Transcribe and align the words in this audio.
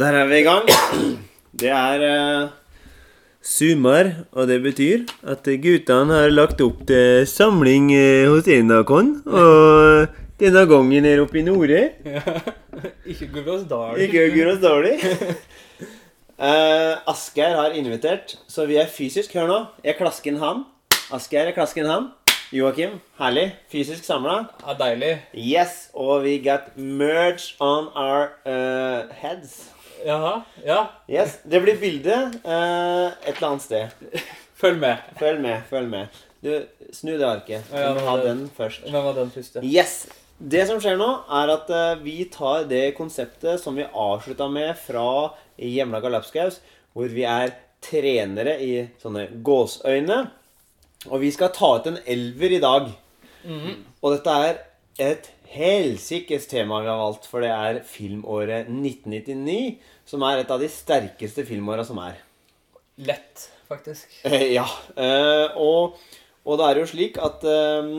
Der 0.00 0.14
er 0.16 0.28
vi 0.30 0.38
i 0.40 0.44
gang. 0.46 0.68
Det 1.60 1.68
er 1.68 2.02
uh, 2.08 2.48
summer, 3.44 4.06
og 4.32 4.46
det 4.48 4.56
betyr 4.64 5.02
at 5.28 5.48
guttene 5.60 6.14
har 6.22 6.30
lagt 6.32 6.60
opp 6.64 6.86
til 6.88 7.26
samling 7.28 7.90
uh, 7.92 8.30
hos 8.32 8.46
Enakon. 8.48 9.10
Og 9.28 10.06
denne 10.40 10.62
gangen 10.70 11.04
er 11.04 11.20
oppe 11.20 11.42
i 11.42 11.44
Nore. 11.44 11.82
Ikke 13.12 13.28
Gudbrandsdalen. 13.28 14.00
Ikke 14.00 14.22
Gudbrandsdali. 14.32 14.94
Uh, 16.40 17.10
Asgeir 17.12 17.58
har 17.58 17.76
invitert, 17.76 18.38
så 18.48 18.64
vi 18.70 18.78
er 18.80 18.88
fysisk. 18.88 19.34
Hør 19.36 19.50
nå. 19.50 19.58
Jeg 19.84 19.98
klasken 19.98 20.38
han. 20.40 20.62
Asgeir 21.12 21.50
er 21.50 21.58
klasken 21.58 21.90
han. 21.90 22.08
Joakim, 22.56 22.96
herlig. 23.20 23.50
Fysisk 23.68 24.08
samla. 24.08 24.46
Ja, 24.64 24.78
deilig. 24.80 25.12
Yes, 25.36 25.90
og 25.92 26.24
vi 26.24 26.38
got 26.40 26.72
merge 26.78 27.52
on 27.60 27.92
our 27.92 28.32
uh, 28.48 29.12
heads. 29.20 29.60
Jaha. 30.06 30.34
Ja. 30.64 30.80
Yes, 31.10 31.38
Det 31.44 31.60
blir 31.64 31.76
bilde 31.80 32.14
eh, 32.44 33.06
et 33.26 33.36
eller 33.36 33.48
annet 33.50 33.62
sted. 33.64 34.22
Følg 34.60 34.78
med. 34.80 34.96
Følg 35.18 35.40
med, 35.44 35.62
følg 35.70 35.88
med. 35.92 36.18
Du, 36.44 36.50
Snu 36.92 37.12
det 37.18 37.26
arket. 37.28 37.66
Du 37.70 37.76
Ja, 37.78 37.92
må 37.96 38.04
ha 38.06 38.16
den 38.24 38.46
først. 38.56 38.86
Hvem 38.88 39.04
var 39.04 39.16
den 39.18 39.30
første? 39.34 39.62
Yes. 39.66 40.06
Det 40.40 40.62
som 40.68 40.78
skjer 40.80 40.96
nå, 40.96 41.08
er 41.36 41.52
at 41.52 41.68
eh, 41.76 41.98
vi 42.04 42.16
tar 42.32 42.64
det 42.70 42.94
konseptet 42.96 43.60
som 43.60 43.76
vi 43.76 43.84
avslutta 43.84 44.46
med 44.48 44.72
fra 44.80 45.06
hjemlaga 45.60 46.08
lapskaus, 46.14 46.60
hvor 46.96 47.10
vi 47.12 47.26
er 47.28 47.52
trenere 47.84 48.54
i 48.64 48.72
sånne 49.02 49.26
gåsøyne. 49.44 50.22
Og 51.10 51.20
vi 51.22 51.30
skal 51.32 51.52
ta 51.56 51.74
ut 51.78 51.86
en 51.92 52.00
elver 52.08 52.56
i 52.56 52.60
dag. 52.60 52.88
Og 54.00 54.12
dette 54.16 54.32
er 54.48 54.58
et 55.00 55.30
helsikes 55.50 56.46
tema 56.50 56.80
vi 56.84 56.90
har 56.90 57.00
valgt, 57.00 57.26
for 57.26 57.42
det 57.44 57.50
er 57.50 57.82
filmåret 57.86 58.70
1999, 58.70 59.78
som 60.06 60.24
er 60.26 60.42
et 60.42 60.52
av 60.52 60.62
de 60.62 60.70
sterkeste 60.70 61.44
filmåra 61.48 61.84
som 61.86 61.98
er. 62.02 62.20
Lett, 63.00 63.48
faktisk. 63.70 64.12
Eh, 64.28 64.50
ja. 64.54 64.66
eh, 64.94 65.56
og, 65.58 65.98
og 66.44 66.60
det 66.60 66.68
er 66.68 66.80
jo 66.82 66.88
slik 66.90 67.20
at 67.22 67.46
eh, 67.48 67.92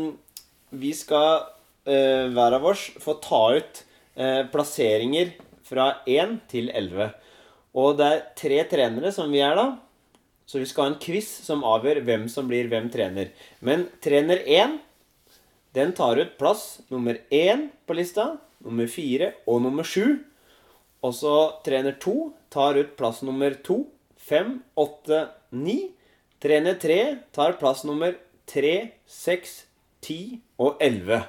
vi 0.71 0.93
skal 0.95 1.47
eh, 1.85 2.27
hver 2.31 2.57
av 2.59 2.67
oss 2.71 2.87
få 3.01 3.17
ta 3.23 3.43
ut 3.57 3.83
eh, 4.15 4.43
plasseringer 4.51 5.33
fra 5.67 5.93
1 6.07 6.37
til 6.51 6.69
11. 6.71 7.11
Og 7.79 7.95
det 7.99 8.07
er 8.07 8.27
tre 8.37 8.61
trenere 8.71 9.11
som 9.15 9.31
vi 9.31 9.43
er 9.43 9.55
da. 9.57 9.67
Så 10.47 10.59
vi 10.59 10.67
skal 10.67 10.83
ha 10.83 10.91
en 10.91 10.99
quiz 10.99 11.29
som 11.45 11.63
avgjør 11.63 12.01
hvem 12.07 12.25
som 12.31 12.47
blir 12.49 12.67
hvem 12.71 12.89
trener. 12.91 13.31
Men 13.63 13.85
trener 14.03 14.41
1, 14.43 14.79
den 15.75 15.93
tar 15.95 16.19
ut 16.19 16.37
plass 16.37 16.81
nummer 16.91 17.17
1 17.29 17.69
på 17.87 17.95
lista, 17.95 18.35
nummer 18.59 18.87
4 18.91 19.31
og 19.47 19.61
nummer 19.63 19.87
7. 19.87 20.19
Og 21.01 21.15
så 21.15 21.35
trener 21.65 21.95
2 21.99 22.15
tar 22.51 22.77
ut 22.77 22.95
plass 22.99 23.21
nummer 23.23 23.55
2, 23.55 23.77
5, 24.19 24.57
8, 24.75 25.21
9. 25.55 25.77
Trener 26.43 26.75
3 26.81 26.99
tar 27.31 27.55
plass 27.61 27.85
nummer 27.87 28.17
3, 28.51 28.91
6, 29.07 29.55
10 30.03 30.41
og 30.59 30.81
11. 30.83 31.21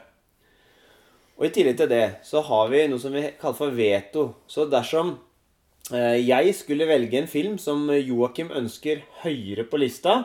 Og 1.39 1.47
i 1.47 1.53
tillegg 1.55 1.79
til 1.79 1.91
det 1.91 2.05
så 2.27 2.43
har 2.45 2.69
vi 2.73 2.85
noe 2.91 3.03
som 3.03 3.15
vi 3.15 3.25
kaller 3.39 3.59
for 3.59 3.75
veto. 3.77 4.27
Så 4.51 4.67
dersom 4.71 5.17
eh, 5.95 6.19
jeg 6.19 6.55
skulle 6.59 6.91
velge 6.91 7.21
en 7.21 7.31
film 7.31 7.59
som 7.63 7.87
Joakim 7.95 8.51
ønsker 8.51 9.07
høyere 9.23 9.65
på 9.71 9.81
lista, 9.81 10.25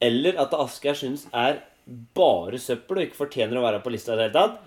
eller 0.00 0.40
at 0.40 0.56
Asgeir 0.56 0.96
syns 0.96 1.26
er 1.36 1.60
bare 1.90 2.60
søppel 2.60 3.00
og 3.00 3.06
ikke 3.08 3.20
fortjener 3.24 3.58
å 3.58 3.64
være 3.64 3.80
på 3.84 3.92
lista 3.94 4.14
i 4.14 4.18
det 4.18 4.28
hele 4.28 4.36
tatt, 4.36 4.60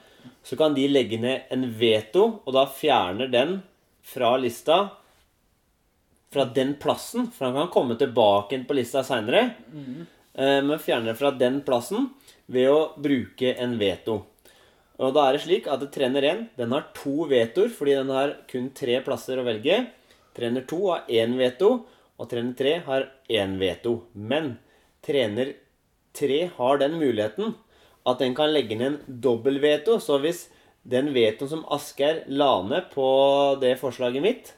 så 0.44 0.58
kan 0.60 0.76
de 0.76 0.88
legge 0.92 1.20
ned 1.20 1.52
en 1.54 1.66
veto, 1.80 2.26
og 2.44 2.56
da 2.56 2.66
fjerner 2.68 3.32
den 3.32 3.58
fra 4.04 4.36
lista 4.40 4.82
fra 6.34 6.46
den 6.50 6.76
plassen, 6.82 7.28
for 7.32 7.46
han 7.46 7.56
kan 7.62 7.72
komme 7.74 7.96
tilbake 8.00 8.58
på 8.68 8.76
lista 8.76 9.04
seinere, 9.06 9.54
men 10.34 10.80
fjerner 10.82 11.14
fra 11.14 11.30
den 11.38 11.62
plassen 11.66 12.10
ved 12.50 12.72
å 12.72 12.80
bruke 12.98 13.54
en 13.54 13.78
veto. 13.78 14.24
Og 14.98 15.14
da 15.14 15.28
er 15.28 15.36
det 15.36 15.44
slik 15.46 15.68
at 15.70 15.84
trener 15.94 16.26
1 16.26 16.44
den 16.58 16.74
har 16.74 16.88
to 16.98 17.28
vetoer, 17.30 17.70
fordi 17.74 17.98
den 18.00 18.12
har 18.14 18.36
kun 18.50 18.72
tre 18.78 19.00
plasser 19.06 19.40
å 19.42 19.46
velge. 19.46 19.80
Trener 20.38 20.66
2 20.70 20.80
har 20.90 21.10
én 21.22 21.38
veto, 21.38 21.70
og 22.18 22.30
trener 22.30 22.54
3 22.58 22.74
har 22.88 23.08
én 23.30 23.56
veto. 23.62 23.96
Men 24.14 24.56
trener 25.06 25.54
3 26.18 26.40
har 26.58 26.82
den 26.82 26.98
muligheten 27.00 27.56
at 28.08 28.20
den 28.20 28.36
kan 28.36 28.52
legge 28.54 28.78
ned 28.78 28.88
en 28.92 29.20
dobbeltveto. 29.24 30.00
Så 30.00 30.20
hvis 30.24 30.48
den 30.84 31.14
vetoen 31.16 31.52
som 31.52 31.66
Asgeir 31.72 32.24
la 32.28 32.58
ned 32.68 32.90
på 32.94 33.08
det 33.62 33.78
forslaget 33.80 34.24
mitt 34.24 34.52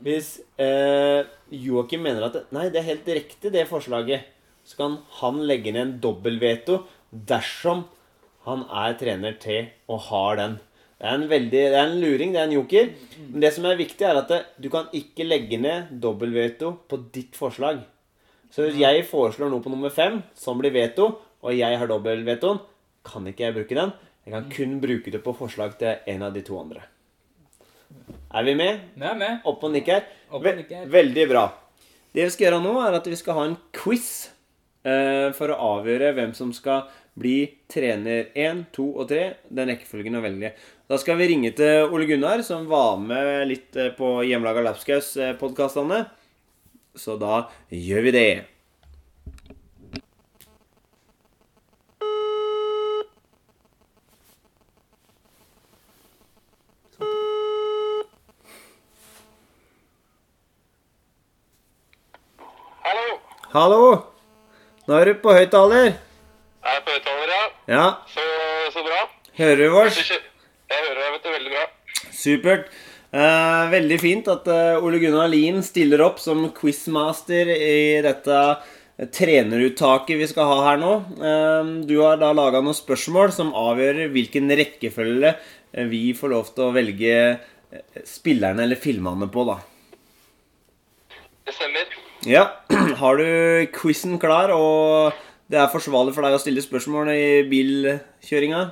Hvis 0.00 0.38
eh, 0.60 1.24
Joakim 1.52 2.02
mener 2.04 2.28
at 2.28 2.52
Nei, 2.52 2.68
det 2.72 2.80
er 2.80 2.90
helt 2.90 3.08
riktig, 3.08 3.52
det 3.52 3.68
forslaget, 3.68 4.26
så 4.66 4.76
kan 4.80 4.96
han 5.20 5.40
legge 5.48 5.72
ned 5.72 5.82
en 5.82 5.98
dobbeltveto 6.02 6.82
dersom 7.10 7.86
han 8.46 8.64
er 8.68 8.96
trener 9.00 9.36
til 9.42 9.70
og 9.90 10.02
har 10.10 10.36
den. 10.38 10.56
Det 10.96 11.08
er 11.10 11.24
veldig, 11.28 11.50
det 11.52 11.76
er 11.76 11.90
en 11.90 11.98
luring, 12.00 12.32
det 12.32 12.40
er 12.40 12.48
en 12.48 12.56
joker. 12.56 12.92
Men 13.30 13.42
det 13.42 13.52
som 13.56 13.66
er 13.68 13.78
viktig, 13.78 14.04
er 14.06 14.20
at 14.20 14.30
det, 14.30 14.40
du 14.62 14.68
kan 14.72 14.86
ikke 14.96 15.26
legge 15.26 15.58
ned 15.60 15.90
dobbeltveto 16.02 16.72
på 16.88 17.00
ditt 17.14 17.36
forslag. 17.38 17.82
Så 18.56 18.64
hvis 18.64 18.78
jeg 18.80 19.04
foreslår 19.04 19.50
noe 19.52 19.60
på 19.60 19.68
nummer 19.68 19.92
fem, 19.92 20.22
som 20.32 20.56
blir 20.56 20.72
veto, 20.72 21.10
og 21.44 21.52
jeg 21.52 21.76
har 21.76 21.90
dobbeltvetoen, 21.90 22.62
kan 23.04 23.26
ikke 23.28 23.44
jeg 23.44 23.54
bruke 23.58 23.76
den. 23.76 23.92
Jeg 24.24 24.32
kan 24.32 24.46
kun 24.54 24.78
bruke 24.80 25.12
det 25.12 25.20
på 25.20 25.34
forslag 25.36 25.74
til 25.76 26.00
en 26.08 26.24
av 26.24 26.32
de 26.32 26.40
to 26.46 26.56
andre. 26.56 26.86
Er 28.32 28.48
vi 28.48 28.56
med? 28.56 28.80
Vi 28.96 29.04
er 29.04 29.20
med. 29.20 29.44
Opp 29.44 29.60
og 29.60 29.76
nikker. 29.76 30.08
Opp 30.32 30.40
og 30.40 30.56
nikker. 30.62 30.88
Veldig 30.88 31.28
bra. 31.28 31.44
Det 32.16 32.24
vi 32.24 32.32
skal 32.32 32.48
gjøre 32.48 32.64
nå, 32.64 32.72
er 32.80 32.96
at 32.96 33.12
vi 33.12 33.20
skal 33.20 33.36
ha 33.36 33.44
en 33.50 33.60
quiz 33.76 34.08
eh, 34.88 35.28
for 35.36 35.52
å 35.52 35.60
avgjøre 35.76 36.16
hvem 36.16 36.32
som 36.40 36.56
skal 36.56 36.88
bli 37.12 37.42
trener 37.68 38.32
1, 38.32 38.70
2 38.72 38.90
og 38.96 39.12
3. 39.12 39.22
Den 39.52 39.68
rekkefølgen 39.74 40.16
å 40.16 40.24
velge. 40.24 40.56
Da 40.88 40.96
skal 41.02 41.20
vi 41.20 41.28
ringe 41.28 41.52
til 41.60 41.92
Ole 41.92 42.08
Gunnar, 42.08 42.40
som 42.40 42.64
var 42.72 42.96
med 43.04 43.50
litt 43.52 43.76
eh, 43.76 43.92
på 44.00 44.22
Hjemmelaga 44.24 44.64
Lapskaus-podkastene. 44.64 46.06
Så 46.96 47.16
da 47.20 47.40
gjør 47.70 48.02
vi 48.06 48.12
det. 48.16 48.28
Hallo. 62.86 63.06
Hallo! 63.54 63.80
Nå 64.86 64.98
er 65.00 65.10
du 65.10 65.14
på 65.22 65.34
høyttaler. 65.34 65.88
Jeg 66.66 66.78
er 66.78 66.82
på 66.86 66.94
høyttaler, 66.94 67.32
ja. 67.34 67.44
Ja, 67.74 67.86
Så, 68.12 68.26
så 68.76 68.84
bra. 68.86 69.00
hører 69.38 69.56
du 69.62 69.78
oss? 69.80 69.98
Jeg 70.10 70.84
hører 70.88 71.00
deg. 71.00 71.32
Veldig 71.36 71.52
bra. 71.54 71.64
Supert. 72.14 72.68
Eh, 73.16 73.66
veldig 73.72 73.96
fint 74.02 74.26
at 74.28 74.48
eh, 74.52 74.82
Ole 74.84 74.98
Gunnar 75.00 75.30
Lien 75.32 75.62
stiller 75.64 76.02
opp 76.04 76.18
som 76.20 76.42
quizmaster 76.52 77.48
i 77.54 78.02
dette 78.04 78.40
eh, 78.42 79.06
treneruttaket 79.14 80.20
vi 80.20 80.28
skal 80.28 80.50
ha 80.50 80.58
her 80.66 80.82
nå. 80.82 80.90
Eh, 81.16 81.70
du 81.88 81.94
har 82.02 82.20
da 82.20 82.34
laga 82.36 82.60
noen 82.60 82.76
spørsmål 82.76 83.32
som 83.32 83.54
avgjør 83.56 84.10
hvilken 84.12 84.52
rekkefølge 84.60 85.32
eh, 85.32 85.88
vi 85.88 86.10
får 86.18 86.34
lov 86.34 86.52
til 86.52 86.66
å 86.66 86.74
velge 86.76 87.16
spillerne 88.06 88.66
eller 88.66 88.78
filmene 88.80 89.30
på, 89.32 89.46
da. 89.48 89.56
Det 91.46 91.56
stemmer. 91.56 91.96
Ja, 92.28 92.44
har 93.00 93.22
du 93.22 93.26
quizen 93.80 94.20
klar, 94.20 94.52
og 94.52 95.16
det 95.48 95.62
er 95.62 95.72
forsvarlig 95.72 96.12
for 96.12 96.26
deg 96.26 96.36
å 96.36 96.42
stille 96.42 96.64
spørsmål 96.64 97.14
i 97.16 97.26
bilkjøringa? 97.48 98.64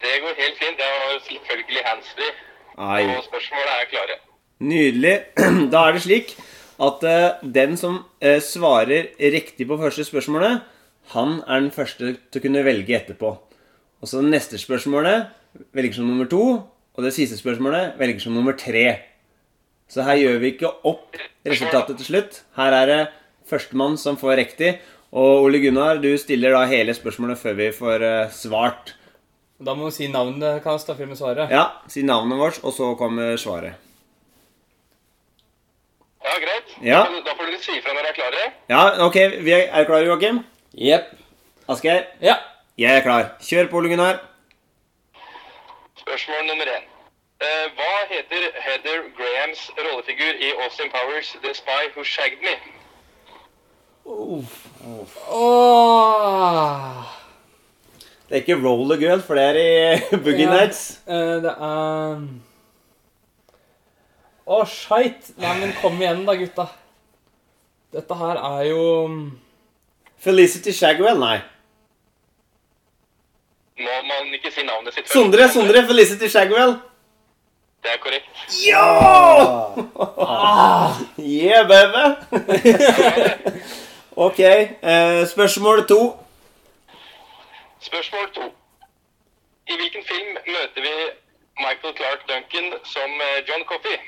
Det 0.00 0.20
går 0.22 0.44
helt 0.44 0.60
fint. 0.62 0.78
Jeg 0.80 1.00
har 1.02 1.24
selvfølgelig 1.26 1.90
handsfree. 1.92 2.36
Nei. 2.78 3.02
Og 3.10 3.26
spørsmålene 3.26 3.74
er 3.82 3.90
klare. 3.90 4.18
Nydelig. 4.62 5.16
Da 5.72 5.84
er 5.88 5.96
det 5.96 6.04
slik 6.06 6.34
at 6.78 7.02
uh, 7.02 7.42
den 7.42 7.76
som 7.80 8.00
uh, 8.22 8.38
svarer 8.44 9.10
riktig 9.18 9.66
på 9.66 9.78
første 9.80 10.06
spørsmålet, 10.06 10.62
han 11.14 11.40
er 11.48 11.64
den 11.64 11.72
første 11.74 12.14
til 12.14 12.40
å 12.40 12.44
kunne 12.44 12.64
velge 12.66 12.94
etterpå. 12.98 13.34
Og 13.98 14.06
så 14.06 14.22
det 14.22 14.30
neste 14.30 14.60
spørsmålet 14.60 15.30
velger 15.74 15.98
som 15.98 16.06
nummer 16.06 16.28
to, 16.30 16.42
og 16.98 17.06
det 17.06 17.14
siste 17.16 17.38
spørsmålet 17.38 17.98
velger 17.98 18.22
som 18.22 18.36
nummer 18.36 18.54
tre. 18.58 18.86
Så 19.88 20.04
her 20.04 20.20
gjør 20.20 20.38
vi 20.42 20.52
ikke 20.52 20.70
opp 20.86 21.16
resultatet 21.48 21.98
til 21.98 22.10
slutt. 22.10 22.42
Her 22.58 22.76
er 22.76 22.90
det 22.90 23.00
førstemann 23.48 23.96
som 24.00 24.18
får 24.20 24.36
riktig. 24.42 24.74
Og 25.16 25.46
Ole 25.46 25.62
Gunnar, 25.62 26.02
du 26.02 26.10
stiller 26.20 26.52
da 26.52 26.66
hele 26.68 26.92
spørsmålet 26.94 27.40
før 27.40 27.56
vi 27.56 27.70
får 27.72 28.04
eh, 28.04 28.34
svart. 28.34 28.92
Da 29.58 29.74
må 29.74 29.88
du 29.88 29.94
si 29.94 30.06
navnet 30.06 30.62
hans 30.64 30.84
da, 30.86 30.94
før 30.94 31.10
vi 31.10 31.16
svarer. 31.18 31.50
Ja, 31.50 31.64
si 31.90 32.02
navnet 32.06 32.38
vårt, 32.38 32.60
og 32.62 32.72
så 32.72 32.92
kommer 32.98 33.36
svaret. 33.36 33.74
Ja, 36.22 36.36
greit. 36.44 36.76
Ja. 36.82 37.00
Da, 37.26 37.34
får 37.34 37.50
dere 37.50 37.58
si 37.62 37.74
ifra 37.78 37.96
når 37.96 38.06
dere 38.06 38.12
er 38.12 38.18
klare. 38.20 38.44
Ja, 38.70 38.82
ok, 39.06 39.18
vi 39.42 39.56
er, 39.56 39.66
er 39.74 39.88
klare, 39.88 40.06
Joakim? 40.06 40.44
Jepp. 40.78 41.10
Asgeir? 41.68 42.06
Ja. 42.22 42.36
Jeg 42.78 42.96
er 42.96 43.02
klar. 43.02 43.32
Kjør 43.42 43.66
på, 43.70 43.76
Ole 43.82 43.88
Gunnar. 43.90 44.20
Spørsmål 45.98 46.46
nummer 46.46 46.70
én. 46.76 46.84
Uh, 47.42 47.66
hva 47.74 47.94
heter 48.10 48.46
Heather 48.62 49.02
Grahams 49.18 49.70
rollefigur 49.78 50.38
i 50.46 50.54
Austin 50.62 50.90
Powers 50.94 51.36
The 51.42 51.54
Spy 51.54 51.90
Who 51.94 52.04
Shagged 52.04 52.38
Me? 52.46 52.54
Åh. 54.06 54.44
Det 58.28 58.34
er 58.36 58.40
ikke 58.42 58.58
Roller 58.60 58.98
Girl, 59.00 59.20
for 59.24 59.34
det 59.38 59.44
er 59.44 59.56
i 59.56 59.60
Boogie 60.24 60.44
Ja. 60.44 60.50
Nights. 60.58 60.80
Eh, 61.08 61.36
det 61.44 61.52
er 61.54 62.18
Å, 64.48 64.58
skeit! 64.68 65.30
Nei, 65.40 65.54
men 65.60 65.72
kom 65.80 65.96
igjen, 66.00 66.24
da, 66.28 66.32
gutta. 66.40 66.66
Dette 67.92 68.14
her 68.20 68.36
er 68.50 68.62
jo 68.68 68.82
Felicity 70.20 70.72
Shagwell, 70.76 71.18
nei. 71.20 71.38
Må 73.78 73.94
man 74.08 74.32
ikke 74.34 74.50
si 74.52 74.62
navnet 74.66 74.94
sitt 74.96 75.06
før? 75.06 75.12
Sondre, 75.20 75.48
Sondre, 75.52 75.82
Felicity 75.88 76.28
Shagwell. 76.32 76.72
Det 77.84 77.90
er 77.94 77.98
korrekt. 78.02 78.32
Ja! 78.66 78.88
Yeah, 81.18 81.62
baby. 81.68 82.04
ok, 84.26 84.38
eh, 84.40 85.26
spørsmål 85.30 85.84
to. 85.90 86.00
Spørsmål 87.80 88.30
to. 88.34 88.46
I 89.68 89.76
hvilken 89.76 90.04
film 90.08 90.30
møter 90.46 90.80
vi 90.86 90.94
Michael 91.64 91.94
Clark 91.98 92.24
Duncan 92.28 92.72
som 92.84 93.10
eh, 93.26 93.38
John 93.48 93.64
Coffey? 93.68 93.98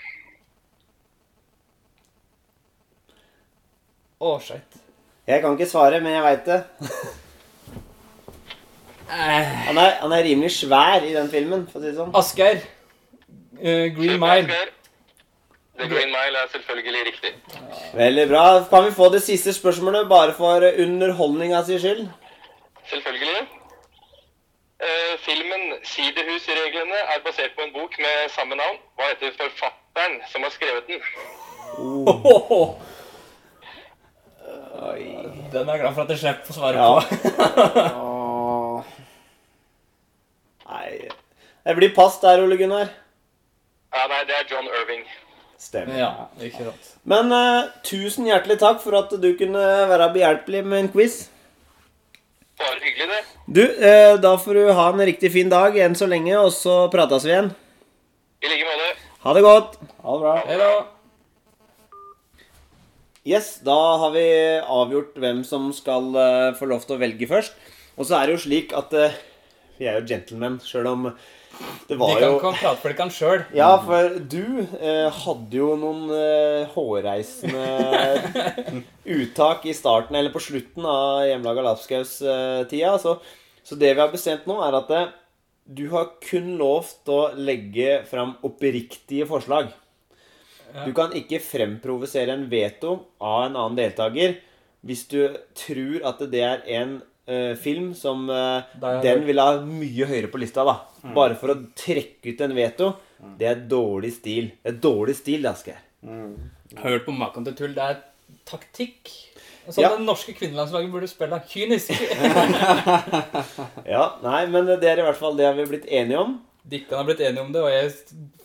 Å, 4.20 4.34
skeit. 4.44 4.80
Jeg 5.30 5.42
kan 5.42 5.54
ikke 5.56 5.68
svare, 5.70 6.00
men 6.02 6.16
jeg 6.16 6.24
veit 6.26 6.48
det. 6.48 6.60
Eh, 9.10 9.46
Han 9.66 9.78
er, 9.78 9.94
han 10.02 10.12
er 10.12 10.22
rimelig 10.22 10.52
svær 10.54 11.02
i 11.06 11.14
den 11.14 11.30
filmen, 11.32 11.64
for 11.70 11.80
å 11.80 11.82
si 11.82 11.88
det 11.90 11.96
sånn. 11.96 12.12
Asgeir. 12.14 12.60
Uh, 13.60 13.86
Green 13.96 14.20
Mile. 14.22 14.46
Asker. 14.46 14.74
The 15.80 15.88
Green 15.90 16.12
Mile 16.12 16.42
er 16.44 16.50
selvfølgelig 16.52 17.02
riktig. 17.08 17.32
Veldig 17.96 18.26
bra. 18.30 18.44
Kan 18.70 18.84
vi 18.86 18.92
få 18.96 19.08
det 19.14 19.22
siste 19.24 19.54
spørsmålet 19.56 20.06
bare 20.10 20.34
for 20.36 20.62
underholdninga 20.84 21.62
si 21.66 21.78
skyld? 21.82 22.04
Selvfølgelig. 22.90 23.59
Eh, 24.80 25.14
filmen 25.20 25.62
'Sidehusreglene' 25.84 27.02
er 27.14 27.20
basert 27.24 27.52
på 27.56 27.62
en 27.62 27.72
bok 27.72 27.98
med 27.98 28.30
samme 28.32 28.56
navn. 28.56 28.78
Hva 28.96 29.04
heter 29.10 29.32
forfatteren 29.36 30.20
som 30.32 30.42
har 30.42 30.50
skrevet 30.50 30.86
den? 30.88 31.00
Den 35.52 35.68
er 35.68 35.72
jeg 35.74 35.80
glad 35.80 35.94
for 35.94 36.02
at 36.02 36.10
jeg 36.10 36.18
slipper 36.18 36.50
å 36.50 36.56
svare 36.56 36.76
Ja. 36.80 37.00
på. 37.92 38.84
Nei 40.70 41.08
Det 41.66 41.76
blir 41.76 41.94
pass 41.94 42.18
der, 42.22 42.40
Ole 42.42 42.56
Gunnar. 42.56 42.88
Ja, 43.92 44.06
nei, 44.08 44.24
det 44.24 44.34
er 44.38 44.44
John 44.50 44.64
Irving. 44.70 45.04
Stemmer. 45.58 45.98
Ja, 45.98 46.10
ikke 46.40 46.64
sant. 46.70 46.94
Men 47.04 47.32
uh, 47.34 47.68
tusen 47.84 48.24
hjertelig 48.26 48.56
takk 48.62 48.80
for 48.80 48.96
at 48.96 49.10
du 49.10 49.28
kunne 49.36 49.60
være 49.90 50.12
behjelpelig 50.14 50.64
med 50.64 50.78
en 50.78 50.88
quiz. 50.94 51.29
Bare 52.60 52.80
hyggelig, 52.84 53.08
det. 53.08 53.20
Du, 53.48 53.62
eh, 53.64 54.14
da 54.20 54.34
får 54.38 54.58
du 54.58 54.72
ha 54.76 54.86
en 54.92 55.06
riktig 55.08 55.32
fin 55.32 55.48
dag 55.48 55.76
enn 55.80 55.96
så 55.96 56.08
lenge, 56.10 56.34
og 56.36 56.52
så 56.52 56.82
prates 56.92 57.24
vi 57.24 57.32
igjen. 57.32 57.52
I 58.44 58.50
like 58.52 58.66
måte. 58.68 58.90
Ha 59.24 59.34
det 59.36 59.42
godt. 59.44 59.78
Ha 60.04 60.16
det 60.16 60.24
bra. 60.26 60.34
Hei 60.48 60.58
da. 60.60 60.70
Yes, 63.30 63.48
da 63.64 63.78
har 64.00 64.12
vi 64.12 64.26
avgjort 64.60 65.16
hvem 65.20 65.42
som 65.44 65.70
skal 65.76 66.12
eh, 66.16 66.52
få 66.56 66.68
lov 66.68 66.84
til 66.84 66.96
å 66.98 67.00
velge 67.00 67.28
først. 67.30 67.56
Og 67.96 68.08
så 68.08 68.18
er 68.18 68.28
det 68.28 68.36
jo 68.36 68.44
slik 68.44 68.72
at 68.76 68.92
eh, 68.96 69.16
vi 69.80 69.88
er 69.88 69.98
jo 70.00 70.08
gentlemen, 70.08 70.60
sjøl 70.64 70.88
om 70.92 71.10
det 71.88 71.96
De 71.98 72.06
kan 72.14 72.22
jo 72.24 72.38
prate 72.40 72.78
for 72.80 72.92
de 72.92 72.96
kan 72.98 73.10
sjøl. 73.12 73.42
Ja, 73.56 73.70
for 73.82 74.16
du 74.32 74.62
eh, 74.62 75.08
hadde 75.24 75.58
jo 75.58 75.72
noen 75.78 76.10
eh, 76.14 76.70
hårreisende 76.74 77.64
uttak 79.18 79.66
i 79.66 79.74
starten, 79.76 80.16
eller 80.16 80.32
på 80.34 80.42
slutten 80.42 80.86
av 80.86 81.24
hjemmelaga 81.28 81.66
lapskaus-tida. 81.66 82.94
Så, 83.02 83.16
så 83.66 83.78
det 83.80 83.92
vi 83.94 84.02
har 84.02 84.12
bestemt 84.14 84.46
nå, 84.50 84.60
er 84.66 84.78
at 84.80 84.94
eh, 84.96 85.10
du 85.70 85.86
har 85.92 86.14
kun 86.24 86.54
lovt 86.58 87.10
å 87.10 87.20
legge 87.38 88.00
fram 88.10 88.36
oppriktige 88.46 89.28
forslag. 89.30 89.70
Du 90.86 90.92
kan 90.94 91.14
ikke 91.18 91.42
fremprovosere 91.42 92.34
en 92.34 92.46
veto 92.50 92.94
av 93.18 93.48
en 93.48 93.56
annen 93.58 93.78
deltaker 93.78 94.38
hvis 94.86 95.04
du 95.10 95.18
tror 95.58 96.04
at 96.08 96.22
det 96.32 96.42
er 96.46 96.62
en 96.78 97.00
eh, 97.30 97.54
film 97.60 97.92
som 97.96 98.26
har 98.28 98.98
jeg 98.98 99.04
den 99.06 99.24
vil 99.28 99.40
ha 99.42 99.54
mye 99.64 100.08
høyere 100.10 100.30
på 100.32 100.40
lista, 100.42 100.64
da. 100.66 100.76
Bare 101.16 101.38
for 101.38 101.54
å 101.54 101.58
trekke 101.78 102.34
ut 102.34 102.42
en 102.44 102.56
veto. 102.58 102.92
Det 103.38 103.46
er 103.48 103.62
dårlig 103.70 104.12
stil. 104.18 104.50
Det 104.60 104.74
er 104.74 104.78
dårlig 104.82 105.16
stil, 105.18 105.46
Asgeir. 105.48 105.80
Hørt 106.80 107.06
på 107.06 107.14
maken 107.16 107.46
til 107.46 107.56
tull. 107.58 107.74
Det 107.76 107.84
er 107.86 108.00
taktikk. 108.48 109.10
Sånn 109.70 109.84
Ja. 109.84 109.90
det 109.94 110.02
norske 110.04 110.32
kvinnelandslaget 110.34 110.90
burde 110.92 111.08
spille. 111.10 111.40
Kynisk. 111.48 111.90
Ja, 113.86 114.04
nei, 114.22 114.46
men 114.50 114.66
det 114.80 114.88
er 114.88 115.00
i 115.02 115.06
hvert 115.06 115.18
fall 115.18 115.36
det 115.38 115.46
har 115.46 115.54
vi 115.58 115.66
blitt 115.68 115.86
enige 115.86 116.18
om. 116.20 116.38
Dere 116.70 116.96
har 116.96 117.06
blitt 117.08 117.20
enige 117.24 117.42
om 117.42 117.52
det, 117.54 117.62
og 117.64 117.70
jeg 117.72 117.92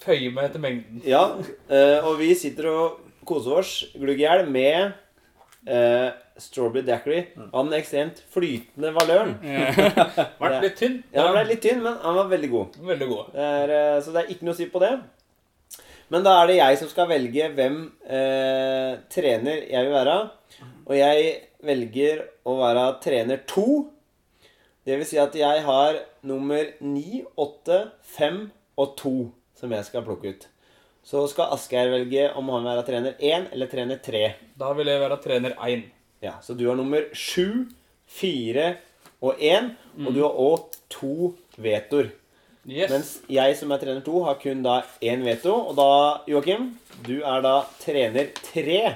føyer 0.04 0.32
meg 0.34 0.48
etter 0.50 0.62
mengden. 0.64 1.02
Ja, 1.06 1.24
uh, 1.36 2.08
og 2.08 2.18
vi 2.22 2.32
sitter 2.38 2.70
og 2.72 3.02
koser 3.28 3.60
oss 3.60 3.74
glugg 3.98 4.22
i 4.22 4.26
hjel 4.26 4.46
med 4.54 4.94
eh, 5.66 6.12
Strawberry 6.42 6.84
Dackery 6.84 7.22
av 7.52 7.66
den 7.66 7.76
ekstremt 7.78 8.22
flytende 8.34 8.92
valøren. 8.96 9.36
Vært 10.42 10.64
litt 10.66 10.80
tynn. 10.80 10.98
Ja, 11.14 11.26
den 11.28 11.36
ble 11.38 11.44
litt 11.52 11.62
tynn, 11.64 11.84
men 11.86 12.00
han 12.04 12.18
var 12.20 12.32
veldig 12.32 12.50
god. 12.52 12.80
Veldig 12.92 13.08
god. 13.12 13.30
Det 13.36 13.46
er, 13.60 13.76
eh, 13.80 14.00
så 14.04 14.16
det 14.16 14.24
er 14.24 14.34
ikke 14.34 14.48
noe 14.48 14.56
å 14.56 14.60
si 14.60 14.68
på 14.72 14.82
det. 14.84 14.94
Men 16.14 16.26
da 16.26 16.36
er 16.42 16.50
det 16.52 16.58
jeg 16.60 16.80
som 16.82 16.90
skal 16.92 17.10
velge 17.10 17.50
hvem 17.56 17.78
eh, 18.06 18.92
trener 19.14 19.64
jeg 19.64 19.88
vil 19.88 19.96
være. 19.96 20.18
Og 20.86 20.94
jeg 21.00 21.32
velger 21.66 22.26
å 22.46 22.58
være 22.60 22.84
trener 23.06 23.42
to. 23.50 23.86
Det 24.86 25.00
vil 25.00 25.08
si 25.10 25.18
at 25.18 25.34
jeg 25.38 25.64
har 25.66 25.98
nummer 26.28 26.68
ni, 26.86 27.24
åtte, 27.42 27.80
fem 28.06 28.44
og 28.78 28.94
to 29.00 29.16
som 29.58 29.72
jeg 29.74 29.88
skal 29.88 30.06
plukke 30.06 30.36
ut. 30.36 30.46
Så 31.06 31.24
skal 31.30 31.54
Asgeir 31.54 31.92
velge 31.94 32.28
om 32.38 32.48
han 32.54 32.64
vil 32.66 32.72
være 32.72 32.86
trener 32.86 33.20
én 33.22 33.48
eller 33.54 33.70
trener 33.70 34.00
tre. 34.02 34.24
Da 34.58 34.72
vil 34.78 34.90
jeg 34.90 35.02
være 35.02 35.22
trener 35.24 35.58
én. 35.66 35.86
Ja, 36.21 36.38
Så 36.41 36.53
du 36.57 36.67
har 36.67 36.75
nummer 36.75 37.03
sju, 37.13 37.67
fire 38.07 38.77
og 39.21 39.39
én. 39.39 39.73
Og 40.06 40.13
du 40.13 40.21
har 40.23 40.35
òg 40.35 40.75
to 40.89 41.33
vetoer. 41.57 42.12
Yes. 42.65 42.89
Mens 42.89 43.09
jeg 43.29 43.56
som 43.59 43.71
er 43.71 43.77
trener 43.77 44.01
to, 44.01 44.23
har 44.25 44.39
kun 44.41 44.63
da 44.65 44.79
én 45.01 45.21
veto. 45.23 45.53
Og 45.69 45.75
da, 45.77 46.21
Joakim, 46.27 46.71
du 47.06 47.19
er 47.21 47.41
da 47.45 47.59
trener 47.79 48.31
tre. 48.51 48.95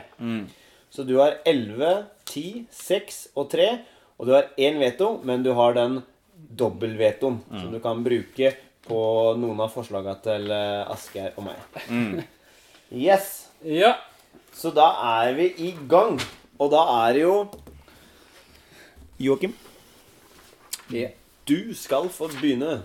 Så 0.90 1.06
du 1.06 1.19
har 1.19 1.38
11, 1.45 2.07
10, 2.26 2.66
6 2.73 3.19
og 3.38 3.49
tre. 3.52 3.69
Og 4.18 4.26
du 4.28 4.33
har 4.33 4.49
én 4.57 4.80
veto, 4.81 5.19
men 5.23 5.44
du 5.45 5.54
har 5.54 5.73
den 5.78 6.02
dobbeltvetoen 6.35 7.40
som 7.52 7.71
du 7.71 7.80
kan 7.83 8.02
bruke 8.04 8.54
på 8.88 8.99
noen 9.38 9.59
av 9.61 9.69
forslagene 9.73 10.18
til 10.23 10.49
eh, 10.52 10.90
Asgeir 10.90 11.35
og 11.38 11.45
meg. 11.45 12.26
Yes. 12.92 13.49
Ja. 13.61 13.94
Så 14.56 14.71
da 14.73 14.90
er 15.21 15.35
vi 15.38 15.52
i 15.69 15.73
gang. 15.88 16.18
Og 16.59 16.71
da 16.73 16.81
er 17.07 17.13
det 17.18 17.21
jo 17.23 17.35
Joakim, 19.19 19.54
Yeah. 20.89 21.11
du 21.47 21.73
skal 21.78 22.07
få 22.09 22.28
begynne. 22.33 22.81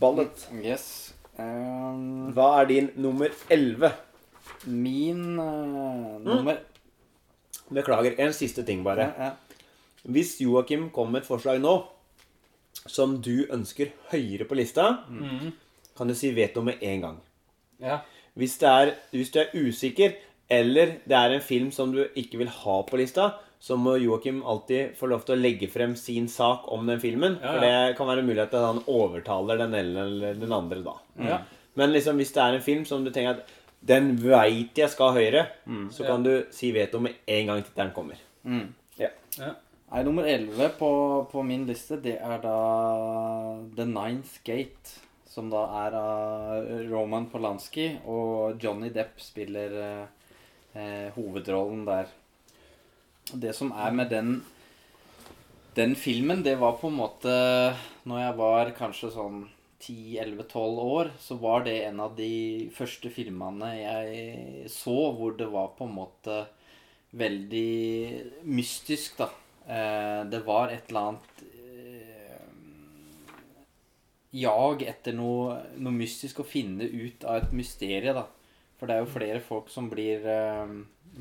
Ballet. 0.00 0.44
Yes. 0.62 1.14
Um, 1.38 2.30
Hva 2.32 2.60
er 2.62 2.68
din 2.70 2.90
nummer 2.96 3.28
11? 3.50 3.90
min 4.66 5.38
uh, 5.38 6.20
nummer 6.22 6.56
Beklager. 7.70 8.14
En 8.22 8.32
siste 8.32 8.62
ting, 8.64 8.84
bare. 8.84 9.00
ja, 9.18 9.24
ja. 9.24 9.30
Hvis 10.04 10.36
Joakim 10.40 10.90
kommer 10.90 11.12
med 11.16 11.20
et 11.24 11.26
forslag 11.26 11.58
nå 11.60 11.72
som 12.86 13.16
du 13.22 13.44
ønsker 13.50 13.90
høyere 14.12 14.44
på 14.46 14.54
lista, 14.54 14.84
kan 15.98 16.06
du 16.08 16.14
si 16.14 16.30
veto 16.36 16.62
med 16.62 16.78
en 16.82 17.00
gang. 17.00 17.18
ja. 17.80 17.98
Hvis, 18.36 18.58
det 18.58 18.68
er, 18.68 18.90
hvis 19.10 19.30
du 19.32 19.38
er 19.40 19.50
usikker, 19.56 20.12
eller 20.48 20.96
det 21.08 21.16
er 21.18 21.34
en 21.36 21.40
film 21.44 21.70
som 21.74 21.90
du 21.92 22.04
ikke 22.14 22.38
vil 22.38 22.48
ha 22.62 22.76
på 22.86 22.98
lista, 23.00 23.32
så 23.58 23.74
må 23.80 23.96
Joakim 23.98 24.42
alltid 24.46 24.94
få 24.98 25.08
lov 25.10 25.24
til 25.26 25.34
å 25.34 25.40
legge 25.40 25.66
frem 25.72 25.94
sin 25.98 26.28
sak 26.28 26.68
om 26.72 26.86
den 26.86 27.00
filmen. 27.02 27.38
Ja, 27.42 27.52
For 27.56 27.64
det 27.64 27.96
kan 27.98 28.06
være 28.10 28.22
mulig 28.26 28.42
at 28.44 28.52
han 28.54 28.82
overtaler 28.86 29.58
den 29.58 29.74
ene 29.74 30.04
eller 30.04 30.34
den 30.38 30.52
andre 30.52 30.82
da. 30.84 30.94
Ja. 31.18 31.38
Men 31.74 31.92
liksom, 31.92 32.16
hvis 32.20 32.32
det 32.36 32.42
er 32.44 32.54
en 32.58 32.62
film 32.64 32.84
som 32.88 33.02
du 33.04 33.10
tenker 33.10 33.40
at 33.40 33.54
den 33.86 34.12
veit 34.22 34.76
jeg 34.78 34.90
skal 34.92 35.12
høyere, 35.16 35.46
så 35.90 36.04
Ja. 36.04 36.10
kan 36.12 36.22
du 36.22 36.46
si 36.50 36.70
veto 36.72 37.00
med 37.00 37.14
en 37.26 37.46
gang 37.46 37.62
tittelen 37.62 37.92
kommer. 37.96 38.16
Mm. 38.44 38.68
Ja. 38.98 39.08
Nei, 39.92 40.02
nummer 40.02 40.24
11 40.26 40.70
på, 40.78 41.28
på 41.30 41.42
min 41.46 41.66
liste, 41.66 42.00
det 42.02 42.16
er 42.20 42.38
da 42.42 42.56
The 43.76 43.84
Ninth 43.84 44.40
Gate. 44.44 45.00
Som 45.28 45.50
da 45.52 45.66
er 45.86 45.92
av 45.98 46.68
Roman 46.90 47.26
Polanski, 47.28 47.98
og 48.08 48.56
Johnny 48.62 48.88
Depp 48.88 49.18
spiller 49.20 50.06
eh, 50.76 51.08
hovedrollen 51.16 51.86
der. 51.88 52.12
Det 53.32 53.56
som 53.56 53.72
er 53.72 53.96
med 53.96 54.12
den 54.12 54.36
den 55.76 55.92
filmen, 55.94 56.42
det 56.42 56.54
var 56.56 56.78
på 56.80 56.88
en 56.88 56.96
måte 56.96 57.32
Når 58.08 58.20
jeg 58.22 58.36
var 58.38 58.70
kanskje 58.78 59.10
sånn 59.12 59.42
10-11-12 59.82 60.78
år, 60.80 61.10
så 61.20 61.36
var 61.36 61.66
det 61.66 61.74
en 61.84 62.00
av 62.00 62.14
de 62.16 62.70
første 62.74 63.10
filmene 63.12 63.68
jeg 63.76 64.70
så 64.72 64.94
hvor 65.14 65.36
det 65.36 65.50
var 65.52 65.74
på 65.76 65.84
en 65.84 65.92
måte 65.98 66.38
veldig 67.12 68.46
mystisk, 68.48 69.18
da. 69.20 69.28
Eh, 69.68 70.22
det 70.32 70.40
var 70.46 70.72
et 70.72 70.88
eller 70.88 71.10
annet 71.10 71.44
eh, 71.44 72.40
jag 74.40 74.86
etter 74.88 75.14
noe, 75.18 75.60
noe 75.76 75.94
mystisk 75.94 76.40
å 76.40 76.48
finne 76.48 76.88
ut 76.88 77.28
av 77.28 77.42
et 77.42 77.54
mysterium, 77.60 78.22
da. 78.22 78.26
For 78.76 78.88
det 78.88 78.96
er 78.96 79.04
jo 79.04 79.14
flere 79.14 79.40
folk 79.44 79.70
som 79.72 79.88
blir, 79.90 80.26
eh, 80.28 80.74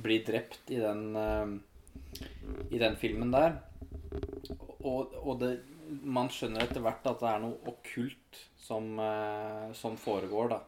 blir 0.04 0.26
drept 0.28 0.72
i 0.72 0.82
den, 0.82 1.16
eh, 1.16 2.26
i 2.72 2.82
den 2.82 2.98
filmen 3.00 3.32
der. 3.32 3.60
Og, 4.84 5.16
og 5.24 5.40
det, 5.40 5.60
man 6.04 6.30
skjønner 6.30 6.66
etter 6.66 6.84
hvert 6.84 7.08
at 7.08 7.20
det 7.22 7.32
er 7.32 7.42
noe 7.46 7.72
okkult 7.72 8.42
som, 8.60 9.00
eh, 9.00 9.72
som 9.74 9.98
foregår, 9.98 10.56
da. 10.56 10.60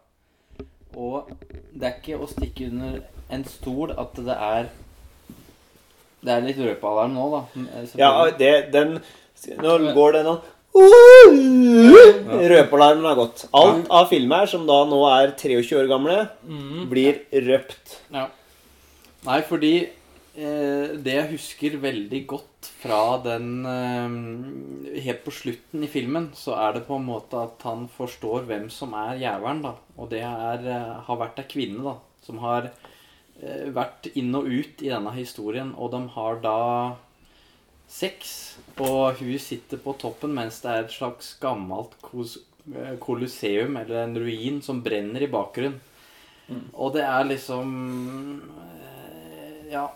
Og 0.98 1.30
det 1.74 1.84
er 1.84 1.98
ikke 2.00 2.20
å 2.22 2.30
stikke 2.32 2.72
under 2.72 3.02
en 3.30 3.44
stol 3.46 3.92
at 3.92 4.16
det 4.16 4.36
er 4.36 4.70
Det 6.18 6.34
er 6.34 6.42
litt 6.42 6.58
røpealarm 6.58 7.14
nå, 7.14 7.26
da. 7.30 7.42
Ja, 8.00 8.32
det, 8.32 8.72
den 8.74 8.98
Nå 9.62 9.94
går 9.94 10.16
det 10.16 10.24
nå 10.26 10.40
Røpealarmen 12.48 13.06
har 13.08 13.18
gått. 13.18 13.46
Alt 13.56 13.88
av 13.94 14.10
filmer 14.12 14.50
som 14.50 14.66
da 14.70 14.82
nå 14.88 15.00
er 15.10 15.34
23 15.38 15.78
år 15.80 15.88
gamle, 15.92 16.18
blir 16.92 17.24
røpt. 17.48 17.98
Ja. 18.14 18.28
Nei, 19.28 19.40
fordi 19.48 19.74
eh, 19.84 20.96
det 21.04 21.16
jeg 21.16 21.32
husker 21.34 21.80
veldig 21.84 22.22
godt 22.30 22.70
fra 22.82 23.18
den 23.24 23.66
eh, 23.68 25.02
Helt 25.04 25.24
på 25.26 25.34
slutten 25.34 25.84
i 25.86 25.90
filmen, 25.92 26.30
så 26.38 26.56
er 26.58 26.78
det 26.78 26.86
på 26.88 26.98
en 26.98 27.08
måte 27.08 27.40
at 27.42 27.64
han 27.68 27.88
forstår 27.92 28.48
hvem 28.50 28.70
som 28.74 28.94
er 28.98 29.20
jævelen, 29.24 29.64
da. 29.66 29.74
Og 29.98 30.12
det 30.14 30.24
er, 30.26 30.64
eh, 30.64 30.94
har 31.08 31.20
vært 31.24 31.42
ei 31.44 31.50
kvinne, 31.50 31.82
da. 31.86 31.98
Som 32.26 32.42
har 32.44 32.70
eh, 32.70 33.68
vært 33.74 34.12
inn 34.16 34.32
og 34.38 34.48
ut 34.48 34.86
i 34.86 34.94
denne 34.94 35.14
historien. 35.18 35.74
Og 35.78 35.92
de 35.96 36.02
har 36.16 36.42
da 36.44 36.58
sex, 37.88 38.58
og 38.84 39.22
hun 39.22 39.38
sitter 39.42 39.80
på 39.82 39.96
toppen 40.00 40.34
mens 40.36 40.60
det 40.64 40.74
er 40.74 40.86
et 40.86 40.94
slags 40.94 41.34
gammelt 41.42 41.96
eh, 42.04 42.98
kolosseum, 43.00 43.78
eller 43.80 44.04
en 44.04 44.18
ruin, 44.20 44.62
som 44.62 44.84
brenner 44.84 45.24
i 45.24 45.32
bakgrunnen. 45.32 45.80
Og 46.74 46.94
det 46.96 47.04
er 47.04 47.32
liksom 47.32 47.72
eh, 48.66 49.72
Ja. 49.74 49.88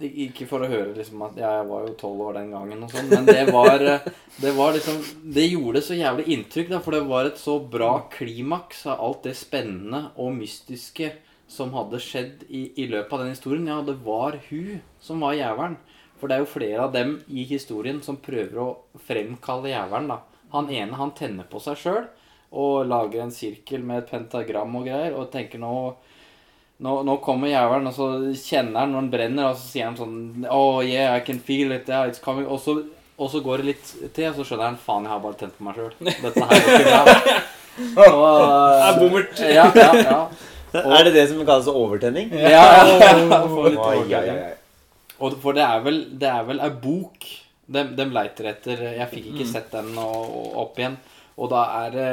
Ikke 0.00 0.46
for 0.48 0.64
å 0.64 0.68
høre 0.68 0.94
liksom 0.96 1.20
at 1.26 1.34
jeg 1.36 1.64
var 1.68 1.82
jo 1.84 1.90
tolv 2.00 2.22
år 2.24 2.38
den 2.38 2.54
gangen, 2.54 2.84
og 2.86 2.92
sånn, 2.92 3.10
men 3.12 3.26
det 3.28 3.42
var, 3.52 3.82
eh, 3.84 4.06
det 4.40 4.52
var 4.56 4.72
liksom 4.72 4.96
Det 5.36 5.44
gjorde 5.44 5.82
så 5.84 5.98
jævlig 5.98 6.24
inntrykk, 6.32 6.70
da, 6.70 6.78
for 6.80 6.96
det 6.96 7.02
var 7.04 7.28
et 7.28 7.40
så 7.40 7.58
bra 7.60 7.90
klimaks 8.12 8.86
av 8.88 9.02
alt 9.04 9.28
det 9.28 9.34
spennende 9.36 10.06
og 10.16 10.32
mystiske 10.38 11.10
som 11.50 11.74
hadde 11.76 12.00
skjedd 12.00 12.46
i, 12.48 12.70
i 12.80 12.86
løpet 12.88 13.12
av 13.12 13.24
den 13.24 13.34
historien. 13.34 13.68
Ja, 13.68 13.80
det 13.84 13.98
var 14.06 14.38
hun 14.48 14.80
som 15.04 15.20
var 15.20 15.36
jævelen. 15.36 15.76
For 16.20 16.28
det 16.28 16.36
er 16.36 16.44
jo 16.44 16.52
flere 16.52 16.84
av 16.84 16.92
dem 16.94 17.16
i 17.32 17.46
historien 17.48 18.02
som 18.04 18.20
prøver 18.20 18.60
å 18.60 18.68
fremkalle 19.08 19.72
jævelen, 19.72 20.10
da. 20.12 20.20
Han 20.52 20.70
ene 20.74 20.98
han 20.98 21.12
tenner 21.16 21.46
på 21.48 21.60
seg 21.62 21.78
sjøl 21.78 22.06
og 22.50 22.88
lager 22.90 23.22
en 23.22 23.30
sirkel 23.30 23.84
med 23.86 24.02
et 24.02 24.08
pentagram 24.10 24.72
og 24.80 24.88
greier, 24.88 25.14
og 25.14 25.28
tenker 25.30 25.60
nå 25.62 25.74
nå, 26.80 26.94
nå 27.06 27.16
kommer 27.22 27.50
jævelen, 27.52 27.86
og 27.90 27.94
så 27.94 28.08
kjenner 28.40 28.80
han 28.82 28.94
når 28.94 29.04
den 29.04 29.10
brenner, 29.12 29.50
og 29.50 29.58
så 29.60 29.66
sier 29.68 29.90
han 29.90 29.98
sånn 29.98 30.46
Oh 30.50 30.80
yeah, 30.82 31.12
I 31.16 31.20
can 31.26 31.38
feel 31.44 31.74
it, 31.76 31.88
yeah, 31.88 32.08
it's 32.08 32.22
coming. 32.24 32.48
Og 32.48 32.60
så, 32.64 32.78
og 33.20 33.30
så 33.30 33.42
går 33.44 33.60
det 33.60 33.68
litt 33.68 33.92
til, 34.16 34.30
og 34.30 34.38
så 34.38 34.48
skjønner 34.48 34.70
han 34.70 34.78
faen, 34.80 35.06
jeg 35.06 35.12
har 35.12 35.24
bare 35.24 35.40
tent 35.42 35.58
på 35.58 35.66
meg 35.68 35.76
sjøl. 35.76 35.92
Dette 36.08 36.46
her 36.46 36.56
er 36.56 36.62
ikke 36.64 36.84
bra. 36.88 37.40
Og, 37.80 38.24
Er 38.84 38.98
bommert. 38.98 39.38
Ja, 39.40 39.68
ja, 39.72 39.92
ja. 40.04 40.20
Er 40.98 41.04
det 41.06 41.14
det 41.14 41.28
som 41.30 41.40
kalles 41.46 41.70
overtenning? 41.70 42.32
ja, 42.34 42.50
ja, 42.50 42.98
ja. 42.98 43.44
Få 43.54 43.70
Og 45.20 45.36
for 45.42 45.52
det 45.56 45.62
er 45.66 45.80
vel, 45.84 45.98
det 46.18 46.28
er 46.30 46.44
vel 46.48 46.60
ei 46.64 46.70
bok 46.80 47.26
de, 47.70 47.82
de 47.96 48.06
leiter 48.10 48.48
etter. 48.54 48.84
Jeg 48.96 49.08
fikk 49.12 49.26
ikke 49.34 49.46
Mm. 49.46 49.52
sett 49.52 49.70
den 49.74 49.90
og, 50.00 50.30
og 50.40 50.56
opp 50.64 50.78
igjen. 50.80 50.96
Og 51.38 51.50
da 51.52 51.64
er 51.86 51.90
det 51.96 52.10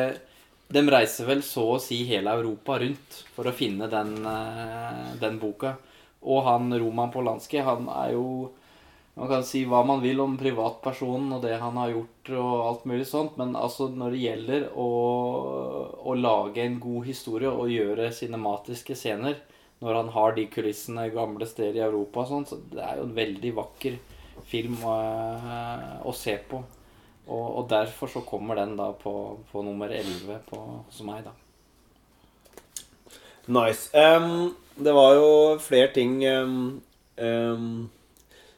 De 0.70 0.82
reiser 0.92 1.24
vel 1.30 1.40
så 1.48 1.64
å 1.78 1.80
si 1.80 2.02
hele 2.10 2.28
Europa 2.36 2.76
rundt 2.82 3.22
for 3.32 3.48
å 3.48 3.54
finne 3.56 3.88
den, 3.88 4.18
eh, 4.28 5.14
den 5.22 5.38
boka. 5.40 5.78
Og 6.28 6.42
han 6.44 6.68
Roman 6.76 7.10
Polanski, 7.14 7.62
han 7.64 7.88
er 7.88 8.12
jo 8.18 8.50
Man 9.18 9.30
kan 9.32 9.44
si 9.48 9.64
hva 9.66 9.80
man 9.88 10.02
vil 10.04 10.20
om 10.22 10.36
privatpersonen 10.38 11.32
og 11.34 11.42
det 11.42 11.56
han 11.58 11.74
har 11.80 11.90
gjort 11.90 12.30
og 12.38 12.52
alt 12.68 12.84
mulig 12.86 13.08
sånt, 13.10 13.38
men 13.40 13.56
altså 13.58 13.88
når 13.90 14.12
det 14.14 14.20
gjelder 14.22 14.68
å, 14.78 14.86
å 16.06 16.14
lage 16.14 16.62
en 16.62 16.76
god 16.80 17.08
historie 17.08 17.50
og 17.50 17.72
gjøre 17.74 18.12
cinematiske 18.14 18.94
scener 18.94 19.40
når 19.84 20.00
han 20.00 20.14
har 20.16 20.34
de 20.38 20.48
kulissene 20.50 21.10
gamle 21.14 21.46
steder 21.50 21.82
i 21.82 21.86
Europa 21.86 22.24
og 22.24 22.32
sånn, 22.32 22.48
så 22.50 22.58
det 22.72 22.82
er 22.82 22.98
jo 22.98 23.08
en 23.08 23.18
veldig 23.18 23.52
vakker 23.60 23.98
film 24.50 24.80
å, 24.86 24.96
å 26.08 26.14
se 26.16 26.38
på. 26.50 26.62
Og, 27.28 27.46
og 27.60 27.68
derfor 27.70 28.10
så 28.12 28.24
kommer 28.26 28.58
den 28.58 28.78
da 28.80 28.92
på, 28.96 29.12
på 29.52 29.64
nummer 29.66 29.92
11 29.92 30.40
på, 30.48 30.62
hos 30.88 31.02
meg, 31.06 31.28
da. 31.28 31.36
Nice. 33.48 33.92
Um, 33.96 34.56
det 34.76 34.94
var 34.96 35.16
jo 35.16 35.32
flere 35.64 35.92
ting 35.96 36.20
um, 36.28 36.82
um, 37.16 37.90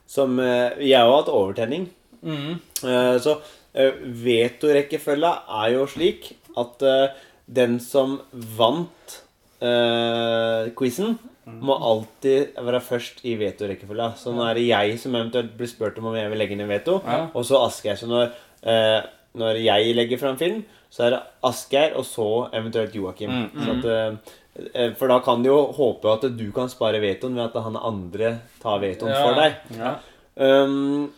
som 0.09 0.39
uh, 0.41 0.73
Jeg 0.81 0.97
har 0.97 1.11
hatt 1.13 1.29
overtenning. 1.33 1.89
Mm. 2.21 2.57
Uh, 2.81 3.15
så 3.21 3.37
uh, 3.39 3.99
vetorekkefølga 4.25 5.33
er 5.63 5.73
jo 5.75 5.85
slik 5.89 6.31
at 6.57 6.85
uh, 6.85 7.17
den 7.45 7.77
som 7.81 8.19
vant 8.57 9.19
uh, 9.61 10.69
quizen, 10.79 11.17
må 11.49 11.73
alltid 11.81 12.53
være 12.61 12.79
først 12.85 13.23
i 13.25 13.31
vetorekkefølga. 13.39 14.11
Så 14.21 14.29
nå 14.35 14.43
er 14.45 14.53
det 14.59 14.67
jeg 14.67 14.99
som 15.01 15.15
eventuelt 15.17 15.55
blir 15.57 15.67
spurt 15.71 15.97
om 15.97 16.05
om 16.11 16.15
jeg 16.15 16.29
vil 16.29 16.37
legge 16.37 16.55
ned 16.59 16.67
veto, 16.69 16.99
Ja. 17.05 17.23
og 17.33 17.43
så 17.47 17.57
Asgeir. 17.65 17.95
Så 17.97 18.05
når, 18.07 18.29
eh, 18.61 19.01
når 19.35 19.57
jeg 19.63 19.95
legger 19.95 20.19
fram 20.21 20.37
film, 20.37 20.59
så 20.91 21.07
er 21.07 21.09
det 21.15 21.21
Asgeir, 21.43 21.95
og 21.97 22.05
så 22.05 22.27
eventuelt 22.53 22.93
Joakim. 22.93 23.29
Mm. 23.55 23.69
at, 23.71 23.85
eh, 23.85 24.69
eh, 24.75 24.93
for 24.93 25.07
da 25.07 25.17
kan 25.25 25.41
du 25.41 25.49
jo 25.49 25.71
håpe 25.73 26.05
at 26.13 26.37
du 26.37 26.51
kan 26.51 26.69
spare 26.69 27.01
vetoen 27.01 27.33
ved 27.33 27.49
at 27.49 27.63
han 27.63 27.75
andre 27.75 28.39
tar 28.61 28.79
vetoen 28.79 29.09
Ja. 29.09 29.23
for 29.25 29.33
deg. 29.41 29.55
Ja. 29.79 29.95
Um, 30.37 31.11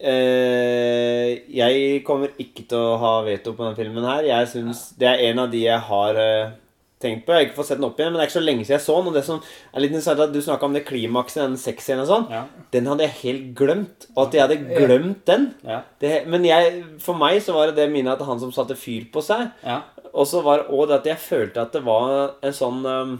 eh, 0.00 1.40
jeg 1.52 2.02
kommer 2.06 2.32
ikke 2.40 2.64
til 2.66 2.78
å 2.78 2.98
ha 2.98 3.12
veto 3.26 3.52
på 3.52 3.64
denne 3.66 3.76
filmen 3.76 4.04
her. 4.08 4.22
Jeg 4.24 4.48
synes 4.48 4.96
Det 4.98 5.06
er 5.08 5.30
en 5.30 5.38
av 5.44 5.50
de 5.50 5.60
jeg 5.66 5.78
har 5.78 6.14
tenkt 7.00 7.24
på. 7.26 7.32
Jeg 7.32 7.38
har 7.38 7.46
ikke 7.48 7.58
fått 7.58 7.70
sett 7.70 7.80
den 7.80 7.88
opp 7.88 8.00
igjen, 8.00 8.12
men 8.12 8.20
det 8.20 8.26
er 8.26 8.30
ikke 8.30 8.38
så 8.38 8.44
lenge 8.44 8.64
siden 8.66 8.76
jeg 8.76 8.84
så 8.86 8.96
den. 8.98 9.10
Og 9.10 9.16
det 9.16 9.24
som 9.26 9.40
er 9.40 9.84
litt 9.84 9.94
interessant 9.94 10.20
er 10.20 10.26
at 10.28 10.34
Du 10.34 10.40
snakka 10.44 10.68
om 10.68 10.76
det 10.76 10.84
klimakset, 10.88 11.40
den 11.42 11.56
sexscenen 11.60 12.04
og 12.04 12.10
sånn. 12.10 12.26
Ja. 12.32 12.42
Den 12.76 12.90
hadde 12.90 13.06
jeg 13.06 13.18
helt 13.22 13.46
glemt. 13.58 14.08
Og 14.14 14.22
at 14.26 14.36
jeg 14.36 14.44
hadde 14.44 14.76
glemt 14.84 15.24
den. 15.30 15.48
Ja. 15.66 15.80
Det, 16.02 16.12
men 16.30 16.44
jeg, 16.48 16.84
for 17.02 17.18
meg 17.20 17.40
så 17.44 17.56
var 17.56 17.70
det 17.70 17.80
det 17.80 17.88
minnet 17.94 18.16
at 18.16 18.28
han 18.28 18.42
som 18.42 18.52
satte 18.54 18.78
fyr 18.78 19.08
på 19.12 19.24
seg. 19.24 19.48
Ja. 19.64 19.82
Og 20.10 20.26
så 20.26 20.44
var 20.44 20.62
det 20.62 20.70
også 20.70 20.90
det 20.90 20.98
at 21.00 21.10
jeg 21.12 21.24
følte 21.24 21.64
at 21.64 21.74
det 21.76 21.84
var 21.86 22.14
en 22.44 22.56
sånn 22.56 22.80
um, 22.84 23.18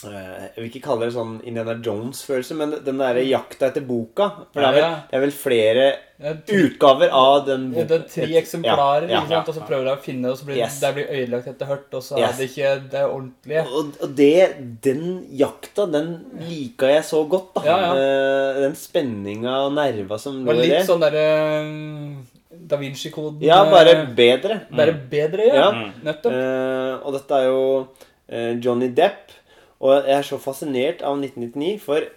Jeg 0.00 0.52
vil 0.56 0.68
ikke 0.70 0.80
kalle 0.86 1.04
det 1.08 1.12
sånn 1.12 1.34
Indiana 1.44 1.74
Jones-følelse, 1.84 2.54
men 2.56 2.70
den 2.86 3.00
derre 3.02 3.20
jakta 3.28 3.68
etter 3.68 3.82
boka. 3.84 4.30
For 4.54 4.62
det 4.62 4.68
er 4.70 4.76
vel, 4.78 4.94
det 5.10 5.16
er 5.18 5.22
vel 5.26 5.34
flere 5.36 5.84
Ja, 6.20 6.32
tre- 6.48 6.60
utgaver 6.64 7.10
av 7.16 7.46
den 7.46 7.66
boka. 7.74 7.84
Det 7.90 7.98
er 7.98 8.06
tre 8.14 8.38
eksemplarer, 8.40 9.08
Ja, 9.12 9.20
ja, 9.28 9.40
og 9.44 9.52
så 9.56 9.60
prøver 9.68 9.84
de 9.84 9.92
å 9.92 10.00
finne 10.00 10.30
og 10.32 10.38
så 10.40 10.46
blir 10.48 10.56
Yes. 10.56 10.78
det 10.80 10.92
blir 10.96 11.10
ødelagt 11.18 11.48
etter 11.52 11.66
hvert, 11.68 11.92
og 11.92 12.02
så 12.06 12.18
Yes. 12.18 12.30
er 12.30 12.36
det 12.40 12.48
ikke 12.50 12.90
det 12.94 13.04
ordentlige. 13.10 13.64
Og, 13.68 13.92
og 14.00 14.14
det, 14.16 14.80
den 14.88 15.04
jakta, 15.36 15.86
den 15.92 16.10
lika 16.48 16.86
jeg 16.94 17.04
så 17.04 17.22
godt, 17.28 17.54
da. 17.60 17.78
Eh, 17.94 18.60
Den 18.60 18.74
spenninga 18.74 19.66
og 19.66 19.74
nerva 19.74 20.18
som 20.18 20.44
lå 20.46 20.52
i 20.52 20.56
litt 20.62 20.70
det. 20.78 20.86
sånn 20.88 21.00
derre 21.00 21.60
um, 21.64 22.26
Da 22.68 22.76
Vinci-koden 22.76 23.40
Ja, 23.42 23.64
eh, 23.64 23.70
bare 23.70 24.06
bedre. 24.16 24.60
Bare 24.70 24.92
bedre, 25.10 25.44
ja. 25.54 25.70
Nettopp. 26.04 26.32
Uh, 26.32 27.06
og 27.06 27.12
dette 27.18 27.30
er 27.36 27.44
jo 27.48 27.88
eh, 28.28 28.54
Johnny 28.60 28.88
Depp. 28.94 29.29
Og 29.80 29.94
jeg 29.94 30.16
er 30.18 30.26
så 30.26 30.38
fascinert 30.40 31.04
av 31.06 31.16
1999, 31.16 31.78
for 31.80 32.08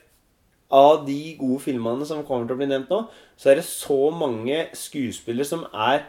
av 0.73 1.03
de 1.07 1.35
gode 1.39 1.61
filmene 1.63 2.05
som 2.07 2.23
kommer 2.25 2.47
til 2.47 2.57
å 2.57 2.59
bli 2.59 2.67
nevnt 2.71 2.91
nå, 2.91 3.03
så 3.39 3.51
er 3.51 3.61
det 3.61 3.67
så 3.67 4.09
mange 4.15 4.65
skuespillere 4.77 5.47
som 5.47 5.67
er 5.71 6.07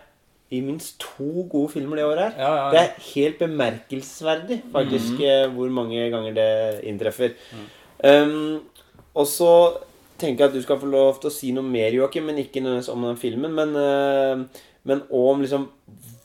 i 0.55 0.61
minst 0.65 0.99
to 1.03 1.47
gode 1.51 1.73
filmer 1.73 1.99
det 1.99 2.07
året 2.07 2.23
her. 2.25 2.35
Ja, 2.39 2.53
ja, 2.57 2.71
Det 2.71 2.81
er 2.81 3.07
helt 3.15 3.39
bemerkelsesverdig, 3.39 4.63
faktisk, 4.73 5.21
eh, 5.21 5.49
hvor 5.51 5.71
mange 5.71 6.11
ganger 6.11 6.35
det 6.35 6.85
inntreffer. 6.85 7.35
Mm. 7.53 7.67
Um, 8.05 8.61
og 9.15 9.27
så 9.27 9.53
tenker 10.19 10.45
jeg 10.45 10.49
at 10.49 10.55
du 10.55 10.63
skal 10.63 10.81
få 10.81 10.87
lov 10.87 11.21
til 11.21 11.31
å 11.31 11.35
si 11.35 11.51
noe 11.53 11.65
mer, 11.65 11.91
Joakim, 11.91 12.27
men 12.29 12.39
ikke 12.39 12.63
nødvendigvis 12.63 12.93
om 12.93 13.07
den 13.09 13.17
filmen, 13.17 13.55
men, 13.55 13.75
uh, 13.77 14.65
men 14.85 15.03
om 15.11 15.41
liksom 15.41 15.69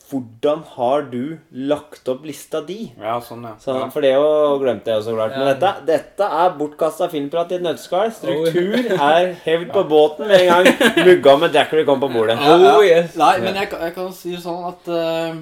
Hvordan 0.09 0.63
har 0.75 1.03
du 1.11 1.37
lagt 1.69 2.07
opp 2.09 2.23
lista 2.25 2.61
di? 2.65 2.89
ja, 2.97 3.19
sånn, 3.21 3.43
ja. 3.45 3.51
Så, 3.61 3.75
ja. 3.77 3.87
For 3.93 4.01
det 4.01 4.11
jo 4.15 4.57
glemte 4.61 4.89
jeg 4.89 5.03
også 5.03 5.13
klart. 5.13 5.35
Men 5.37 5.47
dette, 5.51 5.71
dette 5.85 6.29
er 6.43 6.55
bortkasta 6.57 7.07
filmprat 7.11 7.51
i 7.53 7.59
et 7.59 7.65
nøtteskall. 7.67 8.09
Struktur 8.17 8.75
er 8.95 9.31
hevd 9.45 9.71
på 9.75 9.83
båten 9.91 10.27
med 10.31 10.45
en 10.47 10.51
gang 10.65 11.05
mugga 11.05 11.37
med 11.45 11.53
Jackery 11.59 11.85
kom 11.85 12.01
på 12.01 12.09
bordet. 12.13 12.39
Oh, 12.41 12.81
yes. 12.85 13.13
Nei, 13.21 13.35
men 13.45 13.55
jeg, 13.61 13.69
kan- 13.71 13.85
jeg 13.85 13.95
kan 13.99 14.13
si 14.17 14.33
sånn 14.41 14.65
at 14.73 14.89
uh, 14.93 15.41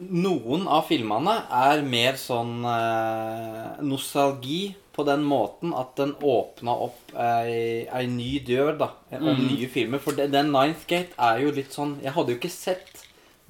Noen 0.00 0.62
av 0.72 0.86
filmene 0.88 1.34
er 1.52 1.82
mer 1.84 2.16
sånn 2.16 2.62
uh, 2.64 3.76
nostalgi 3.84 4.70
på 4.96 5.04
den 5.06 5.22
måten 5.28 5.74
at 5.76 5.92
den 6.00 6.14
åpna 6.24 6.72
opp 6.86 7.12
ei, 7.20 7.84
ei 7.86 8.06
ny 8.08 8.38
dør 8.48 8.72
da, 8.80 8.88
om 9.20 9.44
nye 9.44 9.68
filmer. 9.70 10.00
For 10.02 10.16
den 10.16 10.50
Ninth 10.54 10.86
Gate 10.90 11.12
er 11.20 11.44
jo 11.44 11.52
litt 11.56 11.76
sånn 11.76 11.98
Jeg 12.02 12.14
hadde 12.16 12.32
jo 12.34 12.40
ikke 12.40 12.50
sett 12.52 12.99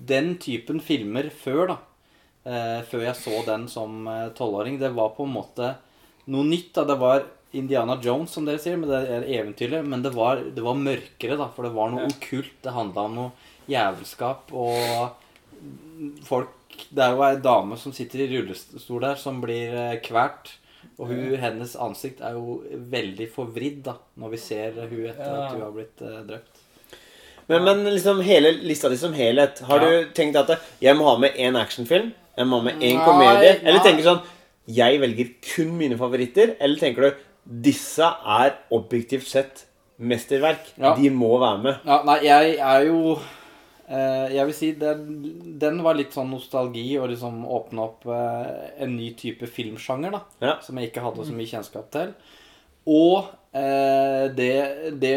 den 0.00 0.34
typen 0.40 0.80
filmer 0.80 1.28
før, 1.30 1.66
da. 1.74 1.76
Eh, 2.48 2.80
før 2.88 3.02
jeg 3.04 3.18
så 3.20 3.42
den 3.46 3.66
som 3.68 4.06
eh, 4.08 4.30
tolvåring. 4.36 4.78
det 4.80 4.94
var 4.96 5.10
på 5.16 5.26
en 5.26 5.34
måte 5.34 5.74
noe 6.32 6.44
nytt. 6.48 6.72
da, 6.74 6.84
Det 6.88 6.96
var 6.98 7.24
Indiana 7.52 7.98
Jones, 8.02 8.30
som 8.30 8.44
dere 8.46 8.58
sier, 8.62 8.78
men 8.80 8.88
det 8.88 9.00
er 9.10 9.26
eventyret. 9.40 9.84
Men 9.84 10.02
det 10.02 10.14
var, 10.14 10.36
det 10.40 10.62
var 10.64 10.78
mørkere, 10.78 11.36
da, 11.36 11.50
for 11.52 11.66
det 11.68 11.74
var 11.74 11.90
noe 11.92 12.06
okkult. 12.08 12.54
Det 12.62 12.72
handla 12.72 13.04
om 13.10 13.14
noe 13.18 13.30
jævelskap 13.70 14.52
og 14.56 15.12
folk 16.26 16.56
Det 16.90 17.02
er 17.04 17.12
jo 17.12 17.22
ei 17.26 17.36
dame 17.44 17.76
som 17.76 17.92
sitter 17.92 18.22
i 18.24 18.28
rullestol 18.30 19.02
der, 19.04 19.18
som 19.20 19.40
blir 19.42 19.74
kvalt. 20.00 20.06
kvert. 20.06 20.56
Og 21.00 21.08
hun, 21.10 21.34
hennes 21.40 21.74
ansikt 21.80 22.20
er 22.24 22.36
jo 22.36 22.62
veldig 22.92 23.26
forvridd 23.32 23.82
da, 23.84 23.94
når 24.20 24.32
vi 24.34 24.38
ser 24.40 24.72
hun 24.80 25.04
etter 25.08 25.26
Ja. 25.26 25.44
at 25.46 25.52
hun 25.52 25.62
har 25.64 25.72
blitt 25.72 26.00
eh, 26.04 26.22
drept. 26.28 26.59
Men, 27.50 27.64
men 27.66 27.84
liksom 27.90 28.20
hele 28.24 28.52
lista 28.62 28.88
di 28.92 28.96
som 29.00 29.12
helhet, 29.16 29.58
har 29.66 29.80
Ja. 29.82 29.88
du 30.04 30.12
tenkt 30.14 30.36
at 30.38 30.52
jeg 30.80 30.96
må 30.96 31.08
ha 31.08 31.16
med 31.18 31.34
én 31.36 31.56
actionfilm? 31.58 32.12
Jeg 32.38 32.46
må 32.46 32.60
ha 32.60 32.68
med 32.70 32.78
én 32.80 32.94
Nei, 32.96 33.04
komedie? 33.04 33.56
Eller 33.64 33.80
nei. 33.80 33.82
tenker 33.84 34.04
du 34.04 34.08
sånn 34.10 34.22
Jeg 34.70 35.00
velger 35.02 35.32
kun 35.54 35.72
mine 35.80 35.96
favoritter? 35.98 36.54
Eller 36.62 36.78
tenker 36.78 37.08
du 37.10 37.26
disse 37.66 38.06
er 38.06 38.54
objektivt 38.70 39.26
sett 39.26 39.64
mesterverk? 39.98 40.70
Ja. 40.78 40.94
De 40.94 41.10
må 41.10 41.32
være 41.42 41.58
med. 41.64 41.80
Ja, 41.88 41.98
nei, 42.06 42.18
jeg 42.28 42.54
er 42.62 42.86
jo 42.86 43.16
eh, 43.88 44.28
Jeg 44.36 44.46
vil 44.46 44.54
si 44.54 44.70
den, 44.78 45.02
den 45.58 45.82
var 45.82 45.98
litt 45.98 46.14
sånn 46.14 46.30
nostalgi 46.30 46.86
og 47.00 47.10
liksom 47.10 47.42
åpne 47.50 47.82
opp 47.88 48.06
eh, 48.06 48.84
en 48.84 48.94
ny 48.96 49.10
type 49.18 49.48
filmsjanger, 49.50 50.14
da. 50.14 50.22
Ja. 50.40 50.54
Som 50.62 50.78
jeg 50.78 50.92
ikke 50.92 51.02
hadde 51.08 51.26
så 51.26 51.34
mye 51.34 51.50
kjennskap 51.50 51.90
til. 51.96 52.14
Og 52.86 53.26
det, 53.50 54.52
det 55.02 55.12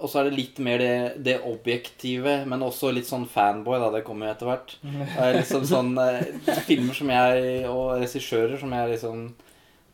Og 0.00 0.08
så 0.10 0.18
er 0.18 0.26
det 0.26 0.34
litt 0.34 0.56
mer 0.58 0.80
det, 0.82 0.94
det 1.22 1.36
objektive, 1.46 2.40
men 2.50 2.64
også 2.66 2.90
litt 2.90 3.06
sånn 3.06 3.28
fanboy, 3.30 3.78
da. 3.78 3.92
Det 3.94 4.04
kommer 4.06 4.26
jo 4.26 4.32
etter 4.34 4.50
hvert. 4.50 4.76
Det 4.82 5.06
er 5.22 5.36
liksom 5.38 5.66
sånn 5.70 5.92
eh, 6.02 6.56
filmer 6.66 6.98
som 6.98 7.12
jeg 7.14 7.60
Og 7.70 8.00
regissører 8.00 8.58
som 8.58 8.74
jeg 8.74 8.96
liksom 8.96 9.28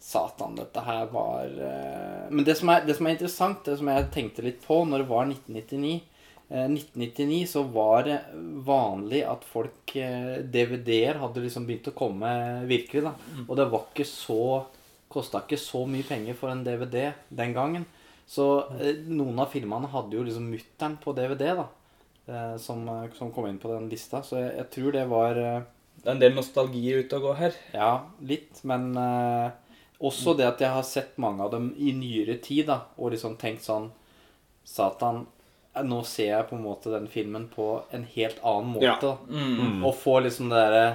Satan, 0.02 0.56
dette 0.58 0.82
her 0.82 1.06
var 1.12 1.46
eh, 1.46 2.30
Men 2.30 2.46
det 2.46 2.56
som, 2.58 2.72
er, 2.74 2.82
det 2.86 2.96
som 2.98 3.06
er 3.06 3.14
interessant, 3.14 3.60
det 3.68 3.76
som 3.78 3.90
jeg 3.92 4.08
tenkte 4.14 4.42
litt 4.42 4.64
på 4.64 4.80
når 4.88 5.04
det 5.04 5.10
var 5.12 5.28
1999 5.28 5.92
eh, 6.50 6.66
1999 6.66 7.38
så 7.52 7.62
var 7.70 8.08
det 8.08 8.18
vanlig 8.66 9.22
at 9.30 9.46
folk 9.46 9.94
eh, 9.94 10.40
DVD-er 10.42 11.20
hadde 11.22 11.44
liksom 11.44 11.68
begynt 11.68 11.92
å 11.92 11.94
komme 11.94 12.32
virkelig, 12.66 13.04
da. 13.06 13.14
Og 13.46 13.54
det 13.60 13.68
var 13.70 13.86
ikke 13.92 14.08
så 14.10 14.42
Kosta 15.12 15.42
ikke 15.44 15.60
så 15.60 15.84
mye 15.88 16.06
penger 16.06 16.38
for 16.38 16.52
en 16.52 16.64
DVD 16.66 17.12
den 17.28 17.54
gangen. 17.56 17.86
Så 18.28 18.46
eh, 18.80 19.02
noen 19.10 19.38
av 19.42 19.52
filmene 19.52 19.90
hadde 19.92 20.16
jo 20.16 20.24
liksom 20.26 20.48
mutter'n 20.52 20.98
på 21.02 21.14
DVD, 21.16 21.52
da. 21.58 21.66
Eh, 22.26 22.56
som, 22.62 22.84
eh, 22.88 23.10
som 23.18 23.32
kom 23.34 23.48
inn 23.48 23.60
på 23.60 23.72
den 23.72 23.90
lista. 23.92 24.22
Så 24.24 24.38
jeg, 24.40 24.54
jeg 24.60 24.70
tror 24.76 24.96
det 24.96 25.06
var 25.10 25.40
eh, 25.40 25.64
Det 25.98 26.08
er 26.08 26.14
en 26.14 26.22
del 26.22 26.36
nostalgi 26.38 26.86
ute 27.02 27.18
og 27.18 27.28
går 27.28 27.40
her. 27.40 27.58
ja, 27.74 27.90
litt, 28.24 28.62
men 28.68 28.92
eh, 28.96 29.50
også 30.02 30.34
det 30.38 30.48
at 30.48 30.62
jeg 30.64 30.74
har 30.74 30.86
sett 30.86 31.18
mange 31.22 31.44
av 31.44 31.52
dem 31.52 31.72
i 31.78 31.92
nyere 31.94 32.38
tid, 32.42 32.66
da, 32.72 32.80
og 32.98 33.12
liksom 33.14 33.36
tenkt 33.38 33.62
sånn 33.66 33.90
Satan, 34.66 35.26
nå 35.82 36.02
ser 36.06 36.28
jeg 36.32 36.48
på 36.48 36.56
en 36.56 36.64
måte 36.64 36.90
den 36.92 37.06
filmen 37.10 37.48
på 37.50 37.66
en 37.94 38.04
helt 38.14 38.40
annen 38.46 38.74
måte. 38.74 38.86
Ja. 38.86 38.96
da. 39.00 39.12
Mm. 39.28 39.84
Og 39.84 39.94
får 39.98 40.26
liksom 40.26 40.50
det 40.52 40.60
derre 40.60 40.86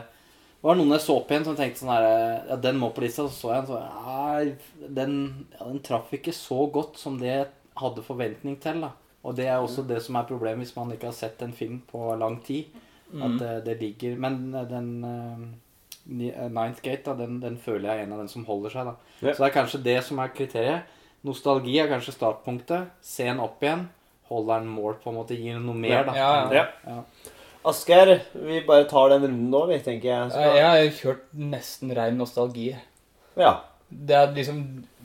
Det 0.57 0.65
var 0.65 0.77
noen 0.79 0.95
jeg 0.95 1.03
så 1.05 1.15
på 1.21 1.35
igjen 1.35 1.45
som 1.45 1.57
tenkte 1.57 1.83
sånn 1.83 1.93
her 1.93 2.07
Ja, 2.49 2.55
den 2.61 2.79
må 2.81 2.89
på 2.93 3.03
lista. 3.03 3.27
Så 3.29 3.35
så 3.37 3.53
jeg 3.53 3.67
den, 3.67 3.69
så 3.69 3.81
ja, 3.83 4.87
den, 4.97 5.19
ja, 5.53 5.67
den 5.69 5.83
traff 5.85 6.13
ikke 6.17 6.33
så 6.33 6.65
godt 6.73 6.97
som 6.97 7.19
det 7.21 7.29
jeg 7.29 7.45
hadde 7.77 8.05
forventning 8.05 8.57
til, 8.61 8.81
da. 8.87 8.95
Og 9.27 9.35
det 9.37 9.45
er 9.51 9.59
også 9.59 9.83
det 9.85 9.99
som 10.05 10.17
er 10.17 10.27
problemet 10.29 10.65
hvis 10.65 10.75
man 10.77 10.91
ikke 10.95 11.11
har 11.11 11.17
sett 11.17 11.41
en 11.45 11.53
film 11.53 11.81
på 11.89 12.09
lang 12.17 12.39
tid. 12.45 12.73
At 13.07 13.37
det, 13.39 13.51
det 13.63 13.77
ligger 13.79 14.17
Men 14.19 14.53
eh, 14.53 14.65
den 14.67 14.89
uh, 15.05 15.45
eh, 16.27 16.49
Ninth 16.51 16.81
Gate, 16.83 17.03
da, 17.05 17.13
den, 17.15 17.37
den 17.39 17.55
føler 17.57 17.87
jeg 17.91 18.01
er 18.01 18.07
en 18.07 18.17
av 18.17 18.19
den 18.19 18.31
som 18.31 18.43
holder 18.49 18.73
seg, 18.73 18.89
da. 18.89 19.13
Ja. 19.21 19.31
Så 19.31 19.43
det 19.43 19.47
er 19.47 19.55
kanskje 19.55 19.83
det 19.85 19.97
som 20.03 20.19
er 20.19 20.33
kriteriet. 20.35 20.97
Nostalgi 21.27 21.77
er 21.79 21.89
kanskje 21.91 22.17
startpunktet. 22.17 22.91
Se 23.03 23.29
den 23.29 23.39
opp 23.43 23.63
igjen. 23.63 23.87
Holder 24.27 24.59
den 24.59 24.73
mål, 24.73 24.97
på 25.03 25.11
en 25.11 25.17
måte. 25.21 25.37
Gir 25.39 25.55
den 25.55 25.65
noe 25.69 25.79
mer, 25.79 26.03
da. 26.07 26.17
Ja, 26.17 26.31
ja. 26.53 26.65
Ja. 26.83 27.33
Asgeir, 27.67 28.13
vi 28.33 28.61
bare 28.67 28.85
tar 28.89 29.09
den 29.13 29.25
runden 29.25 29.49
nå, 29.51 29.63
vi, 29.69 29.79
tenker 29.83 30.07
jeg. 30.11 30.29
Skal... 30.33 30.55
Jeg 30.57 30.67
har 30.67 30.93
kjørt 31.01 31.25
nesten 31.55 31.91
rein 31.97 32.17
nostalgi. 32.19 32.69
Ja. 33.37 33.57
Det 33.87 34.15
er 34.17 34.33
liksom 34.35 34.57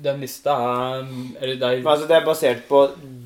Den 0.03 0.16
lista 0.25 0.57
er 0.59 1.03
Eller 1.38 1.55
det 1.55 1.66
er 1.68 1.77
Men 1.85 1.90
altså, 1.92 2.09
det 2.11 2.16
er 2.16 2.25
basert 2.27 2.64
på 2.66 2.81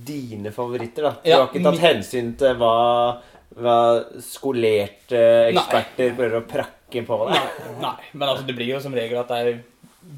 dine 0.04 0.50
favoritter, 0.52 1.06
da. 1.06 1.12
Du 1.22 1.30
Ja, 1.30 1.38
har 1.40 1.46
ikke 1.48 1.62
tatt 1.64 1.80
hensyn 1.80 2.34
til 2.36 2.58
hva, 2.60 2.72
hva 3.56 3.76
skolerte 4.20 5.22
eksperter 5.54 6.12
prøver 6.18 6.42
å 6.42 6.44
prakke 6.50 7.02
på 7.08 7.18
deg? 7.22 7.38
Nei, 7.38 7.70
nei, 7.86 7.94
men 8.12 8.28
altså, 8.28 8.44
det 8.48 8.56
blir 8.58 8.74
jo 8.74 8.82
som 8.84 8.94
regel 8.96 9.22
at 9.22 9.32
det 9.32 9.38
er 9.40 9.62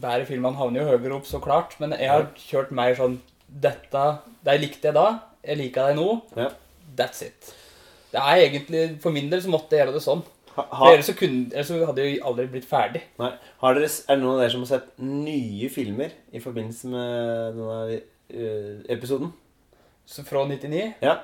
bedre 0.03 0.27
filmene 0.29 0.59
havner 0.59 0.83
jo 0.83 0.89
høyere 0.91 1.17
opp, 1.21 1.29
så 1.31 1.39
klart. 1.45 1.79
Men 1.81 1.95
jeg 1.97 2.11
har 2.11 2.27
kjørt 2.43 2.75
mer 2.77 2.99
sånn 2.99 3.21
Dette 3.49 4.03
Det 4.45 4.59
likte 4.61 4.91
jeg 4.91 4.99
da. 4.99 5.07
Jeg 5.47 5.57
liker 5.63 5.89
deg 5.93 5.97
nå. 6.03 6.09
Ja. 6.37 6.51
That's 6.99 7.23
it. 7.25 7.55
Det 8.13 8.21
er 8.21 8.43
egentlig 8.47 8.83
For 9.03 9.13
min 9.15 9.31
del 9.31 9.43
så 9.45 9.51
måtte 9.53 9.77
jeg 9.77 9.85
gjøre 9.85 9.95
det 9.99 10.03
sånn. 10.05 10.23
Ha, 10.57 10.63
For 10.65 10.77
ha, 10.81 10.93
ellers 10.95 11.07
så, 11.11 11.15
kunne, 11.15 11.45
ellers 11.53 11.69
så 11.71 11.79
hadde 11.87 12.03
jeg 12.07 12.21
aldri 12.27 12.47
blitt 12.51 12.67
ferdig. 12.67 13.03
nei. 13.21 13.31
har 13.61 13.75
dere, 13.77 13.87
er 13.87 14.17
det 14.17 14.23
noen 14.25 14.35
av 14.35 14.41
dere 14.43 14.51
som 14.55 14.65
har 14.65 14.71
sett 14.73 14.89
nye 15.05 15.69
filmer 15.71 16.15
i 16.35 16.41
forbindelse 16.43 16.91
med 16.91 17.59
denne 17.61 18.01
uh, 18.35 18.81
episoden? 18.91 19.31
Så 20.09 20.25
fra 20.27 20.43
99 20.49 20.95
Ja. 21.05 21.19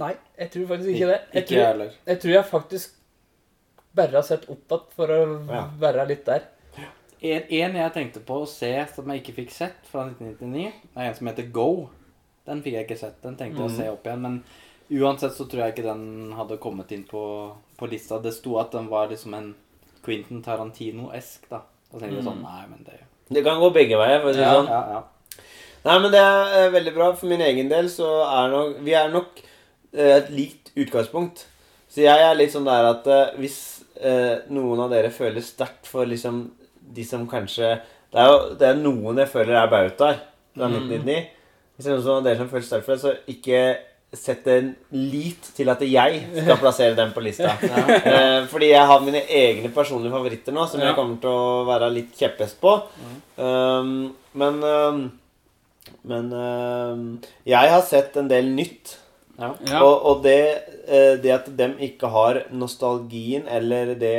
Nei, 0.00 0.14
jeg 0.38 0.50
tror 0.50 0.66
faktisk 0.72 0.90
ikke 0.94 1.10
det. 1.12 1.18
Jeg 1.34 1.42
Ikke 1.44 1.66
tror, 1.74 1.90
jeg 2.06 2.20
tror 2.22 2.32
jeg 2.34 2.44
faktisk 2.50 2.94
bare 3.94 4.16
har 4.16 4.24
sett 4.26 4.48
opp 4.50 4.64
igjen 4.72 4.88
for 4.96 5.06
å 5.14 5.18
Ja. 5.52 5.66
være 5.78 6.06
litt 6.08 6.24
der. 6.26 6.48
En, 7.24 7.42
en 7.48 7.76
jeg 7.78 7.92
tenkte 7.94 8.20
på 8.20 8.40
å 8.42 8.48
se 8.48 8.72
som 8.94 9.08
jeg 9.12 9.22
ikke 9.22 9.36
fikk 9.36 9.50
sett 9.54 9.86
fra 9.88 10.02
1999, 10.08 10.72
er 10.96 11.06
en 11.08 11.14
som 11.14 11.26
heter 11.30 11.46
Go. 11.54 11.88
Den 12.44 12.60
fikk 12.64 12.74
jeg 12.74 12.84
ikke 12.88 12.98
sett. 13.00 13.20
Den 13.22 13.36
tenkte 13.36 13.62
jeg 13.62 13.70
å 13.70 13.76
se 13.76 13.86
opp 13.88 14.04
igjen. 14.04 14.20
Men 14.20 14.42
uansett 15.00 15.32
så 15.36 15.44
tror 15.48 15.64
jeg 15.64 15.74
ikke 15.74 15.86
den 15.88 16.32
hadde 16.36 16.58
kommet 16.62 16.90
inn 16.92 17.04
på, 17.08 17.22
på 17.78 17.88
lista. 17.90 18.18
Det 18.22 18.32
sto 18.36 18.58
at 18.60 18.72
den 18.72 18.88
var 18.90 19.08
liksom 19.10 19.34
en 19.34 19.54
Quentin 20.04 20.42
Tarantino-esk, 20.44 21.48
da. 21.50 21.62
Da 21.92 21.98
tenkte 22.00 22.18
jeg 22.18 22.26
sånn 22.26 22.42
Nei, 22.42 22.62
men 22.68 22.84
det 22.84 23.00
Det 23.32 23.42
kan 23.46 23.60
gå 23.62 23.70
begge 23.72 23.96
veier. 23.96 24.20
for 24.20 24.30
å 24.30 24.34
si 24.34 24.40
det 24.40 24.46
Ja. 24.46 24.54
sånn. 24.58 24.68
Ja, 24.68 24.82
ja. 24.90 25.02
Nei, 25.84 25.98
men 26.00 26.10
det 26.12 26.20
er 26.20 26.54
eh, 26.66 26.70
veldig 26.72 26.94
bra. 26.94 27.12
For 27.14 27.26
min 27.26 27.40
egen 27.40 27.68
del 27.68 27.86
så 27.92 28.08
er 28.24 28.50
nok 28.50 28.78
Vi 28.84 28.92
er 28.94 29.08
nok 29.12 29.40
eh, 29.94 30.16
et 30.18 30.30
likt 30.30 30.70
utgangspunkt. 30.76 31.46
Så 31.88 32.02
jeg 32.02 32.18
er 32.26 32.34
litt 32.34 32.52
sånn 32.52 32.64
der 32.66 32.88
at 32.90 33.06
eh, 33.06 33.34
hvis 33.38 33.58
eh, 34.00 34.40
noen 34.50 34.80
av 34.80 34.90
dere 34.90 35.10
føler 35.10 35.40
sterkt 35.44 35.86
for 35.86 36.04
liksom 36.06 36.50
de 36.94 37.04
som 37.04 37.26
kanskje 37.28 37.80
Det 38.12 38.20
er 38.20 38.28
jo 38.30 38.54
det 38.58 38.68
er 38.68 38.74
noen 38.82 39.16
jeg 39.18 39.28
føler 39.28 39.54
er 39.62 39.68
bautaer 39.70 40.18
fra 40.54 40.68
1999. 40.68 41.26
Hvis 41.76 41.84
det 41.86 41.92
er 41.92 41.96
noen 41.98 42.16
av 42.18 42.24
dere 42.24 42.36
som 42.38 42.48
føler 42.52 42.66
sterkt 42.68 42.84
for 42.84 42.94
det, 42.94 43.02
så 43.02 43.14
ikke 43.28 43.60
sett 44.18 44.46
en 44.52 44.70
lit 44.92 45.48
til 45.56 45.68
at 45.72 45.80
jeg 45.86 46.20
skal 46.36 46.58
plassere 46.60 46.94
den 46.98 47.12
på 47.16 47.22
lista. 47.24 47.52
Eh, 48.04 48.46
fordi 48.50 48.70
jeg 48.72 48.86
har 48.86 49.00
mine 49.04 49.22
egne 49.28 49.70
personlige 49.74 50.12
favoritter 50.14 50.52
nå, 50.54 50.66
som 50.70 50.80
Ja. 50.80 50.86
jeg 50.90 50.96
kommer 50.98 51.20
til 51.22 51.30
å 51.30 51.64
være 51.68 51.90
litt 51.94 52.12
kjepphest 52.18 52.60
på. 52.62 52.74
Um, 53.38 54.14
men 54.34 54.62
um, 54.64 55.02
men 56.04 56.30
um, 56.32 57.02
jeg 57.48 57.70
har 57.72 57.82
sett 57.84 58.16
en 58.20 58.28
del 58.28 58.48
nytt. 58.54 58.96
ja. 59.38 59.50
Og, 59.82 59.94
og 60.06 60.22
det, 60.24 60.38
eh, 60.86 61.16
det 61.20 61.32
at 61.34 61.48
dem 61.58 61.74
ikke 61.82 62.08
har 62.12 62.42
nostalgien 62.52 63.46
eller 63.48 63.94
det 63.98 64.16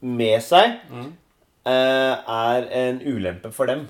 med 0.00 0.40
seg, 0.42 0.78
Mm. 0.90 1.12
eh, 1.68 2.14
er 2.26 2.68
en 2.72 3.00
ulempe 3.04 3.52
for 3.52 3.66
dem. 3.68 3.86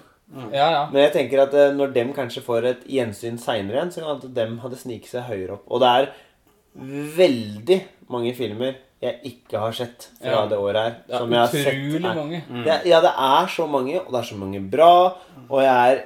Ja, 0.52 0.66
ja. 0.70 0.82
Men 0.92 1.02
jeg 1.02 1.12
tenker 1.16 1.42
at 1.42 1.54
eh, 1.58 1.72
når 1.74 1.92
dem 1.96 2.12
kanskje 2.14 2.42
får 2.46 2.66
et 2.70 2.84
gjensyn 2.86 3.38
seinere 3.42 3.80
igjen, 3.80 3.90
så 3.94 4.04
kan 4.04 4.20
det 4.20 4.28
at 4.30 4.34
dem 4.36 4.58
hadde 4.62 4.78
sniket 4.78 5.10
seg 5.10 5.26
høyere 5.26 5.56
opp. 5.58 5.64
Og 5.70 5.80
det 5.82 5.88
er 5.96 6.12
veldig 7.16 7.80
mange 8.10 8.32
filmer 8.38 8.76
jeg 9.00 9.16
ikke 9.30 9.58
har 9.62 9.72
sett 9.72 10.10
fra 10.20 10.30
Ja. 10.42 10.46
det 10.46 10.58
året 10.60 10.76
her. 10.82 10.94
Det 11.08 11.14
er 11.14 11.18
utrolig 11.18 11.32
jeg 11.32 11.40
har 11.40 11.48
sett 11.64 12.16
mange. 12.16 12.42
Mm. 12.50 12.64
det, 12.64 12.72
er- 12.74 12.86
ja, 12.90 13.00
det 13.00 13.12
er 13.16 13.46
så 13.48 13.66
mange, 13.66 14.00
og 14.00 14.12
det 14.12 14.18
er 14.20 14.28
så 14.28 14.36
mange 14.36 14.60
bra. 14.70 14.90
Og 15.48 15.62
jeg 15.62 15.92
er 15.94 16.02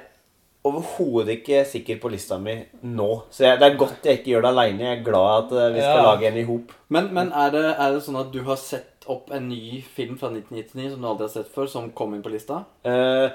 overhodet 0.65 1.27
ikke 1.43 1.65
sikker 1.69 1.99
på 2.01 2.09
lista 2.09 2.37
mi 2.41 2.55
nå. 2.81 3.23
Så 3.29 3.43
jeg, 3.45 3.59
det 3.59 3.67
er 3.67 3.77
godt 3.77 4.03
jeg 4.07 4.17
ikke 4.19 4.31
gjør 4.31 4.41
det 4.41 4.49
aleine. 4.49 4.79
Jeg 4.87 4.99
er 4.99 5.03
glad 5.03 5.43
at 5.43 5.51
eh, 5.51 5.73
vi 5.75 5.81
skal 5.81 5.97
Ja. 6.01 6.03
lage 6.15 6.27
en 6.31 6.37
i 6.37 6.43
hop. 6.43 6.71
Men, 6.89 7.13
men 7.13 7.31
er, 7.31 7.51
det, 7.51 7.65
er 7.77 7.91
det 7.93 8.01
sånn 8.01 8.17
at 8.19 8.31
du 8.33 8.41
har 8.47 8.55
sett 8.57 9.05
opp 9.07 9.29
en 9.31 9.49
ny 9.49 9.83
film 9.83 10.17
fra 10.17 10.31
1999 10.31 10.91
som 10.95 11.01
du 11.01 11.07
aldri 11.07 11.27
har 11.27 11.33
sett 11.35 11.51
før, 11.53 11.67
som 11.69 11.91
kom 11.91 12.15
inn 12.15 12.23
på 12.23 12.31
lista? 12.33 12.63
Eh, 12.83 13.29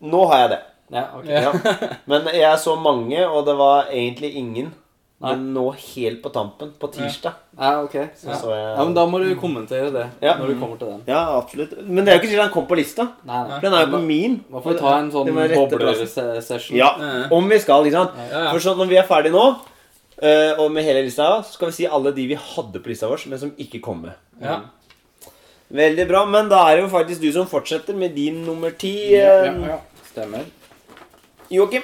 nå 0.00 0.26
har 0.30 0.38
jeg 0.44 0.50
det. 0.56 0.60
Ja, 0.90 1.04
okay. 1.14 1.42
Ja. 1.42 1.52
Men 2.10 2.24
jeg 2.34 2.58
så 2.58 2.72
mange, 2.80 3.20
og 3.28 3.44
det 3.46 3.56
var 3.58 3.90
egentlig 3.94 4.32
ingen 4.34 4.72
Nei. 5.20 5.34
Men 5.36 5.50
nå 5.52 5.66
helt 5.76 6.22
på 6.24 6.30
tampen, 6.32 6.70
på 6.80 6.88
tirsdag, 6.94 7.34
Ja, 7.58 7.82
ok. 7.84 7.92
så 8.16 8.30
Ja. 8.30 8.36
så 8.40 8.48
jeg 8.56 8.62
ja, 8.78 8.84
men 8.86 8.94
da 8.96 9.02
må 9.04 9.18
du 9.20 9.34
kommentere 9.36 9.90
det 9.92 10.06
Ja. 10.24 10.32
når 10.38 10.46
du 10.48 10.54
kommer 10.56 10.78
til 10.80 10.88
den. 10.88 11.02
Ja, 11.06 11.36
absolutt. 11.36 11.74
Men 11.84 12.06
det 12.06 12.14
er 12.14 12.16
jo 12.16 12.22
ikke 12.22 12.30
sikkert 12.30 12.46
han 12.46 12.54
kom 12.54 12.66
på 12.70 12.78
lista. 12.80 13.04
Nei, 13.28 13.42
nei. 13.50 13.58
Den 13.60 13.74
er 13.76 13.84
jo 13.84 13.90
på 13.98 14.00
min. 14.00 14.38
Da 14.48 14.62
får 14.64 14.72
vi 14.72 14.78
ta 14.80 14.94
en 14.96 15.10
sånn 15.12 15.28
bobler-session. 15.28 16.76
Ja, 16.78 16.88
om 17.36 17.48
vi 17.52 17.58
skal, 17.60 17.84
ikke 17.84 17.98
sant. 17.98 18.16
Ja, 18.16 18.44
ja. 18.46 18.50
For 18.54 18.64
sånn, 18.64 18.78
når 18.80 18.88
vi 18.88 18.96
er 18.96 19.06
ferdige 19.08 19.32
nå, 19.36 19.44
eh, 20.22 20.54
og 20.56 20.70
med 20.72 20.84
hele 20.88 21.04
lista, 21.04 21.28
så 21.44 21.52
skal 21.52 21.68
vi 21.68 21.76
si 21.82 21.86
alle 21.86 22.12
de 22.16 22.26
vi 22.32 22.34
hadde 22.40 22.80
på 22.80 22.88
lista 22.92 23.06
vår, 23.12 23.26
men 23.28 23.38
som 23.44 23.50
ikke 23.60 23.80
kom 23.84 24.00
med. 24.02 24.14
Ja. 24.40 24.60
Veldig 25.70 26.06
bra, 26.10 26.24
men 26.26 26.48
da 26.50 26.64
er 26.68 26.76
det 26.80 26.86
jo 26.86 26.90
faktisk 26.90 27.20
du 27.22 27.30
som 27.34 27.46
fortsetter 27.46 27.94
med 27.94 28.10
din 28.16 28.40
nummer 28.46 28.70
ti, 28.74 29.12
Ja, 29.14 29.44
eh, 29.44 29.46
ja, 29.46 29.52
ja. 29.76 29.78
Stemmer. 30.10 30.44
Joakim. 31.50 31.82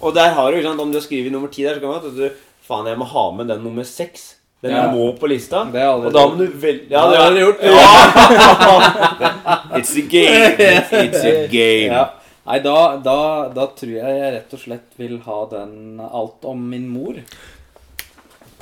Og 0.00 0.14
der 0.14 0.30
har 0.36 0.52
du, 0.52 0.62
sant, 0.62 0.80
om 0.80 0.90
du 0.92 0.98
har 0.98 1.04
skrevet 1.04 1.32
nummer 1.32 1.48
ti 1.52 1.62
der, 1.64 1.74
så 1.78 1.80
kan 1.80 1.88
du 1.88 1.94
være 1.94 2.06
at 2.12 2.16
du 2.18 2.30
Faen, 2.64 2.86
jeg 2.88 2.96
må 2.96 3.04
ha 3.04 3.30
med 3.36 3.46
den 3.52 3.60
nummer 3.64 3.84
seks. 3.84 4.34
Den 4.64 4.72
Ja. 4.72 4.86
må 4.88 5.10
på 5.20 5.26
lista. 5.28 5.60
Og 5.68 6.12
da 6.12 6.26
må 6.28 6.36
du 6.38 6.46
velge 6.56 6.88
Ja, 6.90 7.02
det 7.10 7.18
har 7.20 7.30
du 7.30 7.36
gjort. 7.42 7.60
It's 9.76 9.92
a 9.96 10.00
game. 10.08 10.56
It's 10.56 11.24
a 11.24 11.46
game. 11.48 11.92
Ja. 11.92 12.04
Nei, 12.46 12.58
da, 12.60 12.96
da, 13.04 13.48
da 13.52 13.66
tror 13.76 13.92
jeg 13.92 14.16
jeg 14.20 14.32
rett 14.34 14.52
og 14.56 14.60
slett 14.60 14.96
vil 15.00 15.18
ha 15.24 15.36
den 15.52 16.00
Alt 16.04 16.44
om 16.48 16.60
min 16.70 16.88
mor. 16.88 17.14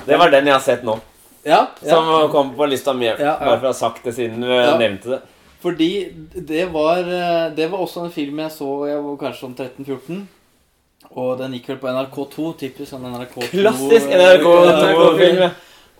Det 0.05 0.17
var 0.19 0.29
den 0.31 0.45
jeg 0.47 0.53
har 0.55 0.61
sett 0.63 0.83
nå. 0.87 0.97
Ja, 1.43 1.67
Som 1.81 2.07
kom 2.31 2.53
på 2.55 2.65
lista 2.71 2.93
mi. 2.95 3.09
Bare 3.39 3.57
for 3.59 3.67
å 3.67 3.71
ha 3.73 3.77
sagt 3.77 4.03
det 4.07 4.13
siden 4.15 4.41
du 4.41 4.47
nevnte 4.79 5.09
det. 5.17 5.21
Fordi 5.63 5.89
det 6.35 6.65
var, 6.71 6.99
eh, 7.07 7.49
det 7.55 7.69
var 7.71 7.79
også 7.83 8.03
en 8.05 8.11
film 8.11 8.39
jeg 8.43 8.51
så 8.51 8.69
Jeg 8.89 8.99
var 9.03 9.17
kanskje 9.21 9.45
sånn 9.45 9.55
13-14. 9.55 10.23
Og 11.13 11.37
den 11.39 11.53
gikk 11.57 11.69
vel 11.73 11.77
på 11.83 11.87
NRK2. 11.91 12.47
Typisk 12.59 12.89
sånn 12.91 13.05
NRK2 13.11 13.49
Klassisk 13.51 14.07
eh, 14.11 14.23
NRK2-film. 14.39 15.51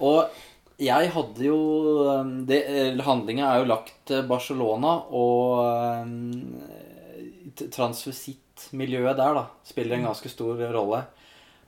Og 0.03 0.39
jeg 0.83 1.11
hadde 1.13 1.45
jo 1.45 1.57
um, 2.09 2.31
det, 2.49 2.63
Handlinga 3.05 3.51
er 3.53 3.59
jo 3.61 3.69
lagt 3.69 4.11
Barcelona, 4.27 4.95
og 5.15 5.61
um, 6.01 6.55
t- 7.55 7.69
transvisittmiljøet 7.71 9.15
der 9.19 9.37
da 9.37 9.43
spiller 9.67 9.99
en 9.99 10.07
ganske 10.09 10.31
stor 10.33 10.59
rolle. 10.73 11.03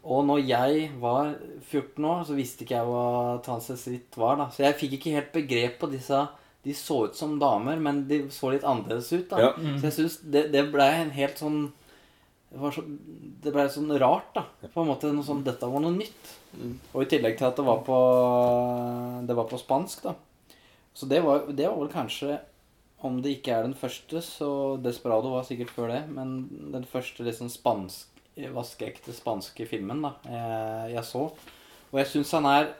Og 0.05 0.25
når 0.27 0.41
jeg 0.45 0.89
var 1.01 1.31
14 1.65 2.05
år, 2.05 2.25
så 2.27 2.35
visste 2.37 2.65
ikke 2.65 2.77
jeg 2.77 2.89
hva 2.89 3.37
transvestitt 3.45 4.17
var. 4.21 4.37
da 4.37 4.49
Så 4.53 4.61
jeg 4.67 4.77
fikk 4.81 4.99
ikke 4.99 5.15
helt 5.15 5.31
begrep 5.33 5.79
på 5.81 5.89
disse 5.89 6.19
De 6.65 6.73
så 6.77 6.99
ut 7.07 7.17
som 7.17 7.39
damer, 7.41 7.77
men 7.81 8.03
de 8.09 8.23
så 8.33 8.51
litt 8.53 8.65
annerledes 8.65 9.11
ut. 9.13 9.29
da 9.29 9.41
Ja. 9.41 9.49
Så 9.55 9.89
jeg 9.89 9.97
synes 9.97 10.19
det, 10.21 10.47
det 10.53 10.63
ble 10.73 10.85
en 11.01 11.11
helt 11.13 11.41
sånn 11.41 11.59
det, 12.55 12.61
var 12.61 12.71
så, 12.71 12.81
det 13.43 13.51
ble 13.51 13.65
sånn 13.67 13.91
rart, 13.99 14.29
da. 14.37 14.45
På 14.71 14.83
en 14.83 14.87
måte 14.87 15.09
noe 15.11 15.25
sånn, 15.27 15.43
Dette 15.43 15.67
var 15.67 15.81
noe 15.83 15.91
nytt. 15.91 16.29
Og 16.93 17.01
i 17.03 17.09
tillegg 17.11 17.35
til 17.37 17.49
at 17.49 17.57
det 17.57 17.65
var 17.67 17.81
på 17.83 17.97
Det 19.27 19.35
var 19.35 19.49
på 19.49 19.59
spansk, 19.59 20.05
da. 20.05 20.15
Så 20.95 21.09
det 21.11 21.19
var, 21.25 21.49
det 21.51 21.67
var 21.67 21.81
vel 21.81 21.91
kanskje 21.91 22.37
Om 23.05 23.19
det 23.21 23.37
ikke 23.37 23.57
er 23.57 23.65
den 23.67 23.75
første, 23.77 24.21
så 24.23 24.49
Desperado 24.81 25.33
var 25.33 25.43
sikkert 25.45 25.73
før 25.75 25.91
det. 25.91 26.03
Men 26.09 26.47
den 26.73 26.87
første 26.89 27.25
liksom 27.27 27.51
spansk, 27.51 28.07
vaskeekte 28.55 29.13
spanske 29.15 29.67
filmen 29.69 30.01
da 30.03 30.11
jeg, 30.27 30.95
jeg 30.95 31.05
så. 31.07 31.21
Og 31.91 32.01
jeg 32.01 32.11
syns 32.11 32.33
han 32.35 32.49
er 32.49 32.73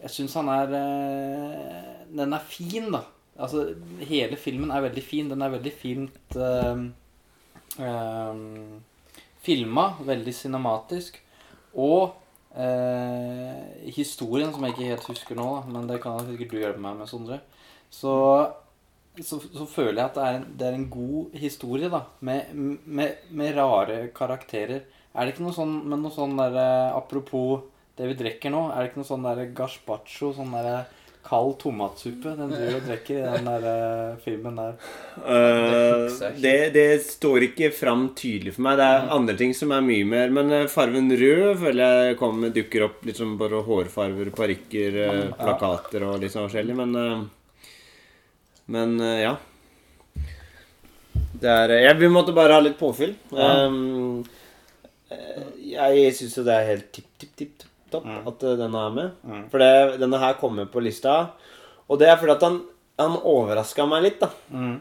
Jeg 0.00 0.12
syns 0.14 0.36
han 0.38 0.48
er 0.48 0.76
eh, 0.78 1.88
Den 2.14 2.32
er 2.32 2.44
fin, 2.46 2.86
da. 2.92 3.02
Altså, 3.40 3.74
hele 4.06 4.36
filmen 4.36 4.70
er 4.70 4.84
veldig 4.84 5.02
fin. 5.04 5.30
Den 5.30 5.42
er 5.42 5.52
veldig 5.52 5.72
fint 5.72 6.36
eh, 6.36 6.84
eh, 7.80 8.40
filma. 9.42 9.86
Veldig 10.06 10.34
cinematisk. 10.34 11.20
Og 11.74 12.14
eh, 12.54 13.90
historien, 13.94 14.52
som 14.52 14.64
jeg 14.64 14.76
ikke 14.76 14.90
helt 14.90 15.10
husker 15.12 15.38
nå, 15.38 15.48
da, 15.56 15.74
men 15.74 15.88
det 15.90 16.00
kan 16.02 16.20
sikkert 16.26 16.54
du 16.54 16.58
hjelpe 16.60 16.82
meg 16.84 16.98
med, 16.98 17.10
Sondre. 17.10 17.40
Så, 17.90 18.12
så, 19.18 19.40
så 19.40 19.66
føler 19.66 19.98
jeg 19.98 20.06
at 20.06 20.16
det 20.16 20.24
er, 20.26 20.38
en, 20.38 20.46
det 20.58 20.68
er 20.68 20.78
en 20.78 20.88
god 20.92 21.34
historie, 21.42 21.90
da. 21.92 22.04
Med, 22.26 22.54
med, 22.86 23.26
med 23.34 23.56
rare 23.58 24.00
karakterer. 24.16 24.86
Er 25.10 25.26
det 25.26 25.34
ikke 25.34 25.48
noe 25.48 25.56
sånn 25.56 25.74
men 25.90 26.04
noe 26.04 26.14
sånn 26.14 26.38
der, 26.38 26.56
Apropos 26.94 27.66
det 27.98 28.06
vi 28.12 28.16
drikker 28.22 28.52
nå, 28.54 28.68
er 28.70 28.80
det 28.80 28.90
ikke 28.90 29.02
noe 29.02 29.10
sånn 29.10 29.26
derre 29.26 29.50
gazpacho, 29.56 30.30
sånn 30.36 30.54
derre 30.54 30.78
kald 31.20 31.58
tomatsuppe 31.60 32.32
den 32.38 32.52
du 32.54 32.62
og 32.78 32.86
drikker 32.86 33.18
i 33.18 33.32
den 33.34 33.48
der 33.50 33.66
eh, 33.68 34.20
filmen 34.24 34.56
der? 34.56 34.78
Uh, 35.20 36.06
Det 36.40 36.70
det, 36.72 36.86
står 37.04 37.44
ikke 37.50 37.68
fram 37.76 38.06
tydelig 38.16 38.54
for 38.56 38.64
meg. 38.64 38.78
Det 38.80 38.86
er 38.86 39.12
andre 39.18 39.36
ting 39.42 39.52
som 39.56 39.74
er 39.76 39.84
mye 39.84 40.06
mer. 40.08 40.32
Men 40.32 40.54
farven 40.72 41.12
rød 41.12 41.60
føler 41.60 42.06
jeg 42.06 42.16
kommer, 42.22 42.54
dukker 42.54 42.86
opp 42.88 43.04
litt 43.04 43.20
som 43.20 43.36
bare 43.40 43.60
hårfarver, 43.66 44.32
parykker, 44.38 44.98
eh, 45.04 45.20
plakater 45.36 46.08
og 46.08 46.22
litt 46.22 46.32
sånn 46.32 46.48
forskjellig. 46.48 46.78
Men 46.80 46.96
eh, 47.02 47.28
Men 48.70 48.98
eh, 49.02 49.22
ja. 49.24 49.36
Det 51.40 51.48
er 51.50 51.72
jeg, 51.78 51.96
Vi 52.02 52.10
måtte 52.12 52.34
bare 52.36 52.58
ha 52.58 52.62
litt 52.62 52.78
påfyll. 52.78 53.14
Um, 53.32 54.20
eh, 55.10 55.46
jeg 55.72 56.12
syns 56.18 56.36
jo 56.38 56.44
det 56.46 56.56
er 56.56 56.68
helt 56.74 56.90
tipp, 56.94 57.08
tipp, 57.18 57.32
tipp 57.38 57.66
topp 57.90 58.06
at 58.06 58.44
eh, 58.46 58.58
denne 58.60 58.84
er 58.86 58.92
med. 58.94 59.16
Mm. 59.26 59.46
For 59.50 59.62
det, 59.62 59.72
denne 60.02 60.20
her 60.22 60.38
kommer 60.40 60.68
på 60.70 60.82
lista. 60.84 61.16
Og 61.90 61.98
det 61.98 62.10
er 62.10 62.20
fordi 62.20 62.36
at 62.36 62.46
han, 62.46 62.60
han 63.00 63.18
overraska 63.18 63.88
meg 63.90 64.06
litt, 64.06 64.22
da. 64.22 64.30
Mm. 64.54 64.78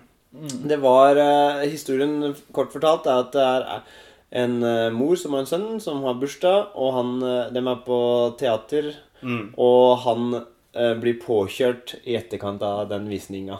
Det 0.69 0.77
var 0.77 1.17
uh, 1.17 1.63
Historien 1.65 2.35
kort 2.53 2.69
fortalt 2.69 3.07
er 3.09 3.23
at 3.23 3.31
det 3.33 3.45
er 3.47 4.43
en 4.43 4.59
uh, 4.61 4.91
mor 4.93 5.17
som 5.17 5.33
har 5.33 5.41
en 5.41 5.49
sønn 5.49 5.79
som 5.81 6.03
har 6.05 6.19
bursdag, 6.21 6.75
og 6.77 6.91
han, 6.93 7.15
uh, 7.25 7.47
dem 7.55 7.71
er 7.71 7.79
på 7.87 7.99
teater, 8.37 8.93
Mm. 9.19 9.49
og 9.59 9.97
han 10.05 10.35
eh, 10.37 10.93
blir 10.95 11.17
påkjørt 11.19 11.97
i 12.07 12.15
etterkant 12.15 12.61
av 12.63 12.85
den 12.87 13.09
visninga. 13.11 13.57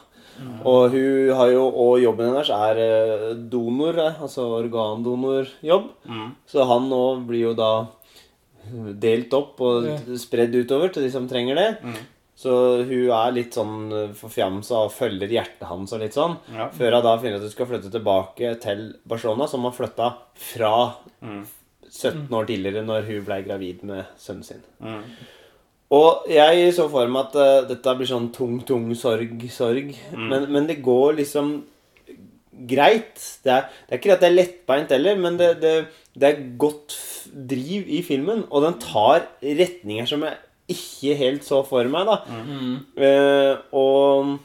Og 0.67 0.91
hun 0.93 1.31
har 1.35 1.51
jo, 1.53 1.63
og 1.69 1.99
jobben 2.03 2.29
hennes 2.31 2.49
er 2.55 2.79
eh, 2.83 3.25
donor, 3.51 3.97
eh, 3.99 4.21
altså 4.23 4.45
organdonorjobb. 4.59 5.89
Mm. 6.09 6.29
Så 6.47 6.67
han 6.69 6.87
nå 6.91 7.01
blir 7.27 7.49
jo 7.49 7.53
da 7.57 7.71
delt 9.01 9.33
opp 9.33 9.61
og 9.65 9.87
spredd 10.19 10.53
utover 10.59 10.91
til 10.93 11.05
de 11.07 11.11
som 11.13 11.27
trenger 11.29 11.57
det. 11.57 11.69
Mm. 11.83 11.99
Så 12.39 12.51
hun 12.87 13.09
er 13.11 13.33
litt 13.35 13.55
sånn 13.57 13.91
eh, 13.91 14.11
forfjamsa 14.15 14.85
og 14.85 14.93
følger 14.95 15.31
hjertet 15.33 15.65
hans 15.67 15.91
og 15.95 16.03
litt 16.03 16.15
sånn. 16.15 16.37
Ja. 16.55 16.69
Før 16.75 16.95
hun 16.99 17.07
da 17.07 17.15
finner 17.19 17.39
at 17.41 17.47
hun 17.47 17.51
skal 17.55 17.67
flytte 17.71 17.91
tilbake 17.91 18.53
til 18.63 18.85
Barcelona, 19.09 19.47
som 19.51 19.67
har 19.67 19.75
flytta 19.75 20.13
fra 20.51 20.75
Mm. 21.19 21.41
17 21.89 22.29
år 22.37 22.45
tidligere, 22.47 22.85
når 22.85 23.07
hun 23.09 23.23
ble 23.25 23.41
gravid 23.43 23.81
med 23.83 24.05
sønnen 24.15 24.45
sin. 24.45 24.61
Mm. 24.79 25.01
Og 25.89 26.27
jeg 26.29 26.69
så 26.77 26.85
for 26.91 27.09
meg 27.09 27.31
at 27.31 27.35
uh, 27.39 27.67
dette 27.69 27.93
blir 27.97 28.09
sånn 28.09 28.29
tung, 28.33 28.59
tung 28.67 28.91
sorg, 28.97 29.41
sorg. 29.49 29.95
Men, 30.13 30.45
men 30.53 30.67
det 30.69 30.83
går 30.85 31.15
liksom 31.23 31.53
greit. 32.69 33.17
Det 33.41 33.53
er, 33.55 33.69
det 33.87 33.95
er 33.95 34.01
ikke 34.01 34.11
at 34.13 34.21
det 34.21 34.27
er 34.29 34.35
lettbeint 34.35 34.91
heller, 34.93 35.17
men 35.17 35.39
det, 35.39 35.47
det, 35.63 35.71
det 36.13 36.27
er 36.29 36.43
godt 36.61 36.93
driv 37.49 37.89
i 37.89 38.03
filmen. 38.05 38.43
Og 38.51 38.67
den 38.67 38.77
tar 38.83 39.25
retninger 39.41 40.09
som 40.09 40.25
jeg 40.27 40.37
ikke 40.69 41.15
helt 41.17 41.47
så 41.47 41.63
for 41.65 41.89
meg, 41.89 42.05
da. 42.05 42.19
Eh, 43.01 43.53
og, 43.79 44.35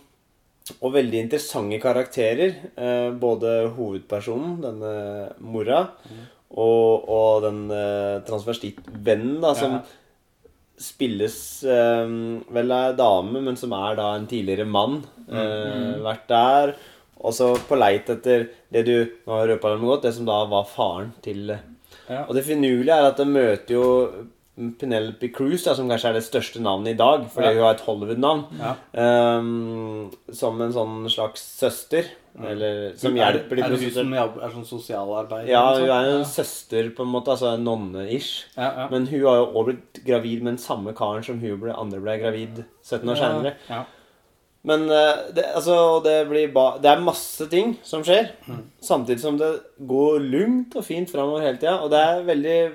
og 0.78 0.94
veldig 0.94 1.18
interessante 1.26 1.80
karakterer. 1.82 2.54
Uh, 2.78 3.10
både 3.20 3.66
hovedpersonen, 3.74 4.54
denne 4.64 4.94
mora, 5.44 5.82
og, 6.54 7.04
og 7.10 7.44
den 7.44 7.60
transvestittvennen, 8.30 9.36
da, 9.44 9.52
som 9.58 9.76
Ja. 9.76 9.82
Spilles 10.80 11.36
eh, 11.64 12.08
vel 12.54 12.72
av 12.74 12.90
ei 12.92 12.96
dame, 12.98 13.40
men 13.46 13.56
som 13.56 13.72
er 13.76 13.94
da 14.00 14.14
en 14.16 14.26
tidligere 14.30 14.66
mann. 14.66 15.02
Eh, 15.28 15.94
Vært 16.04 16.26
der. 16.28 16.74
Og 17.24 17.32
så 17.32 17.52
på 17.68 17.76
leit 17.78 18.10
etter 18.12 18.48
det 18.74 18.82
du 18.84 18.96
Nå 19.24 19.32
har 19.38 19.46
røpa 19.48 19.70
dem 19.72 19.86
godt, 19.86 20.02
det 20.04 20.14
som 20.16 20.26
da 20.28 20.42
var 20.50 20.66
faren 20.68 21.12
til 21.24 21.54
Ja. 22.08 22.24
Og 22.28 22.34
det 22.36 22.44
finurlige 22.44 22.92
er 22.92 23.06
at 23.08 23.16
de 23.16 23.24
møter 23.24 23.70
jo 23.78 23.84
Penelope 24.78 25.30
Cruz, 25.34 25.62
da, 25.64 25.72
som 25.74 25.88
kanskje 25.88 26.10
er 26.10 26.18
det 26.18 26.26
største 26.26 26.60
navnet 26.62 26.92
i 26.92 26.98
dag, 26.98 27.24
fordi 27.32 27.46
Ja. 27.48 27.54
hun 27.54 27.62
har 27.64 27.74
et 27.74 27.80
Hollywood-navn, 27.86 28.44
Ja. 28.60 28.74
um, 29.38 30.10
som 30.30 30.60
en 30.60 30.72
sånn 30.72 31.08
slags 31.10 31.40
søster. 31.58 32.04
Eller 32.42 32.96
som 32.98 33.14
Er- 33.16 33.32
hjelper 33.32 33.56
de 33.56 33.62
Er 33.62 33.68
hun 33.68 33.78
som 33.78 34.10
prostituerte. 34.10 34.42
er 34.42 34.50
sånn 34.50 34.66
sosialarbeider? 34.66 35.48
Ja, 35.48 35.74
hun 35.74 35.86
noe 35.86 35.94
er 35.94 36.08
en 36.10 36.18
ja. 36.18 36.24
søster, 36.24 36.90
på 36.90 37.02
en 37.02 37.12
måte. 37.12 37.30
Altså 37.30 37.54
en 37.54 37.64
nonne-ish. 37.64 38.44
ja, 38.56 38.70
ja. 38.76 38.88
Men 38.90 39.06
hun 39.06 39.20
har 39.22 39.36
jo 39.36 39.46
også 39.52 39.64
blitt 39.68 40.04
gravid 40.04 40.42
med 40.42 40.52
den 40.54 40.58
samme 40.58 40.94
karen 40.94 41.22
som 41.22 41.38
hun 41.38 41.60
ble, 41.60 41.72
andre 41.72 42.00
ble 42.00 42.18
gravid 42.18 42.64
17 42.82 43.08
år. 43.08 43.54
Ja. 43.70 43.84
Men 44.64 44.88
eh, 44.90 45.32
det, 45.34 45.44
altså, 45.54 46.02
det, 46.02 46.26
det 46.82 46.90
er 46.90 47.00
masse 47.04 47.46
ting 47.50 47.76
som 47.84 48.02
skjer, 48.02 48.30
samtidig 48.80 49.20
som 49.20 49.36
det 49.38 49.60
går 49.86 50.18
lugnt 50.24 50.74
og 50.74 50.84
fint 50.84 51.10
framover 51.12 51.42
hele 51.44 51.58
tida. 51.58 51.82
Og 51.84 51.90
det 51.92 52.00
er 52.00 52.24
veldig 52.24 52.72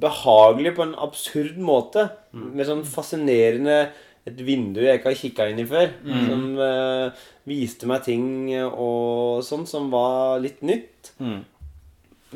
behagelig 0.00 0.74
på 0.76 0.82
en 0.82 0.94
absurd 0.98 1.56
måte. 1.62 2.10
Med 2.36 2.66
sånn 2.68 2.84
fascinerende 2.84 3.86
et 4.26 4.40
vindu 4.42 4.82
jeg 4.82 4.98
ikke 4.98 5.12
har 5.12 5.20
kikka 5.22 5.48
inn 5.52 5.62
i 5.62 5.68
før. 5.70 5.92
Som 6.26 6.58
eh, 6.58 7.24
viste 7.46 7.88
meg 7.88 8.02
ting 8.06 8.26
og 8.66 9.44
sånn 9.46 9.66
som 9.70 9.90
var 9.92 10.40
litt 10.42 10.64
nytt. 10.66 11.12
Mm. 11.22 11.44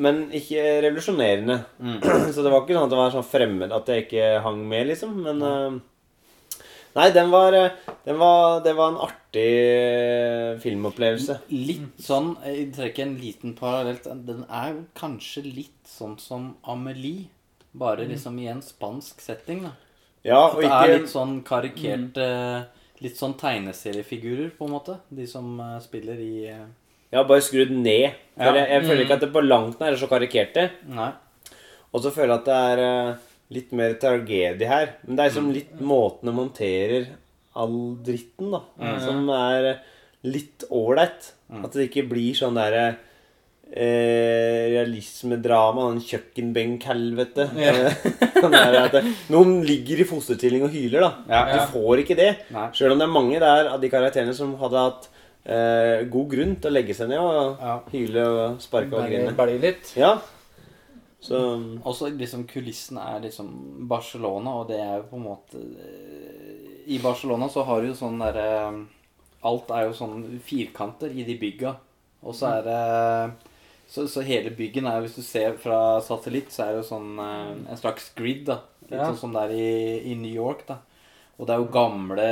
men 0.00 0.20
ikke 0.32 0.62
revolusjonerende. 0.84 1.56
Mm. 1.82 1.96
Så 2.34 2.44
det 2.44 2.50
var 2.52 2.62
ikke 2.62 2.76
sånn 2.76 2.86
at 2.86 2.92
det 2.92 3.00
var 3.00 3.14
sånn 3.14 3.26
fremmed 3.26 3.72
at 3.74 3.90
jeg 3.90 4.06
ikke 4.06 4.28
hang 4.46 4.62
med, 4.70 4.86
liksom. 4.92 5.16
Men 5.26 5.42
eh, 5.44 5.80
Nei, 6.96 7.10
den 7.14 7.28
var, 7.30 7.54
eh, 7.54 7.70
den 8.02 8.18
var 8.18 8.62
Det 8.64 8.72
var 8.74 8.90
en 8.90 9.02
artig 9.04 9.50
eh, 9.50 10.56
filmopplevelse. 10.62 11.36
Litt 11.54 12.00
sånn 12.02 12.32
Jeg 12.46 12.70
trekker 12.74 13.06
en 13.06 13.18
liten 13.20 13.54
parallell. 13.58 14.00
Den 14.26 14.42
er 14.48 14.80
kanskje 14.98 15.44
litt 15.46 15.90
sånn 15.90 16.16
som 16.22 16.54
Amelie. 16.66 17.28
Bare 17.70 18.08
liksom 18.08 18.38
i 18.42 18.48
en 18.50 18.62
spansk 18.66 19.20
setting, 19.22 19.62
da. 19.68 19.76
Ja, 20.26 20.40
og 20.50 20.58
det 20.60 20.70
er 20.74 20.90
litt 20.98 21.12
sånn 21.12 21.38
karikerte 21.46 22.26
Litt 23.00 23.16
sånn 23.16 23.34
tegneseriefigurer, 23.40 24.50
på 24.58 24.66
en 24.68 24.74
måte. 24.74 24.98
De 25.08 25.26
som 25.28 25.46
eh, 25.64 25.78
spiller 25.84 26.20
i 26.20 26.34
eh, 26.52 26.66
Ja, 27.14 27.24
bare 27.24 27.42
skrudd 27.44 27.72
ned. 27.72 28.10
Ja. 28.36 28.52
jeg, 28.54 28.66
jeg 28.68 28.86
føler 28.86 29.02
ikke 29.06 29.16
at 29.18 29.24
det 29.24 29.32
på 29.34 29.42
langt 29.44 29.80
nær 29.80 29.94
er 29.94 30.00
så 30.00 30.08
karikerte. 30.10 30.68
Nei. 30.92 31.10
Og 31.90 32.04
så 32.04 32.12
føler 32.14 32.34
jeg 32.36 32.42
at 32.42 32.50
det 32.50 32.58
er 32.74 32.82
eh, 32.84 33.26
litt 33.56 33.72
mer 33.74 33.96
tragedie 34.02 34.68
her. 34.70 34.94
Men 35.06 35.16
det 35.16 35.24
er 35.24 35.32
liksom 35.32 35.52
litt 35.56 35.80
måten 35.82 36.30
de 36.30 36.36
monterer 36.36 37.08
all 37.60 37.78
dritten, 38.06 38.52
da. 38.54 38.60
Som 39.02 39.24
er 39.34 39.70
litt 40.22 40.66
ålreit. 40.70 41.32
At 41.50 41.72
det 41.74 41.88
ikke 41.88 42.06
blir 42.12 42.36
sånn 42.38 42.54
derre 42.60 42.84
eh, 43.72 44.66
realismedrama, 44.74 45.86
den 45.92 46.00
kjøkkenbenk-helvete. 46.06 47.46
Ja. 47.60 47.74
Noen 49.32 49.60
ligger 49.66 50.02
i 50.02 50.06
fosterstilling 50.08 50.64
og 50.66 50.74
hyler, 50.74 51.04
da. 51.06 51.10
Ja, 51.30 51.42
Du 51.54 51.72
får 51.76 52.02
ikke 52.04 52.16
det. 52.18 52.30
Nei. 52.54 52.68
Sjøl 52.76 52.94
om 52.96 53.00
det 53.02 53.06
er 53.08 53.14
mange 53.14 53.40
der 53.42 53.70
av 53.74 53.80
de 53.82 53.90
karakterene 53.92 54.34
som 54.36 54.54
hadde 54.60 54.84
hatt 54.86 55.08
eh, 55.44 56.04
god 56.12 56.28
grunn 56.34 56.56
til 56.60 56.70
å 56.70 56.74
legge 56.74 56.96
seg 56.98 57.10
ned 57.12 57.22
og 57.22 57.62
Ja. 57.62 57.78
hyle 57.92 58.26
og 58.28 58.60
sparke 58.64 58.96
og 58.96 59.06
grine. 59.08 59.34
bælje 59.38 59.60
litt. 59.62 59.92
Ja. 59.98 60.16
Så 61.20 61.36
Også 61.84 62.08
liksom 62.16 62.46
kulissen 62.48 62.96
er 62.96 63.20
liksom 63.20 63.50
Barcelona, 63.88 64.54
og 64.62 64.68
det 64.70 64.78
er 64.80 64.96
jo 65.02 65.08
på 65.10 65.18
en 65.18 65.26
måte 65.26 65.60
eh, 65.60 66.80
I 66.88 66.98
Barcelona 67.02 67.48
så 67.52 67.62
har 67.68 67.82
du 67.82 67.90
jo 67.90 67.94
sånn 67.98 68.16
derre 68.22 68.86
Alt 69.44 69.70
er 69.72 69.86
jo 69.86 69.92
sånn 69.96 70.24
firkanter 70.44 71.12
i 71.16 71.22
de 71.24 71.34
bygga. 71.40 71.70
Og 72.28 72.34
så 72.36 72.50
er 72.58 72.64
det 72.66 73.49
så, 73.90 74.04
så 74.08 74.22
hele 74.22 74.52
byggen 74.54 74.86
er 74.86 75.00
jo, 75.00 75.06
hvis 75.08 75.16
du 75.18 75.24
ser 75.26 75.56
fra 75.58 75.80
satellitt, 76.06 76.52
så 76.54 76.62
er 76.64 76.76
det 76.76 76.82
jo 76.84 76.88
sånn 76.92 77.10
eh, 77.18 77.50
en 77.74 77.80
slags 77.80 78.12
grid, 78.18 78.44
da. 78.46 78.60
Litt 78.86 79.00
Ja. 79.00 79.08
sånn 79.10 79.18
som 79.24 79.34
det 79.34 79.42
er 79.48 79.52
i, 79.56 80.12
i 80.12 80.14
New 80.18 80.30
York, 80.32 80.62
da. 80.68 80.78
Og 81.40 81.46
det 81.48 81.54
er 81.54 81.60
jo 81.62 81.70
gamle 81.72 82.26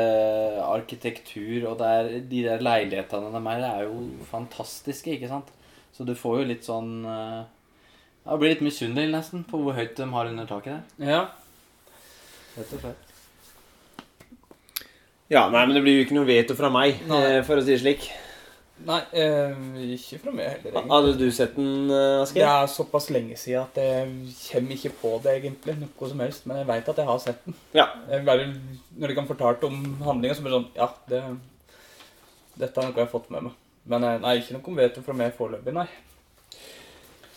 arkitektur, 0.69 1.65
og 1.71 1.79
det 1.81 1.87
er, 1.99 2.09
de 2.31 2.43
der 2.45 2.61
leilighetene 2.63 3.31
de 3.33 3.41
er, 3.55 3.63
er 3.69 3.87
jo 3.89 4.03
fantastiske, 4.31 5.15
ikke 5.17 5.31
sant? 5.31 5.49
Så 5.97 6.05
du 6.07 6.13
får 6.15 6.43
jo 6.43 6.49
litt 6.51 6.67
sånn 6.69 6.91
eh, 7.09 7.41
ja, 8.29 8.37
blir 8.37 8.53
litt 8.53 8.63
misunnelig 8.67 9.11
nesten 9.15 9.43
på 9.49 9.59
hvor 9.65 9.75
høyt 9.79 9.97
de 9.97 10.07
har 10.13 10.29
under 10.31 10.47
taket 10.51 10.83
der. 11.01 11.09
Ja. 11.09 11.23
Rett 12.59 12.75
og 12.77 12.83
slett. 12.85 13.05
Ja, 15.33 15.47
nei, 15.53 15.65
men 15.69 15.75
det 15.77 15.83
blir 15.85 15.99
jo 15.99 16.05
ikke 16.07 16.17
noe 16.17 16.29
veto 16.29 16.55
fra 16.57 16.71
meg, 16.73 17.03
Nei. 17.09 17.19
eh, 17.39 17.43
for 17.45 17.61
å 17.61 17.65
si 17.65 17.75
det 17.75 17.83
slik. 17.83 18.07
Nei, 18.87 19.01
eh, 19.13 19.55
ikke 19.97 20.21
fra 20.23 20.31
meg 20.33 20.47
heller, 20.49 20.71
egentlig. 20.71 20.91
Hadde 20.93 21.15
du 21.19 21.31
sett 21.35 21.57
den, 21.57 21.91
eh, 21.91 21.97
Det 21.97 22.23
Asgeir? 22.23 22.47
er 22.47 22.67
såpass 22.71 23.09
lenge 23.11 23.37
siden 23.37 23.63
at 23.65 23.75
jeg 23.75 24.35
kommer 24.53 24.77
ikke 24.77 24.93
på 25.03 25.11
det 25.23 25.33
egentlig, 25.43 25.75
noe 25.81 26.09
som 26.09 26.21
helst. 26.21 26.47
Men 26.47 26.57
jeg 26.61 26.67
veit 26.69 26.89
at 26.89 26.97
jeg 26.97 27.07
har 27.07 27.19
sett 27.19 27.45
den. 27.45 27.55
Ja. 27.75 27.87
Jeg 28.09 28.25
bare, 28.25 28.47
når 28.99 29.09
de 29.09 29.15
kan 29.15 29.27
fortalt 29.27 29.65
om 29.65 29.81
handlinga, 30.07 30.35
så 30.39 30.43
blir 30.43 30.55
det 30.55 30.61
sånn 30.61 30.77
Ja, 30.77 30.89
det, 31.09 31.23
dette 32.59 32.79
er 32.79 32.87
noe 32.89 32.95
jeg 32.95 33.07
har 33.09 33.13
fått 33.21 33.31
med 33.31 33.43
meg. 33.49 33.53
Men 33.89 34.05
eh, 34.05 34.19
nei, 34.19 34.37
ikke 34.41 34.55
noe 34.61 34.77
veto 34.77 35.03
fra 35.03 35.15
meg 35.15 35.35
foreløpig, 35.37 35.75
nei. 35.75 35.89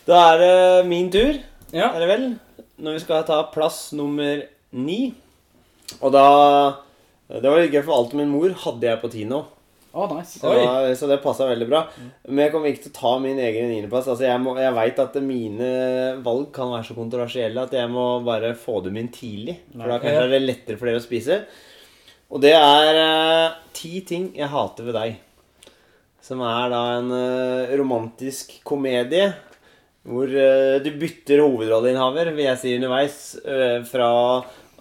Da 0.05 0.21
er 0.33 0.37
det 0.41 0.85
min 0.87 1.09
tur, 1.13 1.41
Ja. 1.73 1.89
er 1.95 1.99
det 1.99 2.07
vel? 2.07 2.39
Når 2.81 2.93
vi 2.93 2.99
skal 2.99 3.23
ta 3.23 3.43
plass 3.53 3.91
nummer 3.93 4.43
ni. 4.73 5.13
Og 6.01 6.11
da 6.11 6.77
Det 7.31 7.43
var 7.43 7.61
litt 7.61 7.71
gøy, 7.71 7.83
for 7.85 7.95
alt 7.95 8.13
min 8.13 8.27
mor 8.29 8.49
hadde 8.49 8.81
jeg 8.81 8.99
på 9.01 9.09
Tino. 9.11 9.45
Å, 9.91 10.05
nice. 10.07 10.39
Så, 10.39 10.51
da, 10.55 10.93
så 10.95 11.07
det 11.09 11.17
passa 11.23 11.43
veldig 11.49 11.65
bra. 11.67 11.81
Men 12.29 12.45
jeg 12.45 12.51
kommer 12.53 12.71
ikke 12.71 12.85
til 12.85 12.93
å 12.93 12.99
ta 12.99 13.09
min 13.19 13.39
egen 13.43 13.67
niendeplass. 13.67 14.07
Altså, 14.07 14.23
jeg 14.23 14.39
må- 14.39 14.55
jeg 14.55 14.71
veit 14.77 14.99
at 15.03 15.17
mine 15.25 15.71
valg 16.23 16.53
kan 16.55 16.71
være 16.71 16.87
så 16.87 16.95
kontroversielle 16.95 17.65
at 17.67 17.75
jeg 17.75 17.89
må 17.91 18.23
bare 18.23 18.53
få 18.55 18.79
dem 18.85 18.95
inn 19.01 19.09
tidlig. 19.11 19.57
For 19.75 19.91
da 19.91 19.99
kanskje 19.99 20.23
er 20.23 20.31
det 20.31 20.41
lettere 20.45 20.79
for 20.79 20.87
dere 20.87 21.01
å 21.01 21.03
spise. 21.03 21.41
Og 22.31 22.39
det 22.39 22.53
er 22.55 23.01
eh, 23.01 23.57
ti 23.75 23.99
ting 24.07 24.31
jeg 24.37 24.47
hater 24.47 24.87
ved 24.87 24.95
deg. 24.95 25.17
Som 26.23 26.39
er 26.45 26.69
da 26.71 26.81
en 26.99 27.11
uh, 27.11 27.75
romantisk 27.75 28.63
komedie. 28.63 29.33
Hvor 30.07 30.29
uh, 30.29 30.79
du 30.79 30.91
bytter 31.01 31.41
hovedrolleinnehaver, 31.43 32.31
vil 32.31 32.45
jeg 32.45 32.61
si 32.61 32.75
underveis. 32.77 33.17
fra 33.91 34.11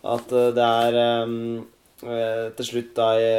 at 0.04 0.28
det 0.54 0.68
er 0.86 1.24
um, 1.26 1.66
til 2.00 2.64
slutt 2.64 2.94
da 2.94 3.08
i... 3.18 3.32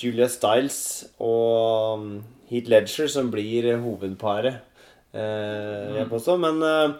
Julia 0.00 0.28
Stiles 0.32 0.78
og 1.20 2.06
Heat 2.48 2.66
Heath 2.66 2.70
Ledger 2.70 3.10
som 3.10 3.30
blir 3.32 3.68
hovedparet. 3.82 4.62
Uh, 5.16 5.96
jeg 5.96 6.08
påstår. 6.10 6.38
Men 6.40 6.60
eh, 6.62 6.96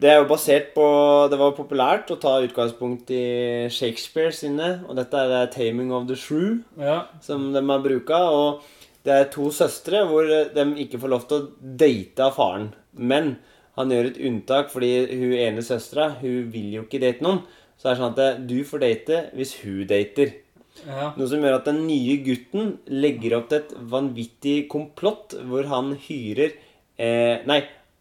det 0.00 0.10
er 0.10 0.20
jo 0.20 0.28
basert 0.30 0.72
på 0.74 0.84
Det 1.30 1.38
var 1.38 1.56
populært 1.56 2.10
å 2.10 2.18
ta 2.20 2.38
utgangspunkt 2.42 3.10
i 3.14 3.68
Shakespeare 3.72 4.32
sine. 4.34 4.80
Og 4.88 4.96
dette 4.98 5.14
er 5.16 5.34
eh, 5.42 5.50
'Taming 5.52 5.92
of 5.92 6.08
the 6.08 6.16
Shrew' 6.16 6.62
Ja. 6.80 7.04
som 7.20 7.52
de 7.52 7.62
har 7.62 7.82
bruka. 7.84 8.16
Og 8.16 8.62
det 9.04 9.12
er 9.12 9.30
to 9.30 9.50
søstre 9.50 10.06
hvor 10.08 10.24
de 10.26 10.64
ikke 10.80 10.98
får 10.98 11.08
lov 11.08 11.28
til 11.28 11.36
å 11.36 11.50
date 11.60 12.20
av 12.24 12.34
faren. 12.34 12.72
Men 12.96 13.36
han 13.76 13.90
gjør 13.90 14.06
et 14.10 14.22
unntak 14.22 14.70
fordi 14.70 15.06
hun 15.12 15.32
ene 15.32 15.62
søstera 15.62 16.14
hun 16.20 16.50
vil 16.52 16.72
jo 16.78 16.82
ikke 16.82 17.00
date 17.00 17.22
noen. 17.22 17.42
Så 17.76 17.88
det 17.88 17.92
er 17.92 18.00
sånn 18.00 18.18
at 18.18 18.48
du 18.48 18.64
får 18.64 18.80
date 18.80 19.24
hvis 19.34 19.54
hun 19.62 19.86
dater. 19.86 20.43
Ja. 20.82 21.12
Noe 21.14 21.30
som 21.30 21.44
gjør 21.44 21.60
at 21.60 21.68
den 21.70 21.84
nye 21.86 22.16
gutten 22.26 22.74
legger 22.90 23.38
opp 23.38 23.48
til 23.52 23.62
et 23.62 23.72
vanvittig 23.92 24.56
komplott 24.72 25.36
hvor 25.46 25.68
han 25.70 25.94
hyrer 26.08 26.56
eh, 26.98 27.44
Nei, 27.46 27.60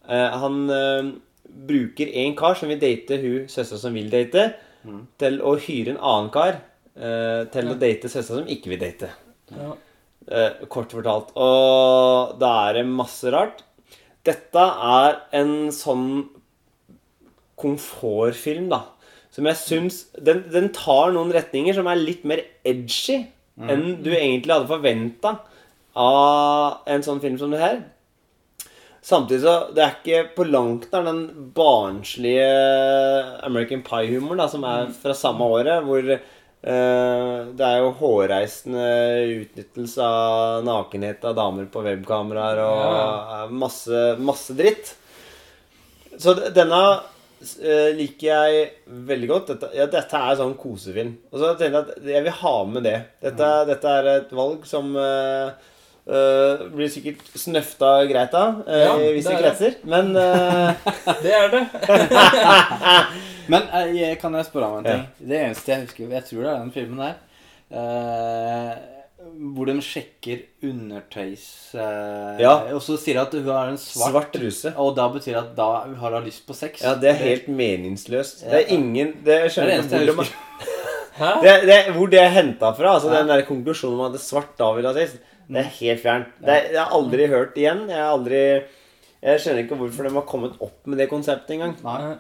eh, 0.10 0.38
han 0.42 0.60
eh, 0.74 1.14
bruker 1.70 2.10
en 2.24 2.36
kar 2.40 2.58
som 2.58 2.72
vil 2.74 2.82
date 2.82 3.20
hun 3.22 3.50
søstera 3.52 3.82
som 3.86 3.94
vil 3.96 4.10
date, 4.12 4.50
til 5.22 5.38
å 5.46 5.54
hyre 5.64 5.94
en 5.94 6.02
annen 6.02 6.32
kar 6.34 6.58
eh, 6.58 7.44
til 7.54 7.72
å 7.72 7.78
date 7.80 8.10
søstera 8.12 8.42
som 8.42 8.50
ikke 8.52 8.74
vil 8.74 8.82
date. 8.84 9.14
ja. 9.54 9.74
Eh, 10.24 10.64
kort 10.72 10.94
fortalt. 10.96 11.34
Og 11.36 12.38
da 12.40 12.52
er 12.70 12.78
det 12.80 12.84
masse 12.88 13.28
rart. 13.34 13.64
Dette 14.24 14.62
er 14.88 15.18
en 15.36 15.68
sånn 15.76 16.30
komfortfilm, 17.60 18.70
da. 18.72 18.86
Som 19.34 19.50
jeg 19.50 19.58
syns 19.58 20.04
den, 20.14 20.44
den 20.54 20.70
tar 20.76 21.14
noen 21.16 21.34
retninger 21.34 21.74
som 21.74 21.90
er 21.90 22.02
litt 22.02 22.26
mer 22.28 22.44
edgy 22.68 23.24
enn 23.54 24.00
du 24.02 24.12
egentlig 24.14 24.54
hadde 24.54 24.70
forventa 24.70 25.36
av 25.98 26.86
en 26.90 27.04
sånn 27.06 27.22
film 27.22 27.40
som 27.42 27.54
det 27.54 27.62
her. 27.62 27.82
Samtidig 29.04 29.44
så 29.44 29.56
Det 29.76 29.84
er 29.84 29.98
ikke 29.98 30.22
på 30.38 30.46
langt 30.48 30.88
nær 30.94 31.04
den 31.06 31.52
barnslige 31.56 32.48
American 33.44 33.84
Pie-humoren 33.86 34.50
som 34.50 34.64
er 34.70 34.94
fra 34.96 35.18
samme 35.18 35.50
året, 35.58 35.84
hvor 35.86 36.16
Uh, 36.64 37.52
det 37.60 37.66
er 37.68 37.82
jo 37.84 37.90
hårreisende 38.00 38.84
utnyttelse 39.42 40.00
av 40.00 40.62
nakenhet 40.64 41.26
av 41.28 41.34
damer 41.36 41.66
på 41.68 41.82
webkameraer 41.84 42.62
og 42.64 42.78
ja. 42.80 43.40
masse, 43.52 44.04
masse 44.24 44.56
dritt. 44.56 44.94
Så 46.16 46.38
denne 46.56 46.80
liker 47.98 48.28
jeg 48.28 48.64
veldig 49.10 49.30
godt. 49.30 49.52
Dette, 49.54 49.70
ja, 49.76 49.86
dette 49.92 50.24
er 50.30 50.40
sånn 50.40 50.56
kosefilm. 50.60 51.14
Og 51.34 51.42
så 51.42 51.54
tenkte 51.60 51.82
jeg 51.82 51.84
at 51.84 52.10
jeg 52.14 52.26
vil 52.26 52.36
ha 52.40 52.56
med 52.70 52.88
det. 52.88 52.98
Dette, 53.24 53.52
dette 53.70 53.94
er 54.00 54.10
et 54.14 54.34
valg 54.38 54.68
som 54.70 54.94
uh, 54.96 55.52
uh, 56.08 56.64
blir 56.74 56.92
sikkert 56.92 57.22
snøfta 57.40 57.92
greit 58.10 58.34
av 58.38 58.64
uh, 58.68 58.80
Ja, 58.80 58.96
i 59.00 59.12
visse 59.18 59.34
er 59.34 59.42
kretser. 59.44 59.78
Men 59.90 60.16
eh, 60.24 60.90
Det 61.24 61.36
er 61.38 61.54
det. 61.54 61.64
Men 63.52 63.68
eh, 63.68 63.94
jeg, 64.00 64.18
kan 64.22 64.36
jeg 64.40 64.48
spørre 64.48 64.72
om 64.72 64.82
en 64.82 64.88
ting? 64.88 65.06
Det 65.20 65.40
eneste 65.42 65.74
jeg 65.74 65.86
husker 65.86 66.18
Jeg 66.18 66.28
tror 66.30 66.44
det 66.44 66.52
er 66.52 66.60
den 66.62 66.76
filmen 66.76 67.04
der. 67.04 67.16
Eh, 69.24 69.32
hvor 69.56 69.70
de 69.70 69.76
sjekker 69.84 70.44
undertøys 70.68 71.46
eh, 71.76 72.42
Ja. 72.44 72.54
Og 72.76 72.82
så 72.84 72.98
sier 73.00 73.18
de 73.18 73.24
at 73.24 73.36
hun 73.38 73.50
har 73.50 73.72
en 73.72 73.80
svart, 73.82 74.12
svart 74.12 74.34
truse. 74.36 74.74
Og 74.78 74.94
da 74.98 75.08
betyr 75.14 75.32
det 75.32 75.42
at 75.42 75.54
da 75.58 75.70
har 76.02 76.18
hun 76.18 76.28
lyst 76.28 76.46
på 76.48 76.56
sex. 76.58 76.84
Ja, 76.84 76.96
det 77.00 77.14
er 77.14 77.20
helt 77.22 77.48
meningsløst. 77.48 78.44
Det 78.46 78.64
er 78.66 78.74
ingen 78.76 79.16
Det 79.24 79.40
jeg 79.40 79.44
Det 79.44 79.46
er 79.46 79.54
skjønner 79.56 79.72
det 79.72 79.86
ikke 79.86 80.04
jeg 80.04 80.18
hvor, 80.20 80.28
de, 80.28 81.44
det, 81.46 81.56
det, 81.70 81.80
hvor 81.96 82.12
det 82.14 82.20
er 82.22 82.34
henta 82.36 82.74
fra. 82.76 82.98
Altså 82.98 83.14
Ja. 83.14 83.22
Den 83.22 83.32
der 83.32 83.46
konklusjonen 83.48 84.00
om 84.00 84.06
at 84.10 84.18
det 84.18 84.22
er 84.22 84.28
svart 84.28 84.54
da 84.60 84.74
vil 84.76 84.90
ha 84.90 84.94
sex, 84.98 85.18
det 85.48 85.60
er 85.60 85.72
helt 85.80 86.02
fjernt. 86.04 86.38
Det, 86.44 86.60
jeg 86.74 86.80
har 86.80 86.94
aldri 86.96 87.28
hørt 87.28 87.58
igjen. 87.60 87.88
Jeg 87.90 88.00
har 88.00 88.14
aldri 88.14 88.44
Jeg 89.24 89.40
skjønner 89.40 89.64
ikke 89.64 89.80
hvorfor 89.80 90.04
de 90.04 90.14
har 90.18 90.26
kommet 90.28 90.56
opp 90.60 90.88
med 90.88 91.00
det 91.00 91.08
konseptet 91.12 91.56
engang. 91.56 91.78
Nei, 91.84 92.16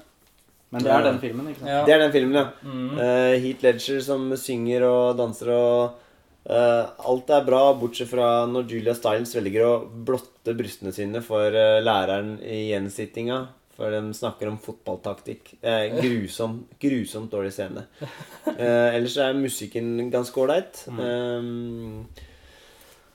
men 0.73 0.85
det 0.85 0.89
er 0.89 1.03
den 1.05 1.19
filmen, 1.21 1.49
ikke 1.51 1.59
sant? 1.59 1.69
Ja. 1.69 1.81
Det 1.85 1.93
er 1.93 1.99
den 2.01 2.13
filmen, 2.13 2.37
ja. 2.39 2.45
Mm. 2.63 2.93
Uh, 2.97 3.33
Heat 3.43 3.65
Ledger 3.65 3.99
som 4.01 4.31
synger 4.39 4.85
og 4.87 5.17
danser 5.19 5.51
og 5.53 5.99
Eh, 6.43 6.85
alt 7.07 7.29
er 7.31 7.45
bra, 7.47 7.61
bortsett 7.79 8.09
fra 8.11 8.43
når 8.51 8.67
Julia 8.73 8.95
Stiles 8.97 9.31
velger 9.37 9.63
å 9.67 9.73
blotte 9.87 10.55
brystene 10.57 10.91
sine 10.95 11.21
for 11.23 11.55
eh, 11.55 11.79
læreren 11.83 12.35
i 12.43 12.65
gjensittinga. 12.73 13.45
For 13.73 13.89
de 13.89 14.11
snakker 14.13 14.51
om 14.51 14.59
fotballtaktikk. 14.61 15.55
Eh, 15.65 15.95
grusom, 15.97 16.59
grusomt 16.81 17.31
dårlig 17.33 17.55
scene. 17.55 17.87
Eh, 18.53 18.93
ellers 18.99 19.15
er 19.23 19.33
musikken 19.39 19.95
ganske 20.13 20.43
ålreit. 20.43 20.83
Eh, 20.93 21.49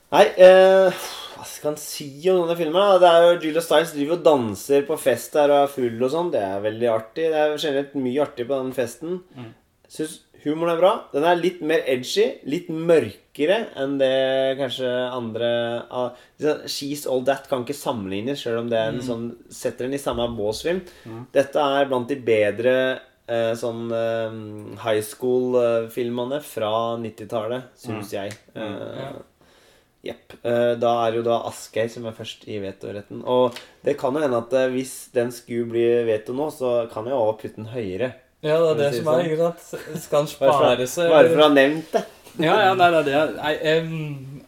Nei, 0.09 0.23
eh, 0.41 0.89
hva 1.35 1.43
skal 1.45 1.75
en 1.75 1.77
si 1.77 2.07
om 2.31 2.39
denne 2.41 2.57
filmen? 2.57 2.95
Det 2.99 3.09
er 3.11 3.25
jo 3.27 3.35
Julia 3.43 3.61
Stiles 3.61 3.91
driver 3.93 4.17
og 4.17 4.23
danser 4.25 4.87
på 4.87 4.97
fest 4.97 5.37
der 5.37 5.53
og 5.53 5.67
er 5.67 5.73
full 5.75 6.01
og 6.01 6.09
sånn. 6.15 6.31
Det 6.33 6.41
er 6.41 6.63
veldig 6.65 6.89
artig. 6.89 7.27
Det 7.29 7.43
er 7.43 7.53
generelt 7.61 7.93
mye 8.01 8.23
artig 8.25 8.47
på 8.49 8.57
den 8.57 8.73
festen. 8.73 9.19
Synes 9.85 10.17
Syns 10.17 10.17
humoren 10.43 10.73
er 10.73 10.79
bra. 10.79 10.91
Den 11.13 11.25
er 11.27 11.39
litt 11.39 11.59
mer 11.65 11.83
edgy, 11.89 12.25
litt 12.49 12.69
mørkere 12.71 13.57
enn 13.79 13.97
det 13.99 14.57
kanskje 14.59 14.89
andre 15.15 15.49
liksom, 15.89 16.63
She's 16.71 17.05
All 17.09 17.23
That 17.27 17.49
kan 17.51 17.65
ikke 17.65 17.77
sammenlignes, 17.77 18.41
sjøl 18.43 18.61
om 18.63 18.71
det 18.71 18.79
er 18.79 18.93
en 18.93 19.03
sånn 19.05 19.27
setter 19.51 19.87
den 19.87 19.97
i 19.97 20.01
samme 20.01 20.27
båsfilm. 20.37 20.81
Mm. 21.05 21.23
Dette 21.35 21.65
er 21.79 21.89
blant 21.91 22.11
de 22.11 22.19
bedre 22.23 22.75
uh, 22.99 23.53
sånn 23.59 23.89
uh, 23.93 24.37
high 24.85 25.01
school-filmene 25.05 26.41
fra 26.45 26.71
90-tallet, 27.01 27.73
syns 27.79 28.15
jeg. 28.15 28.37
Eh, 28.55 29.03
Ja. 29.03 29.11
Jepp. 29.99 30.31
Da 30.79 30.89
er 31.03 31.17
jo 31.17 31.21
da 31.25 31.41
Asgeir 31.49 31.89
som 31.91 32.05
er 32.07 32.13
først 32.15 32.45
i 32.47 32.55
vetoretten. 32.63 33.19
Og 33.27 33.57
det 33.83 33.97
kan 33.99 34.15
jo 34.15 34.21
hende 34.23 34.37
at 34.39 34.53
hvis 34.71 35.09
den 35.11 35.27
skulle 35.35 35.67
bli 35.67 35.83
veto 36.07 36.31
nå, 36.31 36.45
så 36.55 36.85
kan 36.87 37.03
jeg 37.09 37.17
også 37.19 37.33
putte 37.41 37.59
den 37.59 37.67
høyere. 37.73 38.07
Ja, 38.41 38.55
det 38.55 38.69
er 38.69 38.77
det 38.79 38.89
si 38.93 39.01
som 39.01 39.11
er, 39.11 39.17
det 39.19 39.31
ikke 39.31 39.49
sant? 39.49 40.03
Skal 40.03 40.21
han 40.21 40.29
spare 40.35 40.87
seg 40.87 41.11
bare 41.11 41.31
for 41.31 41.41
å 41.41 41.47
ha 41.47 41.53
nevnt 41.53 41.91
det. 41.95 42.03
Ja, 42.39 42.55
ja, 42.63 42.73
nei, 42.79 42.87
nei, 42.93 43.01
det 43.03 43.15
er 43.19 43.33
Nei, 43.35 43.53
um, 43.75 44.41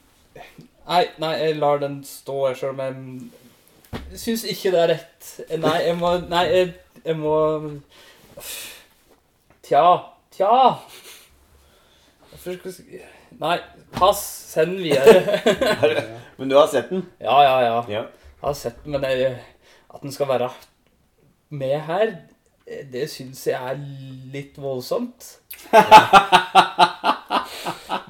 nei, 0.87 1.01
nei 1.19 1.31
jeg 1.41 1.57
lar 1.59 1.81
den 1.81 1.97
stå, 2.07 2.37
selv 2.55 2.79
om 2.79 2.83
jeg 2.85 4.21
syns 4.21 4.45
ikke 4.47 4.71
det 4.71 4.83
er 4.85 4.93
rett. 4.93 5.31
Nei, 5.59 5.77
jeg 5.89 5.97
må 5.99 6.13
Nei, 6.31 6.45
jeg, 6.51 6.71
jeg 7.03 7.19
må 7.19 7.35
Tja. 9.67 9.83
Tja. 10.35 10.55
Nei, 13.39 13.57
pass. 13.95 14.23
Send 14.51 14.77
den 14.77 14.83
videre. 14.83 15.39
Men 16.39 16.51
du 16.51 16.57
har 16.57 16.67
sett 16.71 16.89
den? 16.89 17.05
Ja, 17.19 17.37
ja, 17.45 17.55
ja. 17.63 17.77
Ja. 17.87 18.01
Jeg 18.41 18.47
har 18.47 18.55
sett 18.57 18.79
den, 18.83 18.95
men 18.95 19.03
jeg, 19.05 19.35
at 19.93 20.01
den 20.01 20.11
skal 20.11 20.27
være 20.31 20.47
med 21.53 21.75
her, 21.85 22.15
det 22.91 23.05
syns 23.11 23.43
jeg 23.47 23.57
er 23.57 23.79
litt 24.33 24.57
voldsomt. 24.61 25.37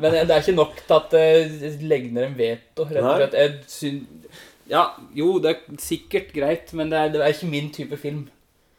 men 0.02 0.14
det 0.14 0.30
er 0.30 0.40
ikke 0.42 0.58
nok 0.58 0.76
til 0.86 0.98
at 0.98 1.16
det 1.16 1.72
legger 1.82 2.12
ned 2.16 2.28
en 2.30 2.38
veto, 2.38 2.88
rett 2.90 3.04
og 3.04 3.18
slett. 3.22 3.40
Jeg 3.40 3.50
syn... 3.72 4.02
Ja, 4.72 4.86
jo, 5.18 5.34
det 5.44 5.50
er 5.52 5.80
sikkert 5.84 6.30
greit, 6.36 6.70
men 6.78 6.92
det 6.92 7.00
er, 7.00 7.10
det 7.12 7.24
er 7.26 7.34
ikke 7.34 7.50
min 7.52 7.72
type 7.76 7.98
film. 8.00 8.30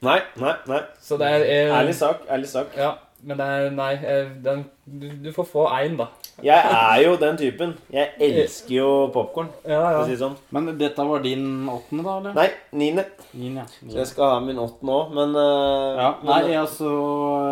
Nei, 0.03 0.19
nei, 0.41 0.55
nei. 0.67 0.81
Så 1.03 1.19
det 1.21 1.29
er 1.29 1.45
eh, 1.45 1.75
Ærlig 1.77 1.95
sak. 1.95 2.25
Ærlig 2.33 2.49
sak. 2.51 2.73
Ja, 2.79 2.95
men 3.23 3.39
det 3.39 3.47
er 3.47 3.71
Nei, 3.71 3.93
eh, 4.03 4.29
den, 4.45 4.65
du, 4.85 5.09
du 5.25 5.31
får 5.33 5.47
få 5.47 5.67
én, 5.79 5.97
da. 6.01 6.09
Jeg 6.43 6.59
er 6.75 7.03
jo 7.05 7.17
den 7.21 7.37
typen. 7.39 7.75
Jeg 7.93 8.09
elsker 8.19 8.75
jo 8.75 8.87
popkorn, 9.15 9.51
Ja, 9.69 9.83
ja. 9.99 10.05
si 10.09 10.17
sånn. 10.19 10.35
Men 10.51 10.73
dette 10.81 11.05
var 11.07 11.21
din 11.23 11.45
åttende, 11.71 12.03
da? 12.07 12.17
eller? 12.19 12.33
Nei, 12.39 12.49
niende. 12.73 13.05
Ja. 13.39 13.67
Så 13.85 13.99
jeg 14.01 14.07
skal 14.11 14.33
ha 14.35 14.41
min 14.41 14.59
åttende 14.59 14.97
òg, 14.97 15.13
men 15.19 15.37
ja. 15.37 16.09
Nei, 16.23 16.25
men- 16.25 16.49
nei, 16.49 16.57
altså 16.63 16.95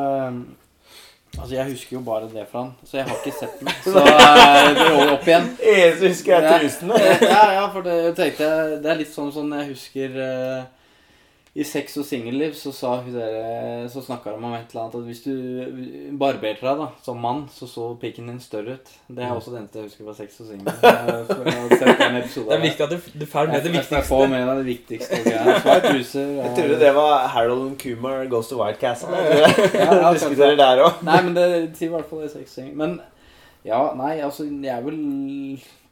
eh, 0.01 0.41
Altså, 1.39 1.55
jeg 1.55 1.71
husker 1.71 1.95
jo 1.95 2.01
bare 2.05 2.27
det 2.29 2.43
fra 2.51 2.65
han, 2.65 2.73
så 2.85 2.97
jeg 2.99 3.05
har 3.07 3.17
ikke 3.21 3.33
sett 3.39 3.61
den. 3.61 3.69
Så 3.87 4.01
eh, 4.03 4.73
det 4.75 4.87
går 4.91 5.13
opp 5.15 5.29
igjen. 5.31 5.45
Eneste 5.63 6.03
jeg 6.03 6.11
husker, 6.11 6.35
er 6.43 6.59
trusene. 6.59 6.99
ja, 7.23 7.45
ja, 7.55 7.63
for 7.71 7.87
det 7.87 7.95
tenkte 8.19 8.49
jeg 8.49 8.81
Det 8.83 8.91
er 8.91 8.99
litt 8.99 9.13
sånn 9.15 9.31
sånn 9.33 9.55
jeg 9.55 9.69
husker 9.71 10.19
eh, 10.27 10.65
I 11.51 11.65
Sex 11.67 11.97
og 11.99 12.05
singelliv 12.07 12.53
så 12.55 12.71
sa 12.71 12.93
hun 13.03 13.11
dere 13.11 13.89
Så 13.91 14.05
snakka 14.07 14.31
de 14.31 14.39
om 14.39 14.53
et 14.55 14.71
eller 14.71 14.85
annet 14.85 14.95
at 15.01 15.07
hvis 15.09 15.23
du 15.25 15.33
barberte 16.21 16.63
deg 16.63 16.79
da 16.79 16.87
som 17.03 17.19
mann, 17.19 17.41
så 17.51 17.67
så 17.67 17.89
pikken 17.99 18.29
din 18.31 18.39
større 18.41 18.77
ut. 18.79 18.93
Det 19.11 19.25
er 19.25 19.35
også 19.35 19.51
det 19.51 19.59
eneste 19.65 19.81
jeg 19.81 19.89
husker 19.89 20.07
fra 20.07 20.15
Sex 20.15 20.39
og 20.45 20.47
singelliv. 20.47 20.79
Jeg 20.87 21.27
Det 22.47 22.55
er 22.55 22.63
viktig 22.63 22.87
at 22.87 22.95
du, 22.95 23.19
du 23.19 23.27
får 23.27 23.51
med 23.51 23.67
det 23.67 23.73
viktigste. 23.75 23.99
Jeg 23.99 24.09
får 24.13 24.27
med 24.31 24.47
deg 24.47 24.63
det 24.63 24.67
viktigste. 24.71 25.23
Svart 25.67 25.89
truser. 25.89 26.35
Jeg 26.39 26.53
trodde 26.61 26.81
det 26.87 26.95
var 26.95 27.27
Harold 27.35 27.67
and 27.67 27.79
Kumar 27.83 28.27
Goes 28.31 28.49
to 28.53 28.63
White 28.63 28.79
Castle. 28.79 29.11
Jeg 29.17 29.41
Ja, 29.41 29.51
ja, 29.75 29.95
jeg 30.07 30.21
diskuterer 30.21 30.57
der 30.61 30.85
òg. 30.87 31.03
Nei, 31.03 31.23
men 31.27 31.35
det 31.35 31.49
sier 31.75 31.91
i 31.91 31.95
hvert 31.97 32.07
fall 32.07 32.23
det 32.29 32.31
Sex 32.37 32.47
og 32.47 32.61
singelliv. 32.61 33.01
Ja, 33.67 33.81
nei, 33.97 34.15
altså 34.25 34.47
jeg 34.49 34.73
er 34.73 34.85
vel 34.85 35.01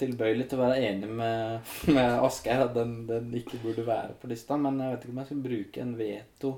tilbøyelig 0.01 0.47
til 0.49 0.59
å 0.59 0.65
være 0.65 0.81
enig 0.89 1.11
med, 1.19 1.69
med 1.97 2.23
Asgeir 2.25 2.65
at 2.65 2.73
den, 2.77 3.03
den 3.09 3.29
ikke 3.37 3.61
burde 3.65 3.85
være 3.87 4.17
på 4.21 4.31
lista. 4.31 4.57
Men 4.61 4.81
jeg 4.81 4.95
vet 4.95 5.05
ikke 5.05 5.15
om 5.15 5.21
jeg 5.23 5.31
skal 5.31 5.45
bruke 5.45 5.85
en 5.85 5.95
veto 5.99 6.55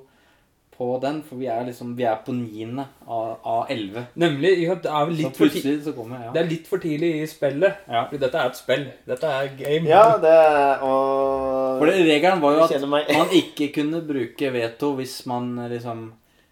på 0.81 0.87
den, 1.03 1.19
for 1.27 1.37
vi 1.37 1.45
er 1.53 1.67
liksom 1.67 1.91
Vi 1.99 2.07
er 2.09 2.23
på 2.25 2.33
niende 2.33 2.87
av, 3.05 3.35
av 3.45 3.67
elleve. 3.69 4.07
Nemlig. 4.17 4.55
ja, 4.63 4.75
Det 4.81 4.89
er 4.89 5.11
vel 5.11 5.19
Så 5.19 5.27
litt 5.27 5.37
for, 5.37 5.59
så 5.85 5.93
kommer 5.93 6.23
jeg, 6.23 6.33
det 6.33 6.41
er 6.41 6.49
litt 6.49 6.71
for 6.71 6.81
tidlig 6.81 7.11
i 7.19 7.27
spillet. 7.29 7.83
Ja. 7.91 8.07
for 8.09 8.23
dette 8.23 8.41
er 8.41 8.49
et 8.49 8.57
spill. 8.63 8.87
Dette 9.11 9.35
er 9.41 9.51
game. 9.59 9.91
Ja, 9.91 10.07
det 10.23 10.39
og 10.87 11.83
For 11.83 11.91
det, 11.91 11.99
regelen 12.09 12.41
var 12.41 12.57
jo 12.57 12.65
at 12.65 12.89
man 12.89 13.37
ikke 13.43 13.69
kunne 13.77 14.01
bruke 14.09 14.53
veto 14.57 14.95
hvis 14.97 15.21
man 15.29 15.53
liksom 15.75 16.07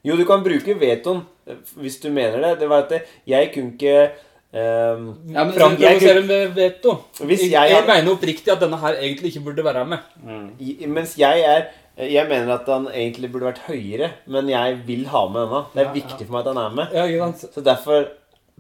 Jo, 0.05 0.15
du 0.17 0.27
kan 0.29 0.45
bruke 0.45 0.77
vetoen 0.79 1.25
eh, 1.49 1.65
hvis 1.81 1.97
du 2.03 2.11
mener 2.13 2.43
det. 2.45 2.53
Det 2.61 2.69
var 2.69 2.85
at 2.85 3.09
jeg 3.27 3.53
kunne 3.55 3.79
ikke 3.79 4.11
ehm, 4.55 5.15
Ja, 5.35 5.45
men- 5.45 5.53
Framprovosere 5.55 6.23
med 6.27 6.55
veto. 6.57 6.95
Hvis 7.21 7.41
jeg, 7.51 7.53
jeg 7.53 7.71
jeg 7.71 7.87
mener 7.87 8.13
oppriktig 8.15 8.53
at 8.53 8.61
denne 8.61 8.77
her 8.81 8.95
egentlig 8.95 9.35
ikke 9.35 9.45
burde 9.45 9.65
være 9.65 9.85
med. 9.87 9.99
mm. 10.25 10.51
i- 10.61 10.87
Mens 10.87 11.17
jeg 11.19 11.41
er 11.41 11.67
Jeg 11.99 12.29
mener 12.29 12.55
at 12.55 12.67
han 12.67 12.87
egentlig 12.95 13.33
burde 13.33 13.47
vært 13.53 13.59
høyere, 13.67 14.11
men 14.29 14.47
jeg 14.49 14.77
vil 14.87 15.05
ha 15.07 15.27
med 15.29 15.41
denne. 15.49 15.65
Det 15.75 15.81
er 15.83 15.89
Ja, 15.89 15.93
viktig 15.93 16.27
for 16.27 16.33
meg 16.33 16.47
at 16.47 16.55
han 16.55 16.65
er 16.65 16.75
med. 16.75 16.93
Ja. 16.95 17.33
Så 17.33 17.61
derfor 17.61 18.07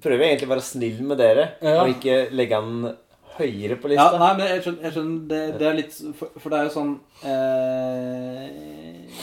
prøver 0.02 0.18
jeg 0.24 0.30
egentlig 0.38 0.48
å 0.48 0.54
være 0.56 0.62
snill 0.66 1.02
med 1.02 1.18
dere, 1.18 1.48
Ja. 1.62 1.82
og 1.82 1.88
ikke 1.88 2.32
legge 2.32 2.54
han 2.54 2.96
høyere 3.38 3.76
på 3.78 3.88
Ja, 3.94 4.10
lista. 4.10 4.18
nei, 4.18 4.36
men 4.36 4.46
jeg 4.48 4.62
skjønner, 4.64 4.82
jeg 4.82 4.92
skjønner 4.92 5.28
det, 5.28 5.58
det 5.60 5.66
er 5.68 5.74
litt 5.74 5.92
For, 6.18 6.28
for 6.40 6.50
det 6.50 6.58
er 6.58 6.64
jo 6.64 6.74
sånn 6.80 6.98
eh, 7.22 8.50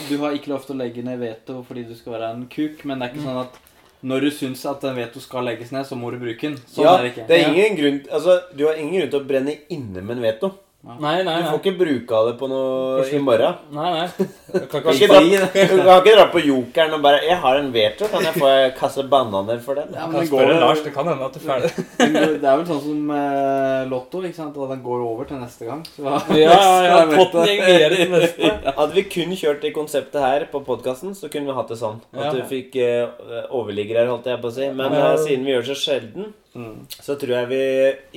Du 0.08 0.16
har 0.22 0.32
ikke 0.36 0.48
lov 0.52 0.64
til 0.66 0.76
å 0.76 0.80
legge 0.80 1.04
ned 1.04 1.18
veto 1.20 1.62
fordi 1.68 1.84
du 1.88 1.94
skal 1.94 2.16
være 2.16 2.30
en 2.34 2.46
kuk, 2.52 2.84
men 2.88 2.98
det 2.98 3.08
er 3.08 3.14
ikke 3.14 3.26
sånn 3.26 3.40
at 3.42 3.60
når 4.06 4.26
du 4.26 4.30
syns 4.30 4.62
at 4.70 4.84
en 4.86 4.94
veto 4.96 5.20
skal 5.22 5.48
legges 5.48 5.72
ned, 5.74 5.86
så 5.88 5.98
må 5.98 6.12
du 6.14 6.20
bruke 6.22 6.46
den. 6.46 6.56
Sånn 6.70 6.86
ja, 6.86 6.94
er 6.94 7.06
det 7.06 7.12
ikke. 7.14 7.26
det 7.26 7.38
er 7.40 7.48
ingen 7.50 7.80
grunn 7.80 7.98
Altså, 8.14 8.38
du 8.54 8.62
har 8.68 8.78
ingen 8.78 9.00
grunn 9.00 9.12
til 9.14 9.22
å 9.22 9.28
brenne 9.32 9.56
inne 9.74 10.04
med 10.04 10.18
en 10.18 10.26
veto. 10.26 10.52
Nei, 10.86 10.98
nei, 11.02 11.22
nei. 11.26 11.36
Du 11.42 11.48
får 11.50 11.58
ikke 11.64 11.78
bruke 11.80 12.14
av 12.14 12.28
det 12.28 12.34
på 12.38 12.46
noe 12.46 13.02
i 13.10 13.18
morgen. 13.18 13.56
nei, 13.74 13.88
nei. 13.96 14.26
Jeg 14.54 14.68
kan 14.70 14.84
Du 14.86 14.86
kan 14.86 14.92
ikke 14.94 15.08
dra, 15.10 15.18
kan 15.50 15.96
ikke 15.98 16.14
dra 16.14 16.26
på 16.30 16.42
jokeren 16.46 16.94
og 16.94 17.02
bare 17.02 17.18
'Jeg 17.26 17.38
har 17.42 17.58
en 17.58 17.72
veto, 17.74 18.06
kan 18.12 18.22
jeg 18.22 18.34
få 18.38 18.46
en 18.46 18.70
kasse 18.78 19.02
bananer 19.10 19.58
for 19.64 19.74
den?' 19.74 19.90
Ja, 19.92 20.06
men 20.06 20.20
det, 20.20 20.30
går, 20.30 20.52
Lars. 20.60 20.80
Det 20.86 20.94
kan 20.94 21.08
hende 21.10 21.24
at 21.26 21.34
du 21.34 21.40
er 21.42 21.46
ferdig. 21.50 21.72
det 21.98 22.40
det 22.40 22.46
er 22.52 22.56
vel 22.60 22.66
sånn 22.70 22.80
som 22.86 23.10
eh, 23.10 23.82
Lotto, 23.90 24.22
ikke 24.22 24.38
sant? 24.38 24.56
At 24.56 24.70
den 24.76 24.82
går 24.86 25.02
over 25.10 25.24
til 25.26 25.42
neste 25.42 25.66
gang. 25.66 25.82
Så, 25.90 26.06
Ja, 26.06 26.54
ja, 26.86 27.02
ja. 27.10 28.72
Hadde 28.76 28.94
vi 28.94 29.02
kun 29.10 29.34
kjørt 29.36 29.62
det 29.66 29.74
konseptet 29.74 30.20
her 30.22 30.46
på 30.52 30.62
podkasten, 30.64 31.14
så 31.18 31.28
kunne 31.32 31.50
vi 31.50 31.58
hatt 31.58 31.68
det 31.68 31.78
sånn. 31.82 31.98
At 32.14 32.24
Ja. 32.24 32.32
du 32.32 32.42
fikk 32.46 32.76
uh, 32.78 33.44
overligger 33.50 33.98
her, 34.00 34.06
holdt 34.14 34.26
jeg 34.30 34.40
på 34.40 34.48
å 34.50 34.54
si. 34.54 34.70
Men 34.70 34.92
Ja. 34.92 35.12
eh, 35.12 35.18
siden 35.18 35.44
vi 35.44 35.50
gjør 35.52 35.66
det 35.66 35.74
så 35.76 35.80
sjelden, 35.82 36.32
Mm. 36.56 36.76
så 36.88 37.14
tror 37.20 37.32
jeg 37.34 37.48
vi 37.50 37.58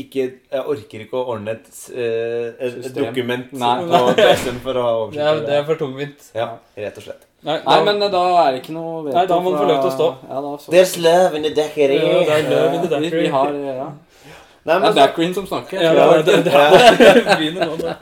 ikke 0.05 0.25
Jeg 0.51 0.61
orker 0.73 1.01
ikke 1.03 1.17
å 1.19 1.23
ordne 1.33 1.57
et, 1.57 1.65
eh, 1.91 2.53
et, 2.55 2.77
et 2.87 2.93
dokument 2.95 3.49
Nei. 3.51 3.73
på 3.89 4.13
PC-en 4.19 4.61
for 4.63 4.79
å 4.79 4.85
ha 4.85 4.93
Det 4.93 5.01
oversikt 5.01 5.25
er, 5.25 5.41
det 5.49 5.57
er 5.57 5.65
for 5.67 5.81
tungvint. 5.81 6.29
Ja, 6.37 6.47
rett 6.79 7.01
og 7.01 7.03
slett. 7.09 7.25
Nei, 7.43 7.57
Nei, 7.65 7.77
men 7.87 8.01
eh, 8.03 8.11
da 8.13 8.21
er 8.45 8.51
det 8.55 8.61
ikke 8.63 8.75
noe 8.77 9.03
Nei, 9.11 9.25
da 9.27 9.39
må 9.43 9.51
du 9.51 9.59
få 9.59 9.67
lov 9.67 9.81
til 9.83 9.91
å 9.91 9.95
stå. 9.97 10.07
Ja, 10.29 10.39
da, 10.45 10.53
så. 10.63 10.71
There's 10.75 10.95
love 11.03 11.35
in 11.35 11.47
the 11.47 11.51
deckery. 11.55 11.99
Ja, 11.99 12.23
det 12.27 12.37
er 12.37 12.49
love 12.53 12.79
in 12.79 12.87
the 12.87 13.01
vi, 13.05 13.11
vi 13.27 13.33
har 13.35 13.51
Ja. 13.67 13.89
Nei, 14.69 14.75
Det 14.75 14.87
er 14.87 14.91
så, 14.91 14.95
Dackreen 14.99 15.33
som 15.33 15.45
snakker. 15.47 15.81
ja, 15.81 15.93
det, 15.95 16.25
det, 16.25 16.43
det, 16.43 16.51
det, 16.51 16.89
det 16.99 17.13
det, 17.15 17.37
det, 17.39 17.53
det, 17.55 17.77
da. 17.83 17.93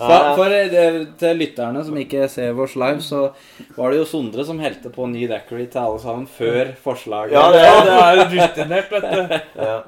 For, 0.00 0.26
for 0.38 0.48
det, 0.48 0.84
til 1.20 1.36
lytterne 1.36 1.84
som 1.84 1.96
ikke 2.00 2.24
ser 2.32 2.54
vårs 2.56 2.72
live, 2.80 3.02
så 3.04 3.22
var 3.76 3.92
det 3.92 3.98
jo 4.00 4.08
Sondre 4.08 4.44
som 4.48 4.60
helte 4.62 4.88
på 4.94 5.04
ny 5.10 5.26
Dackery 5.28 5.66
til 5.70 5.82
alle 5.82 6.00
sammen 6.02 6.26
før 6.30 6.70
forslaget. 6.80 7.34
Ja, 7.36 7.46
det 7.52 7.64
Ja, 7.64 7.80
det 7.84 7.96
er 8.00 8.20
rutinert, 8.34 8.92
vet 8.94 9.10
du. 9.12 9.40
ja. 9.68 9.78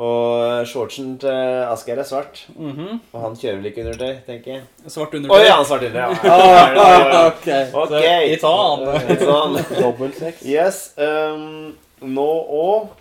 Og 0.00 0.64
shortsen 0.64 1.18
til 1.20 1.28
Asgeir 1.68 1.98
er 2.00 2.06
svart. 2.08 2.38
Mhm. 2.56 3.02
Og 3.12 3.18
han 3.20 3.34
kjører 3.36 3.58
vel 3.58 3.68
ikke 3.68 3.82
undertøy, 3.84 4.14
tenker 4.24 4.54
jeg. 4.54 4.62
Svart 4.88 5.12
Å 5.12 5.18
undertøy. 5.20 5.44
ja, 5.44 5.58
han 5.58 5.66
svart 5.68 5.84
under, 5.90 6.00
ja. 6.00 6.08
Ah, 6.24 7.26
ok. 7.28 7.50
Ok. 7.82 7.98
It's 8.32 8.46
on. 8.54 8.86
It's 9.12 9.26
on. 9.28 9.58
Dobbeltsex. 9.76 10.40
Yes. 10.48 10.80
Um, 10.96 11.74
nå 12.00 12.28
òg 12.62 12.96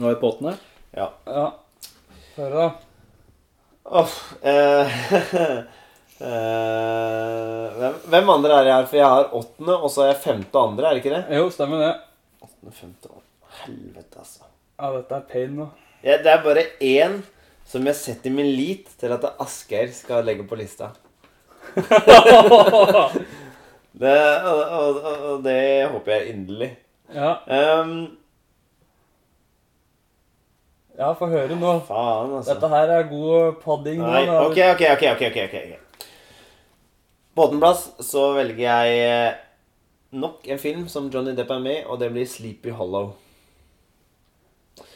Nå 0.00 0.08
er 0.08 0.16
pottene? 0.22 0.54
Ja. 0.96 1.10
Ja. 1.28 1.44
Hør 2.38 2.54
da. 2.56 2.66
Åh, 3.92 4.12
eh, 4.52 4.92
hvem, 7.76 7.96
hvem 8.14 8.30
andre 8.32 8.54
er 8.56 8.68
jeg 8.70 8.76
her? 8.76 8.86
For 8.88 8.96
jeg 8.96 9.10
har 9.14 9.34
åttende, 9.36 9.74
og 9.76 9.92
så 9.92 10.06
er 10.06 10.08
jeg 10.14 10.22
femte 10.24 10.56
og 10.56 10.70
andre, 10.70 10.86
er 10.86 10.96
det 10.96 11.02
ikke 11.02 11.16
det? 11.18 11.24
Jo, 11.36 11.50
stemmer 11.52 11.82
det. 11.82 11.92
Åttende, 12.40 12.72
femte 12.78 13.12
og 13.12 13.20
Helvete, 13.62 14.16
altså. 14.22 14.48
Ja, 14.80 14.88
dette 14.96 15.18
er 15.18 15.26
pain 15.28 15.52
nå. 15.58 15.66
Ja, 16.02 16.16
det 16.24 16.30
er 16.32 16.40
bare 16.42 16.64
én 16.80 17.20
som 17.68 17.84
jeg 17.86 17.98
setter 18.00 18.32
min 18.34 18.48
lit 18.56 18.88
til 18.98 19.12
at 19.14 19.28
Asgeir 19.44 19.92
skal 19.94 20.24
legge 20.26 20.48
på 20.48 20.56
lista. 20.58 20.88
Det, 23.92 24.18
og, 24.48 24.60
og, 24.72 24.96
og 25.04 25.42
det 25.44 25.84
håper 25.92 26.14
jeg 26.14 26.30
inderlig. 26.32 26.70
Ja, 27.12 27.34
Um, 27.44 28.16
ja 31.02 31.12
få 31.18 31.28
høre 31.32 31.56
nå. 31.58 31.76
faen, 31.88 32.34
altså. 32.38 32.54
Dette 32.54 32.70
her 32.72 32.92
er 32.98 33.08
god 33.10 33.56
padding. 33.62 34.02
Nei, 34.02 34.24
nå, 34.28 34.38
ok, 34.48 34.58
ok, 34.74 34.84
ok, 34.96 35.06
ok, 35.14 35.24
ok, 35.30 35.40
ok, 35.46 35.56
ok. 35.62 36.06
På 37.32 37.46
åttendeplass 37.46 37.86
så 38.04 38.26
velger 38.36 38.62
jeg 38.66 38.98
eh, 39.08 39.40
nok 40.20 40.46
en 40.52 40.60
film 40.60 40.86
som 40.92 41.06
Johnny 41.12 41.32
Depp 41.36 41.50
er 41.54 41.62
med 41.64 41.78
i, 41.80 41.84
og 41.88 42.00
det 42.02 42.10
blir 42.12 42.28
Sleepy 42.28 42.74
Hollow. 42.76 43.14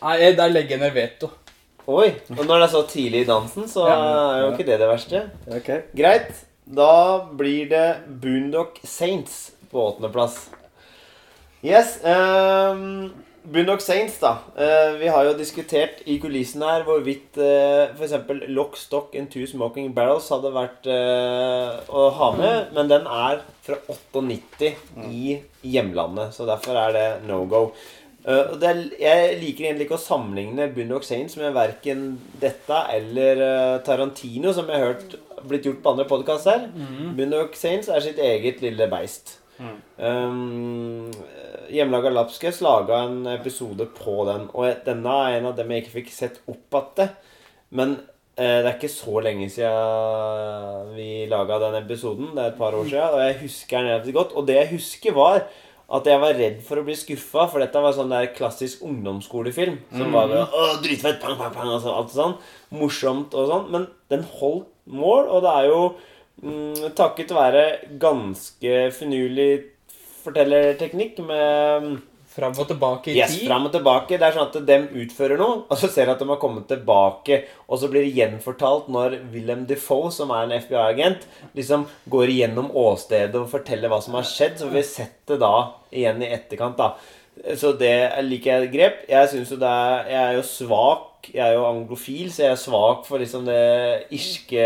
Nei, 0.03 0.19
der 0.37 0.53
legger 0.53 0.77
jeg 0.77 0.83
ned 0.85 0.95
veto. 0.97 1.31
Oi, 1.87 2.09
og 2.35 2.43
når 2.43 2.59
det 2.59 2.65
er 2.67 2.73
så 2.73 2.83
tidlig 2.91 3.21
i 3.23 3.29
dansen, 3.29 3.69
så 3.71 3.87
Ja. 3.87 3.97
er 4.35 4.41
jo 4.43 4.53
ikke 4.53 4.67
det 4.67 4.79
det 4.81 4.89
verste. 4.91 5.21
Ok. 5.55 5.69
Greit, 5.97 6.33
da 6.67 6.91
blir 7.39 7.69
det 7.71 7.87
Boondock 8.23 8.81
Saints 8.85 9.53
på 9.71 9.85
åttendeplass. 9.85 10.49
Yes, 11.65 11.97
um, 12.05 13.13
Boondock 13.47 13.81
Saints, 13.81 14.19
da. 14.19 14.33
Eh, 14.59 14.97
vi 14.99 15.11
har 15.13 15.27
jo 15.29 15.35
diskutert 15.39 16.01
i 16.11 16.17
kulissene 16.23 16.67
her 16.67 16.87
hvorvidt 16.87 17.39
uh, 17.39 17.93
f.eks. 17.95 18.17
Lock, 18.51 18.75
Stock 18.81 19.15
and 19.19 19.31
Two 19.31 19.47
Smoking 19.47 19.93
Barrels 19.95 20.27
hadde 20.35 20.51
vært 20.55 20.89
eh, 20.91 21.77
å 21.87 22.09
ha 22.19 22.31
med, 22.35 22.73
men 22.75 22.91
den 22.91 23.07
er 23.07 23.45
fra 23.67 23.79
98 23.87 24.73
i 25.07 25.37
hjemlandet, 25.63 26.35
så 26.35 26.49
derfor 26.49 26.79
er 26.81 26.97
det 26.97 27.07
no 27.29 27.45
go. 27.51 27.69
Uh, 28.27 28.57
det 28.59 28.73
er, 28.73 28.83
jeg 29.05 29.39
liker 29.45 29.69
egentlig 29.69 29.87
ikke 29.87 30.01
å 30.01 30.03
sammenligne 30.09 30.67
Boondock 30.75 31.07
Saints 31.07 31.39
med 31.39 31.55
verken 31.55 32.07
dette 32.43 32.83
eller 32.99 33.47
uh, 33.47 33.79
Tarantino, 33.87 34.51
som 34.57 34.67
jeg 34.67 34.83
har 34.83 34.91
hørt 34.91 35.19
blitt 35.47 35.71
gjort 35.71 35.85
på 35.85 35.95
andre 35.95 36.11
podkaster. 36.11 36.67
Mhm. 36.75 37.15
Boondock 37.15 37.55
Saints 37.55 37.93
er 37.93 38.03
sitt 38.03 38.19
eget 38.19 38.65
lille 38.67 38.91
beist. 38.91 39.39
Um, 39.97 41.13
Hjemmelaga 41.73 42.13
Lapskaus 42.13 42.61
laga 42.65 43.03
en 43.07 43.27
episode 43.31 43.89
på 43.97 44.21
den, 44.29 44.49
og 44.55 44.85
denne 44.87 45.17
er 45.27 45.39
en 45.39 45.49
av 45.51 45.57
dem 45.59 45.73
jeg 45.73 45.85
ikke 45.85 45.97
fikk 46.01 46.13
sett 46.15 46.41
opp 46.51 46.79
igjen. 46.79 47.15
Men 47.77 47.95
eh, 48.39 48.63
det 48.63 48.69
er 48.69 48.75
ikke 48.77 48.93
så 48.93 49.21
lenge 49.25 49.49
siden 49.53 50.93
vi 50.97 51.27
laga 51.31 51.59
den 51.67 51.79
episoden. 51.83 52.35
Det 52.37 52.45
er 52.45 52.53
et 52.53 52.59
par 52.61 52.77
år 52.79 52.87
siden, 52.89 53.15
og 53.17 53.25
jeg 53.25 53.39
husker 53.43 53.79
den 53.79 53.91
relativt 53.91 54.19
godt. 54.19 54.37
Og 54.39 54.47
det 54.49 54.59
jeg 54.61 54.73
husker, 54.77 55.17
var 55.17 55.41
at 55.87 56.09
jeg 56.11 56.19
var 56.19 56.35
redd 56.35 56.59
for 56.67 56.81
å 56.81 56.85
bli 56.87 56.97
skuffa, 56.99 57.47
for 57.51 57.63
dette 57.63 57.83
var 57.83 57.95
sånn 57.95 58.11
der 58.11 58.33
klassisk 58.35 58.83
ungdomsskolefilm. 58.87 59.79
Som 59.95 60.17
var 60.17 60.33
bare, 60.33 60.49
å, 60.51 60.67
dritfett, 60.83 61.21
pang, 61.23 61.37
pang, 61.39 61.55
pang, 61.55 61.71
og 61.77 61.83
så, 61.85 61.95
alt 61.95 62.15
sånn. 62.15 62.35
Morsomt 62.75 63.37
og 63.39 63.53
sånn. 63.53 63.71
Men 63.75 63.87
den 64.11 64.27
holdt 64.39 64.71
mål, 64.91 65.31
og 65.31 65.47
det 65.47 65.55
er 65.61 65.69
jo 65.71 65.81
mm, 66.43 66.93
takket 66.99 67.35
være 67.35 67.65
ganske 68.03 68.77
finurlig 68.95 69.51
fortellerteknikk 70.27 71.19
med 71.25 71.89
mm, 71.89 71.97
Fram 72.37 72.53
og 72.61 72.67
tilbake 72.69 73.09
i 73.09 73.17
Yes, 73.17 73.33
tid. 73.39 73.47
fram 73.49 73.65
og 73.65 73.71
tilbake. 73.73 74.19
Det 74.21 74.27
er 74.27 74.35
sånn 74.37 74.51
at 74.51 74.57
dem 74.69 74.83
utfører 75.01 75.39
noe, 75.41 75.63
og 75.73 75.79
så 75.81 75.89
ser 75.89 76.05
de 76.05 76.13
at 76.13 76.21
de 76.21 76.27
har 76.29 76.37
kommet 76.43 76.67
tilbake, 76.69 77.39
og 77.65 77.79
så 77.81 77.89
blir 77.89 78.05
det 78.05 78.11
gjenfortalt 78.13 78.91
når 78.93 79.15
Willem 79.33 79.63
Defoe, 79.71 80.11
som 80.13 80.35
er 80.37 80.43
en 80.45 80.53
FBI-agent, 80.59 81.25
liksom 81.57 81.87
går 82.13 82.35
igjennom 82.35 82.69
åstedet 82.77 83.41
og 83.41 83.49
forteller 83.49 83.89
hva 83.89 84.03
som 84.05 84.19
har 84.19 84.27
skjedd. 84.29 84.59
Så 84.61 84.69
får 84.69 84.77
vi 84.77 84.83
sett 84.85 85.17
det 85.33 85.39
da 85.41 85.55
igjen 85.97 86.21
i 86.27 86.29
etterkant, 86.37 86.77
da. 86.77 86.91
Så 87.57 87.73
det 87.81 87.95
liker 88.29 88.53
jeg 88.67 88.73
grep. 88.75 89.01
Jeg 89.09 89.33
synes 89.33 89.51
jo 89.53 89.59
det 89.61 89.73
er 89.73 90.07
Jeg 90.13 90.21
er 90.27 90.37
jo 90.37 90.45
svak. 90.51 91.31
Jeg 91.33 91.43
er 91.47 91.57
jo 91.57 91.65
anglofil, 91.71 92.29
så 92.33 92.45
jeg 92.45 92.53
er 92.53 92.61
svak 92.67 93.07
for 93.09 93.19
liksom 93.19 93.49
det 93.49 94.13
irske 94.15 94.61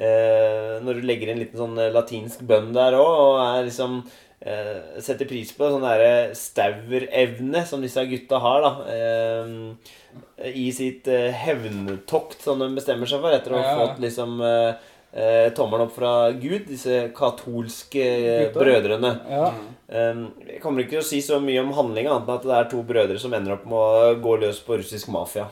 eh, 0.00 0.80
Når 0.82 0.96
du 0.98 1.06
legger 1.06 1.28
inn 1.30 1.36
en 1.38 1.44
liten 1.44 1.60
sånn 1.60 1.78
latinsk 1.94 2.42
bønn 2.48 2.72
der 2.76 2.96
òg, 2.98 3.12
og 3.20 3.38
er 3.44 3.68
liksom 3.68 4.00
eh, 4.40 5.00
setter 5.04 5.28
pris 5.28 5.52
på 5.56 5.68
sånn 5.72 5.84
derre 5.84 6.34
staurevne 6.36 7.64
som 7.68 7.82
disse 7.84 8.04
gutta 8.08 8.38
har, 8.40 8.62
da. 8.64 8.72
Eh, 8.94 10.52
I 10.54 10.70
sitt 10.72 11.08
eh, 11.12 11.28
hevntokt 11.44 12.40
som 12.42 12.58
de 12.62 12.70
bestemmer 12.78 13.06
seg 13.10 13.20
for 13.22 13.36
etter 13.36 13.52
å 13.54 13.60
ha 13.60 13.66
Ja. 13.74 13.76
fått 13.84 14.00
liksom 14.02 14.40
eh, 14.42 14.72
eh, 15.12 15.48
tommelen 15.56 15.86
opp 15.88 15.94
fra 15.96 16.30
Gud, 16.32 16.66
disse 16.70 17.10
katolske 17.16 18.04
eh, 18.06 18.48
brødrene. 18.54 19.12
Ja. 19.28 19.50
Um, 19.90 20.28
jeg 20.46 20.60
kommer 20.62 20.84
ikke 20.84 20.96
til 20.98 21.02
å 21.02 21.08
si 21.08 21.18
så 21.24 21.40
mye 21.42 21.60
om 21.64 21.72
handlinga, 21.74 22.12
annet 22.14 22.28
enn 22.28 22.36
at 22.38 22.44
det 22.46 22.58
er 22.60 22.68
to 22.70 22.82
brødre 22.86 23.18
som 23.18 23.32
ender 23.34 23.56
opp 23.56 23.64
med 23.66 23.74
å 23.74 24.12
gå 24.22 24.36
løs 24.38 24.60
på 24.62 24.76
russisk 24.78 25.08
mafia. 25.10 25.48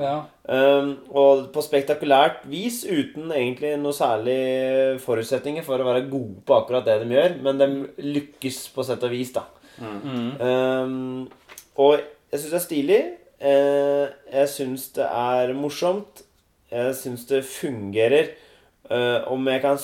Ja. 0.00 0.14
Um, 0.48 0.90
og 1.12 1.48
på 1.54 1.62
spektakulært 1.62 2.42
vis, 2.50 2.80
uten 2.88 3.30
egentlig 3.34 3.74
noe 3.80 3.94
særlig 3.96 4.38
forutsetninger 5.04 5.66
for 5.66 5.80
å 5.80 5.86
være 5.88 6.06
gode 6.10 6.40
på 6.48 6.56
akkurat 6.56 6.86
det 6.88 6.98
de 7.04 7.14
gjør, 7.16 7.36
men 7.44 7.60
de 7.60 7.68
lykkes 8.16 8.64
på 8.74 8.86
sett 8.88 9.04
og 9.06 9.14
vis, 9.14 9.32
da. 9.36 9.44
Mm. 9.78 10.30
Um, 10.42 11.28
og 11.78 12.00
jeg 12.00 12.40
syns 12.40 12.50
det 12.50 12.58
er 12.58 12.66
stilig. 12.66 13.00
Uh, 13.38 14.04
jeg 14.34 14.52
syns 14.56 14.88
det 14.98 15.06
er 15.06 15.54
morsomt. 15.54 16.24
Jeg 16.72 16.96
syns 16.98 17.24
det 17.30 17.44
fungerer. 17.46 18.34
Uh, 18.88 19.24
om 19.32 19.46
jeg 19.52 19.62
kan 19.62 19.78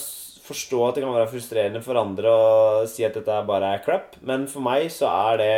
forstå 0.45 0.81
at 0.89 0.97
det 0.99 1.05
kan 1.05 1.15
være 1.15 1.31
frustrerende 1.33 1.81
for 1.85 1.97
andre 2.01 2.31
å 2.33 2.85
si 2.91 3.05
at 3.07 3.17
dette 3.17 3.37
bare 3.49 3.77
er 3.77 3.85
crap, 3.85 4.19
men 4.25 4.45
for 4.51 4.65
meg 4.65 4.91
så 4.93 5.09
er 5.31 5.41
det 5.41 5.55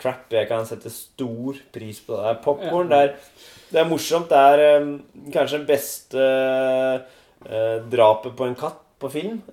crap 0.00 0.32
jeg 0.34 0.48
kan 0.50 0.66
sette 0.68 0.90
stor 0.92 1.58
pris 1.72 2.00
på. 2.04 2.16
Det 2.18 2.32
er 2.32 2.40
popkorn. 2.44 2.90
Ja. 2.90 3.04
er- 3.06 3.14
det 3.72 3.82
er 3.82 3.88
morsomt. 3.90 4.30
Det 4.30 4.40
er 4.40 4.82
um, 4.82 4.96
kanskje 5.34 5.62
det 5.62 5.68
beste 5.70 6.26
uh, 7.46 7.78
drapet 7.90 8.36
på 8.36 8.48
en 8.48 8.58
katt 8.58 8.82
på 9.00 9.10
film. 9.12 9.42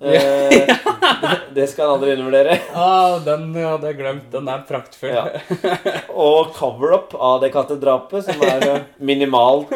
Eh, 1.14 1.30
det 1.54 1.66
skal 1.70 1.86
han 1.86 1.98
aldri 1.98 2.14
undervurdere. 2.14 2.54
Ah, 2.80 3.18
den 3.22 3.52
hadde 3.54 3.90
jeg 3.90 3.98
glemt. 3.98 4.30
Den 4.32 4.48
er 4.50 4.64
praktfull. 4.66 5.12
Ja. 5.14 5.26
Og 6.26 6.54
cover-up 6.56 7.14
av 7.14 7.42
det 7.44 7.52
kattedrapet, 7.54 8.24
som 8.26 8.42
er 8.46 8.64
uh, 8.70 8.80
minimalt 8.98 9.70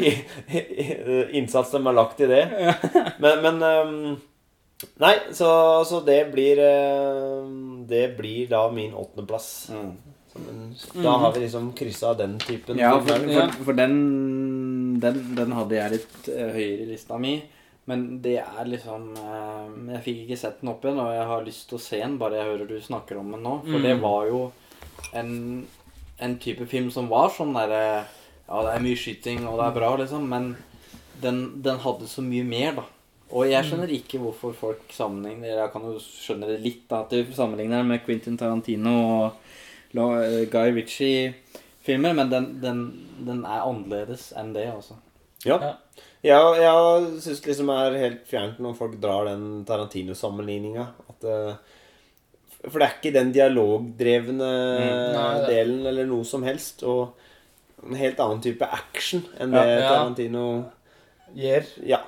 i, 0.00 0.14
innsats 1.38 1.70
de 1.76 1.82
har 1.84 1.96
lagt 1.96 2.24
i 2.24 2.30
det. 2.30 2.42
Men, 3.20 3.44
men 3.44 3.62
um, 3.62 4.18
Nei, 5.00 5.14
så, 5.32 5.50
så 5.84 6.00
det 6.00 6.20
blir 6.32 6.60
eh, 6.64 7.48
Det 7.88 8.16
blir 8.16 8.48
da 8.48 8.64
min 8.72 8.94
åttendeplass. 8.94 9.70
Mm. 9.74 9.92
En- 10.36 11.02
Da 11.02 11.10
har 11.18 11.32
vi 11.34 11.40
liksom 11.40 11.72
kryssa 11.74 12.14
den 12.14 12.38
typen 12.38 12.78
Ja, 12.78 12.92
for, 13.00 13.18
for, 13.18 13.64
for 13.64 13.72
den, 13.78 15.00
den, 15.00 15.34
den 15.34 15.52
hadde 15.56 15.74
jeg 15.78 15.90
litt 15.96 16.28
eh, 16.32 16.52
høyere 16.54 16.84
i 16.84 16.90
lista 16.92 17.18
mi. 17.18 17.40
Men 17.90 18.20
det 18.22 18.36
er 18.42 18.68
liksom 18.68 19.08
eh, 19.18 19.92
Jeg 19.96 20.02
fikk 20.04 20.20
ikke 20.26 20.38
sett 20.38 20.60
den 20.60 20.70
opp 20.70 20.84
igjen, 20.86 21.00
og 21.02 21.10
jeg 21.16 21.26
har 21.32 21.44
lyst 21.46 21.68
til 21.70 21.78
å 21.80 21.82
se 21.82 21.98
den 22.02 22.18
bare 22.20 22.38
jeg 22.38 22.50
hører 22.52 22.68
du 22.70 22.76
snakker 22.84 23.18
om 23.18 23.32
den 23.34 23.42
nå. 23.46 23.56
For 23.66 23.78
det 23.82 23.96
Mm. 23.96 24.02
var 24.04 24.26
jo 24.30 24.40
en, 25.16 25.66
en 26.20 26.38
type 26.38 26.66
film 26.70 26.90
som 26.94 27.08
var 27.10 27.30
sånn 27.34 27.54
derre 27.56 28.04
Ja, 28.50 28.62
det 28.66 28.72
er 28.76 28.82
mye 28.82 28.98
skyting, 28.98 29.44
og 29.46 29.58
det 29.60 29.66
er 29.68 29.74
bra, 29.76 29.90
liksom, 29.96 30.24
men 30.28 30.56
den, 31.22 31.36
den 31.62 31.78
hadde 31.78 32.06
så 32.10 32.22
mye 32.24 32.42
mer, 32.44 32.72
da. 32.80 32.84
Og 33.30 33.44
jeg 33.46 33.62
skjønner 33.68 33.92
ikke 33.94 34.18
hvorfor 34.18 34.54
folk 34.58 34.90
sammenligner 34.90 35.52
Jeg 35.54 35.70
kan 35.70 35.82
jo 35.86 35.92
skjønne 36.02 36.48
det 36.50 36.56
litt, 36.64 36.80
da, 36.90 37.04
at 37.04 37.10
de 37.14 37.20
sammenligner 37.36 37.84
med 37.86 38.02
Quentin 38.06 38.36
Tarantino 38.40 38.94
og 39.06 39.24
eh, 39.28 39.39
Guy 39.94 40.70
Ritchie-filmer, 40.76 42.14
men 42.14 42.30
den, 42.30 42.48
den, 42.62 42.82
den 43.26 43.44
er 43.44 43.64
annerledes 43.66 44.30
enn 44.38 44.52
det, 44.54 44.68
altså. 44.72 44.96
Ja. 45.44 45.56
Ja. 45.56 45.72
Jeg, 46.20 46.56
jeg 46.60 47.20
syns 47.24 47.46
liksom 47.46 47.70
det 47.72 47.76
er 47.86 47.94
helt 48.02 48.24
fjernt 48.28 48.58
når 48.60 48.74
folk 48.76 48.98
drar 49.00 49.24
den 49.30 49.64
Tarantino-sammenligninga. 49.64 50.84
Eh, 51.24 51.54
For 52.66 52.76
det 52.76 52.86
er 52.86 52.96
ikke 52.98 53.12
den 53.14 53.30
dialogdrevne 53.32 54.50
Nei, 55.16 55.30
delen 55.48 55.86
eller 55.88 56.04
noe 56.10 56.26
som 56.28 56.44
helst. 56.44 56.84
Og 56.84 57.16
en 57.86 57.96
helt 57.96 58.20
annen 58.20 58.42
type 58.44 58.68
action 58.68 59.24
enn 59.40 59.56
det 59.56 59.64
Ja, 59.64 59.78
ja. 59.80 59.88
Tarantino 59.94 60.44
Gjer. 61.40 61.64
Ja. 61.88 62.02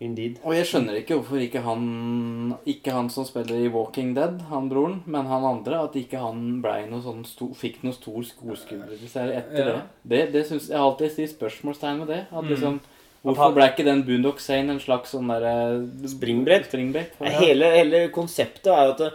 Indeed. 0.00 0.38
Og 0.44 0.52
jeg 0.54 0.66
skjønner 0.68 0.98
ikke 1.00 1.16
hvorfor 1.16 1.40
ikke 1.40 1.62
han 1.64 2.56
Ikke 2.68 2.92
han 2.92 3.08
som 3.08 3.24
spiller 3.24 3.62
i 3.64 3.68
Walking 3.72 4.14
Dead, 4.14 4.42
han 4.50 4.68
broren, 4.68 4.98
men 5.06 5.24
han 5.26 5.44
andre, 5.44 5.78
at 5.84 5.94
ikke 5.96 6.18
han 6.20 6.60
blei 6.60 6.82
noe 6.90 7.00
sånn 7.00 7.24
sto, 7.24 7.48
fikk 7.56 7.82
noe 7.86 7.92
stor 7.96 8.20
skuespillerserie 8.28 9.38
etter 9.40 9.58
Ja. 9.58 9.64
det. 9.72 9.82
Det, 10.04 10.32
det 10.32 10.46
synes, 10.50 10.68
Jeg 10.68 10.76
har 10.78 10.84
alltid 10.90 11.12
stilt 11.12 11.34
spørsmålstegn 11.38 11.98
med 11.98 12.08
det. 12.08 12.20
At 12.32 12.42
Mm. 12.44 12.48
liksom 12.52 12.80
Hvorfor 13.24 13.54
ble 13.56 13.64
ikke 13.72 13.84
den 13.84 14.04
Boondock 14.06 14.38
Sane 14.38 14.70
en 14.70 14.78
slags 14.78 15.10
sånn 15.10 15.26
derre 15.26 15.88
Springbrett? 16.06 16.66
Springbrett 16.68 17.12
ja. 17.20 17.30
Hele, 17.40 17.64
hele 17.74 18.08
konseptet 18.14 18.66
er 18.70 18.84
jo 18.86 18.92
at 18.92 18.98
det, 18.98 19.12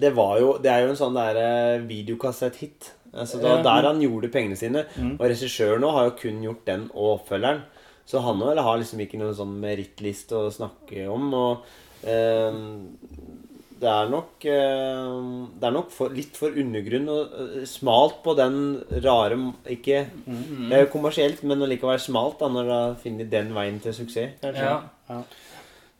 det 0.00 0.10
var 0.16 0.40
jo 0.40 0.58
Det 0.58 0.70
er 0.72 0.80
jo 0.86 0.88
en 0.90 0.96
sånn 0.96 1.14
derre 1.14 1.78
videokassett-hit. 1.86 2.92
Altså, 3.14 3.38
det 3.40 3.44
var 3.48 3.62
der 3.62 3.86
han 3.88 4.00
gjorde 4.02 4.28
pengene 4.32 4.56
sine. 4.58 4.82
Mm. 4.98 5.14
Og 5.20 5.28
regissøren 5.30 5.80
nå 5.80 5.90
har 5.94 6.08
jo 6.10 6.16
kun 6.20 6.42
gjort 6.44 6.64
den 6.66 6.90
og 6.94 7.20
oppfølgeren. 7.20 7.62
Så 8.08 8.22
han 8.24 8.40
eller 8.40 8.64
har 8.64 8.80
liksom 8.80 9.02
ikke 9.04 9.20
noen 9.20 9.36
sånn 9.36 9.58
merittliste 9.60 10.38
å 10.38 10.52
snakke 10.52 11.04
om. 11.12 11.26
Og 11.36 12.06
eh, 12.08 12.60
det 13.78 13.90
er 13.92 14.08
nok 14.10 14.46
eh, 14.50 15.10
Det 15.60 15.68
er 15.68 15.74
nok 15.74 15.92
for, 15.94 16.14
litt 16.16 16.38
for 16.40 16.56
undergrunn 16.58 17.10
og 17.12 17.36
eh, 17.42 17.66
smalt 17.68 18.22
på 18.24 18.34
den 18.38 18.56
rare 19.04 19.38
Ikke 19.70 20.06
Mm. 20.28 20.70
Det 20.70 20.80
jo 20.86 20.88
kommersielt, 20.92 21.42
men 21.48 21.62
allikevel 21.64 22.00
smalt 22.02 22.40
da 22.40 22.48
når 22.52 22.66
du 22.66 22.72
har 22.74 22.96
funnet 23.02 23.30
den 23.32 23.52
veien 23.56 23.78
til 23.82 23.94
suksess. 23.96 24.34
kanskje. 24.42 24.64
Ja. 24.64 24.80
Ja. 25.08 25.22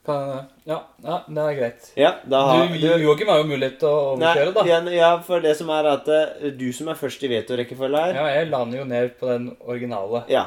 Ja, 0.09 0.79
ja, 1.05 1.17
det 1.29 1.43
er 1.43 1.57
greit. 1.59 1.89
Ja, 1.99 2.11
da 2.25 2.41
har 2.49 2.71
Du, 2.73 2.87
Joakim 3.03 3.29
har 3.29 3.43
jo 3.43 3.49
mulighet 3.51 3.77
til 3.83 3.89
å 3.91 4.15
overkjøre, 4.15 4.55
da. 4.57 4.63
ja, 4.65 4.79
ja, 4.95 5.11
for 5.25 5.45
det 5.45 5.53
som 5.59 5.69
er 5.75 5.89
at 5.91 6.09
eh, 6.09 6.49
du 6.57 6.71
som 6.73 6.89
er 6.89 6.97
først 6.97 7.25
i 7.27 7.29
vetorekkefølge 7.35 8.05
her 8.07 8.17
Ja, 8.17 8.25
jeg 8.39 8.49
lander 8.49 8.81
jo 8.81 8.87
ned 8.89 9.19
på 9.21 9.29
den 9.29 9.51
originale. 9.61 10.23
Ja. 10.33 10.47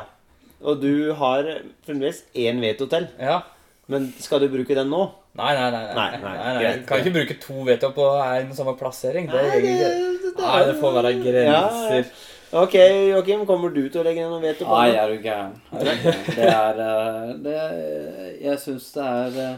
Og 0.63 0.81
du 0.81 1.13
har 1.17 1.47
fremdeles 1.85 2.23
én 2.37 2.59
veto 2.61 2.85
til. 2.91 3.07
Ja. 3.19 3.41
Men 3.91 4.11
skal 4.21 4.39
du 4.43 4.47
bruke 4.53 4.75
den 4.77 4.89
nå? 4.93 5.07
Nei, 5.35 5.53
nei, 5.55 5.69
nei. 5.71 5.81
nei, 5.87 5.93
Nei, 5.95 6.09
nei, 6.11 6.21
nei, 6.21 6.53
nei, 6.53 6.61
greit. 6.63 6.85
Kan 6.87 6.99
ikke 7.01 7.13
bruke 7.15 7.37
to 7.41 7.63
veto 7.67 7.89
på 7.95 8.05
en 8.21 8.51
samme 8.55 8.75
plassering. 8.79 9.27
Det 9.31 9.41
Nei, 9.41 9.61
det- 9.61 9.79
det- 9.81 10.37
Nei, 10.37 10.59
det 10.65 10.75
får 10.79 10.93
være 10.97 11.13
grenser. 11.23 12.05
Ok, 12.53 12.73
Joakim, 13.09 13.45
kommer 13.47 13.69
du 13.73 13.87
til 13.89 14.01
å 14.01 14.03
legge 14.03 14.19
ned 14.21 14.29
noe 14.31 14.41
veto 14.43 14.65
på 14.65 14.75
Nei, 14.77 14.91
det? 14.91 14.99
er 14.99 15.07
du 15.07 15.17
gæren. 15.23 15.53
Er? 15.71 16.73
Det 17.43 17.55
er 17.55 17.73
eh, 17.73 18.43
Jeg 18.43 18.57
syns 18.59 18.91
det 18.93 19.03
er 19.03 19.37
eh, 19.45 19.57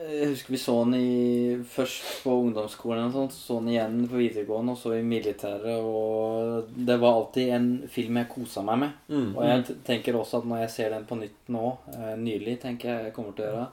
Jeg 0.00 0.30
husker 0.30 0.54
vi 0.54 0.58
så 0.60 0.74
den 0.86 0.94
i, 0.96 1.56
først 1.68 2.22
på 2.24 2.32
ungdomsskolen, 2.46 3.10
og 3.10 3.12
sånt, 3.12 3.34
så 3.36 3.58
den 3.60 3.74
igjen 3.74 3.98
på 4.08 4.16
videregående, 4.16 4.72
og 4.72 4.80
så 4.80 4.94
i 4.96 5.02
militæret. 5.04 5.74
Og 5.76 6.70
det 6.88 6.96
var 7.02 7.18
alltid 7.18 7.50
en 7.52 7.66
film 7.92 8.16
jeg 8.16 8.30
kosa 8.32 8.64
meg 8.64 8.80
med. 8.80 8.94
Mm. 9.12 9.26
Og 9.34 9.42
jeg 9.44 9.76
tenker 9.84 10.16
også 10.16 10.40
at 10.40 10.48
når 10.48 10.62
jeg 10.62 10.72
ser 10.76 10.94
den 10.94 11.04
på 11.08 11.18
nytt 11.20 11.52
nå, 11.52 11.74
eh, 11.92 12.14
nylig, 12.16 12.56
tenker 12.62 12.88
jeg 12.88 13.10
jeg 13.10 13.14
kommer 13.18 13.36
til 13.36 13.44
å 13.44 13.50
gjøre, 13.50 13.66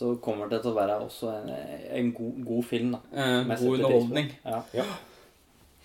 så 0.00 0.10
kommer 0.24 0.50
det 0.50 0.60
til 0.64 0.72
å 0.72 0.78
være 0.80 0.98
også 1.06 1.30
en, 1.36 1.54
en 2.00 2.10
god, 2.18 2.42
god 2.50 2.68
film. 2.72 2.90
da. 2.96 3.00
Eh, 3.14 3.54
god 3.54 3.78
underholdning. 3.78 4.34
Ja. 4.74 4.88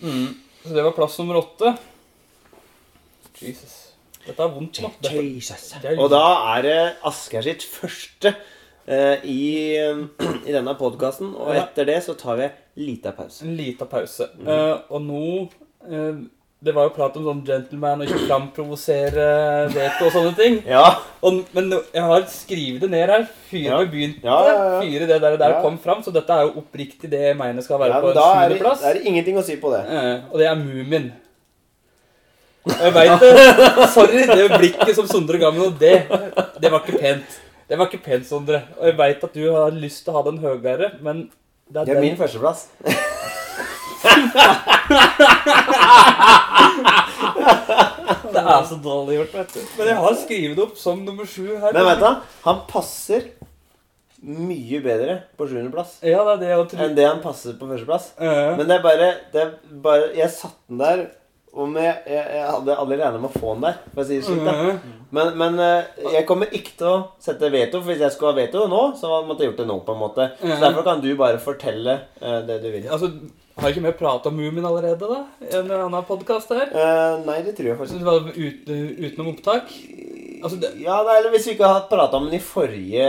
Mm. 0.02 0.28
Så 0.64 0.74
det 0.74 0.88
var 0.90 0.98
plass 0.98 1.20
nummer 1.22 1.44
åtte. 1.44 1.76
Jesus. 3.44 3.78
Dette 4.24 4.42
er 4.42 4.52
vondt 4.56 4.80
det 5.04 5.14
er 5.92 6.00
Og 6.00 6.10
da 6.10 6.26
er 6.56 6.66
det 6.66 6.78
Asgeir 7.06 7.46
sitt 7.46 7.66
første 7.68 8.34
i, 8.88 9.80
i 10.48 10.52
denne 10.52 10.74
podkasten. 10.80 11.34
Og 11.40 11.56
etter 11.56 11.86
det 11.88 12.00
så 12.04 12.16
tar 12.20 12.36
vi 12.42 12.44
en 12.50 12.86
liten 12.88 13.14
pause. 13.16 13.44
en 13.46 13.56
liten 13.56 13.88
pause. 13.88 14.28
Eh, 14.46 14.78
og 14.90 15.02
nå 15.06 15.26
eh, 15.90 16.16
Det 16.64 16.72
var 16.76 16.86
jo 16.88 16.94
prat 16.96 17.16
om 17.20 17.26
sånn 17.28 17.42
gentleman 17.48 18.00
og 18.02 18.08
ikke 18.08 18.22
framprovosere 18.30 19.24
veto 19.74 20.06
og 20.08 20.14
sånne 20.16 20.36
ting. 20.38 20.60
Ja. 20.76 20.86
Og, 21.24 21.42
men 21.56 21.74
jeg 21.76 22.04
har 22.08 22.24
skrevet 22.32 22.80
det 22.86 22.90
ned 22.94 23.10
her. 23.12 23.26
Fyre 23.50 23.66
Ja. 23.72 23.82
begynte. 23.84 24.24
Ja, 24.24 24.38
ja, 24.48 24.54
ja. 24.60 24.78
Fyre 24.84 25.08
det 25.10 25.20
der, 25.24 25.36
der 25.40 25.58
Ja. 25.58 25.62
kom 25.64 25.78
fram. 25.80 26.04
Så 26.04 26.12
dette 26.16 26.32
er 26.32 26.48
jo 26.48 26.54
oppriktig 26.64 27.10
det 27.12 27.20
jeg 27.30 27.38
mener 27.40 27.62
skal 27.64 27.80
være 27.84 27.98
ja 27.98 28.00
på 28.04 28.14
en 28.14 28.16
da 28.16 28.28
er 28.46 28.50
det, 28.50 28.60
sjuendeplass. 28.62 29.06
ingenting 29.12 29.38
å 29.38 29.44
si 29.44 29.58
på 29.60 29.72
det. 29.76 29.84
Eh, 29.92 30.16
og 30.32 30.40
det 30.40 30.48
er 30.48 30.56
Mumin. 30.56 31.12
Jeg 32.64 32.94
veit 32.96 33.20
det. 33.20 33.32
Sorry, 33.92 34.22
det 34.28 34.46
blikket 34.58 34.96
som 34.96 35.08
Sondre 35.08 35.36
ga 35.42 35.50
meg 35.52 35.60
nå, 35.66 35.72
det, 35.80 35.96
det 36.64 36.70
var 36.72 36.80
ikke 36.86 37.00
pent. 37.02 37.34
Det 37.74 37.78
var 37.80 37.88
ikke 37.90 38.04
pent, 38.06 38.26
Sondre. 38.30 38.60
Og 38.78 38.86
jeg 38.86 38.98
veit 39.00 39.24
at 39.26 39.34
du 39.34 39.42
har 39.50 39.74
lyst 39.74 40.04
til 40.06 40.14
å 40.14 40.20
ha 40.20 40.22
den 40.28 40.38
høyere, 40.44 40.92
men 41.02 41.24
det 41.66 41.80
er, 41.82 41.86
Det 41.88 41.96
er 41.96 41.98
den. 41.98 42.04
min 42.06 42.20
førsteplass. 42.20 42.68
Det 48.34 48.42
er 48.42 48.66
så 48.68 48.78
dårlig 48.84 49.18
gjort, 49.20 49.34
vet 49.38 49.56
du. 49.56 49.62
Men 49.78 49.90
jeg 49.92 49.98
har 50.04 50.18
skrevet 50.20 50.58
det 50.58 50.64
opp 50.66 50.78
som 50.80 51.02
nummer 51.06 51.28
sju 51.30 51.48
her. 51.62 51.74
Men 51.76 51.88
vet 51.88 52.02
du, 52.04 52.08
han 52.46 52.62
passer 52.70 53.28
mye 54.24 54.80
bedre 54.80 55.18
på 55.36 55.50
sjuendeplass 55.50 55.98
Ja, 56.08 56.22
det 56.40 56.48
det 56.48 56.78
enn 56.80 56.94
det 56.96 57.04
han 57.10 57.18
passer 57.24 57.58
på 57.60 57.68
førsteplass. 57.68 58.12
Eh, 58.24 58.54
Men 58.56 58.70
det 58.70 58.78
er 58.78 58.84
bare, 58.86 59.10
det 59.34 59.42
er 59.42 59.50
bare 59.84 60.06
Jeg 60.16 60.30
satte 60.32 60.62
den 60.70 60.80
der 60.80 61.02
om 61.54 61.76
jeg, 61.78 61.96
jeg, 62.10 62.26
jeg 62.34 62.46
hadde 62.50 62.76
aldri 62.82 62.96
regna 62.98 63.20
med 63.22 63.30
å 63.30 63.40
få 63.40 63.52
den 63.54 63.66
der. 63.68 63.76
For 63.94 64.02
å 64.02 64.06
si 64.10 64.16
det 64.18 64.26
slik, 64.26 64.40
da. 64.48 64.54
eh, 64.72 64.78
Men, 65.14 65.28
men 65.38 65.60
eh, 65.62 65.84
jeg 66.16 66.26
kommer 66.26 66.50
ikke 66.50 66.72
til 66.80 66.88
å 66.90 66.96
sette 67.22 67.52
veto, 67.54 67.78
for 67.84 67.92
hvis 67.94 68.02
jeg 68.02 68.12
skulle 68.16 68.32
ha 68.34 68.40
veto 68.40 68.64
nå, 68.72 68.80
så 68.98 69.20
måtte 69.28 69.44
jeg 69.46 69.52
gjort 69.52 69.62
det 69.62 69.68
nå. 69.70 69.76
på 69.86 69.94
en 69.94 70.00
måte 70.02 70.26
Så 70.40 70.48
Mhm. 70.50 70.60
derfor 70.64 70.84
kan 70.88 71.02
du 71.04 71.12
bare 71.16 71.38
fortelle 71.38 72.00
eh, 72.22 72.40
det 72.48 72.62
du 72.64 72.72
vil. 72.72 72.88
altså, 72.90 73.12
har 73.62 73.70
ikke 73.70 73.84
vi 73.86 73.92
prat 74.00 74.26
om 74.26 74.34
Moomin 74.34 74.66
allerede, 74.66 75.06
da? 75.06 75.20
I 75.46 75.52
en 75.60 75.70
annen 75.70 76.04
podkast 76.10 76.50
her? 76.50 76.72
Uh, 76.74 77.22
nei, 77.28 77.44
det 77.46 77.54
tror 77.56 77.68
jeg 77.70 77.78
faktisk 77.78 78.02
ut, 78.34 78.72
utenom 79.06 79.30
opptak? 79.36 79.70
Altså, 80.44 80.58
det, 80.60 80.72
Ja, 80.82 80.98
er, 81.06 81.20
eller 81.20 81.30
Hvis 81.36 81.46
vi 81.48 81.54
ikke 81.54 81.70
har 81.70 81.86
prata 81.88 82.18
om 82.18 82.26
den 82.26 82.34
i 82.34 82.42
forrige 82.42 83.06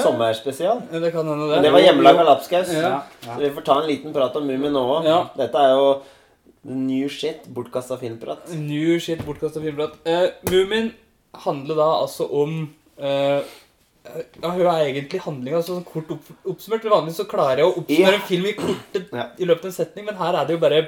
sommerspesial. 0.00 0.80
det 0.90 1.12
kan 1.12 1.26
hende, 1.28 1.44
det. 1.50 1.54
Men 1.60 1.62
det 1.62 1.72
var 1.76 1.84
hjemmelaga 1.84 2.24
lapskaus. 2.24 2.72
Ja. 2.72 3.02
Så 3.26 3.38
vi 3.38 3.50
får 3.50 3.64
ta 3.68 3.76
en 3.82 3.86
liten 3.88 4.12
prat 4.16 4.36
om 4.36 4.46
Mummi 4.48 4.70
nå 4.72 4.82
òg. 4.96 5.04
Ja. 5.06 5.20
Dette 5.36 5.60
er 5.60 5.76
jo 5.76 5.86
new 6.64 7.08
shit. 7.10 7.46
Bortkasta 7.50 7.96
filmprat. 8.00 8.52
New 8.54 8.98
shit, 9.02 9.22
bortkasta 9.26 9.60
filmprat. 9.62 9.96
Uh, 10.06 10.28
Moomin 10.50 10.92
handler 11.44 11.78
da 11.80 11.88
altså 12.02 12.26
om 12.42 12.56
uh, 13.00 13.42
ja, 13.42 14.50
Hun 14.50 14.66
er 14.66 14.84
egentlig 14.90 15.20
handlinga 15.24 15.60
sånn 15.66 15.84
kort 15.86 16.10
opp, 16.14 16.30
oppsummert. 16.52 16.84
Vanligvis 16.90 17.20
så 17.22 17.26
klarer 17.30 17.62
jeg 17.62 17.68
å 17.70 17.76
oppsummere 17.82 18.16
Ja. 18.16 18.20
en 18.20 18.26
film 18.28 18.46
i 18.50 18.54
korte 18.58 19.04
Ja. 19.20 19.28
i 19.38 19.46
løpet 19.48 19.64
av 19.68 19.70
en 19.72 19.76
setning, 19.78 20.06
men 20.10 20.18
her 20.20 20.38
er 20.40 20.48
det 20.48 20.56
jo 20.56 20.62
bare 20.62 20.80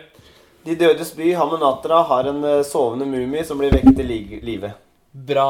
De 0.64 0.74
dødes 0.80 1.12
by, 1.16 1.30
Hamunatra, 1.36 2.02
har 2.08 2.30
en 2.30 2.42
uh, 2.44 2.62
sovende 2.64 3.06
mumie 3.06 3.42
som 3.44 3.58
blir 3.60 3.70
vekket 3.74 3.96
til 4.00 4.06
li 4.10 4.18
live. 4.42 4.72
bra. 5.12 5.48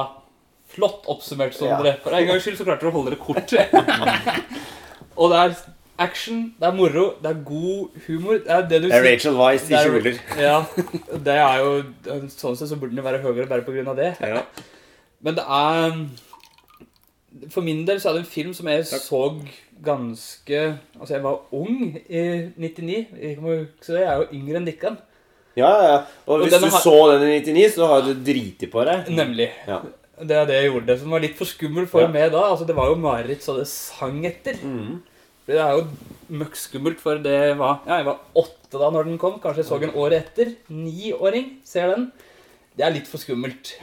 Flott 0.75 1.05
oppsummert, 1.07 1.55
Sondre. 1.55 1.93
For 2.03 2.17
en 2.17 2.27
gangs 2.27 2.43
skyld 2.43 2.57
så 2.59 2.65
klarte 2.67 2.83
du 2.83 2.91
å 2.91 2.95
holde 2.97 3.13
det 3.15 3.21
kort. 3.23 3.53
Og 5.21 5.31
det 5.31 5.39
er 5.39 5.53
action, 5.99 6.55
det 6.61 6.67
er 6.69 6.75
moro, 6.75 7.15
det 7.23 7.31
er 7.31 7.41
god 7.45 7.89
humor. 8.07 8.39
Det 8.45 8.51
er 8.51 8.63
det 8.69 8.83
du 8.83 8.89
sier. 8.91 9.05
Rachel 9.05 9.37
Weisz 9.39 9.71
i 9.71 9.75
er- 9.75 10.21
Ja, 10.41 10.65
det 11.13 11.35
er 11.35 11.59
jo 11.63 11.85
Sånn 12.29 12.57
sett 12.57 12.69
så 12.69 12.77
burde 12.81 12.95
den 12.97 13.05
være 13.05 13.23
høyere 13.23 13.47
bare 13.49 13.89
av 13.89 13.97
det. 13.97 14.17
Ja. 14.21 14.43
Men 15.23 15.35
det 15.35 15.45
er 15.47 16.07
For 17.51 17.63
min 17.63 17.85
del 17.85 17.99
så 18.01 18.11
er 18.11 18.13
det 18.19 18.21
en 18.25 18.31
film 18.31 18.53
som 18.55 18.67
jeg 18.69 18.85
så 18.85 19.23
ganske 19.83 20.79
Altså, 21.01 21.15
jeg 21.15 21.23
var 21.23 21.41
ung 21.53 21.97
i 22.09 22.51
99. 22.57 23.07
Jeg 23.21 23.39
må 23.41 23.57
huske 23.65 23.93
det, 23.95 24.01
jeg 24.01 24.13
er 24.13 24.17
jo 24.23 24.29
yngre 24.33 24.57
enn 24.61 24.67
Dikkan. 24.67 24.99
Ja, 25.57 25.71
ja. 25.83 25.97
Og 26.27 26.41
Og 26.41 26.49
hvis 26.49 26.59
du 26.61 26.67
har- 26.69 26.81
så 26.81 27.19
den 27.21 27.29
i 27.29 27.39
99, 27.41 27.75
så 27.75 27.87
har 27.87 28.01
du 28.03 28.15
driti 28.15 28.67
på 28.67 28.85
deg. 28.85 29.07
Nemlig. 29.09 29.51
Ja. 29.69 29.81
Det 30.21 30.31
er 30.31 30.45
det 30.47 30.55
jeg 30.63 30.71
gjorde. 30.73 30.99
Som 30.99 31.11
var 31.11 31.21
litt 31.21 31.37
for 31.37 31.45
skummelt 31.45 31.89
for 31.89 32.01
Ja. 32.03 32.07
meg 32.09 32.31
da. 32.33 32.39
Altså, 32.53 32.67
det 32.67 32.75
var 32.77 32.87
jo 32.89 32.95
mareritt 32.97 33.43
så 33.43 33.57
det 33.59 33.67
sang 33.69 34.25
etter. 34.25 34.55
Mhm. 34.63 35.03
For 35.45 35.53
Det 35.53 35.61
er 35.61 35.73
jo 35.77 35.87
møkkskummelt, 36.41 37.01
for 37.05 37.21
det 37.21 37.39
var 37.61 37.83
Ja, 37.87 37.99
jeg 38.01 38.07
var 38.09 38.21
åtte 38.41 38.81
da 38.81 38.91
når 38.91 39.11
den 39.11 39.19
kom. 39.21 39.39
Kanskje 39.43 39.63
jeg 39.63 39.69
så 39.71 39.81
den 39.83 39.95
året 39.95 40.25
etter. 40.25 40.55
Niåring 40.73 41.59
ser 41.65 41.93
den. 41.95 42.11
Det 42.75 42.87
er 42.87 42.95
litt 42.97 43.07
for 43.11 43.23
skummelt. 43.23 43.75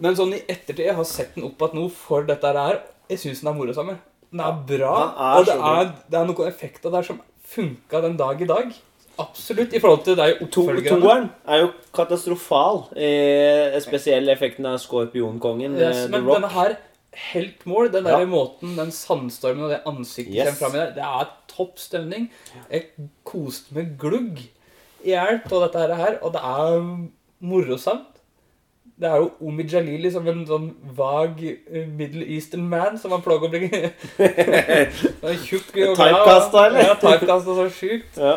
Men 0.00 0.16
sånn 0.16 0.32
i 0.34 0.42
ettertid 0.48 0.86
Jeg 0.88 0.96
har 0.96 1.04
sett 1.04 1.34
den 1.36 1.44
opp 1.44 1.60
igjen 1.60 1.82
nå 1.82 1.88
for 1.92 2.24
dette 2.28 2.54
her. 2.56 2.80
Jeg 3.10 3.20
syns 3.22 3.42
den 3.44 3.52
er 3.52 3.58
morosam. 3.58 3.92
Den 4.30 4.40
er 4.40 4.60
bra. 4.66 4.94
og 5.36 5.46
det 5.46 5.56
er, 5.58 5.90
det 6.08 6.18
er 6.20 6.30
noen 6.30 6.48
effekter 6.48 6.90
der 6.94 7.02
som 7.06 7.20
funka 7.50 8.00
den 8.06 8.16
dag 8.16 8.40
i 8.40 8.48
dag. 8.48 8.72
Absolutt. 9.20 9.74
I 9.74 9.80
forhold 9.82 10.04
til 10.06 10.16
deg 10.16 10.38
oppfølgerne. 10.46 11.00
toeren 11.02 11.26
er 11.46 11.64
jo 11.64 11.72
katastrofal. 11.92 12.84
Eh, 12.96 13.76
spesiell 13.84 14.30
effekten 14.32 14.66
av 14.70 14.78
Skorpionkongen. 14.80 15.74
Yes, 15.76 15.96
eh, 15.96 16.06
The 16.06 16.12
men 16.14 16.24
Rock. 16.24 16.38
denne 16.38 16.52
her 16.54 16.76
helt 17.12 17.66
mål. 17.66 17.90
Den 17.92 18.04
der 18.04 18.18
Ja. 18.20 18.24
måten, 18.26 18.76
den 18.76 18.90
sandstormen 18.90 19.64
og 19.64 19.70
det 19.70 19.80
ansiktet 19.86 20.34
Yes. 20.34 20.58
kommer 20.58 20.70
fram 20.70 20.74
i 20.74 20.78
der, 20.84 20.94
det 20.94 21.02
er 21.04 21.30
topp 21.48 21.78
stemning. 21.78 22.30
Jeg 22.70 22.86
koste 23.24 23.74
meg 23.74 23.96
glugg 23.98 24.38
i 25.04 25.10
hjel 25.14 25.40
på 25.48 25.60
dette 25.64 25.96
her, 25.96 26.18
og 26.22 26.32
det 26.32 26.40
er 26.44 27.08
morosamt. 27.40 28.06
Det 29.00 29.08
er 29.08 29.16
jo 29.16 29.30
Omi 29.48 29.64
Jalili 29.64 30.10
som 30.12 30.26
en 30.28 30.42
sånn 30.46 30.74
vag 30.96 31.38
eh, 31.42 31.86
Middle 31.86 32.22
Eastern 32.34 32.66
man 32.68 32.98
som 32.98 33.10
han 33.12 33.22
plager 33.22 33.46
å 33.46 33.50
bli 33.50 33.70
er 34.20 35.38
tjukk 35.40 35.70
og 35.72 35.96
glad. 35.96 35.96
Typecasta, 35.96 36.64
eller? 36.66 36.84
Ja, 36.84 36.94
typecasta 37.00 37.54
så 37.56 37.64
sjukt. 37.72 38.18
Ja. 38.20 38.34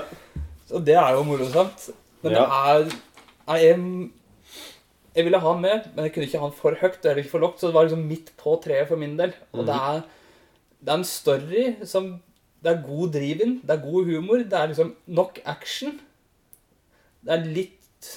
Og 0.74 0.86
det 0.88 0.95
er 0.95 1.17
jo 1.17 1.24
morosamt. 1.28 1.89
Men 2.24 2.32
Ja. 2.32 2.45
det 2.45 2.47
er, 2.88 2.95
er 3.53 3.57
jeg, 3.59 4.09
jeg 5.16 5.26
ville 5.28 5.39
ha 5.39 5.51
han 5.53 5.61
med, 5.61 5.88
men 5.95 6.05
jeg 6.07 6.14
kunne 6.14 6.26
ikke 6.28 6.39
ha 6.41 6.47
han 6.47 6.55
for 6.57 6.78
høyt 6.82 7.03
eller 7.05 7.22
ikke 7.22 7.30
for 7.36 7.43
lågt, 7.43 7.59
så 7.61 7.68
det 7.70 7.76
var 7.76 7.86
liksom 7.88 8.05
midt 8.09 8.32
på 8.39 8.55
treet 8.64 8.88
for 8.89 8.97
min 8.97 9.16
del. 9.20 9.34
Og 9.53 9.66
det, 9.68 9.76
er, 9.76 9.99
det 10.82 10.89
er 10.93 11.01
en 11.01 11.05
story 11.07 11.66
som 11.86 12.14
Det 12.64 12.72
er 12.72 12.82
god 12.86 13.11
driv-in, 13.11 13.57
det 13.61 13.74
er 13.76 13.82
god 13.84 14.05
humor, 14.07 14.38
det 14.47 14.53
er 14.59 14.70
liksom 14.72 14.93
nok 15.07 15.39
action. 15.45 15.97
Det 17.24 17.34
er 17.36 17.43
litt 17.45 18.09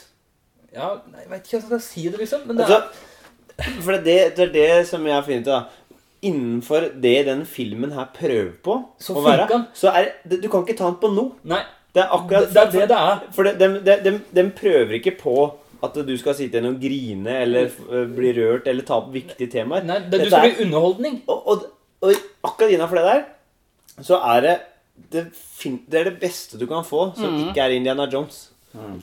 Ja, 0.76 0.92
jeg 1.18 1.30
vet 1.30 1.47
ikke 1.47 1.59
hvordan 1.59 1.61
jeg 1.61 1.66
skal 1.66 1.80
si 1.88 2.05
det, 2.09 2.18
liksom. 2.20 2.47
Men 2.47 2.57
det 2.61 2.66
er 2.68 2.76
Altså, 2.76 3.82
for 3.82 3.92
det, 4.05 4.16
det 4.36 4.44
er 4.49 4.53
det 4.53 4.86
som 4.88 5.05
jeg 5.09 5.14
har 5.16 5.22
funnet 5.26 5.47
ut, 5.47 5.53
da. 5.53 5.97
Innenfor 6.26 6.88
det 7.03 7.14
den 7.26 7.44
filmen 7.47 7.92
her 7.97 8.07
prøver 8.16 8.53
på 8.64 8.74
Så 9.01 9.14
å 9.16 9.22
være, 9.24 9.47
han. 9.53 9.64
så 9.76 9.92
er 9.92 10.11
det, 10.28 10.42
Du 10.42 10.49
kan 10.53 10.64
ikke 10.66 10.76
ta 10.78 10.88
den 10.90 10.99
på 11.01 11.11
noe. 11.14 11.36
Nei, 11.49 11.62
Det 11.94 12.03
er 12.05 12.12
akkurat 12.12 12.51
det 12.53 12.62
er 12.62 12.70
det 12.74 12.88
det 12.90 12.99
er. 13.11 13.22
For 13.32 13.49
den, 13.49 13.59
de, 13.61 13.80
de, 13.86 13.97
de, 14.05 14.20
de 14.36 14.44
prøver 14.59 14.99
ikke 15.01 15.14
på 15.20 15.36
at 15.85 15.99
du 16.07 16.12
skal 16.20 16.37
sitte 16.39 16.59
igjen 16.59 16.70
og 16.70 16.81
grine 16.81 17.39
eller 17.43 17.68
øh, 17.91 18.07
bli 18.16 18.33
rørt 18.37 18.68
eller 18.70 18.87
ta 18.87 19.01
opp 19.01 19.12
viktige 19.14 19.51
temaer. 19.53 19.85
Nei, 19.87 20.01
det, 20.07 20.22
du 20.24 20.31
skal 20.31 20.51
bli 20.51 20.66
underholdning. 20.66 21.20
Og, 21.27 21.49
og, 21.53 21.66
og 22.01 22.27
akkurat 22.47 22.74
innafor 22.77 23.01
det 23.01 23.07
der 23.11 23.24
så 24.05 24.20
er 24.35 24.41
det 24.45 24.57
det, 25.12 25.27
fin 25.33 25.79
det 25.91 26.01
er 26.01 26.11
det 26.11 26.18
beste 26.20 26.59
du 26.61 26.66
kan 26.68 26.85
få 26.85 27.11
som 27.16 27.33
mm. 27.33 27.49
ikke 27.49 27.64
er 27.64 27.77
Indiana 27.77 28.09
Jones. 28.12 28.51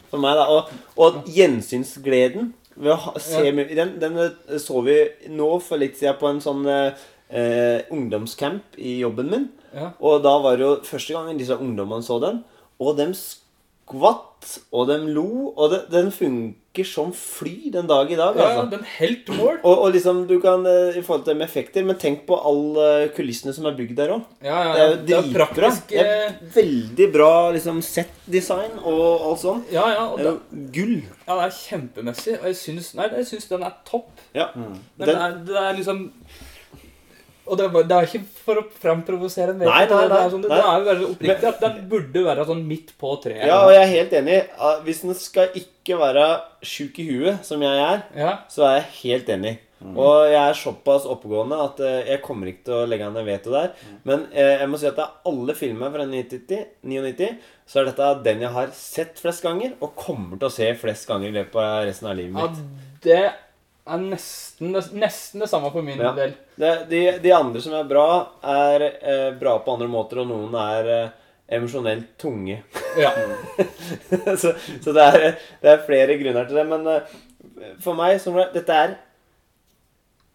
For 0.10 0.22
meg, 0.22 0.38
da. 0.38 0.46
Og, 0.54 0.70
og 1.02 1.30
gjensynsgleden 1.34 2.52
ved 2.76 2.94
å 2.94 3.00
ha, 3.08 3.14
se 3.22 3.42
Ja. 3.46 3.66
den, 3.78 3.96
den 4.02 4.18
eh, 4.22 4.58
så 4.62 4.82
vi 4.86 4.98
nå 5.34 5.50
for 5.62 5.82
litt 5.82 5.98
siden 5.98 6.18
på 6.20 6.30
en 6.30 6.42
sånn 6.44 6.66
eh, 6.70 7.06
eh, 7.30 7.80
ungdomscamp 7.94 8.78
i 8.78 9.00
jobben 9.02 9.30
min. 9.32 9.48
Ja. 9.74 9.92
Og 10.02 10.22
da 10.26 10.36
var 10.42 10.58
det 10.58 10.66
jo 10.66 10.74
første 10.86 11.16
gangen 11.16 11.40
disse 11.42 11.58
ungdommene 11.58 12.06
så 12.06 12.20
den. 12.22 12.44
Og 12.82 12.98
de 12.98 13.10
skvatt, 13.18 14.60
og 14.74 14.90
de 14.90 15.00
lo. 15.14 15.54
Og 15.54 15.74
det, 15.74 15.84
den 15.94 16.12
funker 16.74 16.86
som 16.90 17.12
fly 17.14 17.70
den 17.72 17.88
dag 17.88 18.12
i 18.12 18.16
dag. 18.16 18.36
Ja, 18.38 18.44
altså. 18.48 18.70
den 18.72 18.84
helt 18.98 19.28
mål. 19.38 19.60
Og, 19.64 19.80
og 19.84 19.92
liksom, 19.94 20.24
du 20.28 20.40
kan 20.42 20.66
eh, 20.66 20.98
I 20.98 21.02
forhold 21.06 21.26
til 21.26 21.36
med 21.38 21.46
effekter, 21.48 21.84
men 21.86 21.96
tenk 22.02 22.24
på 22.28 22.36
alle 22.40 23.10
kulissene 23.16 23.54
som 23.54 23.66
er 23.70 23.76
bygd 23.78 23.96
der 23.98 24.10
òg. 24.16 24.24
Ja, 24.44 24.74
ja, 24.74 24.88
Det 24.96 25.14
er 25.14 25.22
jo 25.22 25.34
dritbra. 25.34 25.70
eh, 25.92 26.34
veldig 26.56 27.08
bra 27.14 27.52
liksom 27.54 27.82
set-design 27.82 28.80
og 28.84 29.22
alt 29.30 29.40
sånt. 29.44 29.72
Ja, 29.72 29.86
ja. 29.94 30.08
Og 30.10 30.20
Det 30.20 30.72
gull. 30.74 31.04
ja, 31.28 31.36
det 31.38 31.46
er 31.46 31.58
kjempemessig. 31.60 32.40
Og 32.42 32.46
jeg 32.50 32.56
syns 32.56 32.94
Nei, 32.96 33.08
jeg 33.18 33.26
syns 33.28 33.48
den 33.50 33.64
er 33.64 33.74
topp. 33.86 34.10
Ja. 34.34 34.48
Mm. 34.56 34.80
Den- 34.98 35.08
den, 35.08 35.16
er, 35.18 35.32
det 35.46 35.56
er 35.56 35.74
liksom 35.78 36.12
Og 37.54 37.60
det, 37.60 37.68
var- 37.74 37.84
det 37.90 37.98
er 38.00 38.08
ikke 38.10 38.24
for 38.44 38.60
å 38.60 38.64
framprovosere 38.84 39.54
en 39.54 39.60
Nei, 39.62 39.68
nei, 39.70 39.86
Det, 39.90 39.98
nei, 40.10 40.22
er 40.26 40.32
sånn, 40.34 40.42
det, 40.46 40.50
nei. 40.50 40.58
det 40.58 40.70
er 40.70 40.80
jo 40.80 40.88
veldig 40.90 41.10
oppriktig 41.12 41.50
at 41.52 41.60
den 41.64 41.76
burde 41.92 42.24
være 42.26 42.46
sånn 42.50 42.64
midt 42.68 42.96
på 43.00 43.12
treet. 43.24 43.44
Ja, 43.48 43.60
og 43.68 43.74
jeg 43.76 43.84
er 43.84 43.92
helt 43.94 44.16
enig. 44.22 44.40
Ah, 44.58 44.80
Hvis 44.86 45.04
den 45.06 45.14
skal 45.20 45.54
ikke 45.60 46.00
være 46.02 46.26
sjuk 46.66 46.98
i 47.04 47.06
huet, 47.12 47.46
som 47.46 47.62
jeg 47.62 47.84
er, 47.86 48.02
Ja, 48.18 48.34
så 48.50 48.66
er 48.72 48.80
jeg 48.82 48.90
helt 49.04 49.30
enig. 49.38 49.54
Og 49.84 50.30
jeg 50.32 50.40
er 50.40 50.54
såpass 50.56 51.04
oppegående 51.12 51.58
at 51.60 51.80
eh, 51.84 52.06
jeg 52.14 52.22
kommer 52.24 52.48
ikke 52.48 52.64
til 52.70 52.74
å 52.78 52.86
legge 52.88 53.04
en 53.04 53.18
veto 53.28 53.52
der. 53.52 53.74
Men 54.08 54.22
eh, 54.32 54.62
jeg 54.62 54.70
må 54.72 54.80
si 54.80 54.88
at 54.88 55.02
av 55.04 55.18
alle 55.28 55.52
filmer 55.60 55.92
fra 55.92 56.06
99, 56.08 56.62
99, 56.88 57.28
så 57.68 57.82
er 57.82 57.90
dette 57.90 58.08
den 58.24 58.46
jeg 58.46 58.54
har 58.56 58.72
sett 58.78 59.20
flest 59.20 59.44
ganger, 59.44 59.74
og 59.84 59.92
kommer 60.00 60.40
til 60.40 60.48
å 60.48 60.54
se 60.56 60.70
flest 60.80 61.04
ganger 61.10 61.34
i 61.34 61.36
løpet 61.42 61.60
av 61.60 61.84
resten 61.90 62.08
av 62.08 62.16
livet 62.16 62.32
mitt. 62.38 62.62
ja 62.64 62.80
det 63.04 63.34
er 63.86 63.98
nesten 64.00 64.72
det, 64.76 64.84
nesten 64.96 65.42
det 65.44 65.50
samme 65.52 65.72
for 65.74 65.82
min 65.84 66.00
Ja. 66.00 66.14
del. 66.16 66.34
Det, 66.56 66.72
de, 66.90 67.02
de 67.24 67.32
andre 67.36 67.62
som 67.62 67.74
er 67.76 67.84
bra, 67.90 68.06
er 68.44 68.86
eh, 69.02 69.32
bra 69.40 69.58
på 69.60 69.74
andre 69.74 69.88
måter, 69.92 70.22
og 70.24 70.28
noen 70.30 70.54
er 70.56 70.88
eh, 70.94 71.10
emosjonelt 71.58 72.14
tunge. 72.22 72.62
Ja. 72.98 73.12
så 74.42 74.54
så 74.84 74.94
det, 74.96 75.04
er, 75.04 75.36
det 75.62 75.70
er 75.74 75.84
flere 75.88 76.16
grunner 76.22 76.46
til 76.48 76.56
det. 76.62 76.68
Men 76.70 76.88
eh, 76.88 77.18
for 77.84 77.94
meg 78.00 78.22
som 78.24 78.38
Dette 78.54 78.72
er 78.86 78.96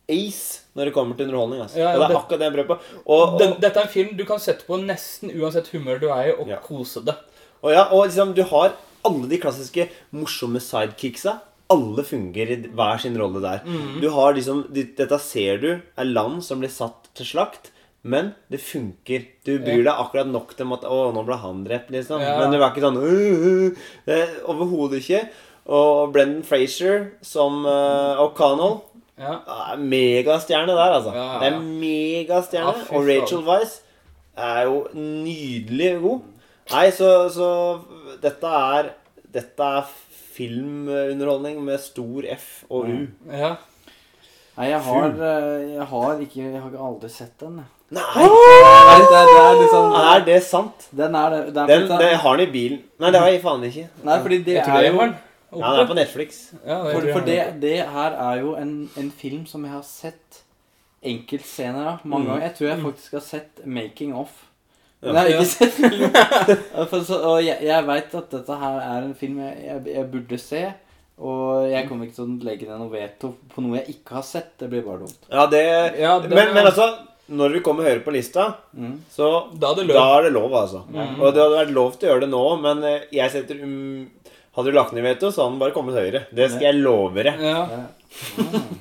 ace 0.09 0.62
når 0.76 0.88
det 0.88 0.94
kommer 0.94 1.16
til 1.18 1.26
underholdning. 1.28 1.61
Altså. 1.64 1.78
Ja, 1.80 1.90
ja, 1.90 1.94
og 1.96 2.01
det 2.01 2.05
er 2.05 2.09
det- 2.12 2.20
akkurat 2.22 2.38
det 2.40 2.46
jeg 2.49 2.55
prøver 2.55 2.68
på. 2.68 3.01
Og, 3.07 3.22
og, 3.32 3.38
Den, 3.40 3.57
dette 3.61 3.80
er 3.80 3.82
en 3.88 3.92
film 3.96 4.16
du 4.16 4.24
kan 4.24 4.38
sette 4.40 4.64
på 4.68 4.78
nesten 4.80 5.32
uansett 5.40 5.68
humør 5.74 5.99
du 6.01 6.09
er 6.09 6.28
i, 6.28 6.32
og 6.36 6.49
Ja. 6.49 6.57
kose 6.62 7.03
det. 7.05 7.14
og, 7.62 7.72
ja, 7.72 7.84
og 7.92 8.05
liksom, 8.07 8.34
du 8.34 8.42
har 8.44 8.72
alle 9.05 9.28
de 9.28 9.38
klassiske 9.38 9.88
morsomme 10.12 10.61
sidekicksa. 10.61 11.38
Alle 11.70 12.04
fungerer 12.06 12.64
i 12.64 12.70
hver 12.72 13.00
sin 13.02 13.16
rolle 13.20 13.42
der. 13.44 13.64
Mm. 13.66 13.98
Du 14.00 14.08
har 14.14 14.32
liksom, 14.36 14.64
Dette 14.72 15.18
ser 15.20 15.58
du 15.60 15.68
er 15.74 16.08
land 16.08 16.40
som 16.44 16.62
blir 16.62 16.72
satt 16.72 17.10
til 17.18 17.26
slakt. 17.28 17.70
Men 18.08 18.30
det 18.48 18.60
funker. 18.62 19.24
Du 19.44 19.58
bryr 19.58 19.82
deg 19.82 19.90
akkurat 19.92 20.28
nok 20.30 20.54
til 20.56 20.70
at 20.72 20.84
'Å, 20.86 21.12
nå 21.12 21.24
ble 21.26 21.36
han 21.36 21.64
drept', 21.66 21.90
liksom. 21.90 22.22
Ja. 22.22 22.38
Men 22.38 22.52
du 22.54 22.56
er 22.62 22.70
ikke 22.70 22.84
sånn 22.86 22.96
uh, 22.96 23.74
uh. 24.06 24.36
Overhodet 24.48 25.02
ikke. 25.02 25.24
Og 25.68 26.12
Brendan 26.14 26.44
Frazier 26.46 27.10
som 27.20 27.66
uh, 27.66 28.22
O'Connell 28.22 28.78
Ja. 29.18 29.40
er 29.72 29.76
megastjerne 29.82 30.72
der, 30.78 30.94
altså. 30.94 31.12
Ja, 31.12 31.26
ja, 31.34 31.38
Det 31.42 31.52
er 31.52 31.60
megastjerne. 31.60 32.74
Ja, 32.78 32.96
og 32.96 33.08
Rachel 33.08 33.42
Weisz 33.44 33.80
er 34.38 34.62
jo 34.70 34.86
nydelig 34.94 36.00
god. 36.00 36.20
Nei, 36.70 36.90
så, 36.94 37.28
så 37.34 37.50
dette 38.22 38.46
er 38.46 38.92
Dette 39.28 39.60
er 39.60 39.84
filmunderholdning 40.39 41.59
med 41.66 41.80
stor 41.82 42.24
F 42.36 42.64
og 42.70 42.89
U. 42.89 43.07
ja. 43.30 43.57
Nei, 44.59 44.70
jeg 44.72 44.80
har, 44.82 45.12
eh, 45.22 45.66
jeg 45.76 45.84
har 45.86 46.14
ikke 46.24 46.41
Jeg 46.43 46.61
har 46.62 46.72
aldri 46.82 47.09
sett 47.14 47.34
den. 47.39 47.61
jeg. 47.61 47.66
Nei! 47.95 48.24
Nei, 48.24 48.97
det, 48.99 49.20
det 49.28 49.36
er 49.43 49.55
liksom 49.61 49.93
Er 50.01 50.24
det 50.26 50.39
sant? 50.43 50.89
Den 50.99 51.14
er 51.14 51.30
det. 51.30 51.39
det 51.55 51.62
er 51.62 51.66
Den, 51.70 51.86
på- 51.89 51.99
det 52.03 52.09
har 52.24 52.36
den 52.36 52.49
i 52.49 52.53
bilen. 52.53 52.80
Nei, 53.01 53.11
det 53.14 53.20
har 53.22 53.28
jeg 53.30 53.41
faen 53.45 53.62
ikke. 53.68 53.84
Nei, 54.05 54.16
fordi 54.24 54.39
det 54.45 54.55
Jeg 54.59 54.64
tror 54.66 54.78
er 54.82 54.89
jo 54.91 54.99
den. 54.99 55.14
Ja, 55.53 55.70
den 55.70 55.80
er 55.80 55.86
på 55.89 55.95
Netflix. 55.97 56.41
Ja, 56.66 56.80
For, 56.93 57.01
for 57.12 57.20
det, 57.24 57.39
det 57.62 57.76
her 57.89 58.11
er 58.32 58.41
jo 58.43 58.55
en, 58.59 58.91
en 59.01 59.11
film 59.11 59.47
som 59.47 59.62
jeg 59.64 59.72
har 59.72 59.86
sett 59.86 60.43
enkeltscener 61.03 61.86
av 61.95 61.99
mange 62.05 62.26
Mm. 62.26 62.28
ganger. 62.32 62.43
Jeg 62.49 62.55
tror 62.59 62.68
jeg 62.68 62.82
faktisk 62.84 63.12
har 63.12 63.20
sett 63.20 63.62
'Making 63.64 64.12
Off'. 64.12 64.43
Ja. 65.03 65.12
Men 65.12 65.28
jeg 65.28 65.36
har 65.36 65.44
ikke 65.44 65.53
sett 65.53 65.72
filmen. 65.78 67.05
Så- 67.07 67.22
Og 67.22 67.42
jeg, 67.44 67.59
jeg 67.62 67.86
veit 67.86 68.14
at 68.18 68.30
dette 68.34 68.57
her 68.62 68.78
er 68.82 69.03
en 69.07 69.14
film 69.14 69.36
jeg, 69.44 69.59
jeg, 69.66 69.82
jeg 69.94 70.09
burde 70.11 70.38
se. 70.42 70.62
Og 71.18 71.68
jeg 71.70 71.88
kommer 71.88 72.07
ikke 72.07 72.14
til 72.16 72.24
å 72.26 72.44
legge 72.46 72.66
ned 72.68 72.78
noe 72.78 72.90
veto 72.92 73.32
på 73.55 73.62
noe 73.64 73.78
jeg 73.80 73.94
ikke 73.96 74.18
har 74.18 74.26
sett. 74.26 74.53
Det 74.59 74.68
blir 74.70 74.82
bare 74.86 75.05
dumt. 75.05 75.28
Ja, 75.30 75.46
det 75.51 75.62
Ja, 75.99 76.18
det 76.22 76.30
men, 76.30 76.53
men 76.55 76.66
altså, 76.70 76.88
når 77.28 77.57
vi 77.57 77.61
kommer 77.66 77.84
høyere 77.88 78.05
på 78.07 78.12
lista, 78.14 78.55
Mm. 78.74 79.01
så 79.11 79.30
Da 79.59 79.70
er 79.72 79.80
det 79.82 79.86
lov. 79.90 80.18
er 80.18 80.22
det 80.28 80.32
lov, 80.32 80.53
altså. 80.55 80.82
Mm. 80.88 81.20
Og 81.20 81.34
det 81.34 81.42
hadde 81.42 81.57
vært 81.59 81.74
lov 81.74 81.96
til 81.99 82.09
å 82.09 82.12
gjøre 82.12 82.20
det 82.26 82.30
nå, 82.30 82.42
men 82.62 82.84
eh, 82.84 83.01
jeg 83.12 83.30
setter 83.34 83.62
um, 83.62 84.09
Hadde 84.59 84.72
du 84.72 84.78
lagt 84.78 84.92
ned 84.96 85.05
veto, 85.07 85.28
så 85.30 85.44
hadde 85.44 85.53
den 85.55 85.61
bare 85.61 85.74
kommet 85.74 85.94
høyere. 85.94 86.24
Det 86.34 86.49
skal 86.51 86.64
jeg 86.72 86.78
love 86.82 87.22
Ja, 87.22 87.34
Ja. 87.38 87.82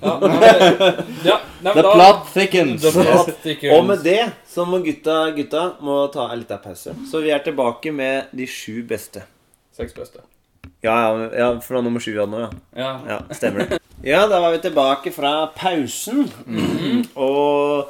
Ja. 0.02 0.12
Ja, 0.12 0.20
det- 0.20 1.22
nei, 1.24 1.74
men 1.74 1.74
The 1.74 1.82
da- 1.82 1.94
plot 1.94 2.28
thickens. 2.34 2.82
The 2.82 2.92
plot 2.92 3.32
thickens. 3.44 3.74
Og 3.80 3.86
med 3.86 4.04
det 4.04 4.32
så 4.48 4.66
må 4.66 4.80
gutta, 4.86 5.32
gutta 5.36 5.72
må 5.82 6.08
ta 6.14 6.30
en 6.32 6.40
liten 6.40 6.58
pause. 6.64 6.94
Så 7.12 7.22
vi 7.22 7.30
er 7.32 7.40
tilbake 7.46 7.92
med 7.94 8.26
de 8.32 8.46
sju 8.48 8.84
beste. 8.88 9.24
Seks 9.78 9.94
beste. 9.94 10.20
Ja, 10.84 10.96
ja, 11.18 11.30
ja 11.38 11.50
fra 11.60 11.82
nummer 11.82 12.00
sju 12.00 12.14
av 12.22 12.30
nå, 12.30 12.40
ja. 12.40 12.50
Ja. 12.78 13.00
Ja, 13.08 13.20
Stemmer 13.34 13.66
det. 13.70 13.80
Ja, 14.06 14.28
da 14.28 14.40
var 14.40 14.52
vi 14.54 14.60
tilbake 14.62 15.12
fra 15.14 15.48
pausen. 15.58 16.28
Og 17.16 17.90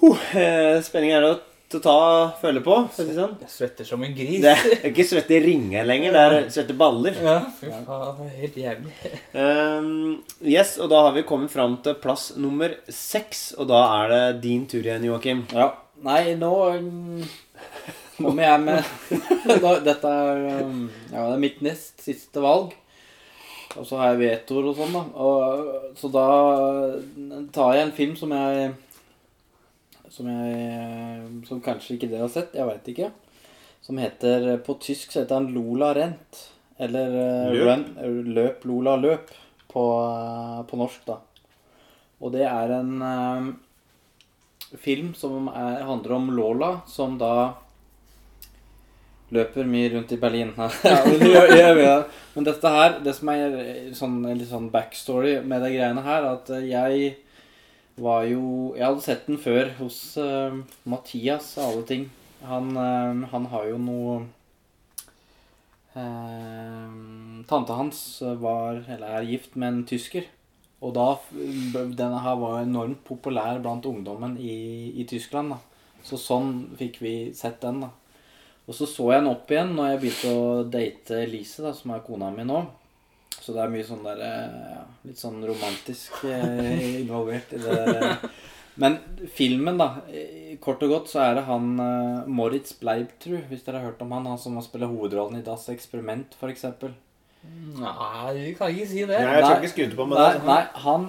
huh, 0.00 0.18
eh, 0.38 0.78
spenningen 0.86 1.18
er 1.18 1.26
å 1.32 1.34
til 1.34 1.47
å 1.76 1.80
ta 1.84 1.96
følge 2.40 2.62
på. 2.64 2.76
Sånn. 2.96 3.34
Jeg 3.42 3.50
svetter 3.52 3.84
som 3.84 4.04
en 4.04 4.14
gris. 4.16 4.40
Det 4.40 4.54
er 4.54 4.86
ikke 4.88 5.04
svette 5.04 5.40
ringer 5.44 5.84
lenger, 5.84 6.14
det 6.16 6.22
er 6.22 6.46
svette 6.54 6.76
baller. 6.78 7.18
Ja, 7.20 7.34
fy 7.58 7.68
faen. 7.68 8.16
det 8.16 8.28
er 8.28 8.38
Helt 8.38 8.56
jævlig. 8.62 8.94
Um, 9.34 9.90
yes, 10.40 10.78
og 10.80 10.88
da 10.94 11.02
har 11.08 11.12
vi 11.18 11.26
kommet 11.28 11.52
fram 11.52 11.76
til 11.84 11.98
plass 12.00 12.30
nummer 12.40 12.72
seks. 12.88 13.50
Og 13.60 13.68
da 13.68 13.82
er 13.98 14.14
det 14.14 14.22
din 14.46 14.64
tur 14.70 14.80
igjen, 14.80 15.04
Joakim. 15.10 15.44
Ja. 15.52 15.74
Nei, 16.08 16.22
nå 16.38 16.54
mm, 16.80 17.22
kommer 18.16 18.44
jeg 18.46 18.64
med 18.64 18.90
da, 19.64 19.72
Dette 19.82 20.16
er, 20.24 20.44
um, 20.62 20.84
ja, 21.10 21.24
det 21.26 21.32
er 21.34 21.42
mitt 21.42 21.64
nest 21.66 22.00
siste 22.00 22.44
valg. 22.44 22.72
Og 23.76 23.84
så 23.84 24.00
har 24.00 24.14
jeg 24.14 24.22
vetoer 24.24 24.70
og 24.70 24.78
sånn, 24.78 24.94
da. 24.96 25.04
Og, 25.20 25.96
så 26.00 26.08
da 26.16 26.28
tar 27.52 27.76
jeg 27.76 27.90
en 27.90 27.96
film 27.98 28.16
som 28.16 28.32
jeg 28.32 28.70
Som 30.18 30.28
jeg 30.32 31.46
Som 31.46 31.62
kanskje 31.62 31.94
ikke 31.94 32.10
dere 32.10 32.26
har 32.26 32.32
sett. 32.34 32.56
Jeg 32.58 32.66
veit 32.66 32.90
ikke. 32.90 33.12
Som 33.84 34.00
heter 34.02 34.56
På 34.66 34.74
tysk 34.82 35.14
så 35.14 35.22
heter 35.22 35.38
han 35.38 35.52
Lola 35.54 35.92
Rent. 35.94 36.42
Eller 36.78 37.14
eh, 37.22 37.54
Løp? 37.54 37.68
Run, 37.68 38.34
Løp 38.34 38.66
Lola 38.70 38.96
Løp 38.98 39.30
på, 39.68 39.84
eh, 40.02 40.60
på 40.66 40.78
norsk, 40.78 41.06
da. 41.08 41.18
Og 42.18 42.34
det 42.34 42.44
er 42.46 42.74
en 42.78 42.92
eh, 43.02 43.48
film 44.82 45.12
som 45.18 45.48
er, 45.52 45.82
handler 45.86 46.14
om 46.18 46.30
Lola, 46.34 46.70
som 46.90 47.18
da 47.20 47.32
løper 49.34 49.68
mye 49.68 49.90
rundt 49.92 50.12
i 50.14 50.20
Berlin. 50.20 50.54
ja, 50.84 52.04
men, 52.34 52.46
dette 52.46 52.72
her, 52.72 52.98
det 53.04 53.14
som 53.18 53.30
er 53.32 53.58
sånn, 53.96 54.22
litt 54.30 54.48
sånn 54.50 54.70
backstory 54.72 55.38
med 55.44 55.66
de 55.66 55.74
greiene 55.74 56.04
her, 56.06 56.30
at 56.32 56.52
eh, 56.56 56.70
jeg 56.70 57.16
var 58.02 58.24
jo 58.28 58.74
Jeg 58.76 58.86
hadde 58.86 59.04
sett 59.04 59.28
den 59.28 59.38
før 59.42 59.70
hos 59.78 59.98
uh, 60.20 60.56
Mathias, 60.88 61.56
og 61.58 61.64
alle 61.66 61.84
ting. 61.88 62.08
Han, 62.46 62.72
uh, 62.76 63.28
han 63.32 63.46
har 63.52 63.68
jo 63.70 63.78
noe 63.82 64.16
uh, 65.96 67.44
Tante 67.48 67.78
hans 67.78 68.02
var, 68.42 68.84
eller 68.86 69.20
er 69.20 69.30
gift 69.30 69.56
med 69.56 69.68
en 69.72 69.86
tysker. 69.88 70.28
Og 70.78 70.94
da 70.94 71.08
Denne 71.32 72.20
her 72.22 72.36
var 72.38 72.60
enormt 72.62 73.00
populær 73.06 73.58
blant 73.62 73.86
ungdommen 73.88 74.36
i, 74.38 74.92
i 75.00 75.06
Tyskland. 75.08 75.56
da. 75.56 75.58
Så 76.06 76.18
sånn 76.20 76.52
fikk 76.78 77.00
vi 77.02 77.14
sett 77.34 77.60
den. 77.64 77.82
da. 77.82 77.90
Og 78.68 78.76
så 78.76 78.86
så 78.86 79.12
jeg 79.12 79.22
den 79.22 79.32
opp 79.32 79.50
igjen 79.50 79.72
når 79.76 79.90
jeg 79.90 80.00
begynte 80.02 80.34
å 80.36 80.64
date 80.68 81.22
Elise, 81.24 81.64
da, 81.64 81.72
som 81.74 81.94
er 81.94 82.04
kona 82.04 82.28
mi 82.34 82.44
nå. 82.46 82.62
Så 83.48 83.54
det 83.56 83.62
er 83.64 83.70
mye 83.72 83.86
sånn 83.88 84.04
der 84.04 84.18
eh, 84.20 84.56
ja, 84.74 84.80
Litt 85.08 85.20
sånn 85.22 85.38
romantisk 85.48 86.18
eh, 86.28 86.98
involvert 87.00 87.54
i 87.56 87.60
det. 87.62 88.16
Men 88.78 88.98
filmen, 89.32 89.78
da. 89.80 89.86
Kort 90.60 90.82
og 90.84 90.92
godt 90.92 91.08
så 91.08 91.22
er 91.24 91.38
det 91.38 91.46
han 91.48 91.70
eh, 91.80 92.28
Moritz 92.28 92.74
Bleibtru, 92.76 93.38
hvis 93.48 93.64
dere 93.64 93.80
har 93.80 93.88
hørt 93.94 94.04
om 94.04 94.12
han. 94.12 94.28
Han 94.28 94.42
som 94.42 94.58
spiller 94.62 94.92
hovedrollen 94.92 95.40
i 95.40 95.46
Das 95.46 95.64
Eksperiment, 95.72 96.36
f.eks. 96.36 96.66
Nei, 97.78 98.34
vi 98.36 98.52
kan 98.58 98.74
ikke 98.74 98.90
si 98.90 99.06
det. 99.08 99.16
Nei, 99.16 99.38
jeg 99.38 99.46
Nei. 99.46 99.56
ikke 99.56 99.72
skryte 99.72 99.96
på 99.96 100.06
med 100.10 100.20
Nei, 100.20 100.28
det. 100.36 100.44
nei, 100.44 100.60
han 100.84 101.08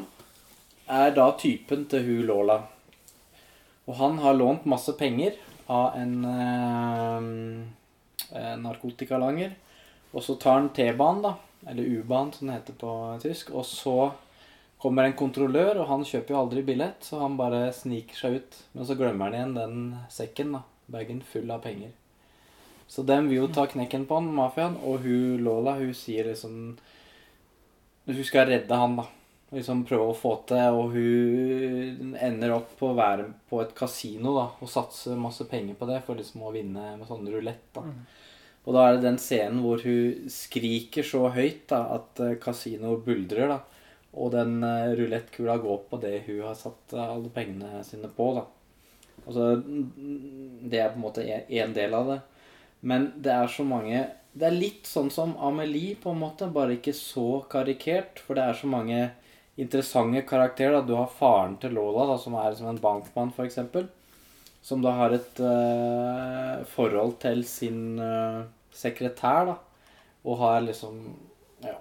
er 1.03 1.13
da 1.19 1.27
typen 1.43 1.83
til 1.91 2.07
hun 2.07 2.23
Lola. 2.29 2.59
Og 3.89 3.99
han 3.99 4.17
har 4.23 4.37
lånt 4.39 4.69
masse 4.69 4.95
penger 4.95 5.35
av 5.67 5.99
en 5.99 6.15
eh, 6.31 7.27
eh, 8.31 8.55
narkotikalanger. 8.63 9.57
Og 10.15 10.25
så 10.25 10.39
tar 10.41 10.61
han 10.61 10.71
T-banen, 10.73 11.25
da. 11.27 11.35
Eller 11.67 11.83
U-banen, 11.83 12.33
som 12.33 12.47
det 12.47 12.59
heter 12.59 12.77
på 12.79 12.91
tysk. 13.23 13.51
Og 13.51 13.65
så 13.67 14.11
kommer 14.79 15.03
en 15.03 15.17
kontrollør, 15.19 15.81
og 15.81 15.89
han 15.91 16.05
kjøper 16.07 16.33
jo 16.33 16.41
aldri 16.41 16.63
billett, 16.63 17.03
så 17.03 17.19
han 17.23 17.37
bare 17.39 17.67
sniker 17.75 18.15
seg 18.15 18.37
ut. 18.39 18.59
Men 18.73 18.87
så 18.87 18.95
glemmer 18.99 19.27
han 19.27 19.35
igjen 19.35 19.57
den 19.57 19.81
sekken, 20.13 20.55
da. 20.55 20.63
Bagen 20.89 21.19
full 21.21 21.51
av 21.51 21.61
penger. 21.65 21.91
Så 22.89 23.03
dem 23.05 23.27
vil 23.29 23.43
jo 23.43 23.49
ta 23.53 23.67
knekken 23.69 24.07
på 24.09 24.17
han, 24.17 24.31
mafiaen, 24.33 24.79
og 24.81 25.03
hun 25.03 25.43
Lola, 25.45 25.75
hun 25.77 25.93
sier 25.93 26.31
liksom 26.31 26.77
Hun 28.09 28.23
skal 28.25 28.47
redde 28.49 28.73
han, 28.73 28.95
da. 28.97 29.05
Liksom 29.53 29.83
prøve 29.85 30.07
å 30.09 30.17
få 30.17 30.31
til, 30.49 30.77
og 30.77 30.95
hun 30.95 32.15
ender 32.17 32.55
opp 32.55 32.71
på 32.79 32.89
å 32.89 32.97
være 32.97 33.27
på 33.49 33.59
et 33.61 33.75
kasino, 33.77 34.33
da, 34.37 34.47
og 34.57 34.69
satse 34.71 35.13
masse 35.17 35.45
penger 35.49 35.77
på 35.77 35.85
det 35.89 35.99
for 36.07 36.17
liksom 36.17 36.47
å 36.47 36.53
vinne 36.55 36.95
med 36.97 37.05
sånn 37.09 37.29
rulett, 37.29 37.67
da. 37.75 37.83
Og 38.69 38.75
da 38.75 38.83
er 38.85 38.99
det 38.99 39.07
den 39.07 39.17
scenen 39.17 39.63
hvor 39.63 39.81
hun 39.81 40.29
skriker 40.29 41.05
så 41.05 41.23
høyt 41.33 41.63
da, 41.71 41.81
at 41.95 42.19
eh, 42.21 42.35
kasinoet 42.37 43.01
buldrer, 43.01 43.49
da. 43.49 43.63
Og 44.19 44.29
den 44.33 44.59
uh, 44.61 44.91
rulettkula 44.97 45.55
går 45.61 45.79
på 45.89 45.97
det 46.01 46.15
hun 46.27 46.43
har 46.45 46.55
satt 46.57 46.93
eh, 46.93 47.01
alle 47.15 47.31
pengene 47.33 47.81
sine 47.85 48.09
på, 48.13 48.27
da. 48.37 48.43
Altså, 49.25 49.47
det 49.57 50.81
er 50.83 50.91
på 50.93 50.99
en 50.99 51.05
måte 51.07 51.25
én 51.25 51.73
del 51.73 51.95
av 51.97 52.11
det. 52.13 52.19
Men 52.85 53.09
det 53.17 53.33
er 53.33 53.49
så 53.51 53.65
mange 53.67 54.05
Det 54.39 54.45
er 54.47 54.55
litt 54.55 54.87
sånn 54.87 55.09
som 55.11 55.33
Amelie, 55.41 55.97
på 55.99 56.13
en 56.13 56.21
måte, 56.21 56.47
bare 56.53 56.77
ikke 56.77 56.93
så 56.95 57.41
karikert. 57.49 58.21
For 58.21 58.37
det 58.37 58.45
er 58.45 58.59
så 58.59 58.69
mange 58.69 58.99
interessante 59.59 60.21
karakterer. 60.29 60.77
da. 60.77 60.85
Du 60.85 60.93
har 60.93 61.09
faren 61.09 61.57
til 61.57 61.73
Lola, 61.73 62.05
da, 62.13 62.19
som 62.21 62.37
er 62.37 62.53
som 62.55 62.69
en 62.69 62.79
bankmann, 62.79 63.33
f.eks. 63.33 63.57
Som 64.61 64.85
da 64.85 64.93
har 65.01 65.17
et 65.17 65.41
uh, 65.41 66.61
forhold 66.69 67.17
til 67.23 67.41
sin 67.47 67.97
eh, 68.03 68.45
sekretær, 68.75 69.45
da. 69.51 69.57
Og 70.25 70.37
har 70.43 70.61
liksom 70.61 71.01
Ja. 71.63 71.77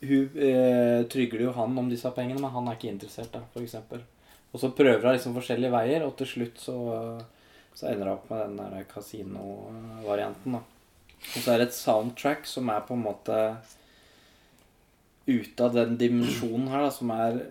Hun 0.00 0.30
eh, 0.36 1.04
trygler 1.12 1.44
jo 1.44 1.52
han 1.52 1.78
om 1.78 1.90
disse 1.90 2.10
pengene, 2.16 2.40
men 2.40 2.50
han 2.50 2.68
er 2.68 2.78
ikke 2.78 2.92
interessert, 2.92 3.32
da, 3.32 3.42
f.eks. 3.52 3.76
Og 4.50 4.60
så 4.60 4.72
prøver 4.72 5.04
hun 5.04 5.12
liksom 5.12 5.36
forskjellige 5.36 5.72
veier, 5.72 6.04
og 6.06 6.16
til 6.16 6.26
slutt 6.26 6.60
så, 6.60 6.76
så 7.76 7.90
ender 7.90 8.08
hun 8.08 8.14
opp 8.14 8.30
med 8.30 8.40
den 8.46 8.56
der 8.60 8.86
kasinovarianten, 8.88 10.56
da. 10.56 10.62
Og 11.20 11.42
så 11.42 11.52
er 11.52 11.60
det 11.60 11.68
et 11.68 11.76
soundtrack 11.76 12.48
som 12.48 12.70
er 12.72 12.80
på 12.86 12.96
en 12.96 13.04
måte 13.04 13.36
ute 15.28 15.64
av 15.66 15.74
den 15.76 15.98
dimensjonen 16.00 16.70
her, 16.72 16.86
da, 16.86 16.92
som 16.94 17.12
er 17.14 17.42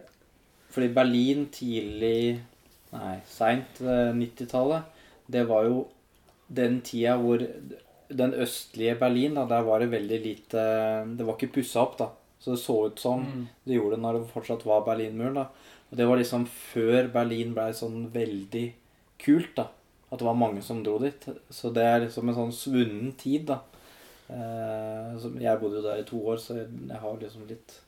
Fordi 0.70 0.90
Berlin 0.94 1.48
tidlig 1.54 2.42
Nei, 2.90 3.20
seint 3.30 3.78
90-tallet, 3.82 4.86
det 5.30 5.44
var 5.50 5.68
jo 5.68 5.84
den 6.50 6.82
tida 6.82 7.16
hvor 7.22 7.43
Den 8.10 8.34
østlige 8.34 8.95
Berlin, 8.97 9.36
da, 9.38 9.45
der 9.45 9.62
var 9.62 9.80
det 9.80 9.91
veldig 9.91 10.18
lite 10.24 10.62
Det 11.16 11.26
var 11.26 11.36
ikke 11.38 11.54
pussa 11.60 11.84
opp, 11.84 11.97
da. 12.00 12.08
Så 12.39 12.56
det 12.56 12.62
så 12.64 12.78
ut 12.88 13.00
som 13.00 13.26
det 13.68 13.76
gjorde 13.76 13.97
det 13.97 14.02
når 14.02 14.18
det 14.18 14.32
fortsatt 14.34 14.66
var 14.66 14.86
Berlinmuren, 14.88 15.36
da. 15.41 15.50
Og 15.89 15.97
det 15.97 16.08
var 16.08 16.18
liksom 16.18 16.45
før 16.47 17.10
Berlin 17.14 17.54
blei 17.54 17.72
sånn 17.76 18.08
veldig 18.14 18.66
kult, 19.22 19.52
da. 19.58 19.68
At 20.10 20.22
det 20.22 20.26
var 20.26 20.38
mange 20.39 20.64
som 20.66 20.82
dro 20.86 20.97
dit. 21.02 21.28
Så 21.54 21.70
det 21.74 21.84
er 21.86 22.04
liksom 22.06 22.30
en 22.30 22.38
sånn 22.38 22.56
svunnen 22.56 23.12
tid, 23.20 23.50
da. 23.52 23.60
Eh, 24.30 25.28
jeg 25.41 25.60
bodde 25.62 25.82
jo 25.82 25.86
der 25.86 26.02
i 26.02 26.08
to 26.08 26.22
år, 26.32 26.39
så 26.41 26.60
jeg 26.62 27.02
har 27.02 27.20
liksom 27.22 27.47
litt, 27.50 27.80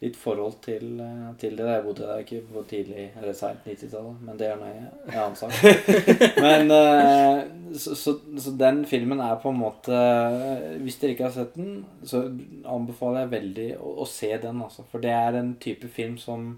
litt 0.00 0.16
forhold 0.16 0.56
til, 0.64 0.98
eh, 1.00 1.26
til 1.38 1.56
det. 1.58 1.66
Jeg 1.68 1.84
bodde 1.84 2.06
der 2.08 2.22
ikke 2.24 2.40
på 2.52 2.62
tidlig 2.70 3.04
eller 3.20 3.34
seint 3.36 3.64
90-tallet, 3.68 4.22
men 4.26 4.38
det 4.40 4.48
er 4.48 4.56
noe 4.56 4.70
en 4.72 5.12
annen 5.12 5.36
sak. 5.36 5.52
men 6.46 6.70
eh, 6.74 7.42
så, 7.78 7.94
så, 7.94 8.16
så 8.40 8.54
den 8.58 8.82
filmen 8.90 9.20
er 9.22 9.36
på 9.42 9.52
en 9.52 9.60
måte 9.60 10.00
Hvis 10.82 10.96
dere 10.98 11.14
ikke 11.14 11.28
har 11.28 11.36
sett 11.36 11.54
den, 11.54 11.84
så 12.02 12.24
anbefaler 12.66 13.26
jeg 13.26 13.32
veldig 13.36 13.68
å, 13.78 13.94
å 14.02 14.08
se 14.10 14.32
den, 14.42 14.62
altså. 14.64 14.86
For 14.90 15.04
det 15.04 15.12
er 15.14 15.38
en 15.38 15.54
type 15.62 15.88
film 15.92 16.16
som 16.18 16.50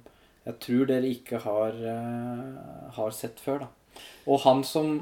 jeg 0.47 0.57
tror 0.65 0.89
dere 0.91 1.11
ikke 1.13 1.39
har, 1.45 1.77
eh, 1.93 2.89
har 2.97 3.11
sett 3.15 3.39
før, 3.43 3.67
da. 3.67 4.01
Og 4.27 4.41
han 4.47 4.63
som 4.67 4.97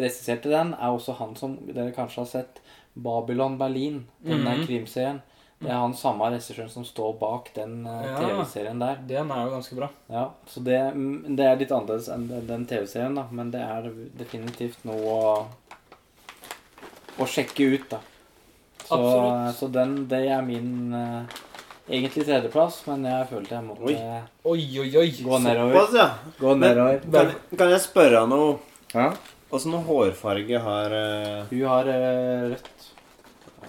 regisserte 0.00 0.50
den, 0.52 0.74
er 0.74 0.92
også 0.96 1.14
han 1.20 1.36
som 1.36 1.54
dere 1.68 1.92
kanskje 1.96 2.24
har 2.24 2.28
sett 2.32 2.60
Babylon 2.96 3.58
Berlin, 3.60 4.06
den 4.24 4.44
der 4.44 4.56
Mhm. 4.58 4.66
krimserien. 4.66 5.20
Det 5.60 5.68
er 5.68 5.76
han 5.76 5.92
samme 5.92 6.24
regissøren 6.32 6.70
som 6.72 6.84
står 6.88 7.18
bak 7.20 7.50
den 7.54 7.82
eh, 7.86 8.04
Ja. 8.06 8.14
TV-serien 8.22 8.78
der. 8.80 8.96
Den 9.06 9.30
er 9.30 9.42
jo 9.44 9.50
ganske 9.58 9.76
bra. 9.76 9.88
Ja, 10.08 10.22
så 10.48 10.62
det, 10.64 10.78
mm, 10.94 11.36
det 11.36 11.44
er 11.46 11.56
litt 11.60 11.74
annerledes 11.76 12.08
enn 12.14 12.28
den- 12.30 12.46
den 12.48 12.64
TV-serien, 12.70 13.14
da. 13.14 13.26
Men 13.30 13.50
det 13.52 13.60
er 13.60 13.90
definitivt 14.16 14.84
noe 14.88 15.04
å, 15.04 15.46
å 17.20 17.26
sjekke 17.28 17.66
ut, 17.74 17.84
da. 17.92 18.00
Så, 18.86 18.96
Absolutt. 18.96 19.58
så 19.58 19.68
den, 19.72 19.92
det 20.08 20.22
er 20.32 20.40
min 20.42 20.94
eh, 20.96 21.36
egentlig 21.98 22.24
tredjeplass, 22.26 22.80
men 22.88 23.04
jeg 23.04 23.28
følte 23.30 23.54
jeg 23.58 23.66
måtte 23.68 23.84
Oi. 23.92 23.94
Oi, 24.54 24.64
oi, 24.80 24.88
oi. 25.04 25.10
gå 25.28 25.38
nedover. 25.44 25.76
Såpass, 25.76 25.94
ja. 26.00 26.08
Gå 26.40 26.56
nedover. 26.58 27.04
Kan, 27.12 27.34
kan 27.60 27.70
jeg 27.76 27.84
spørre 27.84 28.24
noe? 28.32 28.56
Ja. 28.96 29.10
Åssen 29.52 29.76
hårfarge 29.86 30.58
har 30.64 30.92
uh... 30.96 31.44
Hun 31.52 31.62
har 31.68 31.84
uh, 31.90 32.48
rødt. 32.54 32.90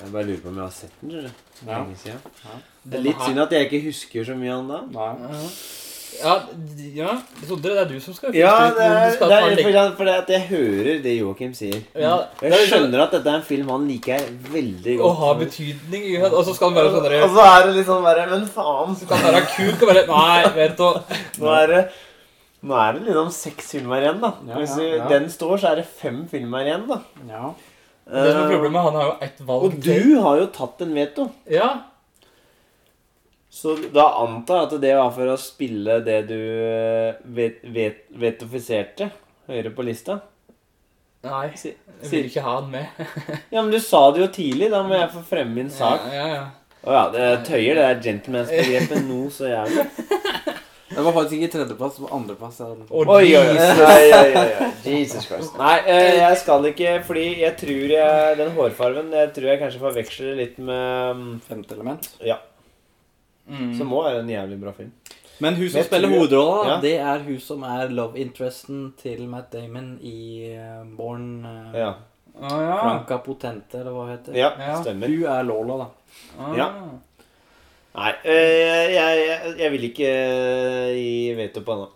Jeg 0.02 0.12
bare 0.14 0.24
lurer 0.30 0.42
på 0.42 0.50
om 0.56 0.60
jeg 0.62 0.64
har 0.70 0.76
sett 0.80 1.00
den. 1.02 1.18
Eller? 1.20 1.40
Ja. 1.68 1.78
Lenge 1.82 1.98
siden. 2.02 2.20
Ja. 2.46 2.58
Det 2.84 2.98
er 3.00 3.06
litt 3.06 3.22
synd 3.22 3.44
at 3.44 3.54
jeg 3.54 3.68
ikke 3.70 3.86
husker 3.86 4.26
så 4.32 4.36
mye 4.38 4.58
om 4.58 4.72
det. 4.72 4.82
Nei. 4.96 5.48
Ja, 6.22 6.34
ja, 6.94 7.12
Sondre, 7.48 7.72
det 7.72 7.80
er 7.82 7.88
du 7.88 7.96
som 8.04 8.14
skal 8.14 8.36
Ja, 8.36 8.52
det 8.76 8.84
er, 8.84 8.98
det 9.16 9.32
er 9.32 9.46
fordi, 9.56 9.72
det 9.72 9.96
fordi 9.98 10.12
at 10.12 10.30
jeg 10.34 10.42
hører 10.50 11.00
det 11.06 11.14
Joakim 11.16 11.54
sier. 11.56 11.78
Ja, 11.96 12.18
det 12.42 12.50
Jeg 12.50 12.52
liksom 12.52 12.74
skjønner 12.74 13.04
at 13.06 13.16
dette 13.16 13.32
er 13.32 13.40
en 13.40 13.46
film 13.48 13.72
han 13.72 13.88
liker 13.88 14.28
veldig 14.52 14.98
Å 15.00 15.02
godt. 15.06 15.20
ha 15.22 15.32
betydning, 15.40 16.06
og 16.28 16.44
så 16.46 16.56
skal 16.58 16.70
han 16.74 16.78
være 16.82 16.94
sånn 16.98 17.10
Og 17.16 17.36
så 17.38 17.48
er 17.48 17.66
det 17.66 17.76
litt 17.80 17.90
sånn 17.90 18.06
bare 18.06 18.28
Men 18.34 18.46
faen. 18.58 18.96
Skal 19.00 19.24
han 19.24 19.38
være 19.38 19.44
kuk 19.56 19.86
og 19.88 19.94
bare 19.94 20.06
Nei, 20.12 20.54
vet 20.60 20.78
du 20.78 20.88
Nå 21.46 21.54
er 21.62 21.76
det 21.76 21.84
nå 22.62 22.76
er 22.78 22.94
det 22.94 23.08
liksom 23.08 23.30
seks 23.34 23.72
filmer 23.74 24.04
igjen, 24.04 24.20
da. 24.22 24.36
Ja, 24.46 24.60
Hvis 24.60 24.76
ja, 24.78 24.90
ja. 25.00 25.06
den 25.10 25.24
står, 25.34 25.56
så 25.58 25.72
er 25.72 25.80
det 25.80 25.86
fem 25.90 26.20
filmer 26.30 26.68
igjen, 26.68 26.84
da. 26.86 27.00
Det 28.12 28.32
som 28.34 28.42
er 28.44 28.52
problemet, 28.52 28.84
han 28.84 28.98
har 29.00 29.08
jo 29.08 29.14
ett 29.24 29.40
valg 29.48 29.66
Og 29.68 29.78
du 29.86 30.20
har 30.20 30.42
jo 30.42 30.50
tatt 30.52 30.84
en 30.84 30.94
veto. 30.96 31.30
Ja. 31.48 31.70
Så 33.52 33.76
da 33.94 34.08
antar 34.24 34.62
jeg 34.62 34.68
at 34.68 34.82
det 34.84 34.92
var 34.98 35.14
for 35.16 35.32
å 35.32 35.38
spille 35.40 36.00
det 36.04 36.20
du 36.30 36.40
eh, 36.40 37.22
vet, 37.24 37.64
vet, 37.72 38.06
vetofiserte 38.16 39.10
høyere 39.48 39.74
på 39.76 39.86
lista. 39.88 40.22
Nei, 41.22 41.52
jeg 41.54 41.76
vil 42.10 42.30
ikke 42.30 42.44
ha 42.46 42.56
han 42.58 42.72
med. 42.72 43.02
Ja, 43.54 43.62
men 43.62 43.70
du 43.72 43.78
sa 43.84 44.08
det 44.12 44.24
jo 44.24 44.30
tidlig. 44.34 44.72
Da 44.74 44.82
må 44.88 44.96
jeg 44.98 45.12
få 45.14 45.22
fremme 45.28 45.54
min 45.60 45.70
sak. 45.70 46.08
Ja, 46.10 46.24
ja, 46.24 46.40
ja. 46.40 46.48
Å 46.82 46.96
ja, 46.96 47.02
det 47.14 47.26
tøyer 47.46 47.78
det 47.78 47.84
der 47.86 48.00
gentleman's-begrepet 48.08 49.04
noe 49.12 49.30
så 49.34 49.52
jævlig. 49.52 49.86
Det 50.96 51.04
var 51.06 51.14
faktisk 51.16 51.34
ikke 51.40 51.52
tredjeplass, 51.54 51.96
det 51.98 52.04
var 52.04 52.14
andreplass. 52.18 52.60
Oi, 52.62 53.06
oi, 53.08 53.36
oi. 53.38 53.46
Jesus. 53.56 53.80
Oi. 53.88 54.92
Jesus 55.00 55.26
Christ. 55.30 55.58
Nei, 55.58 55.78
eh, 55.88 56.16
jeg 56.20 56.38
skal 56.42 56.66
ikke 56.72 56.94
Fordi 57.08 57.26
jeg 57.42 57.56
tror 57.60 57.94
jeg 57.96 58.38
Den 58.40 58.52
hårfarven 58.58 59.12
Jeg 59.16 59.30
tror 59.36 59.48
jeg 59.52 59.60
kanskje 59.62 59.80
forveksler 59.84 60.32
det 60.32 60.38
litt 60.42 60.58
med 60.60 61.16
mm, 61.22 61.30
Femte 61.48 61.76
element. 61.78 62.10
Ja. 62.26 62.38
Mm. 63.48 63.72
Så 63.78 63.88
må 63.88 64.04
være 64.04 64.20
en 64.24 64.30
jævlig 64.30 64.60
bra 64.62 64.72
film. 64.78 64.92
Men 65.42 65.56
hun 65.58 65.70
som 65.70 65.78
Jeg 65.82 65.86
spiller 65.88 66.08
tror- 66.10 66.18
hovedrolla, 66.20 66.68
Ja. 66.70 66.80
det 66.82 66.96
er 67.00 67.24
hun 67.26 67.40
som 67.40 67.64
er 67.64 67.88
love 67.90 68.18
interesten 68.22 68.94
til 69.02 69.24
Matt 69.30 69.52
Damon 69.54 69.98
i 70.02 70.52
eh, 70.54 70.84
Born 70.98 71.46
Ja. 71.74 71.94
Franca 72.42 73.18
Potente, 73.26 73.80
eller 73.80 73.92
hva 73.92 74.06
det 74.08 74.18
heter. 74.20 74.38
Ja, 74.40 74.52
Ja. 74.60 74.76
stemmer. 74.82 75.08
Hun 75.08 75.26
er 75.30 75.44
Lola, 75.44 75.78
da. 75.78 75.88
Ah. 76.40 76.54
Ja. 76.58 76.68
Nei, 77.96 78.12
eh, 78.24 78.94
jeg, 78.96 79.18
jeg, 79.28 79.56
jeg 79.60 79.72
vil 79.74 79.86
ikke 79.90 80.12
gi 80.96 81.34
veto 81.36 81.64
på 81.68 81.76
den. 81.80 81.90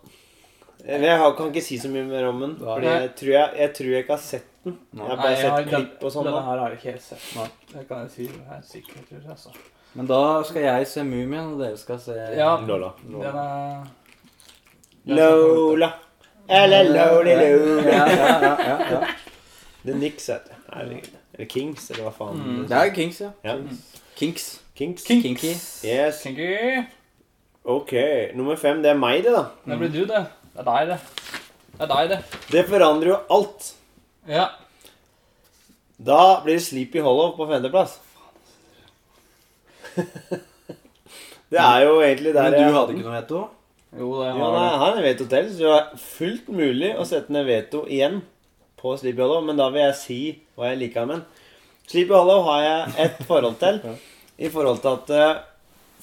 Eh, 0.86 0.98
Men 1.00 1.06
jeg 1.08 1.36
kan 1.38 1.48
ikke 1.54 1.64
si 1.64 1.78
så 1.80 1.88
mye 1.94 2.04
mer 2.10 2.28
om 2.30 2.42
den. 2.44 2.58
Nei. 2.60 2.66
Fordi 2.74 2.90
jeg 2.92 3.14
tror 3.22 3.32
jeg, 3.36 3.54
jeg 3.62 3.74
tror 3.78 3.94
jeg 3.94 4.04
ikke 4.04 4.18
har 4.18 4.26
sett 4.26 4.50
den. 4.66 4.76
Jeg 4.92 5.02
har 5.02 5.08
Nei, 5.16 5.16
bare 5.24 5.32
jeg 5.38 5.50
har- 5.50 5.62
sett 5.64 5.70
klipp 5.72 6.04
og 6.04 6.12
sånn. 6.12 6.28
Denne 6.28 6.44
her 6.50 6.60
har 6.64 6.70
jeg 6.76 6.80
ikke 6.82 6.92
helt 6.92 7.06
sett. 7.08 7.26
Nei. 7.38 7.48
Det 7.72 7.88
kan 7.88 8.04
jeg 8.04 8.12
si. 8.18 8.28
Det 8.28 8.58
er 8.58 8.62
sikkert, 8.74 9.08
tror 9.10 9.22
jeg, 9.22 9.30
altså. 9.38 9.56
Men 9.96 10.08
da 10.12 10.22
skal 10.44 10.62
jeg 10.68 10.88
se 10.92 11.04
Mumien, 11.08 11.54
og 11.54 11.60
dere 11.64 11.78
skal 11.80 12.00
se 12.04 12.16
Ja. 12.36 12.58
Lola. 12.68 12.92
Den 13.08 13.22
er 15.18 15.36
Lola. 15.36 15.94
Eller 16.50 16.84
Loli 16.92 17.36
Lola. 17.40 17.84
Ja, 17.86 18.06
ja, 18.06 18.28
ja, 18.42 18.58
ja, 18.60 18.92
ja. 18.92 19.08
The 19.86 19.94
Nix, 19.94 20.28
heter 20.28 20.52
det. 20.52 21.15
Eller 21.36 21.48
Kings, 21.52 21.90
eller 21.92 22.06
hva 22.08 22.14
faen. 22.16 22.38
Mm. 22.40 22.60
Det 22.70 22.78
er 22.80 22.94
Kings, 22.96 23.22
ja. 23.22 23.32
Ja. 23.44 23.56
Kinks. 24.16 24.46
Kings. 24.76 25.04
Kinky. 25.04 25.52
Yes. 25.84 26.22
Kinky. 26.24 26.84
Ok. 27.64 27.92
Nummer 28.36 28.56
fem, 28.56 28.80
det 28.84 28.94
er 28.94 29.00
meg, 29.00 29.24
det, 29.26 29.34
da. 29.36 29.50
Det 29.66 29.80
blir 29.82 29.92
du, 29.92 30.04
det. 30.08 30.22
Det 30.56 30.64
er 30.64 30.70
deg, 30.70 30.94
det. 30.94 31.00
Det 31.76 31.84
er 31.84 31.92
deg, 31.92 32.14
det. 32.14 32.20
Det 32.54 32.64
forandrer 32.70 33.12
jo 33.12 33.18
alt. 33.36 33.68
Ja. 34.30 34.48
Da 35.98 36.22
blir 36.44 36.56
det 36.56 36.64
Sleepy 36.64 37.04
Hollow 37.04 37.36
på 37.36 37.48
femteplass. 37.50 37.98
det 41.52 41.60
er 41.60 41.84
jo 41.84 42.00
egentlig 42.04 42.34
der 42.36 42.50
Men 42.50 42.54
du 42.56 42.60
jeg 42.60 42.76
hadde 42.76 42.96
ikke 42.96 43.08
noe 43.08 43.18
veto? 43.18 43.44
Jo, 43.96 44.08
det 44.20 44.32
har 44.32 44.40
nei, 44.40 44.64
det. 44.64 44.80
han 44.84 44.98
er 45.00 45.06
veto 45.06 45.28
til, 45.32 45.52
så 45.56 45.68
det 45.68 45.76
er 45.76 46.00
fullt 46.04 46.50
mulig 46.52 46.96
å 47.00 47.06
sette 47.08 47.32
ned 47.32 47.48
veto 47.48 47.86
igjen 47.88 48.22
på 48.80 48.94
Sleepy 49.00 49.24
Hollow, 49.24 49.44
men 49.46 49.60
da 49.60 49.70
vil 49.74 49.86
jeg 49.86 50.00
si 50.00 50.20
hva 50.56 50.72
jeg 50.72 50.82
liker 50.84 51.08
med 51.08 51.20
den. 51.20 51.26
Sleepy 51.90 52.16
Hollow 52.16 52.46
har 52.50 52.64
jeg 52.66 52.96
et 53.06 53.22
forhold 53.28 53.60
til, 53.62 53.82
i 54.46 54.50
forhold 54.52 54.82
til 54.84 54.96
at 54.96 55.14
uh, 55.16 55.44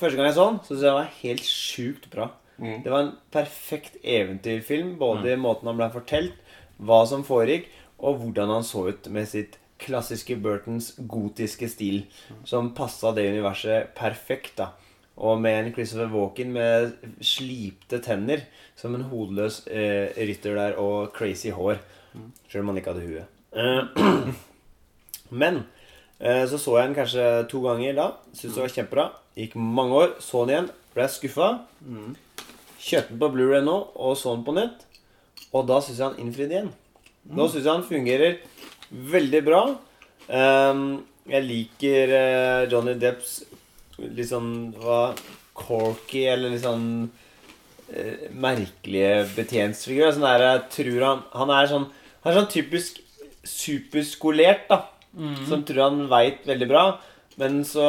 første 0.00 0.18
gang 0.18 0.30
jeg 0.30 0.38
så 0.38 0.48
den, 0.50 0.60
så 0.62 0.72
synes 0.72 0.82
jeg 0.82 0.90
den 0.90 1.00
var 1.00 1.16
helt 1.22 1.48
sjukt 1.48 2.10
bra. 2.12 2.28
Mm. 2.62 2.82
Det 2.84 2.92
var 2.92 3.06
en 3.06 3.16
perfekt 3.34 3.96
eventyrfilm, 4.02 4.96
både 5.00 5.32
i 5.32 5.40
måten 5.40 5.70
han 5.70 5.80
ble 5.80 5.90
fortalt, 5.94 6.38
hva 6.82 7.02
som 7.08 7.24
foregikk, 7.26 7.68
og 8.02 8.18
hvordan 8.20 8.50
han 8.56 8.64
så 8.66 8.88
ut 8.90 9.08
med 9.14 9.28
sitt 9.30 9.58
klassiske 9.82 10.36
Burtons 10.42 10.92
gotiske 11.10 11.68
stil, 11.70 12.04
som 12.46 12.72
passa 12.76 13.12
det 13.16 13.28
universet 13.32 13.92
perfekt, 13.98 14.56
da. 14.60 14.72
Og 15.22 15.40
med 15.42 15.58
en 15.58 15.72
Christopher 15.74 16.10
Walken 16.12 16.54
med 16.54 16.94
slipte 17.20 18.00
tenner, 18.02 18.46
som 18.78 18.94
en 18.96 19.06
hodeløs 19.10 19.62
eh, 19.68 20.14
rytter 20.16 20.56
der, 20.56 20.78
og 20.80 21.12
crazy 21.14 21.52
hår. 21.52 21.82
Selv 22.50 22.64
om 22.64 22.72
han 22.72 22.80
ikke 22.80 22.92
hadde 22.94 23.06
hue. 23.06 23.24
Eh, 23.52 24.32
men 25.42 25.62
eh, 26.18 26.44
så 26.48 26.58
så 26.60 26.78
jeg 26.78 26.90
den 26.90 26.96
kanskje 26.96 27.26
to 27.50 27.62
ganger 27.64 27.96
da. 27.98 28.08
Syntes 28.32 28.56
det 28.56 28.64
var 28.64 28.74
kjempebra. 28.76 29.06
Gikk 29.38 29.56
mange 29.56 30.00
år, 30.02 30.14
så 30.20 30.44
den 30.44 30.54
igjen, 30.54 30.70
ble 30.96 31.08
skuffa. 31.08 31.50
Kjøpte 32.82 33.14
den 33.14 33.22
på 33.22 33.30
Blu-ray 33.32 33.62
nå 33.64 33.78
og 33.94 34.16
så 34.20 34.34
den 34.36 34.44
på 34.46 34.56
nytt. 34.56 34.84
Og 35.52 35.66
da 35.68 35.80
syns 35.84 35.98
jeg 36.00 36.08
han 36.08 36.20
innfridde 36.20 36.56
igjen. 36.56 36.72
Nå 37.32 37.48
syns 37.48 37.64
jeg 37.64 37.72
han 37.72 37.86
fungerer 37.86 38.38
veldig 39.12 39.42
bra. 39.46 39.62
Ehm, 40.32 40.86
jeg 41.28 41.46
liker 41.48 42.14
eh, 42.18 42.62
Johnny 42.72 42.96
Depps 43.00 43.42
litt 44.02 44.30
sånn 44.30 44.72
hva, 44.80 45.12
corky 45.56 46.24
eller 46.32 46.52
litt 46.54 46.64
sånn 46.64 46.86
merkelige 48.40 49.26
betjentfigurer. 49.36 50.14
Sånn 50.16 50.24
han 50.24 51.24
Han 51.36 51.50
er 51.52 51.68
sånn 51.68 51.90
Han 52.22 52.32
er 52.32 52.38
sånn 52.40 52.52
typisk 52.52 53.00
superskolert, 53.46 54.68
da. 54.70 54.84
Som 55.48 55.64
tror 55.68 55.82
han 55.84 56.04
veit 56.10 56.46
veldig 56.48 56.68
bra. 56.70 56.84
Men 57.40 57.62
så 57.68 57.88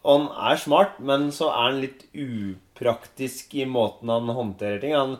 Og 0.00 0.14
han 0.16 0.50
er 0.50 0.56
smart, 0.56 1.00
men 1.04 1.26
så 1.34 1.50
er 1.52 1.64
han 1.66 1.80
litt 1.82 2.06
upraktisk 2.16 3.52
i 3.60 3.66
måten 3.68 4.08
han 4.08 4.30
håndterer 4.32 4.78
ting. 4.80 4.94
Han, 4.96 5.18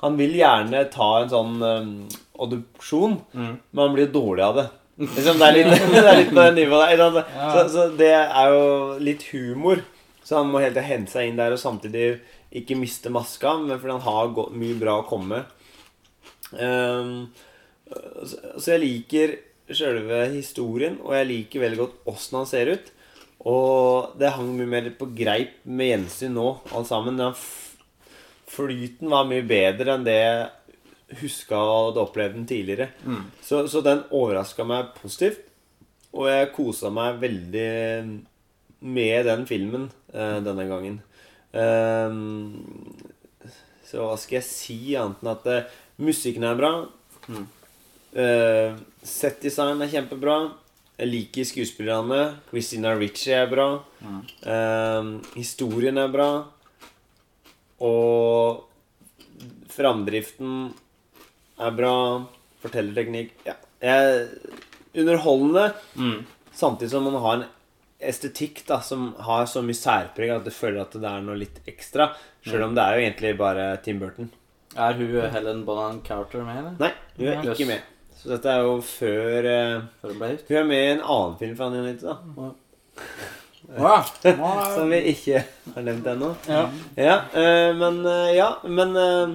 han 0.00 0.16
vil 0.16 0.38
gjerne 0.38 0.86
ta 0.92 1.08
en 1.20 1.28
sånn 1.28 1.58
um, 1.60 1.90
adopsjon, 2.40 3.18
men 3.36 3.82
han 3.82 3.92
blir 3.92 4.08
dårlig 4.08 4.46
av 4.46 4.56
det. 4.56 4.64
Liksom, 5.02 5.36
det, 5.36 5.50
er 5.50 5.58
litt, 5.58 5.84
det 5.92 6.00
er 6.06 6.18
litt 6.22 6.32
på 6.32 6.40
det 6.40 6.54
nivået 6.56 6.94
der. 6.96 7.12
ikke? 7.12 7.52
Så, 7.52 7.66
så 7.74 7.84
det 8.00 8.12
er 8.14 8.54
jo 8.56 8.64
litt 9.04 9.26
humor. 9.34 9.84
Så 10.24 10.38
han 10.38 10.48
må 10.48 10.62
helt 10.62 10.78
tiden 10.78 10.88
hente 10.88 11.12
seg 11.12 11.28
inn 11.28 11.36
der 11.40 11.52
og 11.52 11.60
samtidig 11.60 12.06
ikke 12.56 12.76
miste 12.78 13.12
maska, 13.12 13.56
men 13.60 13.80
fordi 13.80 13.98
han 13.98 14.06
har 14.06 14.52
mye 14.56 14.80
bra 14.80 14.98
å 15.00 15.06
komme 15.08 15.42
med. 15.42 15.68
Ehm, 16.56 17.16
så, 18.26 18.72
jeg 18.72 18.82
liker 18.82 19.36
sjølve 19.72 20.24
historien, 20.34 20.98
og 21.04 21.14
jeg 21.16 21.28
liker 21.30 21.64
veldig 21.64 21.80
godt 21.80 22.10
åssen 22.12 22.40
han 22.40 22.48
ser 22.50 22.72
ut. 22.74 22.90
Og 23.52 24.14
det 24.20 24.34
hang 24.36 24.52
mye 24.54 24.70
mer 24.70 24.90
på 24.98 25.08
greip 25.16 25.62
med 25.66 25.92
gjensyn 25.92 26.36
nå, 26.36 26.48
alt 26.74 26.90
sammen. 26.90 27.18
Den 27.18 27.34
flyten 28.52 29.10
var 29.10 29.28
mye 29.28 29.44
bedre 29.46 29.96
enn 29.96 30.06
det 30.06 30.18
jeg 30.18 31.22
huska 31.22 31.58
og 31.58 31.72
hadde 31.88 32.04
opplevd 32.06 32.36
den 32.38 32.48
tidligere. 32.48 32.90
Så, 33.44 33.64
så 33.68 33.82
den 33.84 34.04
overraska 34.14 34.66
meg 34.68 34.92
positivt. 35.00 35.42
Og 36.12 36.28
jeg 36.28 36.52
kosa 36.52 36.90
meg 36.92 37.18
veldig 37.22 37.68
med 38.82 39.26
den 39.26 39.46
filmen 39.48 39.88
eh, 40.12 40.38
denne 40.44 40.66
gangen. 40.68 41.00
Um, 41.52 42.52
så 43.84 44.06
hva 44.06 44.16
skal 44.20 44.38
jeg 44.38 44.48
si 44.48 44.78
annet 44.96 45.20
enn 45.20 45.32
at 45.32 45.48
uh, 45.48 45.80
musikken 46.00 46.46
er 46.48 46.58
bra. 46.58 46.72
Uh, 48.12 48.76
Set-design 49.02 49.80
er 49.82 49.88
kjempebra. 49.92 50.36
Jeg 51.00 51.08
liker 51.08 51.46
skuespillerne. 51.48 52.18
Christina 52.50 52.92
Ritchie 52.94 53.34
er 53.34 53.48
bra. 53.50 53.64
Ehm, 54.46 55.08
historien 55.34 55.96
er 55.98 56.10
bra. 56.12 56.28
Og 57.82 58.62
framdriften 59.72 60.68
er 61.58 61.74
bra. 61.74 61.94
Fortellerteknikk 62.62 63.32
Ja. 63.48 63.56
Jeg, 63.82 64.28
underholdende. 64.94 65.72
Samtidig 66.54 66.90
som 66.92 67.04
man 67.08 67.18
har 67.22 67.34
en 67.40 67.44
estetikk 67.98 68.64
da 68.66 68.78
som 68.80 69.14
har 69.18 69.46
så 69.46 69.62
mye 69.64 69.74
særpreg 69.78 70.30
at 70.36 70.44
du 70.44 70.50
føler 70.54 70.82
at 70.84 70.92
det 70.92 71.08
er 71.08 71.24
noe 71.24 71.40
litt 71.40 71.58
ekstra. 71.66 72.12
Selv 72.44 72.68
om 72.68 72.74
det 72.76 72.84
er 72.84 72.94
jo 72.98 73.06
egentlig 73.08 73.38
bare 73.38 73.66
Tim 73.82 73.98
Burton. 73.98 74.30
Er 74.76 74.94
hun 74.94 75.30
Helen 75.32 75.64
Bonham 75.64 76.02
Carter 76.06 76.44
med, 76.44 76.58
eller? 76.58 76.76
Nei, 76.78 76.92
hun 77.18 77.26
er 77.26 77.50
ikke 77.52 77.66
med. 77.66 77.82
Så 78.22 78.30
dette 78.30 78.50
er 78.52 78.62
jo 78.62 78.74
før 78.86 79.46
eh, 79.50 79.78
Før 80.00 80.12
hun 80.12 80.20
ble 80.20 80.28
gift? 80.36 80.50
Hun 80.50 80.58
er 80.60 80.68
med 80.68 80.82
i 80.82 80.90
en 80.92 81.00
annen 81.02 81.38
film 81.40 81.56
fra 81.58 81.70
1990, 81.72 82.04
da. 82.06 82.60
Wow. 83.72 84.04
Som 84.76 84.92
vi 84.92 85.00
ikke 85.10 85.42
har 85.74 85.86
nevnt 85.86 86.06
ennå. 86.12 86.30
Ja. 86.46 86.62
Ja, 86.98 87.16
eh, 87.34 87.72
men 87.78 87.98
eh, 88.06 88.30
Ja, 88.36 88.52
men 88.62 88.94
eh, 88.98 89.34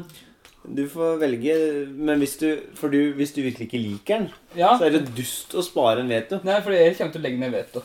du 0.67 0.85
får 0.91 1.19
velge. 1.19 1.57
Men 1.95 2.23
hvis 2.23 2.37
du, 2.39 2.47
for 2.79 2.93
du, 2.93 3.13
hvis 3.17 3.35
du 3.35 3.41
virkelig 3.41 3.67
ikke 3.67 3.83
liker 3.83 4.23
den, 4.23 4.31
ja. 4.55 4.73
så 4.77 4.87
er 4.87 4.97
det 4.97 5.05
dust 5.17 5.55
å 5.55 5.63
spare 5.65 6.03
en 6.03 6.11
veto. 6.11 6.39
Nei, 6.47 6.59
fordi 6.63 6.81
jeg 6.81 6.97
kommer 6.99 7.15
til 7.15 7.23
å 7.23 7.27
legge 7.27 7.43
ned 7.43 7.55
veto. 7.55 7.83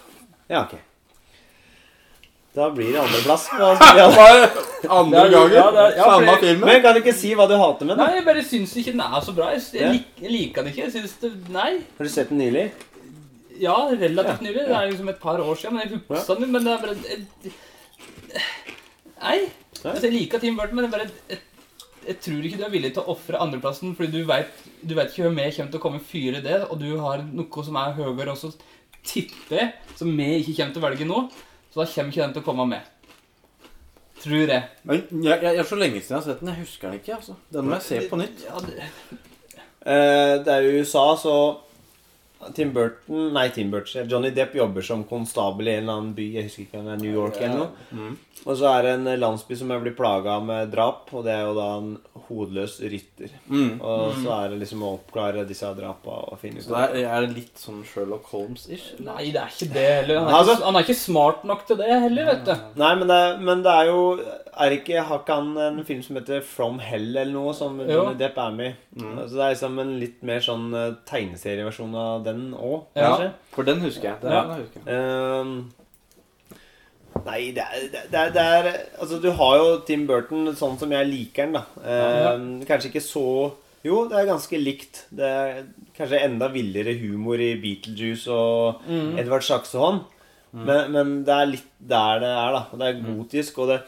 Ja, 0.50 0.64
ok. 0.64 0.78
Da 2.54 2.66
blir 2.70 2.90
det 2.92 3.00
andreplass. 3.00 3.46
Andre 3.52 5.28
gangen? 5.32 5.54
ja, 5.56 5.70
det 5.72 5.82
er- 5.82 5.96
ja, 5.96 6.04
Samme 6.04 6.26
fordi- 6.26 6.40
filmen? 6.46 6.66
Men 6.68 6.82
kan 6.84 6.94
du 6.94 7.00
ikke 7.00 7.14
si 7.16 7.30
hva 7.38 7.46
du 7.48 7.54
hater 7.56 7.86
med 7.88 7.96
den? 7.96 8.02
Nei, 8.06 8.16
jeg 8.18 8.24
bare 8.26 8.42
syns 8.44 8.74
ikke 8.76 8.92
den 8.92 9.00
er 9.06 9.20
så 9.24 9.32
bra. 9.36 9.46
Jeg, 9.54 9.62
jeg, 9.72 9.92
lik, 9.94 10.08
jeg 10.20 10.30
liker 10.34 10.62
den 10.66 10.72
ikke. 10.72 10.82
Jeg 10.82 10.92
synes 10.98 11.14
det 11.22 11.30
Nei. 11.54 11.70
Har 11.98 12.04
du 12.04 12.10
sett 12.12 12.28
den 12.28 12.38
nylig? 12.42 12.66
Ja, 13.62 13.76
relativt 13.88 14.42
nylig. 14.44 14.66
Det 14.68 14.76
er 14.76 14.90
liksom 14.90 15.08
et 15.12 15.20
par 15.22 15.40
år 15.40 15.54
siden. 15.60 15.78
Men 15.78 15.86
jeg 15.86 16.02
husker 16.10 16.34
den, 16.42 16.52
men 16.52 16.64
det 16.66 16.72
er 16.74 16.84
bare 16.84 16.96
jeg, 17.08 17.52
Nei. 19.22 19.38
Altså, 19.84 20.06
jeg 20.06 20.12
liker 20.14 20.38
Tim 20.42 20.56
Burton, 20.58 20.76
men 20.78 20.84
jeg 20.86 20.92
bare 20.92 21.06
jeg, 21.30 21.38
jeg 22.08 22.16
tror 22.24 22.44
ikke 22.46 22.58
du 22.60 22.64
er 22.66 22.72
villig 22.74 22.92
til 22.96 23.02
å 23.04 23.12
ofre 23.14 23.38
andreplassen, 23.42 23.94
fordi 23.98 24.12
du 24.20 24.26
vet, 24.28 24.50
du 24.82 24.94
vet 24.98 25.10
ikke 25.12 25.24
hvor 25.28 25.34
vi 25.38 25.48
kommer 25.56 25.72
til 25.72 25.78
å 25.80 25.82
komme 25.86 26.00
fyre 26.12 26.42
det, 26.44 26.58
og 26.68 26.78
du 26.82 26.88
har 27.00 27.22
noe 27.24 27.64
som 27.66 27.78
er 27.80 27.94
høyere 27.98 28.34
også, 28.34 28.52
tipper 29.06 29.56
jeg, 29.58 29.72
som 29.98 30.10
vi 30.18 30.28
ikke 30.42 30.56
kommer 30.58 30.74
til 30.76 30.82
å 30.82 30.86
velge 30.88 31.08
nå. 31.08 31.22
Så 31.72 31.80
da 31.80 31.88
kommer 31.88 32.12
ikke 32.12 32.22
den 32.22 32.34
til 32.36 32.42
å 32.42 32.46
komme 32.46 32.66
med. 32.68 32.88
Tror 34.22 34.52
jeg. 34.52 34.62
Men 34.86 35.00
jeg, 35.00 35.26
jeg, 35.26 35.42
jeg 35.48 35.58
er 35.64 35.68
så 35.72 35.78
lenge 35.80 36.00
siden 36.00 36.14
jeg 36.14 36.20
har 36.20 36.26
sett 36.28 36.40
den. 36.44 36.52
Jeg 36.52 36.62
husker 36.62 36.88
den 36.90 37.00
ikke. 37.00 37.14
altså. 37.16 37.34
Den 37.52 37.66
må 37.66 37.74
jeg 37.78 37.86
se 37.88 38.00
på 38.10 38.20
nytt. 38.20 38.44
Ja, 38.46 38.60
det, 38.66 38.90
Eh, 39.82 40.36
det 40.46 40.52
er 40.52 40.62
jo 40.62 40.68
i 40.70 40.80
USA, 40.84 41.00
så 41.18 41.32
Tim 42.54 42.72
Burton 42.74 43.32
Nei, 43.32 43.48
Tim 43.54 43.70
Burton. 43.70 44.08
Johnny 44.10 44.30
Depp 44.34 44.54
jobber 44.58 44.82
som 44.82 45.04
konstabel 45.08 45.68
i 45.68 45.74
en 45.76 45.82
eller 45.84 45.92
annen 46.00 46.12
by. 46.16 46.26
Jeg 46.34 46.48
husker 46.48 46.64
ikke 46.66 46.80
om 46.82 46.88
det 46.90 46.94
er 46.96 47.02
New 47.04 47.14
York 47.14 47.40
eller 47.40 47.62
noe. 47.66 48.12
Og 48.42 48.56
så 48.58 48.66
er 48.72 48.82
det 48.82 48.92
en 48.96 49.04
landsby 49.22 49.54
som 49.54 49.70
er 49.70 49.78
blitt 49.84 49.94
plaga 49.94 50.40
med 50.42 50.72
drap, 50.72 51.06
og 51.14 51.22
det 51.28 51.30
er 51.36 51.44
jo 51.46 51.52
da 51.54 51.66
en 51.78 51.92
hodeløs 52.26 52.80
rytter. 52.90 53.30
Mm. 53.46 53.76
Og 53.78 54.16
så 54.18 54.32
er 54.40 54.48
det 54.50 54.58
liksom 54.64 54.82
å 54.82 54.90
oppklare 54.96 55.44
disse 55.46 55.70
drapa 55.78 56.16
og 56.32 56.40
finne 56.42 56.58
ut 56.58 56.66
Så 56.66 56.74
det 56.74 57.04
er, 57.04 57.06
er 57.14 57.26
det 57.28 57.36
litt 57.36 57.62
sånn 57.62 57.84
Sherlock 57.86 58.26
Holmes-ish? 58.32 58.88
nei, 59.06 59.28
det 59.30 59.44
er 59.44 59.54
ikke 59.54 59.70
det 59.76 59.86
heller. 59.92 60.18
Han 60.24 60.32
er, 60.32 60.38
Altså- 60.40 60.56
ikke, 60.58 60.64
han 60.66 60.80
er 60.80 60.86
ikke 60.88 60.98
smart 61.04 61.44
nok 61.52 61.66
til 61.70 61.78
det 61.84 61.92
heller, 62.08 62.32
vet 62.32 62.44
du. 62.50 62.54
Nei, 62.82 62.94
men 62.98 63.12
det, 63.14 63.20
men 63.46 63.62
det 63.62 63.76
er 63.78 63.92
jo 63.92 64.02
Er 64.60 64.70
ikke 64.76 65.00
Har 65.08 65.18
ikke 65.22 65.32
han 65.38 65.54
en 65.56 65.78
film 65.88 66.02
som 66.04 66.16
heter 66.18 66.42
From 66.44 66.76
Hell 66.84 67.14
eller 67.16 67.32
noe, 67.32 67.54
som 67.56 67.78
Jo. 67.80 67.86
Johnny 67.88 68.18
Depp 68.20 68.36
er 68.38 68.50
med 68.52 68.72
i? 68.72 68.74
Så 69.00 69.30
det 69.32 69.40
er 69.46 69.54
liksom 69.54 69.78
en 69.80 69.94
litt 70.00 70.18
mer 70.28 70.40
sånn 70.44 70.66
eh, 70.76 70.90
tegneserieversjon 71.08 71.94
av 71.96 72.20
den 72.26 72.50
òg, 72.52 72.82
Ja. 72.94 73.00
kanskje. 73.16 73.30
For 73.54 73.62
den 73.64 73.80
husker 73.80 74.08
jeg. 74.10 74.20
Den, 74.20 74.32
Ja. 74.32 74.42
den 74.42 74.56
husker 74.60 74.80
jeg. 74.84 74.92
Uh, 74.92 75.44
nei, 77.24 77.40
det 77.56 77.64
er, 77.64 77.72
det, 77.92 78.02
er, 78.20 78.30
det 78.34 78.42
er 78.44 78.68
Altså, 79.00 79.18
du 79.22 79.30
har 79.38 79.56
jo 79.60 79.68
Tim 79.88 80.06
Burton 80.08 80.52
sånn 80.58 80.76
som 80.80 80.90
jeg 80.92 81.06
liker 81.08 81.42
den, 81.48 81.56
da. 81.58 81.62
Ehm, 81.84 82.46
Kanskje 82.68 82.88
ikke 82.92 83.04
så 83.04 83.24
Jo, 83.84 84.04
det 84.08 84.16
er 84.20 84.26
ganske 84.30 84.58
likt. 84.62 85.00
Det 85.10 85.26
er 85.26 85.64
kanskje 85.96 86.20
enda 86.22 86.46
villere 86.54 86.92
humor 87.00 87.34
i 87.42 87.56
Beetlejuice 87.58 88.28
og 88.30 88.78
Edvard 89.18 89.42
Saksehånd. 89.42 90.04
Men, 90.54 90.92
men 90.92 91.24
det 91.26 91.34
er 91.34 91.46
litt 91.50 91.66
der 91.80 92.20
det 92.22 92.28
er, 92.30 92.52
da. 92.52 92.62
Det 92.78 92.86
er 92.92 93.00
gotisk, 93.02 93.58
og, 93.58 93.68
det, 93.72 93.80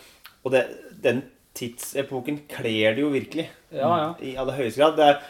og 0.45 0.53
det, 0.55 0.65
den 1.05 1.23
tidsepoken 1.57 2.43
kler 2.51 2.97
det 2.97 3.05
jo 3.05 3.11
virkelig. 3.15 3.49
Ja, 3.75 3.91
ja. 4.01 4.09
I 4.23 4.35
aller 4.41 4.59
høyeste 4.59 4.83
grad. 4.83 4.97
Det 4.99 5.07
er, 5.11 5.21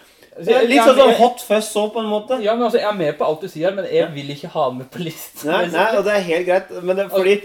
det 0.45 0.55
er 0.57 0.69
litt 0.69 0.83
sånn 0.83 0.99
som 0.99 1.13
Hot 1.21 1.45
Fuzz 1.47 1.69
så, 1.71 1.85
på 1.95 2.03
en 2.03 2.09
måte. 2.11 2.39
Ja, 2.43 2.57
men 2.57 2.67
altså, 2.67 2.81
Jeg 2.81 2.91
er 2.91 2.97
med 2.99 3.19
på 3.19 3.27
alt 3.29 3.45
du 3.45 3.51
sier, 3.51 3.75
men 3.77 3.87
jeg 3.91 4.09
vil 4.17 4.33
ikke 4.35 4.51
ha 4.55 4.69
den 4.71 4.81
med 4.83 4.91
på 4.95 5.05
listen. 5.05 5.51
Nei, 5.53 5.67
nei, 5.75 5.91
og 5.99 6.07
det 6.07 6.17
er 6.17 6.27
helt 6.31 6.49
greit. 6.49 6.73
Men 6.81 6.99
det 6.99 7.07
er 7.07 7.13
fordi 7.13 7.37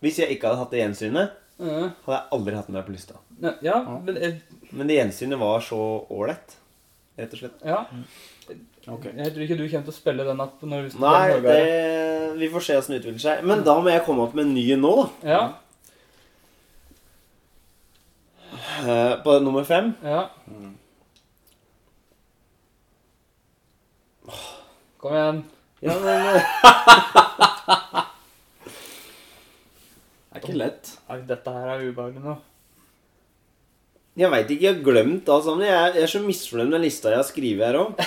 Hvis 0.00 0.18
jeg 0.22 0.32
ikke 0.34 0.48
hadde 0.48 0.62
hatt 0.62 0.72
det 0.72 0.80
gjensynet, 0.80 1.36
hadde 1.60 2.16
jeg 2.16 2.26
aldri 2.38 2.56
hatt 2.56 2.70
den 2.70 2.80
der 2.80 2.86
på 2.88 2.96
lista. 2.96 3.20
ja, 3.62 3.78
men 4.06 4.16
jeg, 4.16 4.40
Men 4.72 4.88
det 4.88 4.96
gjensynet 4.96 5.40
var 5.40 5.60
så 5.64 5.80
ålreit, 6.08 6.56
rett 7.20 7.34
og 7.36 7.42
slett. 7.44 7.64
ja. 7.64 7.84
Ok. 8.88 9.04
Jeg 9.12 9.32
tror 9.34 9.42
ikke 9.44 9.56
du 9.58 9.66
kommer 9.68 9.84
til 9.86 9.92
å 9.92 9.94
spille 9.94 10.24
den 10.24 10.40
du 10.40 10.96
Nei, 11.04 11.40
det, 11.44 11.56
vi 12.40 12.48
får 12.50 12.64
se 12.64 12.76
åssen 12.80 12.94
det 12.94 13.02
utvikler 13.02 13.22
seg. 13.22 13.42
Men 13.46 13.60
da 13.66 13.74
må 13.78 13.92
jeg 13.92 14.02
komme 14.06 14.24
opp 14.24 14.32
med 14.34 14.48
en 14.48 14.54
ny 14.56 14.64
nå, 14.80 14.92
da. 14.96 15.28
Ja. 15.28 15.42
Eh, 18.80 19.14
på 19.24 19.38
nummer 19.42 19.64
fem 19.64 19.92
Ja. 20.04 20.28
Kom 25.00 25.14
igjen. 25.16 25.40
Ja, 25.80 25.94
men 25.96 26.26
eh, 26.36 26.42
Det 30.30 30.36
er 30.36 30.42
ikke 30.44 30.58
lett. 30.60 30.90
Dette 31.28 31.54
her 31.54 31.70
er 31.74 31.84
ubehagelig 31.88 32.22
nå. 32.24 32.36
Jeg 34.20 34.28
veit 34.34 34.50
ikke, 34.52 34.64
jeg 34.66 34.74
har 34.76 34.82
glemt 34.84 35.28
alt 35.32 35.46
sammen. 35.46 35.64
Jeg 35.64 35.76
er, 35.76 35.94
jeg 35.96 36.04
er 36.06 36.12
så 36.12 36.20
misfornøyd 36.24 36.70
med 36.74 36.84
lista 36.84 37.12
jeg 37.14 37.20
har 37.22 37.28
skrevet 37.28 37.64
her 37.64 37.78
òg. 37.80 38.02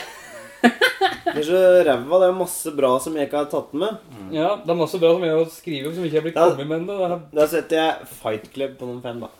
Det 1.24 1.40
er 1.42 1.48
så 1.48 1.60
ræva. 1.88 2.20
Det 2.22 2.28
er 2.30 2.36
masse 2.38 2.72
bra 2.78 2.92
som 3.02 3.16
jeg 3.18 3.28
ikke 3.28 3.42
har 3.42 3.50
tatt 3.52 3.74
med. 3.80 3.98
Ja, 4.36 4.54
Det 4.62 4.70
er 4.72 4.78
masse 4.80 5.00
bra 5.02 5.10
som 5.16 5.26
jeg 5.26 5.34
har 5.34 5.50
skrevet 5.52 5.96
som 5.98 6.06
ikke 6.08 6.20
er 6.22 6.26
blitt 6.28 6.38
kommet 6.38 6.70
med 6.70 6.78
ennå. 6.84 7.18
Da 7.34 7.48
setter 7.52 7.80
jeg 7.82 8.12
Fight 8.22 8.46
Club 8.54 8.78
på 8.80 8.88
nummer 8.92 9.02
fem, 9.04 9.24
da. 9.26 9.32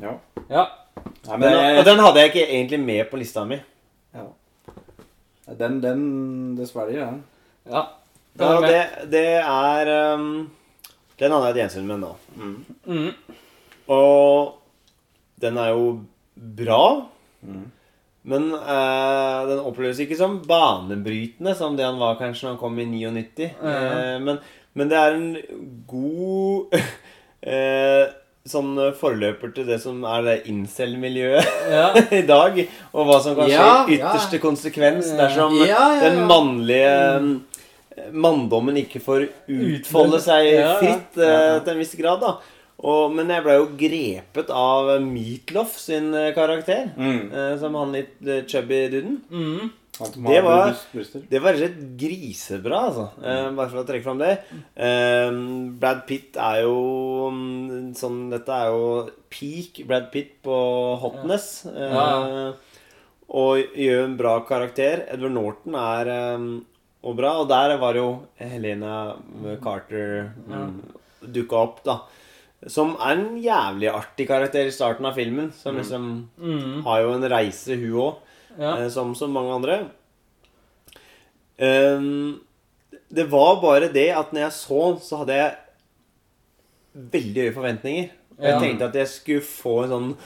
Ja. 0.00 0.14
Ja. 0.50 0.66
Nei, 1.26 1.36
men 1.36 1.46
Den, 1.46 1.78
og 1.78 1.84
den 1.84 2.02
hadde 2.04 2.20
jeg 2.22 2.30
ikke 2.32 2.46
egentlig 2.46 2.80
med 2.80 3.10
på 3.10 3.20
lista 3.20 3.44
mi. 3.48 3.60
ja. 4.14 4.26
Den, 5.58 5.80
den 5.82 6.02
Dessverre, 6.56 6.92
ja. 6.94 7.08
Ja, 7.70 7.82
Den 8.38 8.62
det, 8.62 8.82
det 9.10 9.24
er 9.42 10.14
um, 10.14 10.50
Den 11.18 11.32
hadde 11.34 11.48
jeg 11.48 11.56
et 11.56 11.60
gjensyn 11.64 11.88
med 11.88 12.00
nå. 12.04 12.12
Mhm. 12.36 13.08
Og 13.90 14.54
den 15.42 15.58
er 15.58 15.72
jo 15.74 15.86
bra. 16.36 16.84
Mm. 17.42 17.64
Men 18.30 18.50
uh, 18.52 19.48
den 19.48 19.62
oppleves 19.64 19.98
ikke 20.04 20.16
som 20.18 20.38
banebrytende 20.46 21.54
som 21.56 21.76
det 21.76 21.86
han 21.88 21.98
var 21.98 22.18
kanskje 22.20 22.46
når 22.46 22.54
han 22.54 22.60
kom 22.60 22.78
i 22.78 22.86
99. 22.86 23.50
Uh, 23.58 24.16
men, 24.22 24.38
men 24.76 24.92
det 24.92 24.98
er 25.00 25.16
en 25.16 25.30
god 25.90 26.76
eh, 27.50 28.04
sånn 28.50 28.74
forløper 28.98 29.52
til 29.56 29.66
det 29.70 29.78
som 29.82 30.02
er 30.10 30.26
det 30.26 30.34
incel-miljøet 30.50 31.48
ja. 31.72 31.86
i 32.20 32.22
dag. 32.28 32.58
Og 32.92 33.06
hva 33.08 33.18
som 33.24 33.38
kan 33.38 33.48
skje 33.48 33.56
Ja, 33.56 33.72
i 33.86 33.96
ja. 33.98 34.10
ytterste 34.10 34.40
konsekvens 34.42 35.10
dersom 35.18 35.56
Ja, 35.62 35.66
ja, 35.70 35.84
ja. 35.96 36.00
den 36.08 36.24
mannlige 36.30 36.94
eh, 37.16 38.08
manndommen 38.12 38.78
ikke 38.80 39.02
får 39.04 39.28
utfolde 39.50 40.20
seg 40.24 40.50
fritt 40.80 41.18
eh, 41.20 41.58
til 41.64 41.74
en 41.74 41.80
viss 41.82 41.94
grad. 41.98 42.22
da 42.22 42.36
og, 42.80 43.10
Men 43.12 43.28
jeg 43.28 43.44
ble 43.44 43.58
jo 43.58 43.66
grepet 43.76 44.50
av 44.56 44.94
Meatloaf 45.04 45.74
sin 45.80 46.14
eh, 46.16 46.30
karakter. 46.36 46.86
Mm. 46.96 47.18
eh, 47.28 47.52
Som 47.60 47.76
han 47.76 47.92
litt 47.96 48.16
eh, 48.24 48.44
chubby 48.48 48.86
duden. 48.92 49.18
Mhm. 49.30 49.70
Det 50.00 50.40
var- 50.44 50.68
Det 51.30 51.40
var 51.42 51.52
rett 51.60 51.78
grisebra, 52.00 52.78
altså. 52.88 53.06
Eh, 53.22 53.50
bare 53.56 53.68
for 53.68 53.82
å 53.82 53.86
trekke 53.86 54.02
fram 54.04 54.18
det. 54.18 54.32
Eh, 54.76 55.30
Brad 55.78 56.06
Pitt 56.06 56.36
er 56.36 56.62
jo 56.62 57.30
mm, 57.30 57.92
sånn 57.94 58.30
Dette 58.30 58.48
er 58.48 58.66
jo 58.72 59.10
peak 59.30 59.86
Brad 59.86 60.10
Pitt 60.12 60.42
på 60.42 60.98
hotness. 61.00 61.66
Eh, 61.66 61.90
Ja, 61.92 62.52
Og 63.30 63.58
gjør 63.76 64.04
en 64.04 64.16
bra 64.16 64.40
karakter. 64.42 65.04
Edward 65.12 65.32
Norton 65.36 65.74
er 65.78 66.08
eh, 66.08 66.46
og 67.04 67.16
bra. 67.16 67.34
Og 67.40 67.48
der 67.48 67.76
var 67.78 67.94
jo 67.94 68.08
Helena 68.38 69.16
Carter 69.62 70.32
mm, 70.48 70.80
dukka 71.32 71.52
opp, 71.60 71.84
da. 71.84 72.00
Som 72.68 72.96
er 73.00 73.14
en 73.16 73.38
jævlig 73.40 73.88
artig 73.88 74.26
karakter 74.28 74.66
i 74.66 74.70
starten 74.74 75.06
av 75.06 75.14
filmen. 75.16 75.52
Som 75.52 75.76
liksom 75.78 76.28
mm. 76.38 76.82
har 76.84 77.00
jo 77.06 77.12
en 77.14 77.28
reise, 77.30 77.76
hun 77.76 77.94
òg. 78.02 78.16
Ja. 78.58 78.76
Eh, 78.82 78.88
som 78.90 79.14
så 79.14 79.28
mange 79.30 79.52
andre. 79.54 79.78
Ehm, 81.58 82.40
det 83.10 83.24
var 83.30 83.60
bare 83.62 83.88
det 83.92 84.08
at 84.16 84.32
når 84.32 84.46
jeg 84.46 84.52
så 84.56 84.80
den, 84.92 85.00
så 85.04 85.20
hadde 85.22 85.36
jeg 85.36 85.56
veldig 87.12 87.44
høye 87.46 87.54
forventninger. 87.54 88.08
Og 88.40 88.44
Jeg 88.46 88.52
Ja. 88.54 88.60
tenkte 88.60 88.84
at 88.88 88.94
jeg 88.94 89.08
skulle 89.08 89.40
få 89.44 89.84
en 89.84 89.90
sånn 89.90 90.16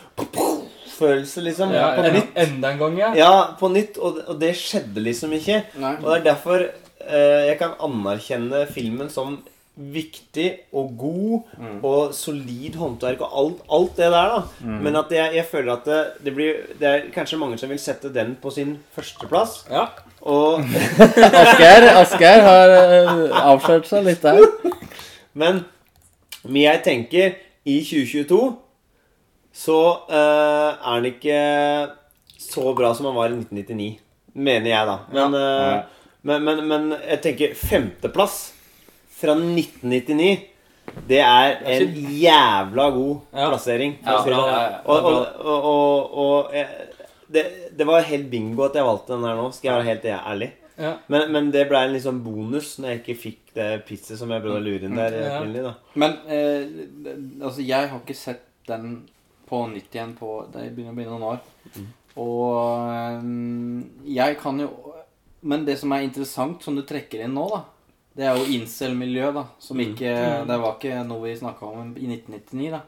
følelse, 0.94 1.42
liksom. 1.42 1.72
ja, 1.72 1.94
på 1.96 2.04
en, 2.04 2.14
nytt. 2.14 2.28
enda 2.36 2.70
en 2.70 2.78
gang, 2.78 2.98
ja. 2.98 3.14
Ja, 3.14 3.56
på 3.58 3.68
nytt. 3.72 3.98
Og, 3.98 4.20
og 4.28 4.38
det 4.40 4.54
skjedde 4.54 5.02
liksom 5.02 5.32
ikke. 5.32 5.64
Nei. 5.76 5.96
Og 5.96 6.04
det 6.12 6.20
er 6.20 6.34
derfor 6.34 6.60
eh, 6.62 7.46
jeg 7.50 7.58
kan 7.58 7.74
anerkjenne 7.80 8.66
filmen 8.70 9.10
som 9.10 9.42
viktig 9.74 10.46
og 10.72 10.92
god 10.98 11.80
og 11.82 12.12
solid 12.14 12.76
håndverk 12.78 13.24
og 13.26 13.38
alt, 13.40 13.62
alt 13.74 13.96
det 13.98 14.10
der, 14.14 14.34
da. 14.36 14.70
Men 14.86 14.96
at 15.00 15.10
jeg, 15.10 15.34
jeg 15.40 15.46
føler 15.50 15.72
at 15.72 15.88
det, 15.88 16.00
det 16.24 16.34
blir 16.36 16.60
Det 16.78 16.88
er 16.88 17.06
kanskje 17.14 17.40
mange 17.40 17.58
som 17.58 17.72
vil 17.72 17.82
sette 17.82 18.12
den 18.14 18.36
på 18.42 18.52
sin 18.54 18.76
førsteplass. 18.94 19.64
Ja. 19.70 19.88
Og 20.22 20.62
Asgeir, 21.42 21.90
Asgeir 21.98 22.46
har 22.46 22.74
uh, 22.78 23.38
avslørt 23.54 23.90
seg 23.90 24.06
litt 24.06 24.22
der. 24.22 24.40
Men 25.34 25.64
men 26.44 26.60
jeg 26.60 26.80
tenker 26.84 27.36
i 27.64 27.78
2022 27.80 28.38
så 29.54 29.78
uh, 30.10 30.70
er 30.76 31.00
den 31.00 31.12
ikke 31.12 31.38
så 32.42 32.74
bra 32.76 32.90
som 32.96 33.08
han 33.08 33.16
var 33.16 33.32
i 33.32 33.38
1999. 33.38 33.90
Mener 34.34 34.68
jeg, 34.68 34.86
da. 34.88 34.96
Men, 35.14 35.34
eh, 35.38 36.08
men, 36.26 36.42
men, 36.42 36.60
men 36.66 36.86
jeg 36.98 37.20
tenker 37.22 37.52
femteplass 37.54 38.53
fra 39.20 39.34
1999 39.38 40.50
det 41.08 41.18
er 41.24 41.54
en 41.74 41.94
jævla 42.20 42.84
god 42.94 43.22
plassering. 43.32 43.94
Ja, 44.04 44.18
sånn. 44.20 44.34
ja, 44.36 44.58
ja. 44.62 44.82
Og, 44.84 45.06
og, 45.08 45.46
og, 45.46 45.64
og, 45.70 46.18
og 46.24 46.52
jeg- 46.54 46.90
det, 47.34 47.42
det 47.74 47.86
var 47.88 48.04
helt 48.06 48.28
bingo 48.30 48.62
at 48.68 48.76
jeg 48.78 48.84
valgte 48.86 49.14
den 49.16 49.24
her 49.26 49.34
nå, 49.38 49.48
skal 49.56 49.70
jeg 49.70 49.78
være 49.80 49.88
helt 49.88 50.04
ærlig. 50.28 50.50
Ja. 50.78 50.92
Men, 51.08 51.24
men 51.32 51.48
det 51.54 51.64
ble 51.70 51.80
en 51.86 51.92
liksom 51.94 52.20
bonus 52.22 52.74
når 52.78 52.88
jeg 52.92 53.00
ikke 53.00 53.16
fikk 53.22 53.40
det 53.56 53.68
pisset 53.88 54.18
som 54.20 54.30
jeg 54.34 54.42
prøvde 54.44 54.60
å 54.60 54.64
lure 54.66 54.86
inn 54.88 54.96
der. 54.98 55.16
Da. 55.64 55.72
Men 55.98 56.16
eh, 56.28 56.64
altså, 57.42 57.64
jeg 57.64 57.90
har 57.90 58.00
ikke 58.02 58.14
sett 58.18 58.44
den 58.68 59.00
på 59.48 59.60
nytt 59.72 59.92
igjen 59.94 60.14
på 60.18 60.38
Det 60.52 60.68
begynner 60.74 60.94
å 60.94 60.98
bli 60.98 61.08
noen 61.08 61.26
år. 61.32 61.40
Og 62.22 62.92
eh, 62.94 63.26
jeg 64.14 64.38
kan 64.40 64.60
jo 64.62 64.68
Men 65.42 65.64
det 65.66 65.74
som 65.80 65.92
er 65.92 66.06
interessant, 66.06 66.62
som 66.64 66.76
du 66.78 66.84
trekker 66.86 67.24
inn 67.26 67.34
nå, 67.36 67.48
da 67.52 67.64
det 68.14 68.26
er 68.28 68.36
jo 68.38 68.44
incel-miljø, 68.54 69.30
da. 69.34 69.46
Som 69.58 69.80
ikke 69.82 70.10
Det 70.46 70.58
var 70.62 70.76
ikke 70.76 71.00
noe 71.06 71.24
vi 71.26 71.36
snakka 71.38 71.66
om 71.66 71.94
i 71.98 72.06
1999, 72.06 72.68
da. 72.76 72.82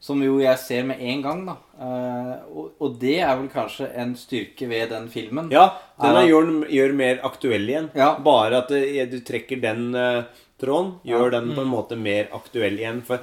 Som 0.00 0.22
jo 0.24 0.38
jeg 0.40 0.56
ser 0.62 0.86
med 0.88 1.00
en 1.04 1.22
gang, 1.24 1.40
da. 1.44 1.56
Eh, 1.76 2.36
og, 2.56 2.70
og 2.80 2.94
det 3.02 3.18
er 3.20 3.34
vel 3.36 3.50
kanskje 3.52 3.90
en 4.00 4.14
styrke 4.16 4.68
ved 4.70 4.88
den 4.94 5.10
filmen. 5.12 5.50
Ja, 5.52 5.66
den 6.00 6.16
er 6.16 6.28
gjør, 6.30 6.52
gjør 6.72 6.94
mer 6.96 7.20
aktuell 7.28 7.66
igjen. 7.68 7.90
Ja. 7.98 8.14
Bare 8.24 8.62
at 8.62 8.70
du 8.70 9.18
trekker 9.26 9.60
den 9.60 9.90
eh, 9.94 10.22
tråden, 10.60 10.94
gjør 11.04 11.26
Ja. 11.28 11.40
den 11.40 11.52
på 11.56 11.66
en 11.66 11.72
måte 11.74 11.98
mer 12.00 12.30
aktuell 12.32 12.78
igjen. 12.80 13.02
For, 13.04 13.20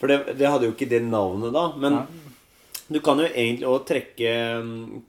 for 0.00 0.08
det, 0.08 0.38
det 0.38 0.48
hadde 0.48 0.70
jo 0.70 0.72
ikke 0.76 0.88
det 0.88 1.02
navnet 1.04 1.52
da. 1.52 1.66
Men 1.76 1.98
ja. 2.00 2.06
du 2.96 3.00
kan 3.04 3.20
jo 3.20 3.28
egentlig 3.28 3.68
òg 3.68 3.84
trekke 3.90 4.32
mm, 4.62 5.04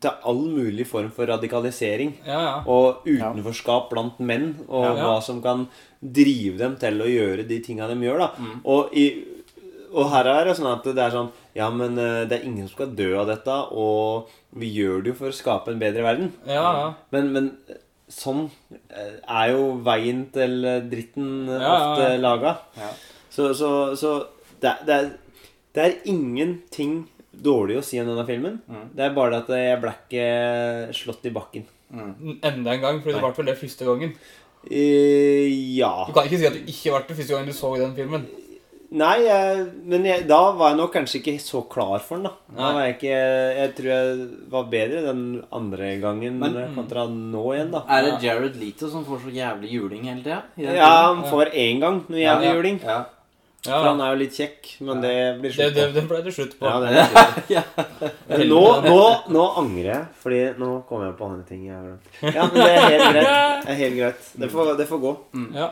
til 0.00 0.10
all 0.24 0.42
mulig 0.52 0.86
form 0.86 1.10
for 1.14 1.26
radikalisering. 1.30 2.14
Ja, 2.26 2.40
ja. 2.42 2.56
Og 2.66 3.06
utenforskap 3.06 3.88
blant 3.90 4.18
menn, 4.20 4.54
og 4.68 4.84
Ja. 4.84 4.92
hva 5.04 5.22
som 5.22 5.40
kan 5.42 5.68
drive 6.02 6.58
dem 6.58 6.76
til 6.76 7.00
å 7.00 7.06
gjøre 7.08 7.46
de 7.48 7.60
tinga 7.60 7.86
de 7.88 7.94
gjør. 8.04 8.18
da 8.18 8.28
Mm. 8.38 8.60
og, 8.64 8.90
i, 8.94 9.24
og 9.92 10.10
her 10.10 10.26
er 10.26 10.44
det 10.44 10.56
sånn 10.58 10.72
at 10.72 10.84
det 10.84 10.98
er 10.98 11.10
sånn 11.10 11.30
Ja, 11.56 11.70
men 11.70 11.96
eh, 11.98 12.26
det 12.28 12.40
er 12.40 12.44
ingen 12.44 12.68
som 12.68 12.74
skal 12.76 12.94
dø 12.94 13.16
av 13.18 13.26
dette, 13.28 13.54
og 13.72 14.28
vi 14.54 14.68
gjør 14.74 15.02
det 15.02 15.14
jo 15.14 15.14
for 15.14 15.28
å 15.28 15.32
skape 15.32 15.68
en 15.72 15.78
bedre 15.80 16.02
verden. 16.04 16.32
ja, 16.46 16.54
ja. 16.82 16.94
Men, 17.12 17.32
men 17.32 17.50
sånn 18.08 18.50
eh, 18.90 19.16
er 19.26 19.52
jo 19.54 19.80
veien 19.82 20.26
til 20.32 20.60
dritten 20.90 21.48
ofte 21.48 22.12
ja. 22.12 22.16
laga. 22.20 22.58
Ja. 22.76 22.90
Så, 23.30 23.54
så, 23.54 23.96
så 23.96 24.26
det, 24.60 24.74
det, 24.86 24.94
er, 24.94 25.10
det 25.74 25.82
er 25.86 25.96
ingenting 26.04 27.06
dårlig 27.42 27.78
å 27.80 27.84
si 27.84 28.00
om 28.00 28.08
denne 28.08 28.26
filmen. 28.28 28.60
Mm. 28.68 28.88
Det 28.96 29.04
er 29.06 29.14
bare 29.16 29.30
det 29.36 29.42
at 29.44 29.52
jeg 29.60 29.80
ble 29.82 29.92
ikke 29.96 30.26
slått 30.96 31.28
i 31.28 31.34
bakken. 31.34 31.66
Enda 32.42 32.72
en 32.74 32.82
gang, 32.82 32.98
fordi 33.02 33.14
det 33.14 33.22
ble 33.22 33.34
vel 33.36 33.52
det 33.52 33.58
første 33.60 33.86
gangen. 33.86 34.16
Uh, 34.66 35.46
ja 35.78 35.92
Du 36.08 36.10
kan 36.16 36.26
ikke 36.26 36.40
si 36.40 36.46
at 36.48 36.56
du 36.56 36.64
ikke 36.66 36.90
ble 36.90 37.04
det 37.06 37.16
første 37.20 37.36
gangen 37.36 37.52
du 37.52 37.54
så 37.54 37.70
den 37.78 37.94
filmen. 37.94 38.24
Nei, 38.96 39.16
jeg, 39.26 39.62
men 39.90 40.04
jeg, 40.06 40.24
da 40.30 40.38
var 40.54 40.70
jeg 40.70 40.78
nok 40.78 40.92
kanskje 40.94 41.18
ikke 41.18 41.32
så 41.42 41.60
klar 41.70 41.98
for 42.04 42.20
den, 42.20 42.28
da. 42.28 42.54
da 42.54 42.68
var 42.76 42.84
jeg, 42.86 42.94
ikke, 42.96 43.16
jeg 43.58 43.72
tror 43.78 43.88
jeg 43.90 44.28
var 44.52 44.68
bedre 44.70 45.00
den 45.08 45.24
andre 45.58 45.88
gangen 46.02 46.38
Men- 46.38 46.74
kontra 46.76 47.04
nå 47.10 47.42
igjen, 47.56 47.72
da. 47.74 47.82
Er 47.90 48.06
det 48.06 48.12
Jared 48.22 48.56
Leto 48.60 48.88
som 48.92 49.04
får 49.04 49.24
så 49.26 49.34
jævlig 49.34 49.72
juling 49.74 50.06
hele 50.06 50.22
tida? 50.22 50.38
Ja, 50.62 50.90
han 51.10 51.24
får 51.26 51.50
én 51.50 51.82
gang 51.82 52.04
noe 52.06 52.22
jævlig 52.22 52.46
Ja, 52.46 52.52
ja. 52.52 52.54
juling. 52.54 52.80
ja. 52.86 52.98
Ja, 53.68 53.78
For 53.80 53.88
han 53.88 54.00
er 54.00 54.12
jo 54.14 54.18
litt 54.20 54.36
kjekk, 54.36 54.68
men 54.86 55.00
det 55.02 55.14
blir 55.40 55.50
det, 55.50 55.56
slutt 55.56 55.74
det, 55.74 55.86
på. 55.86 55.94
det 55.96 56.04
ble 56.10 56.20
det 56.26 56.34
slutt 56.36 56.54
på. 56.58 56.66
Ja, 56.66 56.76
det 56.80 57.06
ja. 57.56 57.62
Men 58.28 58.44
nå, 58.50 58.62
nå, 58.86 59.00
nå 59.36 59.46
angrer 59.62 59.90
jeg, 59.92 60.04
fordi 60.22 60.40
nå 60.60 60.70
kommer 60.88 61.06
jeg 61.10 61.16
på 61.18 61.28
andre 61.30 61.44
ting 61.48 61.66
jeg 61.66 61.74
har 61.74 61.88
glemt. 61.88 62.36
Ja, 62.36 62.46
men 62.46 62.62
det 62.62 62.70
er 62.70 62.86
helt 62.86 63.10
greit. 63.16 63.66
Det 63.66 63.74
er 63.74 63.80
helt 63.82 63.98
greit. 63.98 64.30
Det 64.44 64.50
får, 64.54 64.72
det 64.78 64.86
får 64.92 65.02
gå. 65.08 65.12
Ja. 65.56 65.68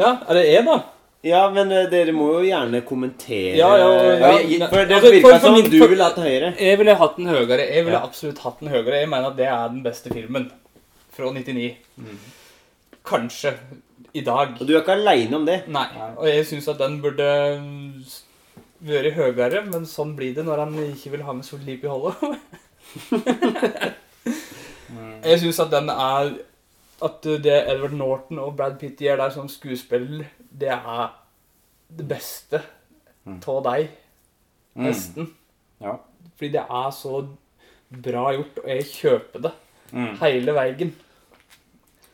ja, 0.00 0.10
er 0.28 0.34
det 0.40 0.44
E, 0.54 0.58
da? 0.70 0.78
Ja, 1.22 1.44
men 1.54 1.70
eh, 1.70 1.84
dere 1.86 2.10
må 2.16 2.24
jo 2.34 2.40
gjerne 2.42 2.80
kommentere 2.82 3.52
Ja, 3.54 3.68
ja, 3.78 3.90
ja. 3.94 4.30
Ja, 4.42 4.66
For 4.72 4.88
det 4.90 4.96
virka 5.04 5.28
altså, 5.36 5.44
som 5.46 5.54
min- 5.54 5.68
du 5.70 5.76
for- 5.78 5.92
ville 5.92 6.02
hatt 6.08 6.16
den 6.18 6.24
høyere. 6.26 6.48
Jeg 6.58 6.78
ville 6.80 6.96
hatt 6.98 7.14
den 7.20 7.28
høyere. 7.30 7.60
Jeg 7.68 7.84
ville 7.86 7.94
Ja. 8.00 8.02
absolutt 8.08 8.40
hatt 8.42 8.58
den 8.58 8.72
høyere. 8.74 8.96
Jeg 9.04 9.08
mener 9.12 9.28
at 9.30 9.36
det 9.38 9.46
er 9.46 9.68
den 9.70 9.84
beste 9.84 10.10
filmen 10.10 10.48
fra 11.14 11.30
99. 11.30 11.76
Kanskje 13.06 13.52
i 14.14 14.20
dag. 14.20 14.56
Og 14.60 14.66
du 14.68 14.74
er 14.74 14.80
ikke 14.82 14.92
aleine 14.98 15.36
om 15.36 15.46
det. 15.46 15.62
Nei. 15.72 15.86
Og 16.16 16.26
jeg 16.28 16.46
syns 16.46 16.68
at 16.68 16.78
den 16.82 17.00
burde 17.02 17.28
vært 18.82 19.14
høyere, 19.14 19.64
men 19.70 19.86
sånn 19.86 20.16
blir 20.18 20.34
det 20.34 20.44
når 20.44 20.58
han 20.66 20.74
ikke 20.90 21.10
vil 21.14 21.22
ha 21.22 21.32
med 21.32 21.44
sort 21.46 21.62
lip 21.66 21.84
i 21.84 21.88
Hollow. 21.92 22.14
Jeg 25.22 25.38
syns 25.40 25.60
at 25.62 25.70
den 25.72 25.88
er 25.92 26.32
At 27.02 27.24
det 27.42 27.54
Edward 27.70 27.94
Norton 27.98 28.38
og 28.42 28.52
Brad 28.58 28.76
Pitt 28.78 29.00
gjør 29.02 29.16
der 29.24 29.30
som 29.34 29.48
skuespiller, 29.50 30.24
det 30.38 30.68
er 30.70 31.08
det 31.98 32.06
beste 32.08 32.60
Mm. 33.24 33.40
av 33.48 33.62
deg, 33.64 33.88
Mm. 34.76 34.82
nesten. 34.86 35.26
Ja. 35.80 35.92
Fordi 36.36 36.48
det 36.52 36.60
er 36.70 36.90
så 36.90 37.20
bra 38.02 38.32
gjort, 38.32 38.58
og 38.64 38.68
jeg 38.68 38.84
kjøper 38.84 39.42
det 39.42 39.52
Mm. 39.92 40.16
hele 40.20 40.52
veien. 40.52 40.92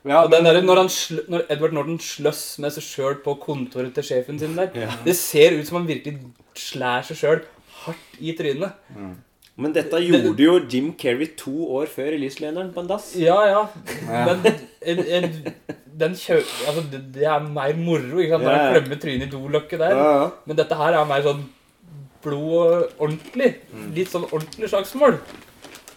Ja, 0.08 0.22
den 0.32 0.44
der, 0.48 0.60
når, 0.64 0.76
han 0.84 0.88
sl 0.92 1.18
når 1.28 1.46
Edward 1.52 1.74
Norton 1.76 1.98
sløss 2.02 2.42
med 2.62 2.72
seg 2.74 2.84
sjøl 2.86 3.16
på 3.24 3.34
kontoret 3.42 3.92
til 3.96 4.06
sjefen 4.10 4.38
sin 4.40 4.56
der, 4.56 4.70
Ja. 4.74 4.90
det 5.04 5.14
ser 5.18 5.58
ut 5.58 5.66
som 5.68 5.80
han 5.82 5.88
virkelig 5.88 6.18
slær 6.58 7.02
seg 7.06 7.16
sjøl 7.20 7.42
hardt 7.84 8.20
i 8.20 8.32
trynet. 8.38 8.72
Men 9.58 9.72
dette 9.74 9.98
gjorde 10.04 10.38
jo 10.44 10.52
Jim 10.70 10.92
Carrey 10.94 11.26
to 11.36 11.50
år 11.80 11.86
før 11.90 12.12
Release-lederen 12.14 12.68
på 12.74 12.80
en 12.84 12.86
dass. 12.90 13.08
Ja, 13.18 13.36
ja. 13.50 13.62
Ja. 14.06 14.24
Men 14.28 14.46
en, 14.86 15.00
en, 15.18 15.32
den 15.98 16.14
kjø... 16.14 16.36
Altså, 16.68 16.84
det, 16.92 17.00
det 17.16 17.24
er 17.26 17.42
mer 17.42 17.74
moro. 17.74 18.20
Ikke 18.22 18.36
sant? 18.36 18.44
Når 18.46 18.52
Ja, 18.54 18.60
han 18.62 18.76
klemmer 18.76 19.00
trynet 19.02 19.26
i 19.26 19.30
dolokket 19.32 19.80
der. 19.82 19.96
Ja, 19.98 20.12
ja. 20.20 20.28
Men 20.46 20.60
dette 20.60 20.78
her 20.78 20.94
er 21.00 21.08
mer 21.10 21.26
sånn 21.26 21.42
blod 22.22 22.54
og 22.54 23.02
ordentlig. 23.08 23.50
Litt 23.98 24.12
sånn 24.14 24.28
ordentlig 24.30 24.70
slagsmål. 24.70 25.18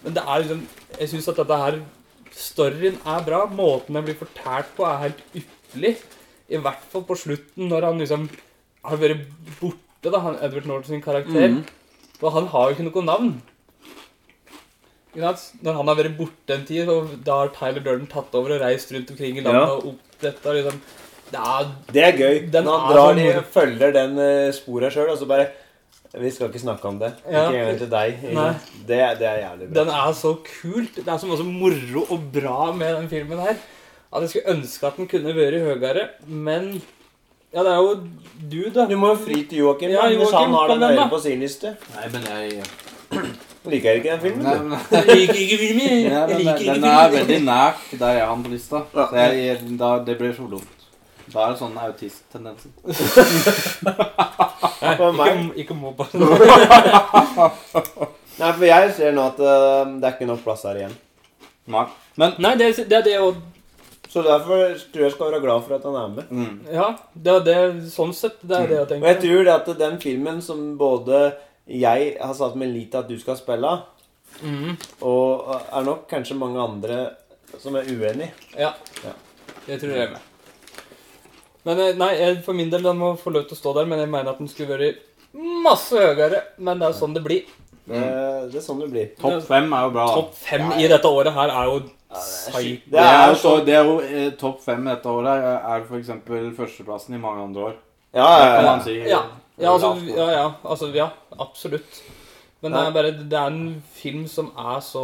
Men 0.04 0.16
det 0.18 0.24
er 0.26 0.42
liksom 0.42 0.64
Jeg 1.00 1.10
syns 1.14 1.30
at 1.30 1.38
dette 1.44 1.58
her 1.62 1.78
Storyen 2.36 2.98
er 3.06 3.26
bra. 3.28 3.46
Måten 3.52 3.98
den 3.98 4.06
blir 4.08 4.18
fortalt 4.20 4.72
på, 4.78 4.86
er 4.88 5.08
helt 5.08 5.22
ypperlig. 5.36 5.96
I 6.52 6.60
hvert 6.60 6.84
fall 6.92 7.04
på 7.08 7.16
slutten, 7.20 7.70
når 7.72 7.88
han 7.88 8.02
liksom 8.02 8.28
har 8.84 8.98
vært 8.98 9.28
borte, 9.60 10.10
da, 10.10 10.20
han 10.20 10.40
Edward 10.42 10.68
Norton 10.68 10.90
sin 10.96 11.04
karakter. 11.06 11.48
Mhm. 11.50 11.64
For 12.20 12.30
han 12.36 12.48
har 12.54 12.70
jo 12.70 12.76
ikke 12.76 12.88
noe 12.90 13.06
navn. 13.06 13.32
Når 15.16 15.74
han 15.76 15.88
har 15.92 15.98
vært 16.00 16.18
borte 16.18 16.56
en 16.56 16.66
tid, 16.66 16.88
og 16.90 17.18
da 17.26 17.42
har 17.42 17.50
Tyler 17.56 17.84
Durden 17.84 18.08
tatt 18.08 18.34
over 18.38 18.56
og 18.56 18.62
reist 18.64 18.92
rundt 18.96 19.10
omkring 19.12 19.38
i 19.38 19.44
landet 19.44 19.68
Ja. 19.68 19.76
og 19.76 19.96
oppretta 19.96 20.54
liksom 20.56 20.82
Det 21.32 21.40
er 21.40 21.68
Det 21.92 22.04
er 22.04 22.18
gøy. 22.18 22.52
Den 22.52 22.64
Når 22.66 22.80
han 22.80 22.94
drar 22.94 23.14
sånn 23.14 23.18
de, 23.18 23.44
følger 23.52 23.94
den 23.94 24.18
uh, 24.20 24.52
sporet 24.52 24.94
sjøl, 24.94 25.10
og 25.12 25.18
så 25.18 25.28
bare 25.28 25.50
Vi 26.14 26.32
skal 26.32 26.50
ikke 26.50 26.60
snakke 26.60 26.88
om 26.90 26.98
det. 27.00 27.14
Ja. 27.24 27.46
Ikke 27.48 27.60
engang 27.62 27.78
til 27.80 27.92
deg. 27.92 28.24
Nei. 28.36 28.48
Det, 28.88 28.98
det 29.20 29.28
er 29.30 29.38
jævlig 29.46 29.68
bra. 29.70 29.76
Den 29.80 29.92
er 29.96 30.16
så 30.18 30.34
kult. 30.48 30.96
Det 30.98 31.08
er 31.08 31.18
så 31.22 31.30
mye 31.30 31.46
moro 31.48 32.04
og 32.12 32.26
bra 32.34 32.72
med 32.76 32.96
den 32.98 33.08
filmen 33.12 33.40
her. 33.40 33.62
At 34.12 34.26
jeg 34.26 34.30
skulle 34.34 34.58
ønske 34.58 34.88
at 34.90 34.98
den 35.00 35.08
kunne 35.08 35.36
vært 35.38 35.62
høyere, 35.64 36.10
men 36.28 36.74
Ja, 37.54 37.64
det 37.64 37.72
er 37.72 37.80
jo 37.84 37.96
du, 38.52 38.60
da. 38.76 38.86
Du 38.88 38.96
må 39.00 39.10
jo 39.12 39.16
fri 39.24 39.42
til 39.44 39.58
Joakim, 39.64 39.92
Ja, 39.92 40.08
hvis 40.08 40.32
han 40.36 40.54
har 40.56 40.68
den 40.72 40.84
høyere 40.84 41.08
på 41.12 41.20
sin 41.20 41.40
liste. 41.44 41.74
Nei, 41.96 42.08
men 42.12 42.28
jeg 42.28 42.62
Liker 43.72 43.98
ikke 44.00 44.10
den 44.16 44.22
filmen? 44.24 44.44
Nei, 44.44 44.54
du? 44.58 44.64
men, 44.72 44.80
Jeg 44.92 45.18
liker 45.20 45.40
ikke 45.46 45.58
filmen. 45.64 45.90
ja, 46.12 46.22
Jeg 46.28 46.38
liker 46.40 46.56
den, 46.58 46.62
ikke 46.64 46.76
den 46.76 46.86
er 46.92 47.12
veldig 47.16 47.40
nært 47.46 47.90
der 48.00 48.14
jeg 48.18 48.26
har 48.26 48.36
den 48.36 48.46
på 48.48 48.54
lista. 48.56 48.84
Så 48.94 49.08
jeg, 49.16 49.58
da, 49.80 49.92
det 50.08 50.18
blir 50.20 50.34
så 50.36 50.48
dumt. 50.56 50.81
Da 51.32 51.46
er 51.46 51.54
det 51.54 51.60
sånn 51.62 51.78
autist-tendensen. 51.80 52.72
Ikke, 54.82 55.52
ikke 55.62 55.76
må. 55.78 55.92
Nei, 58.42 58.50
for 58.58 58.66
jeg 58.66 58.94
ser 58.98 59.14
nå 59.14 59.24
at 59.30 59.40
uh, 59.44 59.86
det 60.02 60.08
er 60.08 60.14
ikke 60.16 60.28
nok 60.30 60.42
plass 60.46 60.64
her 60.66 60.80
igjen. 60.80 60.96
Nei. 61.72 61.84
Men 62.20 62.34
Nei, 62.42 62.56
det, 62.60 62.72
er- 62.72 62.88
det 62.90 62.98
er 62.98 63.06
det 63.06 63.14
å 63.22 63.28
Så 64.12 64.24
derfor 64.26 64.74
tror 64.92 65.06
jeg 65.06 65.14
skal 65.14 65.30
være 65.32 65.44
glad 65.44 65.62
for 65.68 65.78
at 65.78 65.86
han 65.88 65.98
er 66.00 66.08
med. 66.16 66.32
mm. 66.34 66.56
Ja, 66.74 66.88
det 67.14 67.36
er 67.36 67.46
det 67.46 67.60
sånn 67.94 68.14
sett. 68.18 68.42
Det 68.42 68.58
er 68.58 68.68
det 68.72 68.80
jeg 68.80 68.88
tenker. 68.90 69.06
Og 69.06 69.10
jeg 69.14 69.22
tror 69.24 69.46
det 69.48 69.54
at 69.60 69.70
den 69.84 69.96
filmen 70.02 70.42
som 70.44 70.66
både 70.82 71.22
jeg 71.72 72.18
har 72.20 72.34
satt 72.36 72.58
med 72.60 72.74
lit 72.74 72.90
til 72.92 73.00
at 73.04 73.08
du 73.12 73.16
skal 73.22 73.38
spille, 73.40 73.72
mm. 74.42 74.74
og 75.08 75.54
er 75.62 75.86
nok 75.88 76.08
kanskje 76.10 76.36
mange 76.42 76.60
andre 76.60 76.98
som 77.62 77.78
er 77.80 77.88
uenig. 77.88 78.32
Ja. 78.58 78.74
Ja. 79.06 79.14
Det 79.68 79.78
tror 79.80 79.94
jeg 79.96 80.10
med. 80.18 80.31
Men 81.68 81.80
eh, 81.80 81.94
nei, 82.00 82.12
jeg, 82.18 82.38
for 82.46 82.58
min 82.58 82.70
del, 82.74 82.84
den 82.86 82.98
må 83.00 83.14
få 83.22 83.34
lov 83.34 83.48
til 83.50 83.58
å 83.58 83.62
stå 83.62 83.74
der, 83.78 83.90
men 83.90 84.00
jeg 84.02 84.10
mener 84.10 84.32
at 84.34 84.40
den 84.42 84.50
skulle 84.52 84.78
vært 84.78 85.02
masse 85.66 85.98
høyere. 85.98 86.42
Men 86.58 86.82
det 86.82 86.90
er 86.90 86.98
sånn 86.98 87.14
det 87.18 87.24
blir. 87.26 87.50
Det, 87.86 88.00
det 88.52 88.60
er 88.60 88.64
sånn 88.66 88.80
det 88.84 88.90
blir. 88.94 89.10
Topp 89.20 89.44
fem 89.48 89.72
er 89.74 89.88
jo 89.88 89.92
bra. 89.98 90.06
Topp 90.16 90.36
fem 90.38 90.72
i 90.78 90.88
dette 90.92 91.12
året 91.12 91.34
her 91.36 91.54
er 91.54 91.70
jo 91.70 91.80
det 91.82 91.92
er 91.92 92.24
psy- 92.26 92.52
skitt- 92.56 92.90
Det 92.92 93.04
er 93.04 93.22
jo, 93.30 93.36
så, 93.36 93.42
så 93.44 93.66
det 93.68 93.76
er 93.78 93.88
jo 93.88 93.94
eh, 94.06 94.32
Topp 94.40 94.60
fem 94.64 94.90
dette 94.90 95.12
året 95.12 95.46
er 95.58 95.86
f.eks. 95.88 96.10
førsteplassen 96.58 97.16
i 97.18 97.22
mange 97.22 97.46
andre 97.50 97.70
år. 97.70 97.78
Ja, 98.12 98.26
ja, 98.28 98.48
kan 98.56 98.66
ja. 98.66 98.72
man 98.72 98.84
si. 98.86 98.96
Ja, 99.08 99.22
ja, 99.62 99.72
altså, 99.76 99.92
ja, 100.10 100.26
ja, 100.36 100.48
altså, 100.64 100.90
ja 100.96 101.10
absolutt. 101.40 102.02
Men 102.62 102.76
det 102.76 102.82
er 102.86 102.92
bare 102.94 103.12
Det 103.18 103.38
er 103.40 103.48
en 103.54 103.84
film 103.98 104.26
som 104.30 104.52
er 104.60 104.82
så 104.86 105.04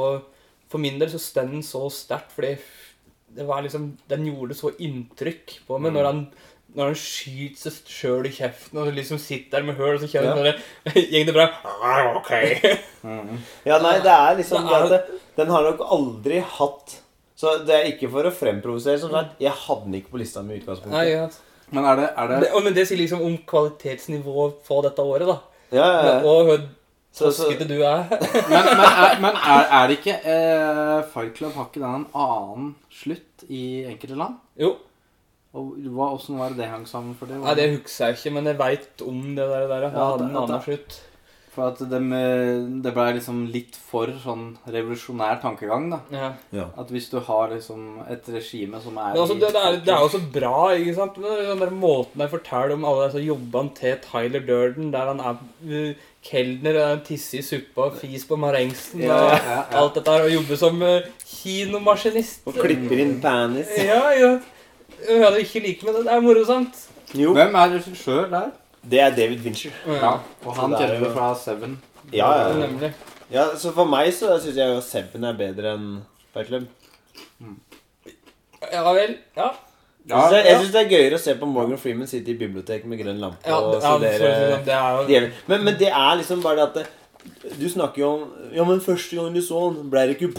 For 0.69 0.77
min 0.77 0.99
del 1.01 1.09
så 1.09 1.17
står 1.21 1.47
den 1.49 1.63
så 1.65 1.87
sterkt, 1.89 2.33
fordi 2.35 2.57
det 3.37 3.45
var 3.47 3.61
liksom 3.65 3.91
Den 4.09 4.25
gjorde 4.27 4.55
så 4.57 4.71
inntrykk 4.83 5.59
på 5.67 5.79
meg 5.79 5.93
når 5.95 6.09
han 6.11 6.21
når 6.77 6.89
han 6.91 6.97
skyter 6.99 7.71
seg 7.71 7.87
sjøl 7.89 8.25
i 8.27 8.31
kjeften 8.35 8.77
og 8.81 8.89
liksom 8.93 9.17
sitter 9.23 9.61
der 9.61 9.65
med 9.69 9.77
høl, 9.79 9.95
og 9.95 10.01
så 10.03 10.09
kjenner 10.11 10.35
han 10.35 10.43
bare 10.43 11.03
Gikk 11.13 11.29
det 11.29 11.33
bra? 11.37 11.45
Ah, 11.63 12.09
ok. 12.19 12.31
Mhm. 13.07 13.37
ja, 13.63 13.77
nei, 13.79 13.93
det 14.03 14.11
er 14.11 14.35
liksom 14.41 14.65
Det 14.67 14.75
er- 14.75 14.89
det 14.89 14.97
at 14.99 15.07
det, 15.07 15.19
Den 15.37 15.51
har 15.53 15.63
nok 15.63 15.83
aldri 15.95 16.41
hatt 16.43 16.97
Så 17.39 17.53
det 17.65 17.75
er 17.77 17.87
ikke 17.93 18.09
for 18.11 18.27
å 18.27 18.33
fremprovosere, 18.33 18.99
som 18.99 19.11
sagt. 19.13 19.37
Jeg 19.39 19.53
hadde 19.53 19.85
den 19.85 19.93
ikke 20.01 20.11
på 20.11 20.19
lista 20.19 20.41
med 20.43 20.59
utgangspunktet. 20.59 20.97
Nei, 20.97 21.11
ja. 21.13 21.27
Men 21.71 21.85
er 21.85 21.95
det, 22.01 22.07
er 22.17 22.27
det 22.31 22.39
det, 22.43 22.63
men 22.65 22.73
det 22.73 22.85
sier 22.89 22.97
liksom 22.97 23.21
om 23.21 23.35
kvalitetsnivået 23.47 24.59
på 24.67 24.81
dette 24.85 25.03
året, 25.05 25.27
da. 25.29 25.37
Ja, 25.75 25.85
ja, 25.85 26.03
ja. 26.07 26.19
Og 26.25 26.51
Så, 27.17 27.31
så, 27.33 27.47
toskete 27.47 27.65
du 27.65 27.79
er. 27.81 28.03
Men, 28.51 28.67
men, 28.77 28.83
er, 28.85 29.15
men 29.23 29.37
er, 29.41 29.63
er 29.73 29.87
det 29.89 29.95
ikke 29.97 30.17
eh, 30.21 30.99
Fight 31.09 31.33
Club 31.39 31.55
har 31.57 31.65
ikke 31.71 31.81
den 31.81 32.03
en 32.03 32.05
annen 32.13 32.67
slutt 32.93 33.47
i 33.49 33.63
enkelte 33.89 34.19
land? 34.19 34.37
Jo. 34.61 34.75
Og 35.57 35.73
hva, 35.89 36.11
Åssen 36.13 36.37
var 36.37 36.53
det 36.53 36.61
det 36.61 36.69
hang 36.69 36.85
sammen 36.85 37.17
for 37.17 37.29
det? 37.29 37.39
Nei, 37.41 37.57
det 37.57 37.71
husker 37.73 38.11
jeg 38.11 38.19
ikke, 38.19 38.33
men 38.37 38.51
jeg 38.51 38.59
veit 38.61 39.05
om 39.07 39.21
det 39.33 39.45
der. 39.49 39.67
der. 39.71 39.87
Jeg 39.87 39.95
Ja, 39.97 40.09
hadde 40.13 40.27
en 40.29 40.41
annen 40.43 40.65
slutt. 40.67 40.99
For 41.57 41.71
at 41.71 41.79
det, 41.89 41.99
det 42.85 42.91
ble 42.93 43.05
liksom 43.15 43.39
litt 43.49 43.77
for 43.81 44.11
sånn 44.21 44.51
revolusjonær 44.69 45.39
tankegang, 45.41 45.87
da. 45.89 45.97
Ja. 46.13 46.27
ja. 46.53 46.67
At 46.77 46.91
hvis 46.93 47.07
du 47.09 47.17
har 47.25 47.49
liksom 47.49 48.03
et 48.05 48.29
regime 48.29 48.77
som 48.83 48.99
er 49.01 49.17
altså, 49.17 49.39
det, 49.41 49.49
det, 49.55 49.63
er, 49.63 49.79
det 49.87 49.95
er 49.95 50.03
jo 50.05 50.11
så 50.13 50.21
bra, 50.35 50.59
ikke 50.77 50.93
sant? 50.99 51.17
Men 51.23 51.41
den 51.47 51.63
der 51.65 51.73
måten 51.73 52.21
jeg 52.21 52.33
forteller 52.35 52.75
om 52.77 52.85
alle 52.85 53.07
disse 53.07 53.25
jobbene 53.25 53.73
til 53.79 53.97
Tyler 54.05 54.45
Durden, 54.51 54.93
der 54.93 55.09
han 55.09 55.23
er 55.31 55.41
uh, 55.41 56.05
kelner 56.27 56.77
og 56.83 57.01
tisse 57.07 57.39
i 57.39 57.43
suppa 57.45 57.87
og 57.87 57.97
fis 58.01 58.25
på 58.27 58.35
marengsen 58.39 59.01
Ja, 59.05 59.15
og 59.15 59.31
ja, 59.31 59.39
ja. 59.47 59.63
alt 59.79 59.95
dette 59.95 60.11
her, 60.11 60.27
og 60.27 60.33
jobber 60.33 60.59
som 60.59 60.81
uh, 60.83 61.07
kinomaskinist. 61.23 62.41
Og 62.47 62.59
klipper 62.59 63.01
inn 63.03 63.17
penis. 63.23 63.71
Ja, 63.79 64.03
ja. 64.17 64.31
Jeg 65.07 65.23
hadde 65.23 65.41
ikke 65.43 65.61
likt 65.63 65.83
med 65.87 65.95
det. 65.99 66.05
Det 66.07 66.13
er 66.15 66.23
morsomt. 66.25 66.79
Jo, 67.15 67.33
Hvem 67.37 67.55
er 67.55 67.75
regissør 67.77 68.25
der? 68.31 68.49
det 68.87 68.99
er 69.03 69.09
David 69.15 69.39
Fincher. 69.43 69.71
Ja, 69.87 70.13
og 70.45 70.55
han 70.55 70.73
er 70.73 70.81
kjenner 70.81 70.99
vi 71.03 71.11
fra 71.15 71.29
Seven. 71.35 71.77
Ja, 72.13 72.27
ja, 72.31 72.49
ja. 72.49 72.57
Nemlig. 72.65 72.91
Ja, 73.31 73.45
så 73.59 73.73
for 73.75 73.87
meg 73.89 74.13
så 74.15 74.37
syns 74.39 74.55
jeg 74.59 74.71
jo 74.71 74.81
Seven 74.83 75.27
er 75.27 75.35
bedre 75.39 75.73
enn 75.75 75.87
Fight 76.33 76.47
Club. 76.51 76.67
Ja 78.71 78.83
vel. 78.95 79.17
Ja. 79.37 79.49
Jeg 80.07 80.17
synes 80.17 80.31
det- 80.31 80.45
jeg 80.45 80.59
syns 80.61 80.71
det 80.71 80.81
er 80.85 80.89
gøyere 80.97 81.13
å 81.17 81.19
se 81.19 81.33
på 81.35 81.47
Morgan 81.51 81.77
Freeman 81.77 82.07
sitte 82.07 82.31
i 82.31 82.37
biblioteket 82.39 82.85
med 82.85 82.99
grønn 83.01 83.19
lampe 83.19 83.43
ja, 83.47 83.57
og 83.59 83.73
det, 83.73 83.81
ja 83.83 83.97
det 85.07 85.15
er 85.17 85.21
jo 85.25 85.31
men, 85.47 85.63
men 85.65 85.77
det 85.79 85.89
er 85.91 86.15
liksom 86.21 86.41
bare 86.43 86.55
det 86.55 86.67
at 86.69 86.73
det, 86.75 86.85
Du 87.59 87.65
snakker 87.69 87.97
jo 87.99 88.09
om 88.13 88.21
Ja, 88.55 88.63
men 88.63 88.79
første 88.79 89.15
gang 89.17 89.33
du 89.35 89.41
så 89.41 89.65
den, 89.75 89.89
ble 89.91 90.05
det 90.07 90.15
ikke 90.17 90.33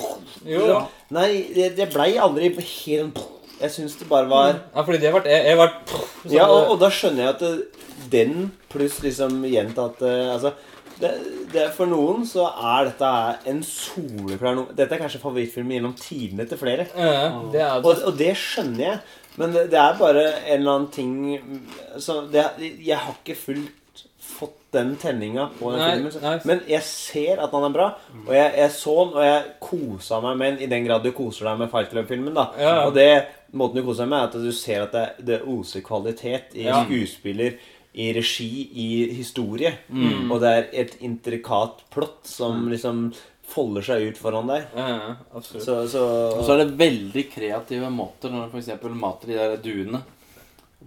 Jo. 0.48 0.78
Nei, 1.10 1.28
det, 1.54 1.74
det 1.76 1.90
blei 1.92 2.14
aldri 2.16 2.48
helt 2.56 3.20
Jeg 3.60 3.70
syns 3.74 3.98
det 3.98 4.08
bare 4.08 4.28
var 4.30 4.54
Ja, 4.74 4.82
fordi 4.86 5.00
det 5.02 5.12
ble 5.12 5.22
Jeg, 5.28 5.44
jeg 5.50 5.56
ble 5.60 5.68
sånn, 5.92 6.32
Ja, 6.32 6.46
og, 6.48 6.70
og 6.72 6.80
da 6.80 6.88
skjønner 6.88 7.26
jeg 7.26 7.28
at 7.34 7.44
det, 7.44 7.84
den 8.10 8.50
pluss 8.72 9.00
liksom 9.04 9.42
gjentatt 9.44 10.00
eh, 10.00 10.32
Altså 10.32 10.54
det, 10.98 11.12
det, 11.52 11.68
For 11.76 11.86
noen 11.86 12.24
så 12.26 12.48
er 12.48 12.88
dette 12.88 13.12
en 13.52 13.60
soleklar 13.62 14.64
Dette 14.74 14.96
er 14.96 15.02
kanskje 15.04 15.20
favorittfilmen 15.22 15.76
gjennom 15.76 15.94
tidene 15.98 16.48
til 16.48 16.58
flere. 16.58 16.88
ja, 16.96 17.28
det 17.52 17.60
er 17.60 17.82
Og, 17.84 18.00
og 18.08 18.16
det 18.18 18.32
skjønner 18.36 18.84
jeg. 18.86 19.00
Men 19.38 19.52
det, 19.54 19.66
det 19.72 19.78
er 19.78 19.98
bare 19.98 20.22
en 20.34 20.60
eller 20.60 20.72
annen 20.72 20.90
ting 20.90 21.12
så 22.02 22.20
det, 22.32 22.44
Jeg 22.84 22.98
har 22.98 23.14
ikke 23.22 23.36
fullt 23.38 24.04
fått 24.28 24.56
den 24.74 24.90
tenninga 25.00 25.46
på 25.58 25.70
den 25.72 25.80
Nei, 25.80 25.92
filmen. 25.96 26.16
nei. 26.22 26.34
Men 26.50 26.58
jeg 26.68 26.82
ser 26.84 27.40
at 27.40 27.54
han 27.56 27.64
er 27.64 27.72
bra, 27.72 27.86
og 28.26 28.34
jeg, 28.36 28.50
jeg 28.58 28.72
så 28.76 28.96
den, 28.98 29.14
og 29.16 29.24
jeg 29.24 29.46
kosa 29.64 30.18
meg 30.26 30.36
med 30.42 30.50
den 30.58 30.66
i 30.66 30.68
den 30.74 30.84
grad 30.84 31.06
du 31.06 31.12
koser 31.16 31.48
deg 31.48 31.62
med 31.62 31.70
Fight 31.72 31.88
Club-filmen. 31.94 32.34
da 32.36 32.44
Ja, 32.58 32.74
ja. 32.74 32.82
Og 32.84 32.92
det, 32.98 33.08
måten 33.56 33.80
du 33.80 33.86
koser 33.86 34.04
deg 34.04 34.12
med, 34.12 34.18
er 34.20 34.28
at 34.28 34.36
du 34.50 34.52
ser 34.52 34.84
at 34.84 34.92
det, 34.98 35.06
det 35.30 35.40
oser 35.48 35.80
kvalitet 35.86 36.52
i 36.60 36.66
Ja. 36.68 36.82
skuespiller, 36.84 37.56
i 37.98 38.10
regi, 38.12 38.50
i 38.78 38.88
historie. 39.16 39.72
Mm. 39.88 40.28
Og 40.30 40.42
det 40.44 40.50
er 40.58 40.66
et 40.84 40.98
intrikat 41.00 41.80
plott 41.90 42.28
som 42.28 42.68
liksom 42.70 43.06
folder 43.48 43.82
seg 43.86 44.04
ut 44.10 44.18
foran 44.20 44.50
deg. 44.50 44.66
Ja, 44.76 44.86
ja, 44.92 45.16
absolutt. 45.34 45.64
Så, 45.64 45.78
så 45.88 46.04
Og 46.36 46.44
så 46.44 46.54
er 46.56 46.64
det 46.66 46.76
veldig 46.80 47.24
kreative 47.32 47.88
måter 47.90 48.30
når 48.34 48.50
du 48.52 48.58
f.eks. 48.58 48.70
mater 48.92 49.32
de 49.32 49.38
der 49.40 49.56
duene. 49.64 50.02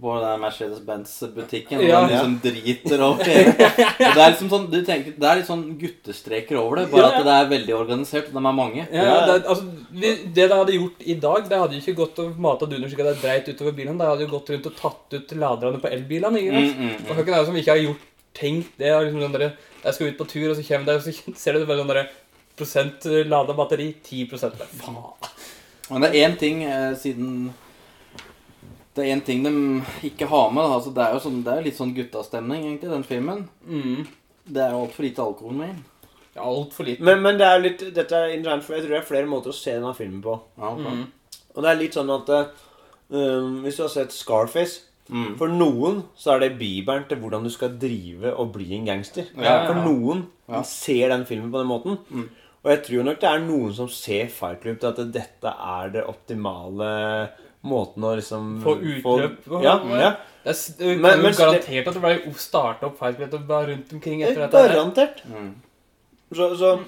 på 0.02 0.14
den 0.22 0.40
Mercedes-Benz-butikken. 0.40 1.80
Ja. 1.84 1.98
og 2.00 2.08
de 2.08 2.14
liksom 2.14 2.36
driter 2.42 3.02
over 3.04 3.24
det. 3.28 3.42
Og 4.08 4.14
det 4.16 4.22
er 4.24 4.30
liksom 4.32 4.48
sånn, 4.50 4.64
du 4.72 4.78
tenker, 4.86 5.12
det 5.20 5.28
er 5.28 5.36
litt 5.40 5.46
sånn 5.50 5.64
guttestreker 5.78 6.56
over 6.58 6.80
det. 6.80 6.86
Bare 6.90 7.02
Ja, 7.02 7.10
ja. 7.12 7.18
at 7.20 7.26
det 7.28 7.34
er 7.36 7.50
veldig 7.52 7.74
organisert, 7.76 8.30
og 8.32 8.38
de 8.38 8.40
er 8.48 8.56
mange. 8.56 8.86
Ja, 8.90 9.18
det, 9.28 9.36
altså, 9.44 9.66
vi, 9.92 10.14
det 10.38 10.46
de 10.48 10.58
hadde 10.62 10.78
gjort 10.78 11.04
i 11.04 11.18
dag, 11.26 11.44
det 11.50 11.60
hadde 11.60 11.76
jo 11.76 11.82
ikke 11.84 11.98
gått 12.00 12.22
og 12.24 12.40
mata 12.48 12.66
duner 12.70 12.88
slik 12.88 13.04
at 13.04 13.10
det 13.12 13.20
dreit 13.22 13.52
utover 13.52 13.76
bilene. 13.76 13.98
De 14.00 14.08
hadde 14.14 14.26
jo 14.26 14.32
gått 14.32 14.50
rundt 14.54 14.70
og 14.72 14.80
tatt 14.80 15.18
ut 15.18 15.36
laderne 15.44 15.82
på 15.84 15.92
elbilene. 15.92 16.40
ikke 16.40 16.56
sant? 16.56 16.80
Mm, 16.80 16.88
mm, 16.88 17.04
Og 17.04 17.14
hvem 17.20 17.28
er 17.28 17.36
det 17.36 17.46
som 17.52 17.60
ikke 17.62 17.74
har 17.76 17.84
gjort 17.84 18.08
tenkt 18.40 18.72
det? 18.80 18.88
er 18.88 19.06
Liksom 19.06 19.22
sånn 19.28 19.36
der, 19.38 19.46
jeg 19.84 19.94
skal 19.98 20.08
ut 20.14 20.18
på 20.24 20.28
tur, 20.32 20.48
og 20.50 20.56
så 20.58 20.66
kommer 20.72 20.88
det, 20.88 20.96
og 20.98 21.04
så 21.06 21.36
ser 21.44 21.60
du 21.60 21.66
bare 21.68 21.82
sånn 21.84 21.92
der, 21.92 22.02
prosent 22.08 22.31
lada 22.58 23.54
batteri, 23.54 23.94
10 24.02 24.28
prosent. 24.30 24.58
Bare, 24.58 24.68
Faen. 24.68 24.96
Men 25.90 26.02
det 26.02 26.10
er 26.10 26.28
én 26.28 26.36
ting 26.38 26.62
eh, 26.64 26.94
siden 26.96 27.52
Det 28.94 29.04
er 29.04 29.16
én 29.16 29.22
ting 29.24 29.42
de 29.42 29.82
ikke 30.04 30.26
har 30.28 30.50
med. 30.52 30.62
Da. 30.62 30.74
Altså, 30.76 30.90
det 30.92 31.02
er 31.04 31.14
jo 31.14 31.22
sånn, 31.24 31.42
det 31.44 31.52
er 31.52 31.64
litt 31.64 31.78
sånn 31.78 31.94
guttastemning, 31.96 32.66
egentlig, 32.66 32.90
den 32.92 33.04
filmen. 33.08 33.48
Mm. 33.64 34.06
Det 34.44 34.62
er 34.62 34.74
jo 34.74 34.82
altfor 34.84 35.06
lite 35.06 35.24
alkohol 35.24 35.56
med 35.56 35.72
inn. 35.72 35.82
Ja, 36.34 36.44
Altfor 36.48 36.84
lite. 36.88 37.04
Men, 37.04 37.20
men 37.24 37.38
det 37.40 37.46
er 37.46 37.60
litt, 37.60 37.82
dette 37.94 38.16
er 38.16 38.32
interessant, 38.36 38.64
for 38.64 38.76
jeg 38.76 38.84
tror 38.84 38.94
det 38.94 39.00
er 39.00 39.08
flere 39.08 39.28
måter 39.28 39.52
å 39.52 39.56
se 39.56 39.74
denne 39.76 39.92
filmen 39.96 40.22
på. 40.24 40.36
Ja, 40.60 40.70
okay. 40.72 41.02
Mm. 41.02 41.42
Og 41.52 41.64
det 41.64 41.70
er 41.72 41.80
litt 41.80 41.96
sånn 41.96 42.12
at 42.12 42.30
eh, 42.32 42.62
um, 43.12 43.58
Hvis 43.64 43.76
du 43.76 43.82
har 43.84 43.92
sett 43.92 44.14
Scarface 44.16 44.88
Mm. 45.12 45.34
For 45.36 45.50
noen 45.50 46.02
så 46.16 46.36
er 46.36 46.44
det 46.44 46.58
bibelen 46.60 47.02
til 47.08 47.18
hvordan 47.20 47.44
du 47.44 47.50
skal 47.52 47.74
drive 47.80 48.30
og 48.38 48.52
bli 48.54 48.70
en 48.78 48.86
gangster. 48.86 49.26
Ja, 49.36 49.66
For 49.66 49.76
ja. 49.76 49.84
noen 49.84 50.22
Ja. 50.48 50.62
ser 50.62 51.10
den 51.10 51.26
filmen 51.26 51.50
på 51.52 51.58
den 51.58 51.68
måten. 51.68 51.98
Mm. 52.08 52.28
Og 52.64 52.70
jeg 52.70 52.82
tror 52.86 53.04
nok 53.08 53.20
det 53.20 53.28
er 53.28 53.40
noen 53.42 53.72
som 53.74 53.88
ser 53.90 54.28
Fight 54.30 54.60
Club 54.62 54.78
til 54.80 54.92
at 54.92 55.00
dette 55.12 55.52
er 55.76 55.88
det 55.96 56.04
optimale 56.06 56.90
måten 57.66 58.04
å 58.06 58.12
liksom 58.18 58.52
Få 58.62 58.76
utløp. 58.78 59.48
Ja, 59.62 59.76
ja. 59.98 60.10
Det 60.44 60.50
er, 60.50 60.74
det 60.78 60.98
Men- 61.00 61.22
men- 61.22 61.34
garantert 61.34 61.86
at 61.88 61.94
det 61.94 62.02
ble 62.02 62.34
starta 62.34 62.86
opp 62.86 62.98
Fight 62.98 63.16
Club 63.18 63.46
bare 63.48 63.66
rundt 63.72 63.92
omkring 63.92 64.22
etter 64.22 64.46
dette. 64.46 64.58
her. 64.62 64.74
Garantert. 64.76 65.22
Mm. 65.26 65.54
Så, 66.32 66.54
så, 66.56 66.78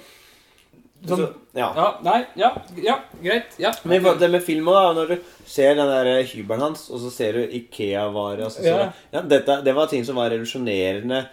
Sånn- 1.05 1.19
så 1.19 1.35
ja. 1.55 1.73
Ja, 1.77 1.99
nei, 2.03 2.25
ja, 2.35 2.51
ja, 2.81 2.95
greit. 3.23 3.59
Ja. 3.59 3.73
Men 3.85 4.01
okay. 4.07 4.19
det 4.19 4.31
med 4.31 4.43
filmen, 4.43 4.73
da, 4.73 4.93
når 4.95 5.09
du 5.09 5.17
ser 5.45 5.75
den 5.75 5.87
der 5.87 6.23
hybelen 6.25 6.61
hans, 6.61 6.89
og 6.91 6.99
så 7.03 7.11
ser 7.13 7.33
du 7.33 7.43
Ikea-varer 7.47 8.45
og 8.47 8.51
så, 8.53 8.63
så 8.63 8.65
Ja. 8.79 8.93
ja, 9.13 9.21
dette, 9.21 9.63
Det 9.65 9.75
var 9.75 9.87
ting 9.87 10.05
som 10.05 10.17
var 10.17 10.31
revolusjonerende 10.31 11.27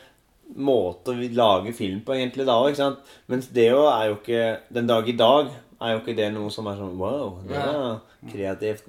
måte 0.57 1.13
å 1.13 1.17
vi- 1.19 1.29
lage 1.35 1.73
film 1.75 2.01
på 2.05 2.15
egentlig 2.15 2.45
da 2.45 2.57
òg, 2.61 2.71
ikke 2.71 2.81
sant? 2.81 2.99
Mens 3.27 3.47
det 3.47 3.69
jo 3.69 3.85
er 3.87 4.07
jo 4.09 4.15
ikke 4.19 4.57
Den 4.73 4.87
dag 4.87 5.07
i 5.09 5.15
dag 5.17 5.51
er 5.81 5.93
jo 5.93 5.99
ikke 6.01 6.15
det 6.15 6.33
noe 6.33 6.49
som 6.53 6.67
er 6.67 6.75
sånn 6.79 6.97
Wow, 6.97 7.39
det 7.47 7.57
var 7.57 8.01
kreativt. 8.31 8.87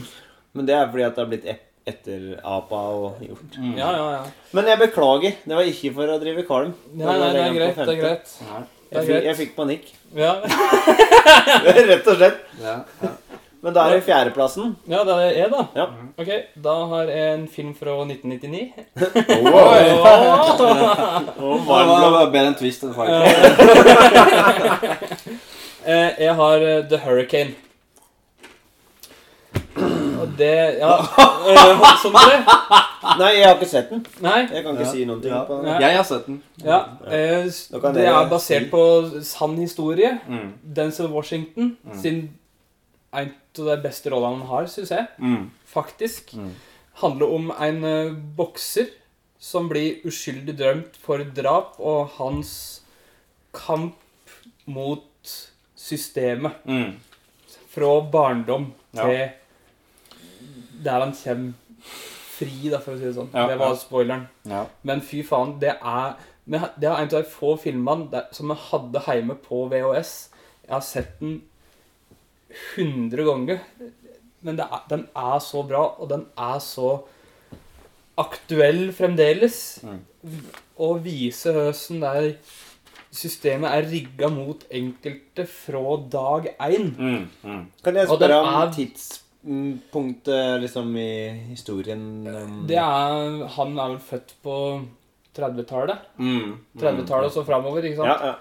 Men 0.54 0.66
det 0.66 0.74
er 0.76 0.88
fordi 0.90 1.04
at 1.06 1.14
det 1.16 1.22
har 1.24 1.30
blitt 1.30 1.46
Etter 1.82 2.28
etterapa 2.38 2.78
og 2.94 3.22
gjort. 3.26 3.56
Mm. 3.58 3.72
Ja, 3.74 3.88
ja, 3.96 4.10
ja. 4.12 4.20
Men 4.54 4.68
jeg 4.70 4.78
beklager. 4.78 5.32
Det 5.42 5.56
var 5.56 5.66
ikke 5.66 5.90
for 5.96 6.12
å 6.14 6.18
drive 6.22 6.44
kvalm. 6.46 6.74
Nei, 6.94 7.16
nei, 7.18 7.30
det 7.34 7.40
er 7.42 7.56
greit. 7.56 7.80
Det 7.80 7.96
er 7.96 7.98
greit. 7.98 8.36
Jeg 8.92 9.06
fikk, 9.08 9.24
jeg 9.24 9.36
fikk 9.40 9.54
panikk. 9.56 9.88
Ja, 10.14 10.34
Rett 11.90 12.06
og 12.12 12.18
slett. 12.20 12.38
Ja, 12.60 12.76
ja. 13.02 13.10
Men 13.62 13.74
da 13.76 13.84
er 13.86 13.92
det 13.94 14.02
fjerdeplassen. 14.04 14.72
ja 14.90 15.04
det 15.06 15.14
er 15.14 15.30
jeg, 15.38 15.50
da. 15.52 15.60
Ja. 15.78 15.84
Ok, 16.18 16.30
da 16.64 16.72
har 16.90 17.04
jeg 17.12 17.34
en 17.34 17.44
film 17.48 17.74
fra 17.78 17.94
1999. 18.02 18.72
Og 19.38 19.54
oh, 19.54 19.60
oh, 21.38 21.60
oh, 21.60 21.66
bare 21.68 22.30
bedre 22.32 22.46
enn 22.50 22.56
Twist 22.58 22.82
enn 22.82 22.94
Fight 22.96 23.12
Eh, 25.86 26.10
jeg 26.22 26.34
har 26.38 26.62
eh, 26.62 26.84
The 26.90 26.98
Hurricane. 27.02 27.54
Og 30.22 30.28
det 30.38 30.78
Ja. 30.78 30.92
eh, 30.98 31.80
Sånn 32.02 32.14
det? 32.14 32.36
Nei, 33.18 33.30
jeg 33.38 33.46
har 33.48 33.56
ikke 33.56 33.66
sett 33.70 33.88
den. 33.90 34.04
Nei? 34.22 34.46
Jeg 34.52 34.62
kan 34.64 34.76
ikke 34.76 34.84
Ja. 34.86 34.90
si 34.92 35.04
noen 35.08 35.20
ting 35.22 35.32
Ja. 35.32 35.40
på 35.48 35.56
den. 35.62 35.80
Jeg 35.82 35.96
har 35.96 36.04
sett 36.04 36.26
den. 36.26 36.42
Ja. 36.64 36.78
eh, 37.06 37.44
det 37.94 38.06
er 38.06 38.28
basert 38.30 38.62
si. 38.64 38.70
på 38.70 39.22
sann 39.22 39.56
historie. 39.58 40.18
Mm. 40.28 40.52
Denzel 40.76 41.08
Washington 41.10 41.76
Mm. 41.84 41.98
sin 42.02 42.30
av 43.58 43.70
de 43.72 43.76
beste 43.84 44.10
rollene 44.12 44.42
han 44.42 44.48
har, 44.48 44.68
syns 44.70 44.92
jeg. 44.94 45.08
Mm. 45.18 45.50
Faktisk. 45.68 46.34
Mm. 46.38 46.52
Handler 47.02 47.34
om 47.36 47.52
en 47.56 47.84
uh, 47.84 48.16
bokser 48.36 48.90
som 49.42 49.66
blir 49.68 50.04
uskyldig 50.06 50.54
drømt 50.58 50.98
for 51.02 51.22
drap, 51.34 51.74
og 51.82 52.14
hans 52.18 52.82
kamp 53.52 53.98
mot 54.70 55.32
systemet. 55.76 56.62
Mm. 56.64 57.00
Fra 57.72 58.00
barndom 58.12 58.72
Ja. 58.94 59.04
til 59.06 59.30
der 60.84 61.00
han 61.00 61.12
kommer 61.12 61.52
fri, 61.82 62.68
da, 62.70 62.78
for 62.78 62.94
å 62.94 62.98
si 62.98 63.06
det 63.06 63.14
sånn. 63.16 63.30
Ja, 63.34 63.46
det 63.50 63.58
var 63.60 63.74
ja. 63.74 63.78
spoileren. 63.80 64.28
Ja. 64.48 64.66
Men 64.82 65.02
fy 65.04 65.22
faen, 65.26 65.58
det 65.62 65.76
er 65.78 66.14
Det 66.44 66.58
er 66.88 66.96
en 66.98 67.06
av 67.06 67.08
de 67.12 67.22
få 67.22 67.52
filmene 67.56 68.10
der, 68.10 68.24
som 68.34 68.50
jeg 68.50 68.58
hadde 68.58 69.02
hjemme 69.06 69.36
på 69.38 69.60
VHS. 69.70 70.30
Jeg 70.64 70.72
har 70.72 70.80
sett 70.82 71.20
den 71.20 71.36
100 72.76 73.24
ganger. 73.28 73.58
Men 74.42 74.56
det 74.58 74.64
er, 74.66 74.82
den 74.90 75.06
er 75.16 75.38
så 75.44 75.62
bra, 75.68 75.82
og 76.02 76.08
den 76.10 76.24
er 76.38 76.58
så 76.64 76.96
aktuell 78.18 78.90
fremdeles. 78.96 79.58
Mm. 79.86 80.00
Vise 81.04 81.52
hvordan 81.54 82.00
det 82.02 82.10
er 82.10 82.32
systemet 83.12 83.68
er 83.76 83.86
rigga 83.90 84.28
mot 84.32 84.62
enkelte 84.72 85.44
fra 85.46 85.96
dag 86.10 86.46
én. 86.64 86.86
Mm. 86.96 87.26
Mm. 87.44 87.64
Kan 87.84 87.98
jeg 88.00 88.08
spørre 88.08 88.38
om 88.40 88.54
er- 88.62 88.72
tidspunktet 88.78 90.60
liksom 90.62 90.96
i 90.96 91.10
historien? 91.52 92.26
um, 92.26 92.66
Det 92.66 92.76
er, 92.78 93.46
han 93.56 93.78
er 93.78 93.88
vel 93.94 93.98
født 94.00 94.34
på 94.42 94.56
30-tallet. 95.36 95.98
Mm. 96.18 96.58
30-tallet 96.78 97.28
og 97.30 97.32
så 97.32 97.44
framover. 97.44 97.84
ikke 97.84 97.96
sant? 97.96 98.08
Ja, 98.08 98.26
ja. 98.26 98.34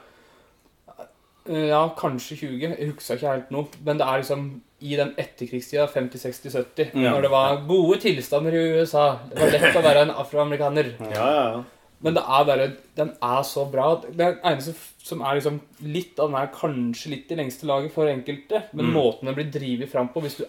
Eh, 1.50 1.68
Ja, 1.70 1.88
kanskje 1.98 2.38
20. 2.38 2.78
Jeg 2.78 2.92
husker 2.94 3.16
ikke 3.16 3.32
helt 3.32 3.52
nå. 3.52 3.68
Men 3.84 3.98
det 3.98 4.06
er 4.08 4.18
liksom 4.22 4.62
i 4.82 4.96
den 4.96 5.14
etterkrigstida, 5.18 5.88
50, 5.90 6.18
60, 6.20 6.50
70, 6.54 6.92
Ja. 7.02 7.12
når 7.12 7.22
det 7.22 7.32
var 7.32 7.62
gode 7.68 8.00
tilstander 8.02 8.52
i 8.54 8.80
USA. 8.82 9.18
Det 9.30 9.40
var 9.40 9.52
lett 9.52 9.76
å 9.76 9.82
være 9.84 10.02
en 10.02 10.10
afroamerikaner. 10.12 10.96
ja, 11.00 11.10
ja, 11.12 11.52
ja. 11.58 11.64
Men 12.04 12.16
det 12.16 12.24
er 12.24 12.44
bare 12.46 12.72
Den 12.98 13.10
er 13.22 13.44
så 13.44 13.66
bra. 13.72 13.96
Det 14.02 14.40
eneste 14.44 14.74
som 15.04 15.22
er 15.22 15.36
liksom 15.36 15.60
litt 15.82 16.20
av 16.20 16.30
den 16.32 16.36
er 16.42 16.48
kanskje 16.48 17.10
litt 17.12 17.32
i 17.32 17.36
lengste 17.36 17.66
laget 17.68 17.92
for 17.94 18.06
enkelte, 18.08 18.64
men 18.74 18.86
Mm. 18.88 18.94
måten 18.94 19.26
den 19.26 19.36
blir 19.36 19.52
drevet 19.52 19.90
fram 19.92 20.08
på 20.10 20.22
Hvis 20.22 20.38
du 20.38 20.46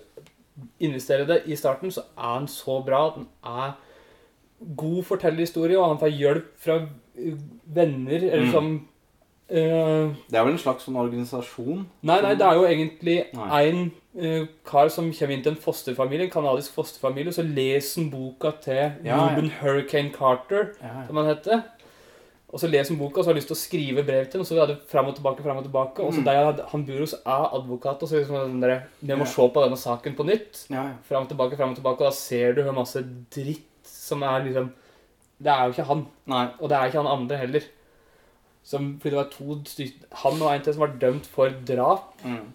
investerer 0.81 1.27
det 1.27 1.43
i 1.47 1.55
starten, 1.57 1.91
så 1.91 2.03
er 2.19 2.39
den 2.39 2.49
så 2.49 2.83
bra. 2.85 3.11
Den 3.17 3.27
er 3.45 3.73
god 4.77 5.05
fortellerhistorie, 5.05 5.77
og 5.79 5.89
han 5.89 5.99
får 5.99 6.19
hjelp 6.19 6.59
fra 6.59 6.77
uh, 7.19 7.39
venner, 7.67 8.17
eller 8.33 8.45
Mm. 8.47 8.53
som 8.53 8.89
eh, 9.53 10.13
Det 10.31 10.39
er 10.39 10.45
vel 10.47 10.55
en 10.55 10.59
slags 10.63 10.87
sånn 10.87 10.97
organisasjon? 10.97 11.85
Nei, 12.09 12.21
nei, 12.25 12.35
det 12.41 12.47
er 12.47 12.55
jo 12.59 12.65
egentlig 12.69 13.17
én 13.33 13.53
en 13.61 13.93
eh, 14.19 14.47
kar 14.69 14.89
som 14.93 15.11
kommer 15.13 15.35
inn 15.37 15.43
til 15.45 15.53
en 15.55 15.61
fosterfamilie, 15.61 16.25
en 16.29 16.31
kanadisk 16.35 16.75
fosterfamilie, 16.79 17.33
så 17.33 17.45
leser 17.47 18.03
han 18.03 18.11
boka 18.11 18.51
til 18.65 18.75
Ja, 18.81 18.93
ja. 19.05 19.21
Ruben 19.29 19.51
Hurricane 19.61 20.11
Carter, 20.17 20.73
Ja, 20.83 21.07
som 21.07 21.17
han 21.21 21.27
heter. 21.35 21.63
Og 22.53 22.61
så 22.61 22.69
leser 22.69 22.93
han 22.93 22.99
boka, 23.01 23.21
og 23.21 23.25
så 23.25 23.31
har 23.31 23.33
han 23.35 23.41
lyst 23.41 23.49
til 23.49 23.57
å 23.57 23.63
skrive 23.63 24.03
brev 24.05 24.27
til 24.29 24.37
ham, 24.39 24.43
og 24.45 24.47
så 24.51 24.59
er 24.61 24.67
det 24.67 24.79
frem 24.91 25.07
og 25.09 25.15
tilbake, 25.17 25.41
frem 25.43 25.57
og 25.57 25.65
tilbake. 25.65 26.05
Og 26.05 26.13
så 26.13 26.21
Mm. 26.21 26.25
der 26.25 26.67
han 26.69 26.85
bor 26.87 26.99
hos 27.01 27.15
er 27.15 27.47
advokat, 27.57 28.03
og 28.03 28.09
så 28.09 28.19
liksom 28.19 28.37
den 28.51 28.61
der, 28.61 28.83
vi 29.01 29.15
må 29.15 29.25
Ja. 29.25 29.25
se 29.25 29.49
på 29.49 29.63
denne 29.65 29.77
saken 29.81 30.15
på 30.15 30.25
nytt. 30.27 30.67
ja. 30.71 30.83
ja. 30.83 30.93
Frem 31.09 31.23
og 31.23 31.29
tilbake, 31.29 31.57
frem 31.57 31.71
og 31.71 31.77
tilbake, 31.77 32.01
og 32.05 32.11
da 32.11 32.11
ser 32.11 32.53
du 32.53 32.63
hvor 32.63 32.73
masse 32.75 33.01
dritt 33.35 33.65
som 33.85 34.23
er 34.23 34.45
liksom 34.45 34.71
Det 35.43 35.51
er 35.51 35.65
jo 35.65 35.73
ikke 35.73 35.85
han. 35.89 36.07
Nei. 36.27 36.49
Og 36.61 36.69
det 36.69 36.77
er 36.79 36.85
ikke 36.87 37.03
han 37.03 37.19
andre 37.21 37.37
heller. 37.39 37.61
Som, 38.65 38.99
fordi 39.03 39.11
det 39.11 39.19
var 39.19 39.31
to 39.33 39.57
Han 40.23 40.43
og 40.43 40.53
en 40.55 40.63
til 40.63 40.75
som 40.75 40.81
var 40.85 40.93
dømt 41.01 41.27
for 41.27 41.51
drap, 41.67 42.13
Mm. 42.25 42.53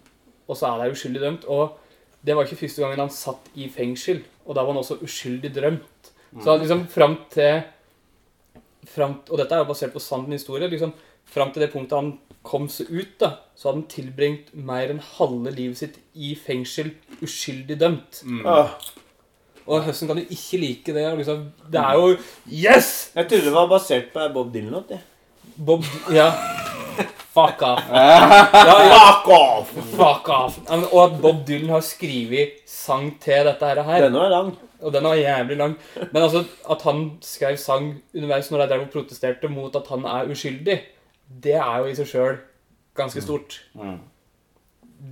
og 0.48 0.56
så 0.56 0.66
er 0.72 0.84
de 0.84 0.92
uskyldig 0.96 1.20
dømt. 1.20 1.44
Og 1.48 1.76
det 2.24 2.34
var 2.36 2.44
ikke 2.44 2.56
første 2.66 2.82
gangen 2.82 2.98
han 2.98 3.10
satt 3.10 3.50
i 3.54 3.68
fengsel, 3.68 4.22
og 4.46 4.54
da 4.54 4.62
var 4.62 4.72
han 4.72 4.82
også 4.82 4.98
uskyldig 5.04 5.52
drømt. 5.54 6.12
Så 6.42 6.58
liksom 6.58 6.86
fram 6.88 7.18
til 7.30 7.62
fram, 8.86 9.20
Og 9.30 9.38
dette 9.38 9.52
er 9.54 9.58
jo 9.58 9.68
basert 9.68 9.92
på 9.92 10.00
sann 10.00 10.26
historie. 10.32 10.68
liksom 10.68 10.92
Fram 11.28 11.52
til 11.52 11.60
det 11.60 11.72
punktet 11.72 11.92
han 11.98 12.18
kom 12.42 12.68
seg 12.68 12.88
ut, 12.90 13.18
da, 13.20 13.34
så 13.54 13.68
hadde 13.68 13.82
han 13.82 13.88
tilbringt 13.92 14.54
mer 14.54 14.88
enn 14.88 15.00
halve 15.18 15.50
livet 15.52 15.76
sitt 15.76 15.98
i 16.14 16.34
fengsel 16.34 16.94
uskyldig 17.20 17.76
dømt. 17.78 18.22
Mm. 18.24 18.46
Ah. 18.46 18.70
Og 19.68 19.82
høsten 19.84 20.08
kan 20.08 20.16
jo 20.16 20.24
ikke 20.24 20.60
like 20.62 20.94
det. 20.96 21.04
Liksom, 21.18 21.52
det 21.70 21.80
er 21.82 21.98
jo 22.00 22.16
Yes! 22.48 23.10
jeg 23.14 23.28
trodde 23.28 23.44
det 23.44 23.52
var 23.52 23.68
basert 23.68 24.12
på 24.14 24.32
Bob 24.32 24.54
Dylan. 24.54 24.86
Bob 25.66 25.84
Ja. 26.12 26.30
Fuck 27.34 27.62
off. 27.62 27.82
Ja, 27.92 28.76
ja. 28.82 28.98
Fuck 28.98 29.28
off! 29.28 29.68
Fuck 29.96 30.28
off. 30.28 30.58
Ja, 30.68 30.76
men- 30.76 30.88
Og 30.92 31.04
at 31.04 31.20
Bob 31.22 31.46
Dylan 31.46 31.68
har 31.70 31.80
skrevet 31.86 32.50
sang 32.66 33.12
til 33.20 33.44
dette 33.46 33.66
her. 33.86 34.02
Denne 34.02 34.18
er 34.24 34.28
lang. 34.32 34.56
Og 34.82 34.92
den 34.92 35.04
var 35.04 35.14
jævlig 35.14 35.56
lang. 35.56 35.76
Men 36.12 36.22
altså, 36.22 36.44
at 36.70 36.82
han 36.82 37.18
skrev 37.22 37.56
sang 37.56 38.02
underveis 38.14 38.50
når 38.50 38.58
de 38.62 38.68
drev 38.72 38.80
og 38.86 38.90
protesterte 38.90 39.48
mot 39.48 39.76
at 39.76 39.86
han 39.90 40.04
er 40.04 40.30
uskyldig, 40.30 40.78
det 41.44 41.54
er 41.54 41.78
jo 41.78 41.84
i 41.90 41.94
seg 41.98 42.06
sjøl 42.06 42.38
ganske 42.98 43.22
stort. 43.22 43.60
Mm. 43.74 43.98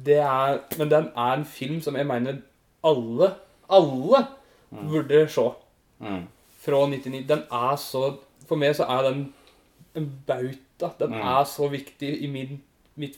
Det 0.06 0.18
er, 0.18 0.58
men 0.78 0.90
den 0.90 1.10
er 1.16 1.32
en 1.36 1.44
film 1.44 1.80
som 1.82 1.96
jeg 1.96 2.06
mener 2.06 2.40
alle, 2.84 3.32
alle 3.70 4.24
burde 4.70 5.28
se. 5.28 5.48
Mm. 5.98 6.26
fra 6.60 6.86
99, 6.86 7.24
den 7.28 7.42
er 7.52 7.76
så 7.76 8.16
For 8.48 8.56
meg 8.60 8.74
så 8.76 8.84
er 8.84 9.02
den 9.08 9.22
en 9.96 10.10
bauta. 10.26 10.92
Den 10.98 11.10
Mm. 11.10 11.20
er 11.22 11.44
så 11.44 11.68
viktig 11.70 12.22
i 12.22 12.26
min, 12.26 12.62
mitt 12.96 13.16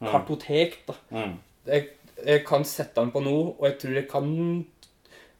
filmkartotek. 0.00 0.78
da. 0.88 0.94
Mm. 1.10 1.38
Jeg, 1.66 1.86
jeg 2.26 2.44
kan 2.46 2.64
sette 2.64 3.00
den 3.00 3.10
på 3.14 3.22
noe, 3.24 3.54
og 3.58 3.64
jeg 3.68 3.78
tror 3.78 3.94
jeg 3.94 4.08
kan 4.08 4.66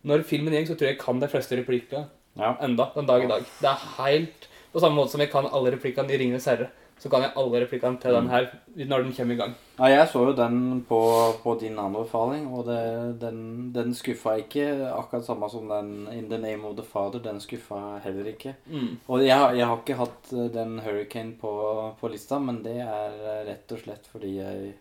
Når 0.05 0.23
filmen 0.29 0.53
går, 0.53 0.66
så 0.66 0.75
tror 0.77 0.87
jeg 0.89 0.97
jeg 0.97 1.01
kan 1.01 1.21
de 1.21 1.29
fleste 1.29 1.57
replikkene 1.57 2.07
Ja. 2.37 2.55
enda 2.61 2.91
den 2.95 3.07
dag 3.07 3.25
i 3.25 3.29
dag. 3.29 3.41
Det 3.61 3.69
er 3.71 4.03
helt 4.05 4.49
på 4.75 4.81
samme 4.81 4.97
måte 5.01 5.11
som 5.12 5.21
jeg 5.21 5.31
kan 5.31 5.47
alle 5.47 5.71
replikkene 5.73 6.12
i 6.12 6.19
'Ringenes 6.19 6.45
herre'. 6.47 6.69
Så 7.05 7.10
kan 7.12 7.20
jeg 7.20 7.35
alle 7.36 7.59
replikkene 7.60 7.98
til 8.01 8.14
den 8.16 8.28
her 8.32 8.47
når 8.89 9.02
den 9.05 9.10
kommer 9.12 9.35
i 9.35 9.36
gang. 9.36 9.51
Ja, 9.76 9.85
jeg 9.93 10.06
så 10.09 10.22
jo 10.24 10.32
den 10.39 10.55
på, 10.89 10.98
på 11.43 11.52
din 11.60 11.76
anbefaling, 11.78 12.47
og 12.48 12.62
det, 12.64 12.78
den, 13.20 13.43
den 13.74 13.90
skuffa 13.94 14.39
ikke. 14.40 14.64
Akkurat 14.89 15.26
samme 15.26 15.51
som 15.52 15.68
den 15.68 15.90
'In 16.09 16.31
the 16.31 16.39
Name 16.40 16.64
of 16.64 16.76
the 16.78 16.85
Father'. 16.94 17.20
Den 17.22 17.40
skuffa 17.44 17.98
heller 18.05 18.24
ikke. 18.32 18.55
Mm. 18.66 18.97
Og 19.09 19.20
jeg, 19.26 19.36
har- 19.36 19.52
jeg 19.52 19.66
har 19.66 19.76
ikke 19.82 19.98
hatt 20.01 20.32
eh, 20.32 20.48
den 20.55 20.78
Hurricane 20.81 21.35
på, 21.40 21.52
på 22.01 22.09
lista, 22.09 22.39
men 22.39 22.62
det 22.64 22.78
er 22.81 23.12
eh, 23.20 23.44
rett 23.51 23.72
og 23.76 23.78
slett 23.85 24.06
fordi 24.12 24.36
jeg 24.39 24.72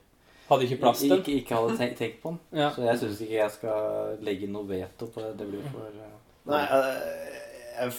Hadde 0.49 0.63
ikke 0.63 0.79
plass 0.79 0.99
til 0.99 1.09
den. 1.09 1.19
ikke, 1.19 1.31
ikke 1.41 1.55
hadde 1.55 1.77
tenkt, 1.77 1.97
tenkt 1.97 2.21
på 2.23 2.29
den. 2.29 2.39
Ja. 2.61 2.69
Så 2.71 2.81
jeg 2.87 2.99
syns 2.99 3.21
ikke 3.21 3.35
jeg 3.41 3.51
skal 3.51 4.17
legge 4.21 4.47
noe 4.47 4.63
veto 4.67 5.07
på 5.11 5.19
det. 5.21 5.35
Det 5.39 5.47
blir 5.51 5.61
for 5.73 5.91
eh, 5.91 6.15
Nei, 6.45 6.63
jeg, 7.79 7.91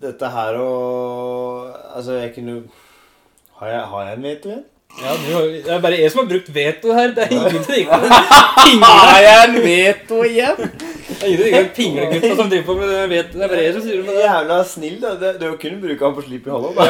dette 0.00 0.28
her 0.32 0.58
og 0.62 1.70
Altså, 1.96 2.12
jeg 2.20 2.34
kunne 2.34 2.62
Har 3.56 3.70
jeg, 3.72 3.84
har 3.90 4.08
jeg 4.08 4.18
en 4.18 4.26
veto 4.26 4.48
igjen? 4.50 4.64
Ja, 4.96 5.12
du, 5.20 5.30
det 5.52 5.72
er 5.74 5.80
bare 5.84 5.96
jeg 6.00 6.10
som 6.12 6.22
har 6.22 6.28
brukt 6.30 6.48
veto 6.54 6.92
her. 6.96 7.10
Det 7.16 7.24
er 7.24 7.32
ingen 7.36 7.64
som 7.64 7.74
ikke 7.76 7.96
Har 8.86 9.20
jeg 9.24 9.48
en 9.48 9.56
veto 9.64 10.20
igjen? 10.24 10.60
Det 11.06 11.16
er 11.22 11.32
ingenting 11.32 11.74
pinglegutta 11.76 12.30
som 12.36 12.50
driver 12.52 12.66
på 12.68 12.76
med 12.78 12.92
det 12.92 13.02
veto. 13.10 13.32
Det 13.36 13.44
er 13.44 13.52
bare 13.52 13.64
jeg 13.64 13.74
som 13.76 13.84
styrer 13.84 14.02
med 14.06 14.12
det. 14.14 14.24
Jævla 14.24 14.58
snill, 14.68 14.98
da. 15.02 15.12
Det, 15.20 15.32
jo 15.48 15.58
kun 15.62 15.78
bruke 15.82 16.08
han 16.08 16.16
på 16.16 16.24
Sleepy 16.26 16.52
Hollow. 16.52 16.72
Da. 16.76 16.84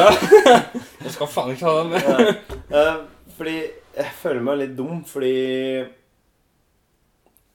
Jeg 1.03 1.13
skal 1.15 1.29
faen 1.31 1.53
ikke 1.53 1.67
ha 1.67 1.73
den 1.79 1.89
med. 1.93 2.01
Ja. 2.71 2.87
fordi 3.37 3.57
jeg 3.97 4.11
føler 4.19 4.43
meg 4.43 4.59
litt 4.59 4.73
dum, 4.77 4.99
fordi 5.07 5.85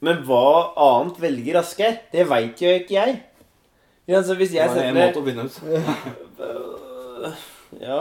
Men 0.02 0.22
hva 0.26 0.46
annet 0.86 1.20
velger 1.22 1.60
Asgeir? 1.60 2.00
Det 2.12 2.24
veit 2.30 2.62
jo 2.62 2.72
ikke 2.72 2.96
jeg. 2.96 3.20
Ja, 4.08 4.22
så 4.24 4.34
hvis 4.40 4.54
jeg 4.56 4.70
Det 4.72 4.82
er 4.82 4.88
en 4.88 4.96
setter 4.96 4.98
måte 4.98 5.20
å 5.20 5.26
begynne 5.26 5.46
Ja. 7.86 8.00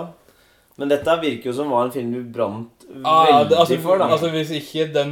Men 0.79 0.89
dette 0.91 1.15
virker 1.21 1.49
jo 1.51 1.53
som 1.57 1.69
var 1.73 1.85
en 1.87 1.91
film 1.93 2.11
du 2.15 2.21
brant 2.33 2.69
Ah, 3.07 3.43
det, 3.47 3.55
altså, 3.55 3.77
for, 3.79 3.99
da. 4.01 4.07
altså, 4.11 4.27
hvis 4.33 4.49
ikke 4.57 4.85
den 4.91 5.11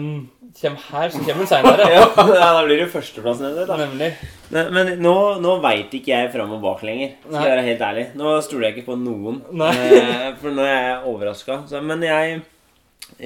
kommer 0.60 0.82
her, 0.92 1.10
så 1.14 1.20
kommer 1.24 1.46
den 1.46 1.48
seinere. 1.48 1.86
ja, 1.94 2.48
da 2.58 2.64
blir 2.66 2.76
det 2.76 2.86
jo 2.88 2.92
førsteplassen 2.92 3.46
hennes. 3.48 3.68
da. 3.70 3.78
Nemlig. 3.80 4.10
Men, 4.52 4.72
men 4.76 4.90
nå, 5.04 5.14
nå 5.40 5.54
veit 5.64 5.94
ikke 5.96 6.12
jeg 6.12 6.32
fram 6.34 6.52
og 6.58 6.64
bak 6.66 6.82
lenger. 6.84 7.14
Skal 7.24 7.38
jeg 7.46 7.54
være 7.54 7.64
helt 7.70 7.84
ærlig. 7.88 8.06
Nå 8.20 8.34
stoler 8.44 8.68
jeg 8.68 8.78
ikke 8.80 8.90
på 8.90 8.98
noen. 9.00 9.40
Eh, 9.70 10.26
For 10.42 10.52
nå 10.58 10.66
er 10.68 10.76
jeg 10.90 10.98
overraska. 11.14 11.60
Men 11.88 12.04
jeg, 12.10 12.42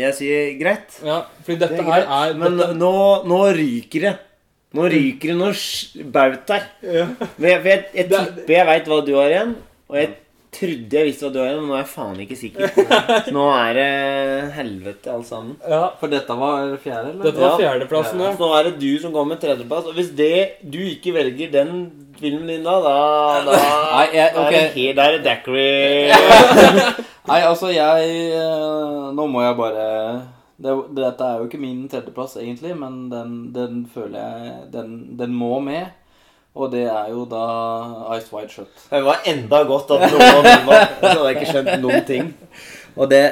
jeg 0.03 0.17
sier 0.19 0.53
greit. 0.61 0.99
Ja, 1.07 1.21
fordi 1.47 1.57
Det 1.63 1.71
dette 1.73 1.81
er 1.87 1.91
her 1.95 2.05
er 2.19 2.37
Men 2.43 2.59
dette, 2.61 2.77
nå, 2.83 2.93
nå 3.33 3.41
ryker 3.57 4.05
det. 4.09 4.13
Nå 4.77 4.85
ryker 4.93 5.33
det 5.33 5.39
noe 5.41 6.07
bautaer. 6.13 6.69
Ja. 6.85 7.07
Jeg, 7.41 7.57
jeg, 7.65 7.85
jeg 8.03 8.11
tipper 8.13 8.53
jeg 8.59 8.69
veit 8.69 8.91
hva 8.93 9.01
du 9.09 9.15
har 9.17 9.33
igjen. 9.33 9.55
Og 9.89 9.97
jeg 10.03 10.13
trodde 10.55 10.97
jeg 10.99 11.07
visste 11.09 11.25
hva 11.25 11.31
du 11.33 11.39
er, 11.43 11.55
men 11.59 11.67
nå 11.71 11.75
er 11.75 11.81
jeg 11.83 11.89
faen 11.93 12.19
ikke 12.23 12.37
sikker. 12.39 12.77
Nå 13.35 13.45
er 13.55 13.73
det 13.77 13.87
helvete, 14.57 15.09
alle 15.13 15.27
sammen. 15.27 15.55
ja, 15.69 15.81
For 15.99 16.11
dette 16.13 16.37
var 16.39 16.73
fjerde, 16.83 17.11
eller? 17.13 17.23
Dette 17.27 17.41
var 17.43 17.57
fjerdeplassen, 17.61 18.21
ja. 18.25 18.31
Så 18.37 18.43
nå 18.45 18.51
er 18.57 18.69
det 18.69 18.75
du 18.81 18.89
som 19.03 19.13
går 19.15 19.27
med 19.31 19.41
tredjeplass. 19.43 19.89
Og 19.91 19.97
hvis 19.97 20.11
det, 20.17 20.31
du 20.63 20.79
ikke 20.83 21.13
velger 21.15 21.51
den 21.53 21.73
filmen 22.19 22.47
din 22.51 22.63
da, 22.67 22.75
da, 22.85 22.93
da 23.47 23.57
Nei, 23.57 24.05
jeg- 24.13 24.35
okay. 24.37 24.45
er 24.45 24.51
det 24.51 24.77
helt, 24.77 24.95
da 24.99 25.07
er 25.09 25.17
det 25.17 25.25
Dackery. 25.25 26.53
Nei, 27.29 27.39
altså, 27.47 27.69
jeg 27.71 28.13
eh, 28.35 29.11
Nå 29.15 29.25
må 29.31 29.41
jeg 29.45 29.55
bare 29.59 29.87
det, 30.63 30.73
Dette 30.95 31.25
er 31.27 31.39
jo 31.41 31.47
ikke 31.49 31.59
min 31.61 31.85
tredjeplass, 31.91 32.37
egentlig, 32.39 32.75
men 32.79 33.07
den, 33.11 33.35
den 33.55 33.83
føler 33.93 34.19
jeg 34.19 34.55
den, 34.75 34.93
den 35.19 35.33
må 35.35 35.57
med. 35.63 35.89
Og 36.53 36.69
det 36.69 36.83
er 36.85 37.07
jo 37.09 37.23
da 37.25 37.43
Ice 38.17 38.29
White 38.29 38.53
Shut. 38.53 38.83
Det 38.91 39.01
var 39.05 39.23
enda 39.25 39.63
godt 39.65 39.93
at 39.95 40.03
noen 40.11 40.67
var 40.67 40.83
Så 40.99 41.07
hadde 41.07 41.29
jeg 41.31 41.37
ikke 41.39 41.53
skjønt 41.53 41.71
noen 41.81 42.05
ting. 42.05 42.33
Og 42.93 43.09
det, 43.09 43.23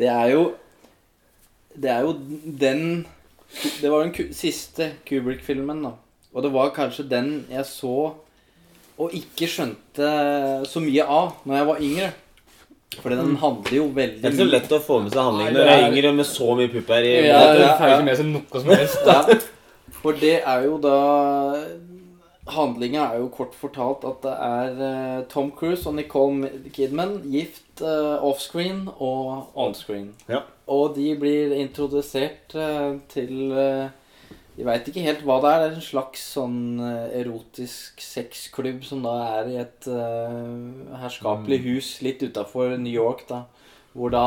det 0.00 0.08
er 0.10 0.32
jo 0.34 0.48
Det 1.78 1.92
er 1.92 2.00
jo 2.08 2.16
den 2.64 3.06
Det 3.54 3.90
var 3.92 4.02
den 4.02 4.34
siste 4.34 4.90
Kubrick-filmen, 5.06 5.84
da. 5.86 5.94
Og 6.34 6.42
det 6.42 6.50
var 6.54 6.74
kanskje 6.74 7.06
den 7.10 7.30
jeg 7.50 7.66
så 7.66 7.94
og 9.00 9.14
ikke 9.16 9.46
skjønte 9.48 10.08
så 10.68 10.80
mye 10.84 11.04
av 11.08 11.30
når 11.48 11.56
jeg 11.56 11.66
var 11.70 11.78
yngre. 11.86 12.08
Fordi 13.00 13.16
den 13.16 13.36
handler 13.40 13.76
jo 13.78 13.86
veldig 13.96 14.18
Det 14.20 14.28
er 14.28 14.34
ikke 14.34 14.42
så 14.42 14.50
lett 14.50 14.74
å 14.76 14.80
få 14.84 14.98
med 15.00 15.14
seg 15.14 15.22
handlingen 15.24 15.54
når 15.56 15.62
du 15.64 15.72
er 15.72 15.84
yngre 15.86 16.10
med 16.18 16.26
så 16.28 16.48
mye 16.58 16.72
pupper 16.72 17.06
i 17.06 17.12
Ja, 17.28 17.38
ja, 17.56 17.70
får 17.78 17.86
ja. 17.86 17.94
ikke 17.94 18.08
med 18.10 18.18
seg 18.18 18.28
noe 18.34 18.62
som 18.64 18.72
helst. 18.74 19.08
Ja, 19.08 19.38
for 20.02 20.18
det 20.20 20.34
er 20.42 20.66
jo 20.66 20.76
da 20.82 20.98
Handlinga 22.54 23.04
er 23.10 23.20
jo 23.22 23.28
kort 23.34 23.54
fortalt 23.58 24.04
at 24.08 24.22
det 24.24 24.32
er 24.46 24.82
eh, 24.86 25.20
Tom 25.32 25.50
Cruise 25.56 25.86
og 25.88 25.94
Nicole 25.98 26.50
Kidman 26.74 27.18
gift 27.30 27.82
eh, 27.82 28.16
offscreen 28.26 28.86
og 28.96 29.50
onscreen. 29.58 30.10
Ja. 30.28 30.42
Og 30.70 30.94
de 30.96 31.14
blir 31.18 31.54
introdusert 31.58 32.54
eh, 32.54 32.98
til 33.12 33.50
De 33.50 33.88
Jeg 34.60 34.66
veit 34.66 34.88
ikke 34.90 35.04
helt 35.06 35.22
hva 35.24 35.38
det 35.40 35.50
er. 35.50 35.60
Det 35.62 35.68
er 35.70 35.76
en 35.78 35.84
slags 35.86 36.24
sånn 36.34 36.58
erotisk 37.16 38.02
sexklubb 38.04 38.82
som 38.84 39.00
da 39.06 39.14
er 39.38 39.48
i 39.48 39.56
et 39.62 39.86
herskapelig 41.00 41.60
hus 41.64 41.88
litt 42.04 42.20
utafor 42.26 42.74
New 42.76 42.92
York, 42.92 43.24
da. 43.30 43.44
Hvor 43.96 44.12
da 44.12 44.24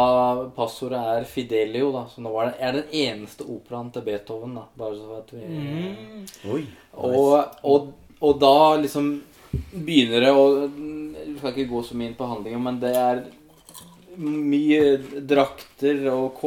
passordet 0.58 1.00
er 1.00 1.28
Fidelio, 1.30 1.92
da. 1.94 2.08
Så 2.12 2.24
nå 2.24 2.34
er 2.42 2.50
det, 2.50 2.56
er 2.60 2.74
den 2.80 2.96
eneste 3.04 3.46
operaen 3.48 3.92
til 3.96 4.04
Beethoven, 4.08 4.58
da. 4.58 4.66
Bare 4.80 4.98
så 4.98 5.20
at 5.22 5.30
vi 5.36 5.44
Mm. 5.46 6.26
Oi. 6.52 6.64
og, 6.94 7.54
og, 7.64 7.94
og 8.24 8.40
da 8.40 8.58
liksom 8.80 9.14
begynner 9.74 10.24
det 10.24 10.32
å 10.34 10.44
Jeg 10.64 11.38
skal 11.40 11.52
ikke 11.52 11.72
gå 11.72 11.80
så 11.84 11.96
mye 11.98 12.12
inn 12.12 12.18
på 12.18 12.28
handlinga, 12.30 12.60
men 12.62 12.80
det 12.80 12.92
er 12.96 13.24
mye 14.24 14.98
drakter 15.28 16.04
og 16.12 16.38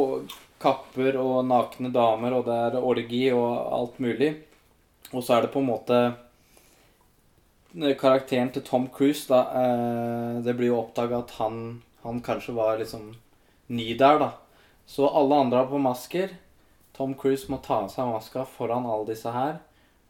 kapper 0.61 1.17
og 1.21 1.45
nakne 1.45 1.91
damer, 1.93 2.33
og 2.37 2.47
det 2.47 2.55
er 2.55 2.77
orgi 2.79 3.25
og 3.35 3.49
alt 3.77 3.99
mulig. 4.01 4.31
Og 5.11 5.21
så 5.23 5.37
er 5.37 5.45
det 5.45 5.53
på 5.53 5.61
en 5.61 5.69
måte 5.69 5.99
Karakteren 7.99 8.49
til 8.49 8.63
Tom 8.65 8.87
Cruise, 8.89 9.27
da 9.29 9.43
eh, 9.53 10.39
Det 10.41 10.55
blir 10.57 10.71
jo 10.71 10.79
oppdaga 10.79 11.19
at 11.19 11.35
han, 11.37 11.83
han 12.01 12.23
kanskje 12.25 12.55
var 12.57 12.79
liksom 12.79 13.11
ny 13.67 13.91
der, 13.99 14.17
da. 14.23 14.31
Så 14.87 15.05
alle 15.07 15.35
andre 15.35 15.61
har 15.61 15.69
på 15.69 15.81
masker. 15.83 16.31
Tom 16.97 17.13
Cruise 17.13 17.51
må 17.51 17.59
ta 17.61 17.83
av 17.83 17.91
seg 17.93 18.07
maska 18.09 18.47
foran 18.49 18.87
alle 18.87 19.11
disse 19.11 19.29
her. 19.29 19.59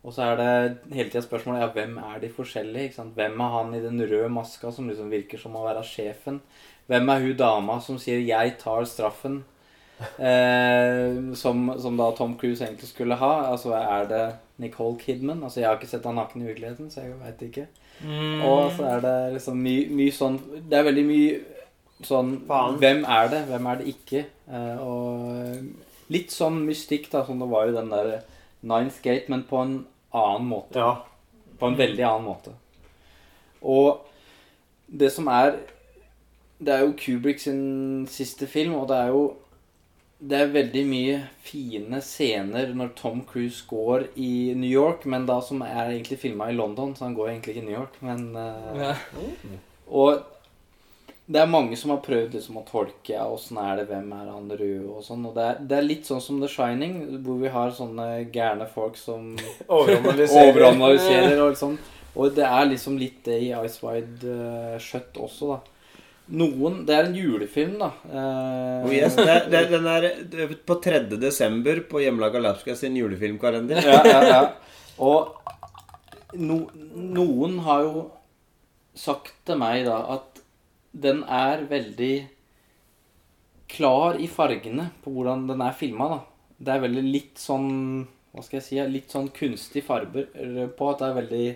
Og 0.05 0.13
så 0.13 0.23
er 0.23 0.39
det 0.39 0.95
hele 0.95 1.09
tida 1.09 1.23
spørsmålet 1.25 1.63
ja, 1.63 1.67
hvem 1.73 1.97
er 1.99 2.21
de 2.21 2.29
forskjellige. 2.31 2.89
ikke 2.89 2.99
sant? 2.99 3.15
Hvem 3.17 3.39
er 3.43 3.53
han 3.57 3.73
i 3.75 3.83
den 3.83 4.01
røde 4.01 4.29
maska 4.31 4.71
som 4.71 4.87
liksom 4.87 5.11
virker 5.11 5.41
som 5.41 5.57
å 5.57 5.65
være 5.65 5.83
sjefen? 5.83 6.41
Hvem 6.87 7.09
er 7.11 7.23
hun 7.25 7.37
dama 7.37 7.79
som 7.83 7.97
sier 7.99 8.19
'jeg 8.19 8.57
tar 8.59 8.85
straffen'? 8.85 9.43
Eh, 10.19 11.33
som, 11.33 11.73
som 11.81 11.97
da 11.97 12.11
Tom 12.11 12.37
Cruise 12.37 12.61
egentlig 12.65 12.87
skulle 12.87 13.15
ha. 13.15 13.51
Altså 13.51 13.73
er 13.73 14.05
det 14.05 14.35
Nicole 14.57 14.99
Kidman? 14.99 15.43
Altså 15.43 15.59
Jeg 15.59 15.69
har 15.69 15.75
ikke 15.75 15.89
sett 15.89 16.05
han 16.05 16.15
naken 16.15 16.41
i 16.41 16.45
virkeligheten, 16.45 16.91
så 16.91 17.01
jeg 17.01 17.17
veit 17.17 17.41
ikke. 17.41 17.67
Mm. 18.05 18.41
Og 18.45 18.71
så 18.77 18.85
er 18.85 19.01
det 19.01 19.33
liksom 19.33 19.57
mye 19.57 19.89
my 19.89 20.11
sånn 20.13 20.37
Det 20.69 20.77
er 20.77 20.83
veldig 20.85 21.05
mye 21.07 21.39
sånn 22.05 22.41
Faen. 22.47 22.77
Hvem 22.77 23.03
er 23.09 23.29
det, 23.33 23.43
hvem 23.49 23.69
er 23.71 23.79
det 23.79 23.87
ikke? 23.95 24.25
Eh, 24.53 24.77
og 24.85 26.13
litt 26.13 26.31
sånn 26.31 26.61
mystikk, 26.67 27.09
da, 27.11 27.23
som 27.25 27.39
det 27.41 27.49
var 27.49 27.67
jo 27.67 27.77
den 27.79 27.89
der 27.89 28.19
Nines 28.61 28.99
Gate, 29.03 29.29
men 29.29 29.43
på 29.47 29.61
en 29.61 29.75
annen 30.15 30.47
måte. 30.49 30.79
Ja. 30.79 31.05
På 31.59 31.69
en 31.69 31.77
veldig 31.77 32.03
annen 32.03 32.27
måte. 32.27 32.53
Og 33.61 34.05
det 34.87 35.11
som 35.11 35.27
er 35.27 35.57
Det 36.57 36.73
er 36.73 36.79
jo 36.81 36.93
Kubrick 36.97 37.39
sin 37.39 38.07
siste 38.09 38.47
film, 38.47 38.73
og 38.73 38.87
det 38.89 38.97
er 38.97 39.07
jo 39.13 39.35
det 40.17 40.37
er 40.39 40.47
veldig 40.49 40.81
mye 40.89 41.17
fine 41.45 41.99
scener 42.01 42.71
når 42.73 42.95
Tom 42.97 43.19
Cruise 43.29 43.61
går 43.69 44.07
i 44.15 44.53
New 44.57 44.69
York, 44.69 45.05
men 45.05 45.27
da 45.29 45.35
som 45.45 45.61
er 45.61 45.91
egentlig 45.91 46.17
filma 46.17 46.47
i 46.49 46.55
London, 46.55 46.95
så 46.95 47.05
han 47.05 47.13
går 47.13 47.27
egentlig 47.29 47.53
ikke 47.53 47.61
i 47.61 47.67
New 47.67 47.77
York. 47.77 47.99
Men, 48.01 48.23
uh, 48.33 48.79
Ja. 48.79 48.95
Og 49.87 50.23
det 51.27 51.41
er 51.41 51.49
mange 51.51 51.75
som 51.75 51.91
har 51.91 51.99
prøvd 52.05 52.37
liksom 52.37 52.59
å 52.61 52.65
tolke 52.67 53.11
ja, 53.11 53.25
åssen 53.27 53.57
er 53.59 53.81
det, 53.81 53.87
hvem 53.89 54.11
er 54.15 54.29
han 54.31 54.45
røde 54.47 54.87
og 54.87 55.03
sånn. 55.03 55.25
Og 55.27 55.33
det 55.35 55.43
er, 55.43 55.57
det 55.67 55.77
er 55.77 55.87
litt 55.87 56.07
sånn 56.07 56.21
som 56.23 56.37
The 56.39 56.47
Shining, 56.51 56.93
hvor 57.25 57.41
vi 57.41 57.51
har 57.51 57.73
sånne 57.75 58.05
gærne 58.31 58.67
folk 58.71 58.95
som 58.99 59.33
Overanalyserer. 59.67 60.53
overanalyserer 60.53 61.41
og 61.43 61.57
sånn. 61.59 61.75
Og 62.17 62.31
det 62.37 62.45
er 62.47 62.69
liksom 62.71 62.95
litt 62.97 63.19
det 63.27 63.41
i 63.43 63.49
Ice 63.59 63.83
Wide 63.83 64.23
uh, 64.23 64.77
Shut 64.81 65.19
også, 65.21 65.51
da. 65.57 65.59
Noen 66.37 66.81
Det 66.87 66.95
er 66.95 67.05
en 67.07 67.13
julefilm, 67.15 67.77
da. 67.79 67.91
Eh, 68.07 68.87
Oh 68.87 68.91
yes, 68.91 69.15
det, 69.15 69.35
det, 69.51 69.61
den 69.71 69.85
er 69.87 70.07
er 70.09 70.55
på 70.67 70.75
3. 70.83 71.05
desember 71.21 71.79
på 71.87 72.01
Hjemmelaga 72.03 72.41
Lapska 72.43 72.75
sin 72.75 72.97
julefilmkalender. 72.99 73.79
ja, 73.83 74.01
ja, 74.03 74.23
ja. 74.27 74.41
Og 75.03 75.37
no, 76.35 76.57
Noen 76.95 77.59
har 77.67 77.85
jo 77.85 78.01
sagt 78.97 79.31
til 79.47 79.59
meg 79.61 79.85
da 79.87 80.01
at 80.17 80.41
den 80.97 81.23
er 81.23 81.65
veldig 81.69 82.15
klar 83.69 84.17
i 84.19 84.27
fargene 84.31 84.89
på 85.03 85.13
hvordan 85.13 85.47
den 85.49 85.63
er 85.63 85.75
filma. 85.77 86.21
Det 86.57 86.73
er 86.73 86.85
veldig 86.87 87.03
litt 87.05 87.41
sånn 87.41 88.07
Hva 88.33 88.43
skal 88.45 88.57
jeg 88.59 88.65
si? 88.65 88.77
Litt 88.89 89.13
sånn 89.13 89.29
kunstig 89.33 89.83
farger 89.85 90.71
på. 90.77 90.89
At 90.89 91.01
det 91.01 91.09
er 91.09 91.19
veldig 91.21 91.47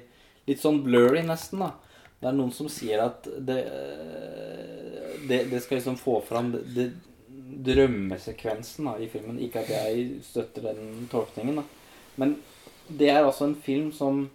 Litt 0.50 0.62
sånn 0.62 0.82
blurry, 0.84 1.22
nesten. 1.26 1.62
da. 1.62 1.72
Det 2.22 2.30
er 2.30 2.38
noen 2.38 2.52
som 2.54 2.70
sier 2.70 3.02
at 3.02 3.26
det, 3.26 3.60
det, 5.30 5.40
det 5.52 5.60
skal 5.62 5.78
liksom 5.78 5.98
få 5.98 6.20
fram 6.26 6.52
det, 6.54 6.62
det, 6.76 6.88
drømmesekvensen 7.66 8.90
da, 8.90 8.96
i 9.02 9.10
filmen. 9.10 9.40
Ikke 9.42 9.62
at 9.62 9.70
jeg 9.74 10.20
støtter 10.26 10.72
den 10.72 11.08
tolkningen, 11.12 11.62
da. 11.62 11.66
Men 12.22 12.36
det 12.90 13.10
er 13.14 13.22
altså 13.24 13.48
en 13.48 13.56
film 13.56 13.92
som 13.96 14.26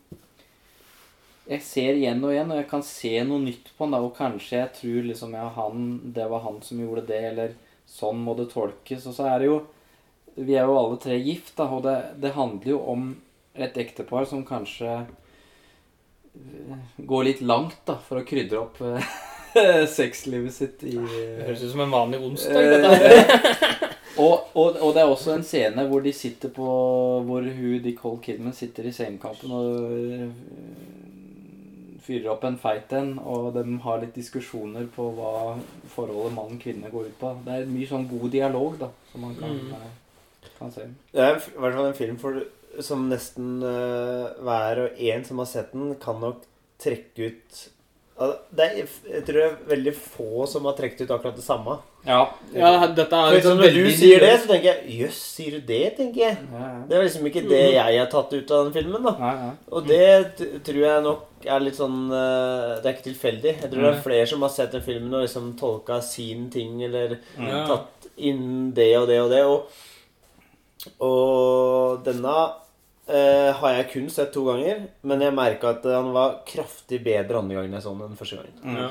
jeg 1.47 1.63
ser 1.63 1.95
igjen 1.95 2.25
og 2.27 2.33
igjen, 2.35 2.51
og 2.51 2.59
jeg 2.59 2.67
kan 2.71 2.83
se 2.83 3.13
noe 3.27 3.43
nytt 3.43 3.71
på 3.77 3.87
han 3.87 3.95
da, 3.95 4.01
Og 4.03 4.17
kanskje 4.17 4.59
jeg 4.59 4.73
tror 4.81 5.07
liksom 5.11 5.37
ja, 5.39 5.47
han, 5.55 5.85
det 6.17 6.27
var 6.31 6.43
han 6.47 6.59
som 6.63 6.81
gjorde 6.83 7.07
det, 7.13 7.23
eller 7.31 7.55
sånn 7.87 8.19
må 8.23 8.35
det 8.39 8.49
tolkes. 8.51 9.07
Og 9.07 9.15
så 9.15 9.29
er 9.31 9.39
det 9.41 9.51
jo 9.53 9.61
Vi 10.35 10.57
er 10.57 10.67
jo 10.67 10.79
alle 10.81 10.99
tre 11.01 11.17
gift, 11.23 11.55
da, 11.57 11.69
og 11.71 11.87
det, 11.87 11.97
det 12.23 12.35
handler 12.35 12.75
jo 12.75 12.81
om 12.93 13.15
et 13.57 13.79
ektepar 13.81 14.27
som 14.29 14.43
kanskje 14.45 14.91
eh, 16.35 16.83
går 16.99 17.25
litt 17.31 17.41
langt 17.41 17.79
da, 17.89 17.97
for 18.05 18.21
å 18.21 18.27
krydre 18.27 18.59
opp 18.61 18.83
eh, 18.85 19.87
sexlivet 19.99 20.53
sitt 20.53 20.85
i 20.85 20.99
Det 20.99 21.47
høres 21.47 21.63
ut 21.63 21.73
som 21.73 21.87
en 21.87 21.95
vanlig 21.95 22.21
onsdag. 22.27 22.69
dette 22.75 22.91
her. 22.93 23.17
og, 24.27 24.51
og, 24.53 24.77
og 24.83 24.93
det 24.93 25.07
er 25.07 25.09
også 25.15 25.39
en 25.39 25.47
scene 25.47 25.87
hvor 25.89 26.05
de 26.05 26.13
sitter 26.13 26.53
på 26.53 26.69
Hvor 27.31 27.49
hun, 27.49 27.81
Nicole 27.87 28.21
Kidman 28.21 28.53
sitter 28.57 28.91
i 28.91 28.93
sengekampen 28.93 29.57
og 29.57 29.73
fyrer 32.07 32.31
opp 32.33 32.45
en 32.47 32.57
feit 32.63 32.93
en, 32.97 33.17
og 33.19 33.53
de 33.57 33.65
har 33.85 34.01
litt 34.03 34.15
diskusjoner 34.17 34.87
på 34.95 35.09
hva 35.17 35.33
forholdet 35.93 36.35
mann-kvinne 36.37 36.91
går 36.93 37.09
ut 37.11 37.17
på. 37.21 37.33
Det 37.45 37.55
er 37.61 37.71
mye 37.71 37.89
sånn 37.91 38.09
god 38.11 38.31
dialog 38.35 38.79
da, 38.81 38.91
som 39.13 39.27
man 39.27 39.35
kan, 39.41 39.57
Mm. 39.57 40.53
kan 40.59 40.71
se. 40.73 40.87
Det 41.13 41.21
er 41.25 41.37
i 41.37 41.59
hvert 41.61 41.75
fall 41.75 41.87
en 41.91 41.99
film 41.99 42.19
for, 42.23 42.43
som 42.81 43.09
nesten 43.11 43.57
uh, 43.65 44.31
hver 44.45 44.85
og 44.87 45.01
en 45.11 45.25
som 45.25 45.39
har 45.43 45.47
sett 45.51 45.73
den, 45.73 45.95
kan 46.01 46.21
nok 46.21 46.45
trekke 46.79 47.31
ut 47.33 47.65
det 48.57 48.65
er, 48.65 48.87
Jeg 49.11 49.25
tror 49.27 49.37
det 49.37 49.45
er 49.45 49.57
veldig 49.69 49.93
få 49.95 50.47
som 50.49 50.65
har 50.65 50.73
trukket 50.79 51.03
ut 51.05 51.11
akkurat 51.13 51.37
det 51.37 51.45
samme. 51.45 51.75
Ja, 52.07 52.21
ja, 52.55 52.87
dette 52.95 53.19
er 53.19 53.33
liksom 53.35 53.59
Når 53.59 53.73
du 53.75 53.87
sier 53.91 54.21
det, 54.23 54.33
så 54.41 54.47
tenker 54.53 54.69
jeg 54.69 54.99
Jøss, 55.01 55.17
sier 55.37 55.57
du 55.57 55.65
det? 55.67 55.81
tenker 55.97 56.21
jeg. 56.23 56.37
Ja, 56.53 56.61
ja. 56.71 56.83
Det 56.89 56.97
er 56.97 57.03
liksom 57.03 57.27
ikke 57.27 57.43
det 57.49 57.63
jeg 57.75 57.99
har 57.99 58.07
tatt 58.13 58.33
ut 58.37 58.53
av 58.55 58.69
den 58.69 58.73
filmen. 58.77 59.03
da. 59.09 59.51
Og 59.73 59.89
det 59.89 60.37
tror 60.65 60.79
jeg 60.85 61.03
nok 61.03 61.47
er 61.47 61.61
litt 61.67 61.77
sånn 61.79 61.99
eh, 62.15 62.77
Det 62.81 62.87
er 62.87 62.95
ikke 62.95 63.09
tilfeldig. 63.11 63.57
Jeg 63.63 63.71
tror 63.73 63.83
det 63.89 63.91
er 63.95 64.05
flere 64.07 64.27
som 64.31 64.43
har 64.47 64.55
sett 64.55 64.73
den 64.79 64.83
filmen 64.87 65.15
og 65.19 65.27
liksom 65.27 65.51
tolka 65.59 65.99
sin 66.03 66.47
ting, 66.55 66.79
eller 66.87 67.19
Ja. 67.39 67.65
tatt 67.67 68.07
inn 68.17 68.73
det 68.77 68.93
og 69.01 69.09
det 69.11 69.21
og 69.21 69.31
det. 69.35 69.43
Og, 69.45 69.67
og 71.03 72.05
denne 72.07 72.37
eh, 73.09 73.53
har 73.55 73.73
jeg 73.77 73.91
kun 73.93 74.09
sett 74.11 74.33
to 74.35 74.43
ganger, 74.49 74.81
men 75.07 75.21
jeg 75.23 75.35
merka 75.37 75.71
at 75.77 75.85
han 75.91 76.13
var 76.15 76.41
kraftig 76.49 77.03
bedre 77.05 77.39
andre 77.39 77.55
gangen 77.61 77.73
jeg 77.79 77.83
så 77.85 77.93
den 77.95 78.09
enn 78.09 78.19
første 78.19 78.41
gangen. 78.41 78.59
Mm. 78.65 78.77
Ja. 78.83 78.89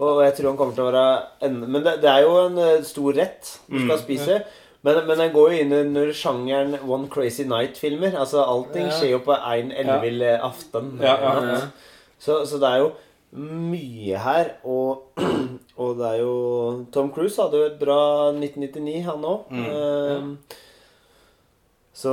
Og 0.00 0.22
jeg 0.24 0.34
tror 0.38 0.48
han 0.52 0.56
kommer 0.60 0.74
til 0.78 0.84
å 0.86 0.90
være 0.92 1.04
en, 1.48 1.60
Men 1.70 1.82
det, 1.84 1.96
det 2.02 2.10
er 2.10 2.22
jo 2.24 2.34
en 2.46 2.58
eh, 2.58 2.82
stor 2.88 3.12
rett 3.20 3.52
du 3.68 3.78
skal 3.84 3.96
Mm. 3.98 4.02
spise. 4.06 4.40
Men, 4.82 5.02
men 5.06 5.18
den 5.20 5.32
går 5.34 5.50
jo 5.52 5.58
inn 5.60 5.72
under 5.76 6.08
sjangeren 6.16 6.78
One 6.88 7.08
Crazy 7.12 7.44
Night-filmer. 7.44 8.14
Altså 8.16 8.40
Allting 8.46 8.86
Ja. 8.88 8.94
skjer 8.96 9.10
jo 9.12 9.18
på 9.26 9.36
én 9.36 9.74
ellevill 9.76 10.22
eh, 10.24 10.38
aften. 10.40 10.94
Ja, 11.04 11.18
ja. 11.20 11.58
Så, 12.18 12.46
så 12.48 12.56
det 12.62 12.68
er 12.70 12.78
jo 12.86 12.90
mye 13.36 14.16
her. 14.24 14.54
Og, 14.64 15.12
og 15.80 15.98
det 16.00 16.06
er 16.14 16.16
jo 16.22 16.32
Tom 16.96 17.12
Cruise 17.12 17.36
hadde 17.42 17.60
jo 17.60 17.68
et 17.68 17.76
bra 17.78 17.98
1999, 18.32 19.04
han 19.04 19.28
òg. 19.28 19.52
Så 22.00 22.12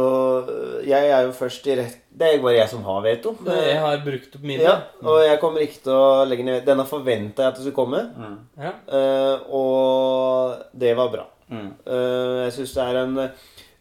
øh, 0.51 0.88
jeg 0.88 1.09
er 1.14 1.22
jo 1.27 1.31
først 1.38 1.68
i 1.69 1.76
rett 1.80 1.99
Det 2.11 2.27
er 2.27 2.41
bare 2.43 2.57
jeg 2.57 2.69
som 2.72 2.81
har 2.84 3.03
veto. 3.05 3.35
Jeg 3.45 3.77
har 3.80 4.01
brukt 4.03 4.34
opp 4.35 4.43
mine. 4.43 4.64
Ja, 4.65 4.73
og 5.05 5.22
jeg 5.23 5.39
kommer 5.39 5.64
ikke 5.64 5.80
til 5.85 5.93
å 5.95 6.26
legge 6.27 6.43
ned 6.47 6.65
Denne 6.68 6.84
forventa 6.89 7.45
jeg 7.45 7.53
at 7.53 7.59
det 7.59 7.64
skulle 7.68 7.77
komme, 7.77 8.01
Mm. 8.18 8.38
Ja. 8.59 8.72
uh, 8.91 9.53
og 9.53 10.65
det 10.73 10.95
var 10.97 11.11
bra. 11.14 11.27
Mm. 11.47 11.69
Uh, 11.88 12.43
jeg 12.47 12.55
syns 12.57 12.73
det 12.76 12.84
er 12.88 12.99
en, 13.05 13.14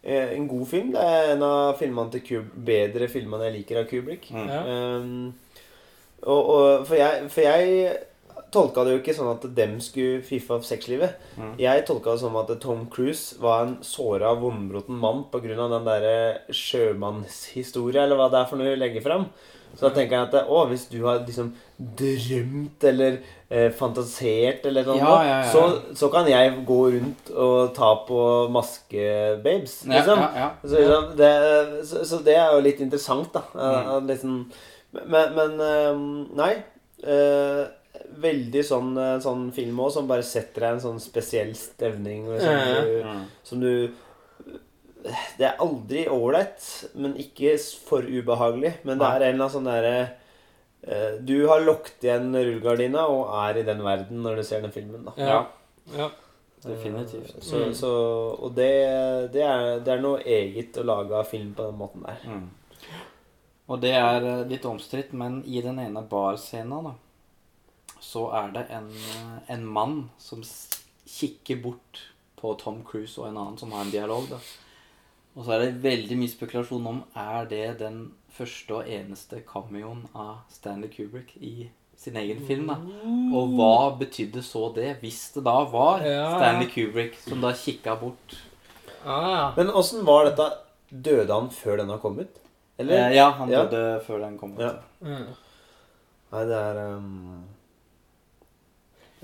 eh, 0.05 0.35
en 0.37 0.47
god 0.49 0.67
film. 0.71 0.93
Det 0.95 1.03
er 1.03 1.33
en 1.33 1.43
av 1.43 1.79
filmene 1.81 2.13
til 2.15 2.23
Kub 2.29 2.53
bedre 2.69 3.09
filmene 3.11 3.49
jeg 3.49 3.57
liker 3.57 3.81
av 3.83 3.89
Kubrick. 3.91 4.29
Mm. 4.31 4.47
Ja. 4.53 4.61
Um, 5.01 5.35
og, 6.23 6.43
og, 6.55 6.87
for, 6.87 6.95
jeg, 7.01 7.27
for 7.31 7.41
jeg 7.41 7.97
tolka 8.57 8.85
det 8.87 8.95
jo 8.97 9.01
ikke 9.03 9.15
sånn 9.17 9.33
at 9.35 9.45
dem 9.57 9.77
skulle 9.85 10.23
fiffe 10.27 10.57
av 10.57 10.65
sexlivet. 10.67 11.19
Mm. 11.37 11.53
Jeg 11.61 11.85
tolka 11.89 12.15
det 12.17 12.23
som 12.25 12.39
at 12.41 12.55
Tom 12.63 12.87
Cruise 12.93 13.37
var 13.43 13.67
en 13.67 13.77
såra, 13.85 14.33
vondbroten 14.41 14.97
mann 15.01 15.27
pga. 15.33 15.55
den 15.57 15.87
derre 15.87 16.17
sjømannshistoria, 16.51 18.05
eller 18.07 18.19
hva 18.19 18.31
det 18.33 18.41
er 18.41 18.51
for 18.51 18.61
noe 18.61 18.75
hun 18.75 18.83
legger 18.83 19.05
fram. 19.05 19.29
Så 19.77 19.85
da 19.85 19.91
tenker 19.93 20.17
jeg 20.17 20.29
at 20.31 20.49
å, 20.49 20.63
hvis 20.71 20.87
du 20.89 21.03
har 21.05 21.19
liksom 21.21 21.51
drømt 21.77 22.85
eller 22.89 23.19
eh, 23.51 23.69
fantasert 23.77 24.65
eller 24.71 24.87
noe, 24.89 24.97
Ja, 24.97 25.17
ja, 25.27 25.35
ja. 25.43 25.51
Så, 25.53 25.97
så 25.99 26.09
kan 26.13 26.29
jeg 26.31 26.55
gå 26.69 26.79
rundt 26.95 27.33
og 27.35 27.75
ta 27.77 27.91
på 28.09 28.21
maskebabes, 28.55 29.83
liksom. 29.91 30.23
Så, 30.63 30.79
liksom, 30.79 31.11
det, 31.19 31.33
så, 31.91 32.07
så 32.09 32.23
det 32.25 32.39
er 32.41 32.55
jo 32.55 32.65
litt 32.65 32.81
interessant, 32.81 33.29
da. 33.37 33.45
Mm. 33.53 33.77
Eh, 33.77 34.01
Liksom, 34.07 34.39
men, 34.97 35.37
men 35.37 35.61
eh, 35.67 36.01
Nei. 36.41 36.53
Veldig 38.21 38.63
sånn, 38.65 38.97
eh, 38.99 39.19
sånn 39.25 39.53
film 39.53 39.79
òg 39.85 39.91
som 39.93 40.07
bare 40.09 40.23
setter 40.23 40.61
deg 40.61 40.71
i 40.71 40.75
en 40.77 40.81
sånn 40.81 41.01
spesiell 41.01 41.55
stevning. 41.55 42.27
Liksom, 42.29 42.53
Ja. 42.53 42.83
du, 42.85 43.03
Mm. 43.05 43.25
som 43.43 43.61
du 43.61 43.91
Det 45.39 45.45
er 45.47 45.57
aldri 45.63 46.07
ålreit, 46.11 46.89
men 46.97 47.13
ikke 47.15 47.53
for 47.87 48.03
ubehagelig. 48.03 48.73
Men 48.85 48.99
det 48.99 49.07
er 49.07 49.21
en 49.23 49.35
eller 49.35 49.45
annen 49.45 49.51
sånn 49.55 49.65
derre 49.69 50.11
eh, 50.83 51.19
Du 51.25 51.47
har 51.47 51.61
lukket 51.61 52.01
igjen 52.03 52.33
rullegardina 52.35 53.05
og 53.09 53.29
er 53.49 53.61
i 53.61 53.63
den 53.63 53.83
verden 53.83 54.23
når 54.23 54.37
du 54.37 54.43
ser 54.43 54.61
den 54.63 54.73
filmen. 54.73 55.05
da 55.05 55.13
Ja. 55.17 55.47
ja. 55.97 56.11
Definitivt. 56.65 57.37
Så, 57.43 57.57
Mm. 57.67 57.75
så, 57.75 57.91
og 58.43 58.55
det, 58.57 59.31
det, 59.33 59.43
er, 59.43 59.79
det 59.81 59.89
er 59.95 60.01
noe 60.01 60.19
eget 60.25 60.73
å 60.79 60.85
lage 60.85 61.13
av 61.13 61.27
film 61.27 61.55
på 61.55 61.63
den 61.71 61.79
måten 61.79 62.03
der. 62.03 62.19
Mm. 62.27 62.49
Og 63.69 63.81
det 63.81 63.93
er 63.95 64.45
litt 64.49 64.65
omstridt, 64.65 65.13
men 65.13 65.43
i 65.47 65.61
den 65.61 65.79
ene 65.79 66.03
barscena, 66.09 66.83
da, 66.83 66.93
så 68.07 68.27
er 68.39 68.53
det 68.55 68.67
en, 68.71 68.87
en 69.51 69.65
mann 69.67 69.97
som 70.23 70.45
kikker 71.07 71.59
bort 71.65 72.05
på 72.39 72.53
Tom 72.61 72.83
Cruise 72.87 73.19
og 73.21 73.29
en 73.31 73.39
annen 73.41 73.59
som 73.59 73.73
har 73.75 73.83
en 73.87 73.91
dialog, 73.95 74.29
da. 74.31 74.39
Og 75.37 75.45
så 75.45 75.53
er 75.57 75.65
det 75.67 75.83
veldig 75.85 76.17
mye 76.21 76.33
spekulasjon 76.33 76.87
om 76.89 77.01
er 77.19 77.49
det 77.51 77.65
den 77.83 77.99
første 78.37 78.79
og 78.79 78.89
eneste 78.93 79.43
cameoen 79.49 80.05
av 80.17 80.45
Stanley 80.53 80.89
Kubrick 80.93 81.35
i 81.41 81.69
sin 81.97 82.17
egen 82.21 82.43
film, 82.47 82.69
da. 82.69 82.77
Og 83.37 83.55
hva 83.57 83.73
betydde 84.01 84.43
så 84.45 84.69
det, 84.77 84.99
hvis 85.01 85.23
det 85.35 85.43
da 85.49 85.59
var 85.73 86.05
Ja. 86.05 86.29
Stanley 86.37 86.69
Kubrick 86.73 87.17
som 87.25 87.41
da 87.45 87.53
kikka 87.57 87.97
bort? 88.01 88.37
Ah. 89.05 89.53
Men 89.57 89.71
åssen 89.71 90.05
var 90.05 90.29
dette? 90.29 90.51
Døde 90.91 91.33
han 91.33 91.49
før 91.51 91.81
den 91.83 91.91
har 91.91 91.99
kommet? 92.03 92.37
Eller? 92.79 93.09
Eh, 93.09 93.17
ja, 93.17 93.31
han 93.39 93.51
Ja. 93.51 93.65
døde 93.65 94.01
før 94.07 94.21
den 94.25 94.39
kom 94.39 94.53
ut. 94.57 94.61
Ja. 94.61 94.75
Mm. 95.01 95.35
Nei, 96.33 96.45
det 96.45 96.57
er 96.61 96.81
um... 96.97 97.45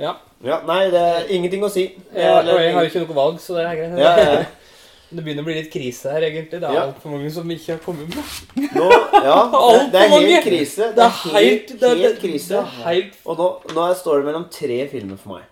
ja. 0.03 0.17
Ja, 0.43 0.57
nei, 0.67 0.81
det 0.91 1.01
er 1.07 1.29
ingenting 1.37 1.63
å 1.63 1.71
si. 1.71 1.85
Ja, 2.17 2.41
og 2.43 2.49
jeg 2.59 2.73
har 2.75 2.83
jo 2.83 2.91
ikke 2.91 3.05
noe 3.07 3.15
valg, 3.21 3.39
så 3.43 3.55
det 3.61 3.67
er 3.69 3.79
greit. 3.79 3.99
ja, 4.03 4.17
ja. 4.19 4.43
Det 5.13 5.21
begynner 5.21 5.45
å 5.45 5.47
bli 5.51 5.55
litt 5.59 5.67
krise 5.69 6.09
her, 6.09 6.25
egentlig. 6.25 6.57
Det 6.63 6.65
er 6.65 6.73
Ja. 6.73 6.83
altfor 6.89 7.11
mange 7.13 7.29
som 7.35 7.51
ikke 7.53 7.75
har 7.75 7.81
kommet 7.85 8.15
med. 8.17 8.71
Nå, 8.73 8.87
ja, 9.27 9.35
det, 9.53 9.91
det 9.93 10.01
er 10.01 10.13
helt 10.15 10.47
krise. 10.47 10.87
Det 10.97 11.05
er 11.05 11.17
helt, 11.35 11.73
det 11.83 11.89
er- 11.91 12.01
helt 12.01 12.21
krise. 12.23 12.49
Det 12.55 12.61
er 12.63 12.87
helt 12.87 13.19
Og 13.29 13.37
nå, 13.43 13.49
nå 13.77 13.85
står 13.99 14.23
det 14.23 14.29
mellom 14.31 14.47
tre 14.55 14.79
filmer 14.89 15.21
for 15.21 15.35
meg. 15.35 15.45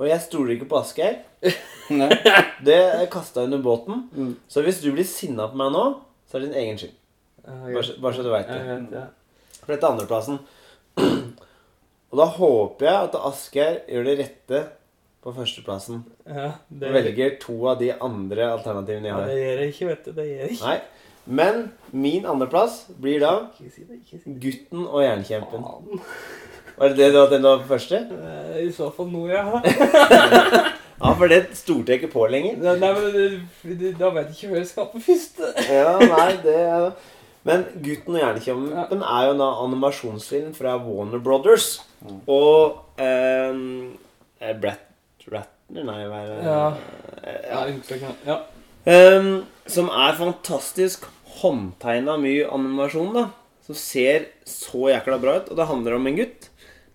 Og 0.00 0.08
jeg 0.10 0.24
stoler 0.26 0.56
ikke 0.56 0.66
på 0.72 0.80
Asgeir. 0.82 1.20
Det 2.66 2.80
kasta 3.14 3.44
under 3.46 3.58
båten. 3.62 4.08
Mm. 4.16 4.34
Så 4.50 4.62
hvis 4.66 4.80
du 4.82 4.90
blir 4.94 5.06
sinna 5.06 5.46
på 5.52 5.56
meg 5.62 5.70
nå, 5.74 5.84
så 6.26 6.36
er 6.38 6.44
det 6.44 6.50
din 6.50 6.60
egen 6.64 6.78
skyld. 6.82 6.96
Bare, 7.46 7.84
bare 8.02 8.14
så 8.18 8.22
du 8.26 8.30
veit 8.34 8.50
det. 8.50 9.04
For 9.62 9.72
dette 9.76 9.86
er 9.86 9.94
andreplassen. 9.94 10.40
Og 12.10 12.18
da 12.18 12.26
håper 12.36 12.86
jeg 12.88 13.08
at 13.08 13.18
Asgeir 13.30 13.80
gjør 13.86 14.06
det 14.08 14.14
rette 14.18 14.62
på 15.22 15.34
førsteplassen. 15.36 16.00
Ja, 16.26 16.52
det, 16.68 16.88
Og 16.88 16.96
velger 16.96 17.36
to 17.42 17.58
av 17.70 17.78
de 17.82 17.92
andre 17.92 18.48
alternativene 18.56 19.10
jeg 19.10 19.12
ja, 19.12 19.18
har. 19.18 19.28
det 19.28 19.36
gjør 19.38 19.60
jeg 19.62 19.74
ikke, 19.74 19.88
vet 19.90 20.04
du. 20.08 20.12
Det 20.16 20.26
gjør 20.26 20.42
jeg 20.42 20.56
ikke. 20.56 20.70
Nei. 20.72 20.80
Men 21.30 21.58
min 21.92 22.24
andreplass 22.26 22.78
blir 22.98 23.20
da 23.22 23.34
si 23.60 23.84
det, 23.84 24.00
si. 24.08 24.18
'Gutten 24.24 24.86
og 24.88 25.02
jernkjempen'. 25.04 25.62
Faen. 25.62 26.00
Var 26.80 26.88
det 26.88 26.96
det 26.96 27.10
du 27.12 27.18
hadde 27.20 27.40
på 27.60 27.68
første? 27.74 27.98
Eh, 28.08 28.62
I 28.64 28.72
så 28.72 28.88
fall 28.96 29.10
noe, 29.12 29.28
ja. 29.28 29.44
Ja, 31.00 31.14
for 31.16 31.30
det 31.32 31.56
stolte 31.56 31.94
jeg 31.94 32.02
ikke 32.02 32.12
på 32.12 32.26
lenger. 32.28 32.58
Nei, 32.60 32.74
men 32.76 33.94
da 33.96 34.10
vet 34.12 34.26
jeg 34.28 34.36
ikke 34.36 34.50
hvor 34.50 34.58
jeg 34.58 34.66
skal 34.68 34.88
på 34.92 35.00
først. 35.06 35.38
Ja, 35.72 35.94
nei, 36.00 36.32
det 36.42 36.56
er 36.60 36.90
Men 37.48 37.64
'Gutten 37.80 38.16
og 38.18 38.20
jernkampen' 38.20 39.04
er 39.04 39.28
jo 39.28 39.36
en 39.36 39.44
animasjonsfilm 39.46 40.50
fra 40.56 40.74
Warner 40.76 41.22
Brothers. 41.24 41.78
Og 42.30 42.78
um, 43.00 43.96
Brett 44.60 45.26
Ratner 45.30 45.84
Nei, 45.86 46.00
hva 46.08 46.20
er 46.24 46.30
det? 46.30 46.38
Ja. 46.46 46.62
Eh, 47.22 47.42
Ja, 48.00 48.14
ja. 48.26 48.38
Um, 49.20 49.44
som 49.70 49.90
er 49.92 50.16
fantastisk 50.18 51.04
håndtegna 51.40 52.16
mye 52.18 52.48
animasjon, 52.50 53.12
da. 53.14 53.26
Som 53.66 53.76
ser 53.78 54.26
så 54.48 54.88
jækla 54.90 55.20
bra 55.22 55.36
ut. 55.38 55.52
Og 55.52 55.60
det 55.60 55.68
handler 55.68 55.98
om 55.98 56.08
en 56.10 56.18
gutt 56.18 56.48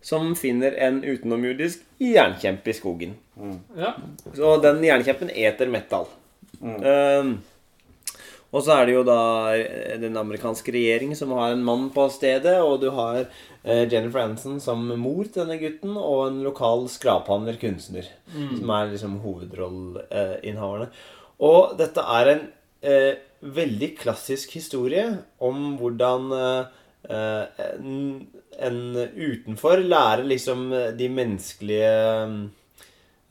som 0.05 0.33
finner 0.37 0.75
en 0.85 0.99
utenomjordisk 1.05 1.85
jernkjempe 2.01 2.69
i 2.73 2.77
skogen. 2.77 3.15
ja. 3.77 3.93
Så 4.35 4.57
den 4.61 4.83
jernkjempen 4.83 5.31
eter 5.33 5.71
metal. 5.71 6.09
Ehm, 6.61 7.37
og 8.51 8.63
så 8.63 8.75
er 8.77 8.85
det 8.87 8.93
jo 8.95 9.03
da 9.07 9.19
eh, 9.57 9.95
den 9.99 10.15
amerikanske 10.19 10.71
regjeringen 10.75 11.17
som 11.17 11.31
har 11.35 11.51
en 11.55 11.63
mann 11.65 11.89
på 11.95 12.05
stedet, 12.13 12.57
og 12.63 12.81
du 12.83 12.89
har 12.95 13.23
eh, 13.23 13.41
Jennifer 13.65 14.21
Aniston 14.21 14.59
som 14.61 14.83
mor 15.01 15.23
til 15.25 15.41
denne 15.41 15.57
gutten, 15.61 15.95
og 15.97 16.27
en 16.27 16.41
lokal 16.45 16.85
skraphandler 16.91 17.57
kunstner, 17.61 18.05
som 18.59 18.69
er 18.75 18.91
liksom 18.91 19.15
hovedrolleinnehaverne. 19.23 20.87
Og 21.45 21.73
dette 21.79 22.03
er 22.19 22.29
en 22.35 22.43
eh, 22.85 23.15
veldig 23.41 23.89
klassisk 23.99 24.53
historie 24.55 25.07
om 25.43 25.75
hvordan 25.79 26.29
eh, 26.37 26.77
eh, 27.09 27.65
en, 27.73 28.27
en 28.69 28.79
utenfor 29.17 29.81
lærer 29.83 30.23
liksom 30.29 30.69
de 30.97 31.09
menneskelige 31.09 31.91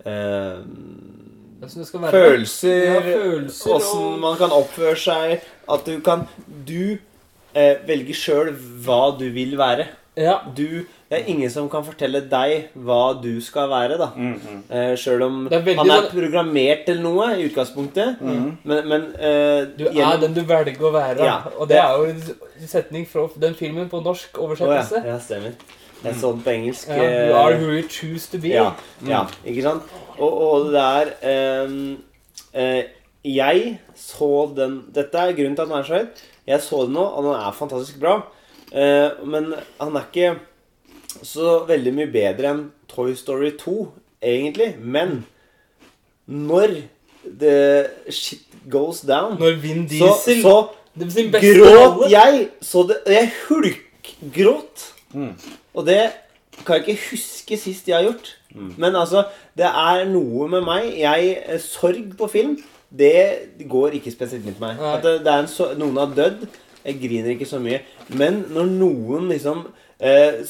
eh, 0.05 0.59
følelser, 2.12 2.85
Ja, 2.85 3.01
følelser 3.01 3.74
åssen 3.78 4.05
og 4.05 4.19
man 4.20 4.36
kan 4.40 4.52
oppføre 4.52 4.97
seg. 5.01 5.44
At 5.70 5.86
du 5.86 5.98
kan 6.05 6.27
Du 6.66 6.98
eh, 7.55 7.77
velger 7.89 8.19
sjøl 8.19 8.51
hva 8.85 9.15
du 9.19 9.28
vil 9.32 9.56
være. 9.61 9.86
Ja. 10.16 10.36
Du, 10.55 10.85
det 11.11 11.16
er 11.19 11.24
ingen 11.31 11.51
som 11.51 11.66
kan 11.70 11.82
fortelle 11.86 12.20
deg 12.31 12.69
hva 12.86 13.15
du 13.19 13.32
skal 13.43 13.66
være, 13.70 13.97
da. 13.99 14.09
Eh, 14.70 14.93
sjøl 15.01 15.24
om 15.27 15.41
er 15.51 15.65
veldig 15.66 15.77
han 15.81 15.91
er 15.91 16.09
programmert 16.12 16.85
til 16.86 17.01
noe 17.03 17.32
i 17.35 17.49
utgangspunktet. 17.49 18.20
Men, 18.23 18.89
men 18.89 19.09
eh, 19.19 19.65
Du 19.74 19.86
er 19.89 19.97
gjennom- 19.97 20.20
den 20.23 20.35
du 20.36 20.43
velger 20.47 20.86
å 20.86 20.93
være. 20.95 21.24
Ja. 21.27 21.41
Og 21.59 21.69
det 21.69 21.81
er 21.81 21.97
jo 21.99 22.05
en 22.12 22.69
setning 22.69 23.09
fra 23.11 23.27
den 23.43 23.55
filmen 23.59 23.89
på 23.91 24.03
norsk 24.05 24.39
Å, 24.39 24.43
ja. 24.43 24.47
oversettelse. 24.47 25.03
ja, 25.07 25.19
stemmer. 25.19 25.57
Jeg 26.05 26.15
så 26.20 26.31
den 26.35 26.43
på 26.45 26.51
engelsk. 26.53 26.89
Ja, 26.89 27.03
eh, 27.03 27.28
you 27.31 27.36
are 27.41 27.57
who 27.59 27.70
you 27.73 27.82
choose 27.89 28.28
to 28.31 28.39
be. 28.39 28.53
Ja, 28.55 28.70
ja 29.09 29.24
ikke 29.45 29.62
sant? 29.65 29.82
Og, 30.19 30.31
og 30.31 30.70
det 30.74 30.82
er 30.85 31.11
ehm, 31.31 31.97
eh, 32.53 32.85
Jeg 33.24 33.78
så 33.97 34.55
den 34.55 34.82
Dette 34.95 35.16
er 35.16 35.32
grunnen 35.32 35.57
til 35.57 35.62
at 35.65 35.69
den 35.70 35.78
er 35.78 35.86
så 35.89 35.99
høyt. 35.99 36.23
Jeg 36.47 36.61
så 36.61 36.82
den 36.85 36.93
nå, 36.99 37.03
og 37.03 37.24
den 37.24 37.35
er 37.41 37.57
fantastisk 37.57 37.99
bra. 38.03 38.19
Eh, 38.75 39.11
men 39.27 39.53
han 39.81 39.97
er 39.97 40.09
ikke 40.09 40.33
så 41.23 41.61
veldig 41.69 41.93
mye 41.95 42.11
bedre 42.11 42.51
enn 42.51 42.65
Toy 42.91 43.15
Story 43.19 43.53
2, 43.61 43.75
egentlig. 44.23 44.73
Men 44.83 45.21
når 46.27 46.81
the 47.25 47.87
shit 48.11 48.43
goes 48.71 49.01
down, 49.07 49.39
Når 49.39 49.61
Vin 49.63 49.87
Diesel 49.87 50.43
så 50.43 50.57
det 50.99 51.13
sin 51.13 51.31
beste 51.33 51.55
gråt 51.59 51.79
rolle. 51.79 52.11
jeg 52.11 52.49
så 52.63 52.85
det 52.89 52.99
Jeg 53.07 53.31
hulkgråt. 53.49 54.85
Og 55.75 55.87
det 55.87 56.01
kan 56.67 56.77
jeg 56.79 56.89
ikke 56.89 57.11
huske 57.11 57.57
sist 57.59 57.89
jeg 57.89 57.97
har 57.97 58.05
gjort. 58.09 58.37
Men 58.55 58.95
altså, 58.97 59.25
det 59.59 59.67
er 59.67 60.05
noe 60.07 60.47
med 60.49 60.63
meg 60.67 60.93
jeg, 60.99 61.39
eh, 61.47 61.59
Sorg 61.63 62.15
på 62.19 62.29
film, 62.31 62.57
det 62.95 63.67
går 63.71 63.97
ikke 63.99 64.13
spesielt 64.15 64.47
inn 64.47 64.55
på 64.55 64.63
meg. 64.63 64.79
Nei. 64.79 64.93
At 64.95 65.03
det, 65.03 65.15
det 65.27 65.33
er 65.33 65.43
en 65.43 65.79
noen 65.81 65.99
har 65.99 66.13
dødd. 66.15 66.45
Jeg 66.85 67.01
griner 67.01 67.32
ikke 67.35 67.48
så 67.48 67.61
mye. 67.65 67.81
Men 68.12 68.44
når 68.52 68.66
noen 68.77 69.28
liksom 69.31 69.62
eh, 70.05 70.43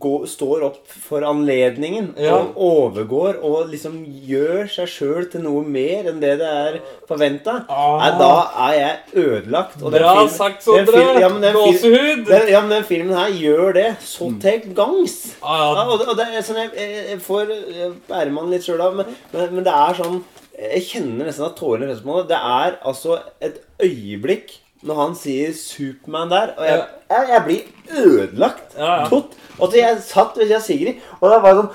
går, 0.00 0.22
står 0.30 0.62
opp 0.64 0.86
for 0.88 1.20
anledningen 1.28 2.12
Ja. 2.16 2.36
og 2.38 2.54
overgår 2.56 3.36
og 3.44 3.68
liksom 3.72 3.98
gjør 4.24 4.68
seg 4.70 4.88
sjøl 4.88 5.26
til 5.32 5.42
noe 5.44 5.64
mer 5.66 6.08
enn 6.08 6.20
det 6.22 6.38
det 6.40 6.48
er 6.48 6.78
forventa, 7.08 7.56
Ah. 7.68 8.06
da 8.18 8.30
er 8.70 8.78
jeg 8.78 9.26
ødelagt. 9.26 9.82
Og 9.82 9.92
Bra 9.92 10.14
film- 10.22 10.30
sagt, 10.30 10.62
Sondre! 10.64 11.04
ja, 11.20 11.28
Gåsehud! 11.58 12.24
den, 12.30 12.48
ja, 12.48 12.60
men 12.62 12.70
den 12.70 12.84
filmen 12.88 13.14
her 13.18 13.28
gjør 13.34 13.74
det 13.74 13.96
så 14.00 14.30
til 14.40 14.72
gangs. 14.74 15.36
Ah, 15.42 15.58
Ja, 15.58 15.68
ja. 15.74 15.84
og, 15.90 15.98
det, 15.98 16.08
og 16.08 16.16
det 16.16 16.44
sånn 16.48 16.62
Jeg, 16.62 16.70
jeg, 16.78 17.06
jeg 17.10 17.20
får 17.20 17.52
eh, 17.52 17.92
meg 18.08 18.54
litt 18.56 18.64
sjøl 18.64 18.80
av, 18.80 18.96
men, 18.96 19.06
men, 19.34 19.54
men 19.58 19.64
det 19.64 19.74
er 19.74 19.94
sånn 20.00 20.22
Jeg 20.54 20.82
kjenner 20.86 21.26
nesten 21.26 21.44
at 21.50 21.56
tårene 21.58 21.88
renner 21.90 22.00
på 22.06 22.14
meg. 22.14 22.28
Det 22.30 22.38
er 22.40 22.78
altså 22.86 23.18
et 23.42 23.60
øyeblikk 23.82 24.60
når 24.84 25.00
han 25.00 25.16
sier 25.16 25.50
'Supermann' 25.56 26.30
der, 26.30 26.52
og 26.58 26.66
jeg, 26.68 26.84
jeg, 27.10 27.26
jeg 27.32 27.42
blir 27.46 27.98
ødelagt. 28.04 28.76
Ja, 28.76 28.92
ja. 29.00 29.08
Tot. 29.08 29.36
Og 29.58 29.70
så 29.70 29.78
jeg 29.78 29.98
satt 30.04 30.36
ved 30.36 30.46
siden 30.46 30.56
av 30.56 30.64
Sigrid, 30.66 31.02
og 31.20 31.30
det 31.30 31.42
var 31.42 31.58
sånn 31.60 31.70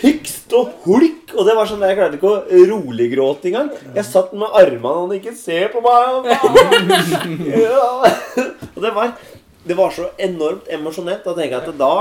hykst 0.00 0.54
og 0.56 0.72
hulk. 0.86 1.34
Og 1.36 1.46
det 1.48 1.54
var 1.56 1.68
sånn 1.68 1.84
Jeg 1.86 1.98
klarte 1.98 2.18
ikke 2.18 2.32
å 2.32 2.64
roliggråte 2.70 3.50
engang. 3.50 3.70
Jeg 3.96 4.08
satt 4.08 4.32
med 4.36 4.56
armene 4.58 4.94
og 4.94 5.06
han 5.06 5.18
ikke 5.18 5.34
ser 5.36 5.70
på 5.72 5.82
meg. 5.84 6.32
ja. 7.64 7.86
Og 8.72 8.80
det 8.84 8.92
var, 8.96 9.14
det 9.68 9.78
var 9.78 9.94
så 9.94 10.10
enormt 10.18 10.68
emosjonelt. 10.72 11.24
Da 11.24 11.36
tenker 11.36 11.58
jeg 11.58 11.62
at 11.62 11.80
da 11.80 11.94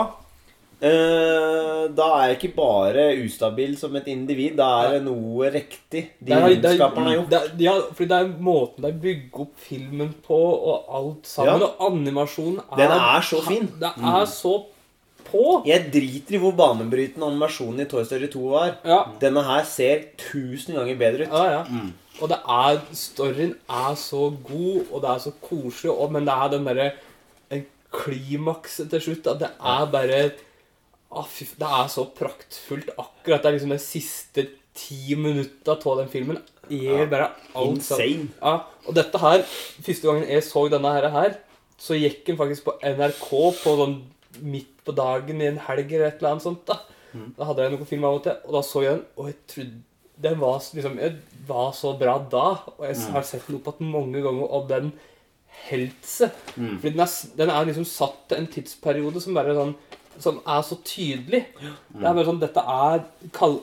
eh, 0.82 1.88
Da 1.96 2.08
er 2.18 2.28
jeg 2.32 2.38
ikke 2.40 2.56
bare 2.56 3.06
ustabil 3.26 3.78
som 3.80 3.96
et 4.00 4.08
individ. 4.12 4.56
Da 4.60 4.68
er 4.86 4.92
det 4.98 5.04
noe 5.06 5.50
riktig 5.54 6.04
de 6.20 6.34
er- 6.34 6.42
er- 6.42 6.56
filmskaperne 6.56 7.08
har 7.10 7.16
gjort. 7.20 7.30
Det, 7.30 7.60
ja, 7.66 7.74
fordi 7.94 8.08
det 8.08 8.20
er 8.20 8.34
måten 8.50 8.82
de 8.88 8.92
bygger 9.06 9.40
opp 9.46 9.56
filmen 9.58 10.14
på, 10.28 10.40
og 10.40 10.86
alt 11.00 11.26
sammen. 11.28 11.60
Ja. 11.62 11.68
Og 11.68 11.92
animasjonen 11.92 12.60
er 12.72 12.76
Den 12.78 12.92
er 12.92 13.22
så 13.22 13.42
fin. 13.48 13.68
Det 13.80 13.92
er 13.98 14.26
så 14.26 14.66
på. 15.32 15.64
Jeg 15.66 15.92
driter 15.94 16.36
i 16.36 16.40
hvor 16.42 16.52
banebrytende 16.58 17.26
animasjonen 17.30 17.80
i 17.82 17.86
Toy 17.86 18.04
Story 18.04 18.28
2 18.28 18.50
var. 18.50 18.78
Ja. 18.86 19.04
Denne 19.22 19.44
her 19.44 19.64
ser 19.64 20.02
tusen 20.18 20.76
ganger 20.76 20.98
bedre 20.98 21.28
ut. 21.28 21.32
Ja, 21.32 21.44
ja. 21.60 21.64
Og 22.22 22.30
det 22.30 22.38
er 22.48 22.82
Storyen 22.94 23.56
er 23.70 23.96
så 23.96 24.30
god, 24.44 24.86
og 24.92 25.02
det 25.02 25.10
er 25.10 25.18
så 25.20 25.32
koselig, 25.42 25.92
og, 25.92 26.12
men 26.12 26.26
det 26.26 26.34
er 26.34 26.50
den 26.50 26.66
derre 26.66 26.92
en 27.50 27.66
klimakset 27.92 28.90
til 28.92 29.02
slutt. 29.02 29.28
At 29.28 29.40
det 29.40 29.50
er 29.60 29.86
bare 29.92 30.32
ah, 31.12 31.28
fy, 31.28 31.46
Det 31.60 31.68
er 31.68 31.88
så 31.92 32.06
praktfullt. 32.16 32.92
Akkurat 32.98 33.44
det 33.44 33.50
er 33.52 33.58
liksom 33.58 33.74
de 33.76 33.80
siste 33.84 34.48
ti 34.78 35.16
minutta 35.20 35.76
av 35.76 36.00
den 36.00 36.10
filmen 36.12 36.40
gir 36.72 37.08
bare 37.12 37.32
alt. 37.54 37.82
Insane. 37.82 38.30
Ja, 38.40 38.54
og 38.88 38.96
dette 38.96 39.20
her 39.20 39.42
Første 39.44 40.08
gangen 40.08 40.30
jeg 40.30 40.46
så 40.48 40.64
denne 40.72 40.94
her, 40.96 41.10
her 41.12 41.34
så 41.82 41.98
gikk 41.98 42.24
den 42.28 42.38
faktisk 42.38 42.68
på 42.68 42.76
NRK 42.86 43.30
på 43.64 43.72
sånn 43.80 43.96
midt 44.46 44.84
på 44.86 44.94
dagen 44.96 45.42
i 45.42 45.48
en 45.50 45.58
helg 45.66 45.90
eller 45.92 46.12
et 46.12 46.20
eller 46.22 46.36
annet 46.36 46.46
sånt. 46.46 46.62
Da 46.70 46.78
Da 47.38 47.48
hadde 47.50 47.66
jeg 47.66 47.74
noen 47.74 47.90
film 47.90 48.06
av 48.08 48.20
og 48.20 48.24
til, 48.24 48.38
og 48.46 48.54
da 48.56 48.62
så 48.64 48.84
jeg 48.86 48.94
den, 48.96 49.06
og 49.18 49.32
jeg 49.32 49.40
trodde 49.52 49.82
den 50.22 50.38
var 50.40 50.60
liksom 50.62 51.00
Jeg 51.02 51.16
var 51.48 51.72
så 51.74 51.96
bra 51.98 52.14
da, 52.32 52.46
og 52.78 52.84
jeg 52.86 53.00
har 53.16 53.24
sett 53.26 53.48
den 53.50 53.58
opp 53.58 53.82
igjen 53.82 53.92
mange 53.92 54.22
ganger, 54.22 54.46
og 54.54 54.68
den 54.70 54.92
holdt 55.68 56.06
seg. 56.08 56.30
Fordi 56.56 56.94
den 56.94 57.02
er, 57.04 57.16
den 57.42 57.50
er 57.50 57.66
liksom 57.68 57.88
satt 57.90 58.22
til 58.30 58.38
en 58.38 58.48
tidsperiode 58.54 59.20
som 59.24 59.34
bare 59.36 59.58
sånn 59.58 59.74
Som 60.22 60.40
er 60.46 60.62
så 60.66 60.78
tydelig. 60.86 61.44
Det 61.58 62.06
er 62.06 62.14
bare 62.14 62.28
sånn 62.28 62.42
Dette 62.42 62.62
er 62.62 63.04
kald, 63.36 63.60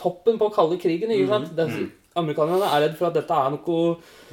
toppen 0.00 0.38
på 0.40 0.50
kalde 0.54 0.78
krigen, 0.82 1.12
ikke 1.14 1.30
sant? 1.30 1.50
Det 1.56 1.66
er, 1.66 1.88
Amerikanerne 2.18 2.66
er 2.66 2.86
redd 2.86 2.96
for 2.98 3.06
at 3.06 3.14
dette 3.14 3.34
er 3.34 3.52
noe 3.54 3.82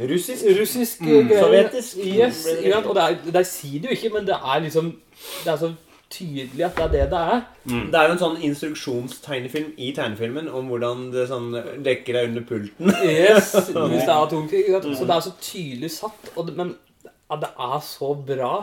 Russisk. 0.10 0.46
russisk 0.58 1.04
mm. 1.06 1.34
Sovjetisk. 1.38 2.00
Yes, 2.02 2.46
ikke 2.56 2.72
sant? 2.74 2.88
Og 2.90 2.98
det 2.98 3.04
er, 3.04 3.20
de 3.36 3.44
sier 3.46 3.84
det 3.84 3.92
jo 3.92 3.98
ikke, 3.98 4.14
men 4.16 4.26
det 4.30 4.38
er 4.38 4.64
liksom 4.66 4.96
Det 5.44 5.52
er 5.52 5.60
så 5.62 5.74
tydelig 6.10 6.64
at 6.66 6.78
det 6.78 6.84
er 6.84 6.92
det 6.94 7.06
det 7.12 7.20
er. 7.20 7.42
Det 7.68 8.00
er 8.00 8.08
jo 8.08 8.16
en 8.16 8.22
sånn 8.22 8.38
instruksjonstegnefilm 8.48 9.74
i 9.76 9.92
tegnefilmen 9.96 10.48
om 10.50 10.70
hvordan 10.72 11.10
det 11.14 11.28
sånn 11.30 11.52
dekker 11.84 12.18
deg 12.18 12.30
under 12.32 12.46
pulten. 12.48 12.94
Yes, 13.04 13.52
hvis 13.68 13.74
det 13.76 14.08
er 14.08 14.16
atomkrig. 14.16 14.64
ikke 14.64 14.82
sant? 14.82 14.98
Så 14.98 15.10
det 15.10 15.18
er 15.18 15.26
så 15.28 15.34
tydelig 15.44 15.92
satt. 15.94 16.32
Og 16.36 16.48
det, 16.48 16.56
men 16.58 16.74
ja, 17.04 17.40
det 17.44 17.52
er 17.52 17.80
så 17.84 18.14
bra. 18.30 18.54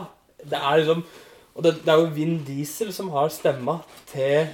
Det 0.41 0.57
er 0.57 0.81
liksom 0.81 1.05
Og 1.55 1.63
det, 1.63 1.77
det 1.85 1.91
er 1.93 2.01
jo 2.01 2.09
Vin 2.15 2.37
Diesel 2.47 2.91
som 2.95 3.09
har 3.15 3.29
stemma 3.31 3.77
til 4.11 4.47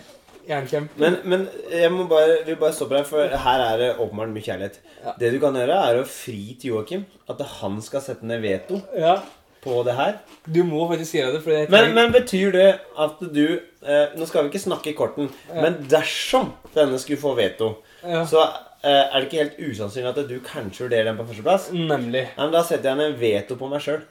Jernkjempen. 0.47 0.99
Men, 1.01 1.17
men 1.25 1.43
jeg 1.73 1.89
må 1.93 2.05
bare, 2.09 2.39
vil 2.45 2.57
bare 2.61 2.73
stoppe 2.77 2.97
deg, 2.97 3.05
for 3.09 3.25
her 3.43 3.63
er 3.65 3.77
det 3.81 3.89
åpenbart 4.01 4.31
mye 4.33 4.45
kjærlighet. 4.45 4.79
Ja. 5.03 5.13
Det 5.21 5.31
du 5.33 5.37
kan 5.41 5.57
gjøre, 5.57 5.77
er 5.89 5.99
å 6.01 6.07
fri 6.09 6.55
til 6.61 6.75
Joakim. 6.75 7.05
At 7.29 7.41
han 7.59 7.77
skal 7.85 8.03
sette 8.05 8.25
ned 8.29 8.41
veto 8.45 8.81
Ja, 8.97 9.15
på 9.61 9.79
det 9.85 9.93
her. 9.97 10.15
du 10.49 10.63
må 10.65 10.87
faktisk 10.89 11.17
gjøre 11.19 11.37
det. 11.39 11.55
Jeg 11.57 11.69
Men, 11.73 11.93
men 11.97 12.13
betyr 12.13 12.53
det 12.53 12.67
at 13.05 13.21
du 13.21 13.43
eh, 13.85 14.13
Nå 14.17 14.25
skal 14.29 14.43
vi 14.45 14.49
ikke 14.53 14.63
snakke 14.65 14.89
i 14.93 14.97
korten, 14.97 15.29
Ja. 15.49 15.61
men 15.65 15.81
dersom 15.89 16.53
denne 16.75 16.97
skulle 17.01 17.21
få 17.21 17.33
veto, 17.37 17.75
så 18.01 18.41
eh, 18.81 19.05
er 19.05 19.13
det 19.19 19.27
ikke 19.29 19.43
helt 19.43 19.59
usannsynlig 19.71 20.09
at 20.13 20.23
du 20.29 20.37
kanskje 20.45 20.87
vurderer 20.87 21.11
den 21.11 21.17
på 21.21 21.27
førsteplass. 21.29 21.69
Nemlig. 21.73 22.27
Nei, 22.37 22.45
men 22.47 22.53
Da 22.57 22.63
setter 22.65 22.89
jeg 22.93 23.01
ned 23.01 23.19
veto 23.21 23.57
på 23.61 23.69
meg 23.69 23.81
sjøl. 23.85 24.01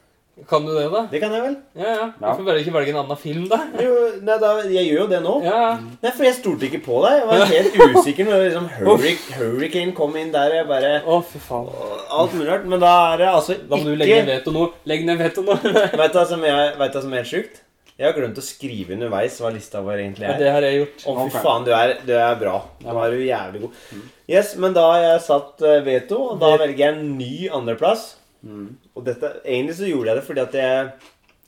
Kan 0.48 0.64
du 0.64 0.72
det, 0.72 0.86
da? 0.92 1.02
Det 1.10 1.20
kan 1.20 1.32
jeg 1.34 1.42
vel? 1.44 1.56
Ja, 1.76 1.90
ja. 1.92 2.04
Hvorfor 2.16 2.46
bare 2.46 2.60
ikke 2.62 2.72
velge 2.72 2.92
en 2.94 3.00
annen 3.02 3.18
film, 3.20 3.46
da. 3.50 3.58
Jo, 3.82 3.94
nei, 4.24 4.36
da, 4.40 4.52
jeg 4.64 4.86
gjør 4.88 5.02
jo 5.02 5.06
det 5.10 5.20
nå. 5.24 5.34
Ja, 5.44 5.56
ja. 5.66 5.72
Nei, 6.00 6.12
for 6.16 6.26
jeg 6.26 6.36
stolte 6.38 6.68
ikke 6.68 6.80
på 6.86 7.00
deg. 7.04 7.16
Jeg 7.18 7.28
var 7.28 7.50
helt 7.50 7.80
usikker 7.98 8.28
når 8.28 8.44
liksom 8.46 8.68
Hurric- 8.78 9.26
Hurricane 9.36 9.96
kom 9.96 10.16
inn 10.20 10.30
der. 10.34 10.54
Jeg 10.60 10.68
bare 10.70 10.92
Å, 11.04 11.18
fy 11.26 11.42
faen. 11.44 11.72
Alt 12.08 12.36
mulig 12.38 12.48
rart. 12.48 12.68
Men 12.72 12.82
da 12.82 12.92
er 13.10 13.24
det 13.24 13.32
altså 13.32 13.56
ikke 13.58 13.68
Da 13.72 13.80
må 13.80 13.90
du 13.90 13.98
legge 14.00 14.20
ned 14.22 14.30
veto 14.32 14.54
nå. 14.56 14.68
Legg 14.92 15.04
ned 15.08 15.20
veto 15.20 15.44
nå. 15.44 15.58
Vet 16.00 16.14
du 16.14 16.20
hva 16.22 16.28
som 16.30 16.46
er, 16.48 16.78
som 16.96 17.12
er 17.12 17.20
helt 17.20 17.32
sjukt? 17.34 17.60
Jeg 18.00 18.08
har 18.08 18.16
glemt 18.16 18.38
å 18.40 18.42
skrive 18.44 18.94
underveis 18.96 19.34
hva 19.42 19.50
lista 19.52 19.82
vår 19.84 19.98
egentlig 20.06 20.24
er. 20.24 20.32
Ja, 20.32 20.40
det 20.40 20.52
har 20.54 20.64
jeg 20.64 20.78
gjort. 20.78 21.02
Å, 21.02 21.14
fy 21.18 21.24
okay. 21.26 21.42
faen, 21.44 21.66
du 21.66 21.74
er, 21.76 21.90
du 22.06 22.14
er 22.16 22.38
bra. 22.40 22.54
Da 22.80 22.94
er 23.04 23.12
du 23.12 23.26
jævlig 23.26 23.60
god. 23.66 23.82
Yes, 24.30 24.54
men 24.62 24.72
da 24.72 24.86
har 24.94 25.02
jeg 25.04 25.18
satt 25.26 25.60
eh, 25.68 25.82
veto, 25.84 26.22
og 26.30 26.40
da 26.40 26.54
velger 26.62 26.80
jeg 26.80 26.94
en 26.94 27.10
ny 27.18 27.34
andreplass. 27.52 28.06
Mm. 28.42 28.68
Og 28.94 29.04
dette, 29.04 29.32
egentlig 29.44 29.76
så 29.76 29.88
gjorde 29.88 30.12
jeg 30.12 30.18
det 30.20 30.26
fordi 30.26 30.42
at 30.42 30.54
jeg, 30.56 30.90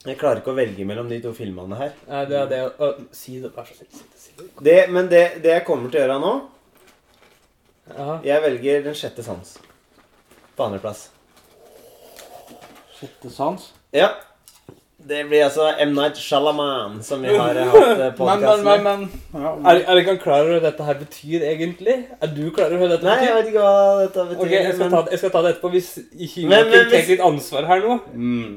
jeg 0.05 0.17
klarer 0.19 0.41
ikke 0.41 0.53
å 0.53 0.57
velge 0.57 0.85
mellom 0.85 1.09
de 1.09 1.19
to 1.23 1.31
filmene 1.37 1.79
her. 1.79 1.95
Nei, 2.09 2.23
det 2.29 2.39
er 2.39 2.51
det 2.51 2.59
å 2.69 2.89
Si 3.15 3.39
det, 3.41 3.53
vær 3.55 3.69
så 3.69 3.77
snill. 3.79 3.89
Si 3.93 4.03
det, 4.03 4.21
si 4.21 4.35
det. 4.37 4.49
Det, 4.67 4.77
men 4.93 5.09
det, 5.11 5.23
det 5.45 5.55
jeg 5.57 5.65
kommer 5.67 5.89
til 5.89 6.01
å 6.01 6.05
gjøre 6.05 6.19
nå 6.23 6.33
Aha. 7.93 8.13
Jeg 8.23 8.39
velger 8.45 8.85
Den 8.85 8.95
sjette 8.95 9.25
sans. 9.25 9.57
På 10.55 10.67
andreplass. 10.69 11.09
Sjette 12.95 13.31
sans. 13.33 13.65
Ja. 13.91 14.13
Det 15.07 15.25
blir 15.27 15.43
altså 15.43 15.65
M. 15.83 15.89
Night 15.97 16.15
Shalaman 16.17 17.01
som 17.03 17.21
vi 17.25 17.33
har 17.35 17.57
hatt 17.73 18.15
podkast 18.17 18.63
med. 18.63 18.83
men, 18.85 19.01
men, 19.33 19.41
men 19.43 19.65
Er, 19.67 19.81
er 19.83 19.99
ikke 19.99 20.13
han 20.13 20.19
klar 20.23 20.43
over 20.45 20.53
hva 20.59 20.61
dette 20.69 20.85
her 20.87 20.99
betyr, 21.01 21.43
egentlig? 21.49 21.95
Er 22.23 22.31
du 22.31 22.43
klar 22.55 22.71
over 22.71 22.85
hva 22.85 22.91
dette 22.93 23.09
Nei, 23.09 23.17
jeg 23.25 23.33
vet 23.35 23.49
ikke 23.51 23.63
hva 23.65 23.73
dette 24.05 24.27
betyr. 24.29 24.43
Ok, 24.45 24.53
jeg 24.55 24.75
skal, 24.77 24.93
ta, 24.93 25.01
jeg 25.11 25.19
skal 25.23 25.33
ta 25.35 25.41
det 25.43 25.51
etterpå 25.55 25.73
hvis 25.73 25.89
ikke 26.13 26.45
Men- 26.53 26.69
men 26.71 26.87
tar 26.93 27.09
litt 27.11 27.25
ansvar 27.31 27.67
her 27.73 27.83
nå. 27.87 27.97
mm. 28.13 28.53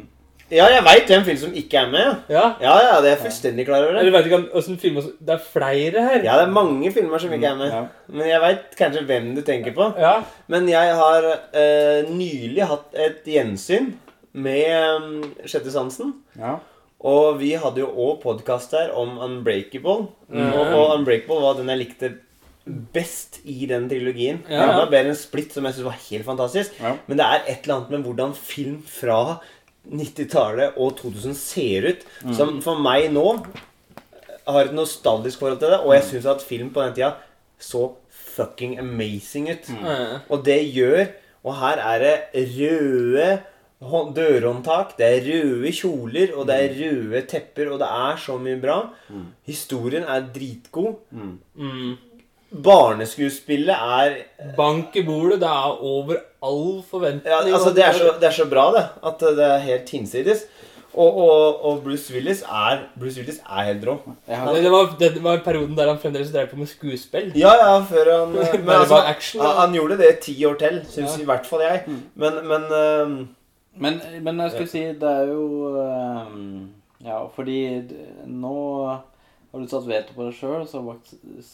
Ja, 0.47 0.69
jeg 0.71 0.85
veit 0.87 1.09
hvem 1.11 1.25
film 1.27 1.39
som 1.41 1.55
ikke 1.59 1.75
er 1.81 1.89
med. 1.91 2.19
Ja? 2.31 2.43
Ja, 2.63 2.75
ja, 2.79 2.91
det 3.03 3.09
er 3.11 3.17
jeg 3.17 3.23
fullstendig 3.25 3.65
klar 3.67 3.83
over. 3.83 3.97
Eller 3.99 4.13
det. 4.13 4.13
vet 4.15 4.29
ikke 4.29 4.39
hvordan 4.53 4.77
filmer 4.79 5.03
som- 5.03 5.17
Det 5.27 5.35
er 5.35 5.41
flere 5.43 6.05
her. 6.07 6.21
Ja, 6.23 6.37
det 6.39 6.45
er 6.47 6.53
mange 6.55 6.93
filmer 6.95 7.19
som 7.19 7.33
ikke 7.35 7.49
er 7.51 7.57
med. 7.59 7.73
Ja. 7.75 7.81
Men 8.15 8.29
jeg 8.31 8.41
veit 8.45 8.77
kanskje 8.79 9.03
hvem 9.09 9.33
du 9.35 9.41
tenker 9.43 9.75
på. 9.75 9.89
Ja. 9.99 10.13
Men 10.47 10.69
jeg 10.71 10.95
har 10.95 11.27
eh, 11.53 12.07
nylig 12.15 12.63
hatt 12.71 12.95
et 12.95 13.25
gjensyn 13.27 13.91
med 14.37 15.03
um, 15.03 15.13
Sjette 15.45 15.73
sansen. 15.75 16.19
ja. 16.39 16.59
Og 17.07 17.37
vi 17.39 17.51
hadde 17.61 17.83
jo 17.83 17.91
òg 17.93 18.23
podkast 18.23 18.73
der 18.73 18.89
om 18.97 19.19
Unbreakable. 19.23 20.09
Mm. 20.33 20.47
Og, 20.49 20.71
og 20.73 20.95
Unbreakable 20.95 21.37
var 21.43 21.59
den 21.59 21.69
jeg 21.69 21.81
likte 21.83 22.09
best 22.95 23.37
i 23.45 23.67
den 23.69 23.85
trilogien. 23.91 24.41
Ja. 24.49 24.63
Den 24.65 24.79
var 24.81 24.89
bedre 24.91 25.13
enn 25.13 25.19
Split, 25.19 25.53
som 25.55 25.69
jeg 25.69 25.77
synes 25.77 25.87
var 25.87 26.01
helt 26.09 26.27
fantastisk. 26.27 26.79
Ja. 26.81 26.95
Men 27.07 27.21
det 27.21 27.27
er 27.27 27.45
et 27.45 27.67
eller 27.67 27.77
annet 27.77 27.93
med 27.95 28.09
hvordan 28.09 28.33
film 28.35 28.81
fra 28.89 29.37
90-tallet 29.93 30.81
og 30.81 30.97
2000 30.99 31.37
ser 31.39 31.91
ut, 31.93 32.09
som 32.35 32.57
for 32.65 32.81
meg 32.83 33.07
nå 33.15 33.27
har 34.49 34.65
et 34.65 34.75
nostalgisk 34.75 35.45
forhold 35.45 35.61
til 35.63 35.77
det. 35.77 35.83
Og 35.85 35.95
jeg 35.95 36.09
syns 36.11 36.31
at 36.33 36.49
film 36.49 36.73
på 36.75 36.83
den 36.83 36.97
tida 36.97 37.13
så 37.63 37.91
fucking 38.37 38.81
amazing 38.83 39.51
ut. 39.53 39.69
Mm. 39.69 40.27
Og 40.33 40.43
det 40.49 40.61
gjør 40.75 41.07
Og 41.47 41.55
her 41.61 41.79
er 41.79 42.01
det 42.03 42.47
røde 42.57 43.29
dørhåndtak, 43.81 44.97
det 44.99 45.07
er 45.07 45.27
røde 45.27 45.73
kjoler, 45.77 46.33
og 46.37 46.47
det 46.49 46.57
er 46.57 46.77
røde 46.81 47.23
tepper, 47.29 47.71
og 47.75 47.79
det 47.83 47.89
er 47.93 48.17
så 48.17 48.39
mye 48.41 48.61
bra. 48.63 48.79
Historien 49.47 50.05
er 50.09 50.25
dritgod. 50.35 50.95
Mm. 51.13 51.97
Barneskuespillet 52.65 53.75
er 53.75 54.15
Bank 54.57 54.95
i 54.97 55.03
bordet. 55.05 55.41
Det 55.43 55.49
er 55.49 55.83
over 55.83 56.17
all 56.43 56.83
forventning. 56.89 57.27
ja, 57.33 57.43
altså 57.43 57.75
det, 57.75 57.85
er 57.85 57.93
så, 57.93 58.15
det 58.21 58.29
er 58.31 58.37
så 58.39 58.47
bra, 58.49 58.71
det. 58.77 58.87
At 59.05 59.21
det 59.37 59.45
er 59.45 59.59
helt 59.67 59.91
hinsides. 59.91 60.47
Og, 60.97 61.17
og, 61.21 61.65
og 61.69 61.81
Bruce 61.85 62.09
Willis 62.15 62.39
er 62.49 62.87
Bruce 62.97 63.21
Willis 63.21 63.43
er 63.45 63.67
helt 63.67 63.83
rå. 63.85 63.99
Ja, 64.31 64.47
det, 64.49 64.63
det, 64.65 64.71
var, 64.73 64.95
det 64.99 65.23
var 65.25 65.43
perioden 65.45 65.77
der 65.77 65.91
han 65.91 65.99
fremdeles 66.01 66.31
drev 66.33 66.47
på 66.49 66.57
med 66.57 66.71
skuespill. 66.71 67.35
Ja, 67.37 67.51
ja, 67.61 67.75
før 67.85 68.09
han 68.15 68.33
Men 68.55 68.65
Bare 68.65 68.79
altså, 68.87 69.03
action, 69.05 69.43
han, 69.45 69.57
han 69.61 69.75
gjorde 69.77 69.99
det 70.01 70.15
ti 70.25 70.39
år 70.49 70.55
til, 70.63 70.79
syns 70.89 71.19
Ja. 71.19 71.23
i 71.27 71.29
hvert 71.29 71.45
fall 71.51 71.67
jeg. 71.67 71.83
Men, 72.15 72.39
men 72.49 72.65
øhm, 72.79 73.19
men, 73.79 74.01
men 74.25 74.39
jeg 74.45 74.51
skulle 74.55 74.73
si, 74.73 74.83
det 75.01 75.11
er 75.11 75.29
jo 75.33 75.77
ehm, 75.83 76.47
Ja, 77.05 77.19
fordi 77.37 77.59
nå 78.27 78.55
har 78.87 79.61
du 79.63 79.69
satt 79.71 79.87
veto 79.89 80.13
på 80.17 80.27
deg 80.27 80.35
sjøl, 80.37 80.65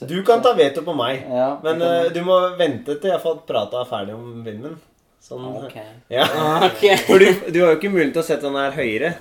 Du 0.09 0.23
kan 0.27 0.43
ta 0.43 0.55
veto 0.59 0.83
på 0.87 0.95
meg. 0.97 1.25
ja, 1.29 1.59
Men 1.63 1.79
kan- 1.83 2.13
du 2.15 2.21
må 2.27 2.39
vente 2.59 2.97
til 3.01 3.11
jeg 3.11 3.19
har 3.19 3.25
fått 3.25 3.45
prata 3.47 3.85
ferdig 3.87 4.15
om 4.15 4.43
filmen. 4.47 4.79
Sånn, 5.23 5.45
Ok. 5.65 5.77
ja. 6.11 6.25
okay. 6.67 6.97
For 7.07 7.19
du, 7.19 7.29
du 7.53 7.61
har 7.63 7.75
jo 7.75 7.79
ikke 7.79 7.93
mulighet 7.93 8.17
til 8.17 8.23
å 8.25 8.27
sette 8.27 8.43
den 8.49 8.59
her 8.59 8.73
høyere. 8.75 9.13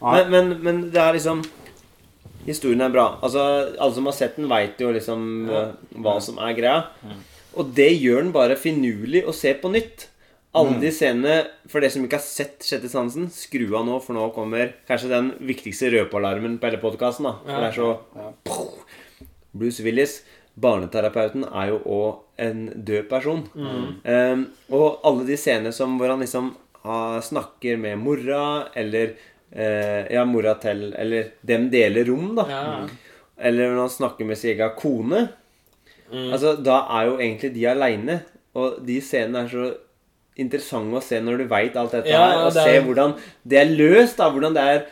Men, 0.00 0.30
men, 0.30 0.48
men 0.64 0.80
det 0.92 1.00
er 1.00 1.12
liksom 1.18 1.42
Historien 2.44 2.80
er 2.84 2.90
bra. 2.92 3.06
Altså, 3.24 3.40
Alle 3.80 3.94
som 3.96 4.04
har 4.08 4.12
sett 4.16 4.36
den, 4.36 4.48
veit 4.50 4.80
jo 4.80 4.90
liksom 4.92 5.48
øh, 5.48 5.70
hva 6.04 6.18
som 6.20 6.36
er 6.44 6.52
greia. 6.56 6.82
Og 7.56 7.70
det 7.76 7.90
gjør 8.02 8.20
den 8.24 8.32
bare 8.34 8.56
finurlig 8.60 9.22
å 9.24 9.32
se 9.32 9.54
på 9.56 9.70
nytt. 9.72 10.08
Alle 10.54 10.78
de 10.78 10.90
scenene 10.94 11.34
For 11.70 11.82
det 11.82 11.90
som 11.90 12.04
ikke 12.06 12.20
har 12.20 12.24
sett 12.26 12.62
Sjette 12.66 12.90
sansen, 12.92 13.26
skru 13.34 13.66
av 13.74 13.86
nå, 13.88 13.98
for 14.04 14.16
nå 14.16 14.28
kommer 14.36 14.74
kanskje 14.88 15.10
den 15.10 15.32
viktigste 15.42 15.90
røpealarmen 15.94 16.58
på 16.60 16.70
hele 16.70 16.80
podkasten. 16.82 17.26
For 17.42 17.58
det 17.58 17.70
er 17.72 17.76
så. 17.78 17.90
Bruce 19.54 19.82
Willis, 19.86 20.20
barneterapeuten, 20.54 21.46
er 21.50 21.72
jo 21.72 21.80
òg 21.96 22.42
en 22.46 22.64
død 22.86 23.08
person. 23.10 23.44
Um, 23.54 24.48
og 24.74 25.04
alle 25.06 25.26
de 25.28 25.38
scenene 25.38 25.74
som 25.74 25.98
hvor 25.98 26.10
han 26.14 26.22
liksom 26.22 26.52
ah, 26.82 27.18
snakker 27.22 27.78
med 27.80 27.98
mora, 28.02 28.68
eller 28.74 29.14
eh, 29.50 30.12
Ja, 30.12 30.24
mora 30.26 30.56
til 30.62 30.92
Eller 30.98 31.32
dem 31.46 31.70
deler 31.72 32.06
rom, 32.10 32.34
da. 32.38 32.46
Ja. 32.50 32.64
Eller 33.38 33.72
når 33.72 33.86
han 33.86 33.96
snakker 33.96 34.28
med 34.28 34.38
sin 34.38 34.54
egen 34.54 34.76
kone. 34.78 35.26
Altså, 36.14 36.54
Da 36.62 36.84
er 36.98 37.10
jo 37.10 37.18
egentlig 37.18 37.54
de 37.54 37.66
aleine. 37.70 38.20
Og 38.54 38.78
de 38.86 39.00
scenene 39.02 39.44
er 39.44 39.50
så 39.50 39.70
interessante 40.36 40.98
å 40.98 41.02
se 41.02 41.20
når 41.22 41.38
du 41.38 41.44
veit 41.48 41.76
alt 41.76 41.92
dette 41.92 42.08
Ja, 42.10 42.24
her. 42.26 42.46
Og 42.46 42.52
det 42.54 42.62
er- 42.66 42.80
se 42.80 42.84
hvordan 42.88 43.16
det 43.46 43.58
er 43.60 43.72
løst. 43.76 44.16
da, 44.16 44.30
Hvordan 44.30 44.54
det 44.54 44.62
er 44.62 44.86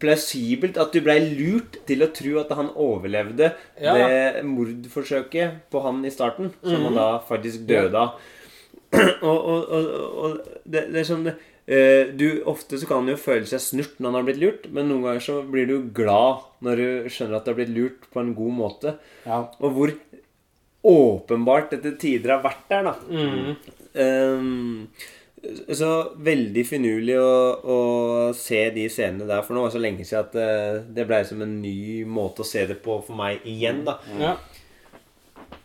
plausibelt 0.00 0.78
at 0.80 0.92
du 0.92 1.00
blei 1.04 1.18
lurt 1.20 1.76
til 1.86 2.00
å 2.04 2.12
tro 2.12 2.38
at 2.40 2.50
han 2.56 2.70
overlevde 2.74 3.52
Ja. 3.80 3.94
det 3.94 4.44
mordforsøket 4.44 5.60
på 5.70 5.82
han 5.82 6.04
i 6.04 6.10
starten, 6.10 6.52
som 6.62 6.72
Mhm. 6.80 6.84
han 6.84 6.94
da 6.94 7.18
faktisk 7.20 7.66
døde 7.66 7.94
av. 7.94 8.14
og, 9.22 9.44
og, 9.44 9.68
og, 9.68 9.84
og 10.24 10.38
det, 10.66 10.90
det 10.92 11.00
er 11.02 11.08
sånn 11.14 11.26
eh, 11.66 12.04
du, 12.14 12.42
Ofte 12.46 12.78
så 12.78 12.86
kan 12.86 12.98
han 13.04 13.08
jo 13.08 13.16
føle 13.16 13.44
seg 13.46 13.58
snurt 13.60 13.98
når 13.98 14.06
han 14.12 14.14
har 14.14 14.22
blitt 14.28 14.40
lurt, 14.42 14.70
men 14.72 14.88
noen 14.88 15.02
ganger 15.02 15.20
så 15.20 15.42
blir 15.50 15.66
du 15.66 15.82
glad 15.92 16.44
når 16.62 16.76
du 16.76 17.08
skjønner 17.10 17.36
at 17.36 17.44
du 17.44 17.50
har 17.52 17.56
blitt 17.58 17.74
lurt 17.74 18.10
på 18.12 18.20
en 18.20 18.34
god 18.34 18.52
måte. 18.52 18.98
Ja. 19.26 19.48
Og 19.60 19.72
hvor 19.74 19.94
åpenbart 20.84 21.70
dette 21.72 21.94
tider 21.98 22.36
har 22.36 22.42
vært 22.44 22.68
der, 22.68 22.82
da. 22.84 22.94
Mm. 23.10 23.56
Ehm, 23.94 24.88
så 25.76 25.90
veldig 26.24 26.62
finurlig 26.66 27.18
å, 27.20 27.32
å 27.60 27.78
se 28.38 28.62
de 28.74 28.86
scenene 28.88 29.26
der. 29.28 29.42
For 29.44 29.52
nå 29.54 29.60
var 29.64 29.68
det 29.72 29.76
så 29.76 29.82
lenge 29.82 30.06
siden 30.08 30.24
at 30.24 30.36
eh, 30.40 30.78
det 30.96 31.04
ble 31.10 31.18
som 31.28 31.42
en 31.44 31.56
ny 31.62 31.76
måte 32.08 32.40
å 32.44 32.48
se 32.48 32.64
det 32.70 32.78
på 32.84 32.96
for 33.04 33.18
meg 33.18 33.44
igjen, 33.48 33.82
da. 33.86 33.98
Ja. 34.20 34.36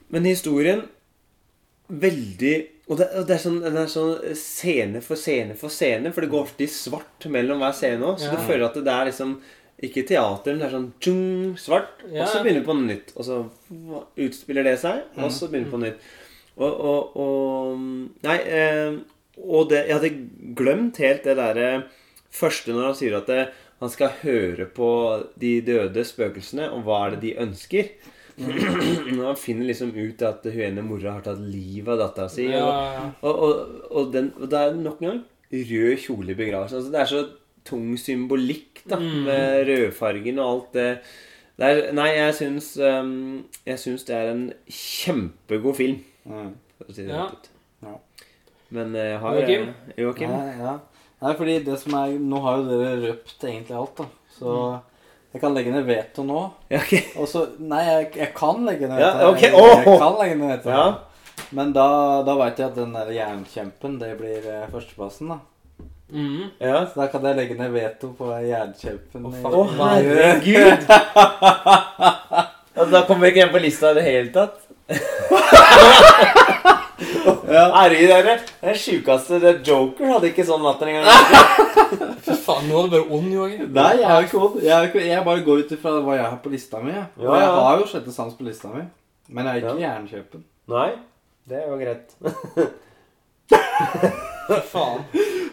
Men 0.09 0.25
historien 0.25 0.87
Veldig 1.89 2.51
Og 2.89 2.99
det, 2.99 3.05
og 3.17 3.23
det, 3.25 3.33
er 3.35 3.41
sånn, 3.41 3.55
det 3.63 3.79
er 3.81 3.87
sånn 3.89 4.35
scene 4.37 4.99
for 5.01 5.17
scene 5.17 5.55
for 5.57 5.73
scene, 5.73 6.11
for 6.13 6.21
det 6.21 6.29
går 6.29 6.43
ofte 6.45 6.65
i 6.65 6.69
svart 6.69 7.25
mellom 7.33 7.61
hver 7.63 7.73
scene 7.77 8.05
òg. 8.05 8.19
Så 8.21 8.27
Ja. 8.29 8.35
du 8.35 8.43
føler 8.45 8.65
at 8.67 8.77
det 8.77 8.93
er 8.93 9.07
liksom 9.09 9.31
ikke 9.81 10.03
teater, 10.09 10.53
men 10.53 10.59
det 10.59 10.67
er 10.67 10.75
sånn 10.75 10.87
tjung, 11.01 11.55
svart, 11.57 12.01
og 12.05 12.27
så 12.27 12.41
begynner 12.43 12.61
vi 12.61 12.67
på 12.67 12.77
nytt. 12.77 13.13
Og 13.15 13.25
så 13.25 13.37
utspiller 14.25 14.67
det 14.69 14.75
seg, 14.81 15.01
og 15.17 15.31
så 15.33 15.47
begynner 15.49 15.69
vi 15.69 15.75
på 15.77 15.81
nytt. 15.85 16.09
Og, 16.59 16.81
og, 16.91 17.15
og 17.15 17.79
Nei, 18.25 18.37
eh, 18.45 18.97
og 19.39 19.69
det 19.71 19.85
Jeg 19.87 19.95
hadde 19.95 20.53
glemt 20.59 20.97
helt 20.99 21.23
det 21.23 21.37
derre 21.39 21.69
første 22.29 22.73
når 22.75 22.89
han 22.91 22.97
sier 22.99 23.15
at 23.17 23.29
det, 23.31 23.43
han 23.79 23.89
skal 23.89 24.11
høre 24.21 24.65
på 24.75 24.89
de 25.39 25.53
døde 25.65 26.03
spøkelsene, 26.05 26.67
og 26.75 26.83
hva 26.85 26.97
er 27.07 27.15
det 27.15 27.21
de 27.23 27.31
ønsker. 27.41 27.87
Når 28.39 29.23
han 29.25 29.39
finner 29.39 29.65
liksom 29.67 29.89
ut 29.95 30.21
at 30.23 30.43
hun 30.47 30.61
ene 30.63 30.83
mora 30.85 31.15
har 31.17 31.23
tatt 31.25 31.39
livet 31.43 31.89
av 31.95 31.97
dattera 32.03 32.29
si. 32.31 32.45
Ja, 32.51 32.59
Og, 32.63 32.75
ja. 32.95 33.05
og, 33.23 33.39
og, 33.47 33.81
og, 33.89 34.11
den, 34.13 34.29
og 34.39 34.51
det 34.51 34.59
er 34.61 34.77
nok 34.79 35.01
en 35.03 35.07
gang 35.09 35.23
rød 35.71 35.97
kjole 36.05 36.31
i 36.35 36.37
begravelsen. 36.39 36.77
Altså, 36.79 36.91
det 36.93 37.01
er 37.01 37.09
så 37.09 37.23
tung 37.67 37.89
symbolikk 37.99 38.83
da, 38.87 38.99
Mm. 38.99 39.23
med 39.25 39.67
rødfargen 39.71 40.39
og 40.39 40.49
alt 40.53 40.73
det. 40.77 40.87
det 41.59 41.67
er, 41.71 41.81
nei, 41.97 42.07
jeg 42.15 42.35
syns, 42.37 42.69
um, 42.79 43.45
jeg 43.67 43.79
syns 43.79 44.03
det 44.07 44.15
er 44.15 44.31
en 44.35 44.45
kjempegod 44.69 45.75
film. 45.79 45.99
Mm. 46.29 46.53
For 46.77 46.91
å 46.91 46.95
si 46.95 47.05
det 47.05 47.15
Ja. 47.15 47.25
rett 47.25 47.33
ut. 47.33 47.49
Ja. 47.87 47.95
Men 48.69 48.95
uh, 48.95 49.17
har 49.21 49.39
Joakim? 49.39 49.73
Joakim? 49.97 50.29
Nei, 50.29 50.53
ja. 50.59 50.77
Nei, 51.19 51.33
fordi 51.35 51.55
det 51.65 51.79
som 51.81 51.95
er 51.99 52.13
Nå 52.21 52.41
har 52.43 52.59
jo 52.59 52.69
dere 52.69 53.01
røpt 53.07 53.43
egentlig 53.43 53.75
alt, 53.75 53.97
da. 53.97 54.05
Så 54.37 54.55
jeg 55.33 55.41
kan 55.41 55.53
legge 55.53 55.73
ned 55.73 55.85
veto 55.89 56.23
nå. 56.25 56.43
Ja, 56.73 56.81
ok. 56.81 56.93
Og 57.19 57.29
så 57.29 57.45
Nei, 57.59 57.83
jeg, 57.87 58.09
jeg 58.21 58.33
kan 58.37 58.65
legge 58.65 58.89
ned 58.89 59.01
Ja, 59.01 59.13
okay. 59.29 59.51
oh! 59.53 59.73
Jeg, 59.73 59.85
jeg 59.87 60.01
kan 60.05 60.19
legge 60.21 60.39
ned 60.39 60.53
veto. 60.55 60.73
Ja. 60.73 60.87
Men 61.55 61.73
da, 61.73 61.87
da 62.27 62.35
veit 62.37 62.59
jeg 62.59 62.69
at 62.69 62.77
den 62.77 62.93
der 62.93 63.09
jernkjempen, 63.15 63.95
det 63.97 64.11
blir 64.19 64.43
eh, 64.43 64.67
førsteplassen, 64.69 65.31
da. 65.31 65.39
Mm. 66.11 66.49
Ja. 66.59 66.83
Så 66.85 66.99
da 66.99 67.07
kan 67.09 67.25
jeg 67.25 67.37
legge 67.39 67.57
ned 67.57 67.71
veto 67.73 68.11
på 68.17 68.29
jernkjempen. 68.43 69.25
Å, 69.29 69.33
oh, 69.49 69.59
oh, 69.63 69.71
herregud! 69.79 70.85
Altså, 72.79 72.93
da 72.93 73.01
kommer 73.07 73.27
jeg 73.27 73.33
ikke 73.33 73.41
hjem 73.41 73.55
på 73.55 73.61
lista 73.63 73.89
i 73.91 73.95
det 73.97 74.03
hele 74.05 74.29
tatt. 74.31 74.59
Herregud, 77.49 78.07
det 78.07 78.15
er 78.15 78.23
det- 78.23 78.53
det 78.61 78.75
sjukeste 78.77 79.39
det 79.41 79.53
Joker 79.67 80.05
hadde 80.13 80.27
ikke 80.29 80.45
sånn 80.45 80.61
latter 80.63 80.87
engang. 80.91 81.07
Fy 82.25 82.33
faen, 82.45 82.67
nå 82.69 82.75
er 82.79 82.83
du 82.83 82.91
bare 82.93 83.07
ond, 83.17 83.29
Joakim. 83.33 83.71
Nei, 83.73 83.93
jeg 84.01 84.09
er 84.09 84.21
ikke 84.27 84.41
ond. 84.43 84.55
Jeg, 84.61 84.73
er 84.75 84.87
ikke, 84.89 85.05
jeg 85.07 85.23
bare 85.25 85.43
går 85.45 85.57
ut 85.63 85.71
ifra 85.77 85.93
hva 86.05 86.15
jeg 86.19 86.25
har 86.27 86.37
på 86.43 86.51
lista 86.53 86.81
mi. 86.83 86.91
Ja, 86.93 87.05
Ja, 87.17 87.35
jeg 87.39 87.51
har 87.57 87.79
jo 87.81 87.85
sjette 87.89 88.13
sans 88.13 88.33
på 88.37 88.43
lista 88.47 88.67
mi. 88.73 88.83
Men 89.29 89.45
jeg 89.45 89.53
er 89.53 89.59
ikke 89.63 89.83
jernkjøpen. 89.85 90.43
Nei, 90.69 90.89
det 91.49 91.57
er 91.57 91.67
jo 91.69 91.77
greit. 91.81 92.07
Faen. 94.73 95.01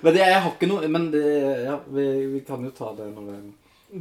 Men 0.02 0.12
det, 0.14 0.20
jeg 0.22 0.40
har 0.40 0.50
ikke 0.52 0.68
noe 0.68 0.88
Men 0.92 1.06
det, 1.12 1.22
ja, 1.66 1.76
vi, 1.92 2.04
vi 2.34 2.40
kan 2.46 2.62
jo 2.64 2.70
ta 2.76 2.90
det 2.96 3.06
når 3.14 3.22
det, 3.30 3.38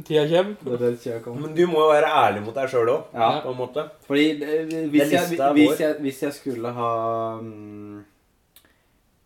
Tida 0.04 0.24
kommer. 0.28 0.78
det 0.78 0.96
tida 1.00 1.20
kommer. 1.22 1.40
Men 1.46 1.54
du 1.54 1.62
må 1.70 1.78
jo 1.84 1.92
være 1.92 2.08
ærlig 2.10 2.42
mot 2.44 2.54
deg 2.56 2.68
sjøl 2.72 2.88
òg, 2.90 3.04
Ja. 3.14 3.28
på 3.44 3.52
en 3.52 3.56
måte. 3.60 3.84
Fordi 4.08 4.24
eh, 4.42 4.66
hvis, 4.90 5.12
jeg, 5.12 5.52
hvis, 5.54 5.80
jeg, 5.80 5.94
hvis 6.02 6.22
jeg 6.22 6.32
skulle 6.34 6.72
ha 6.74 6.90
mm, 7.40 8.04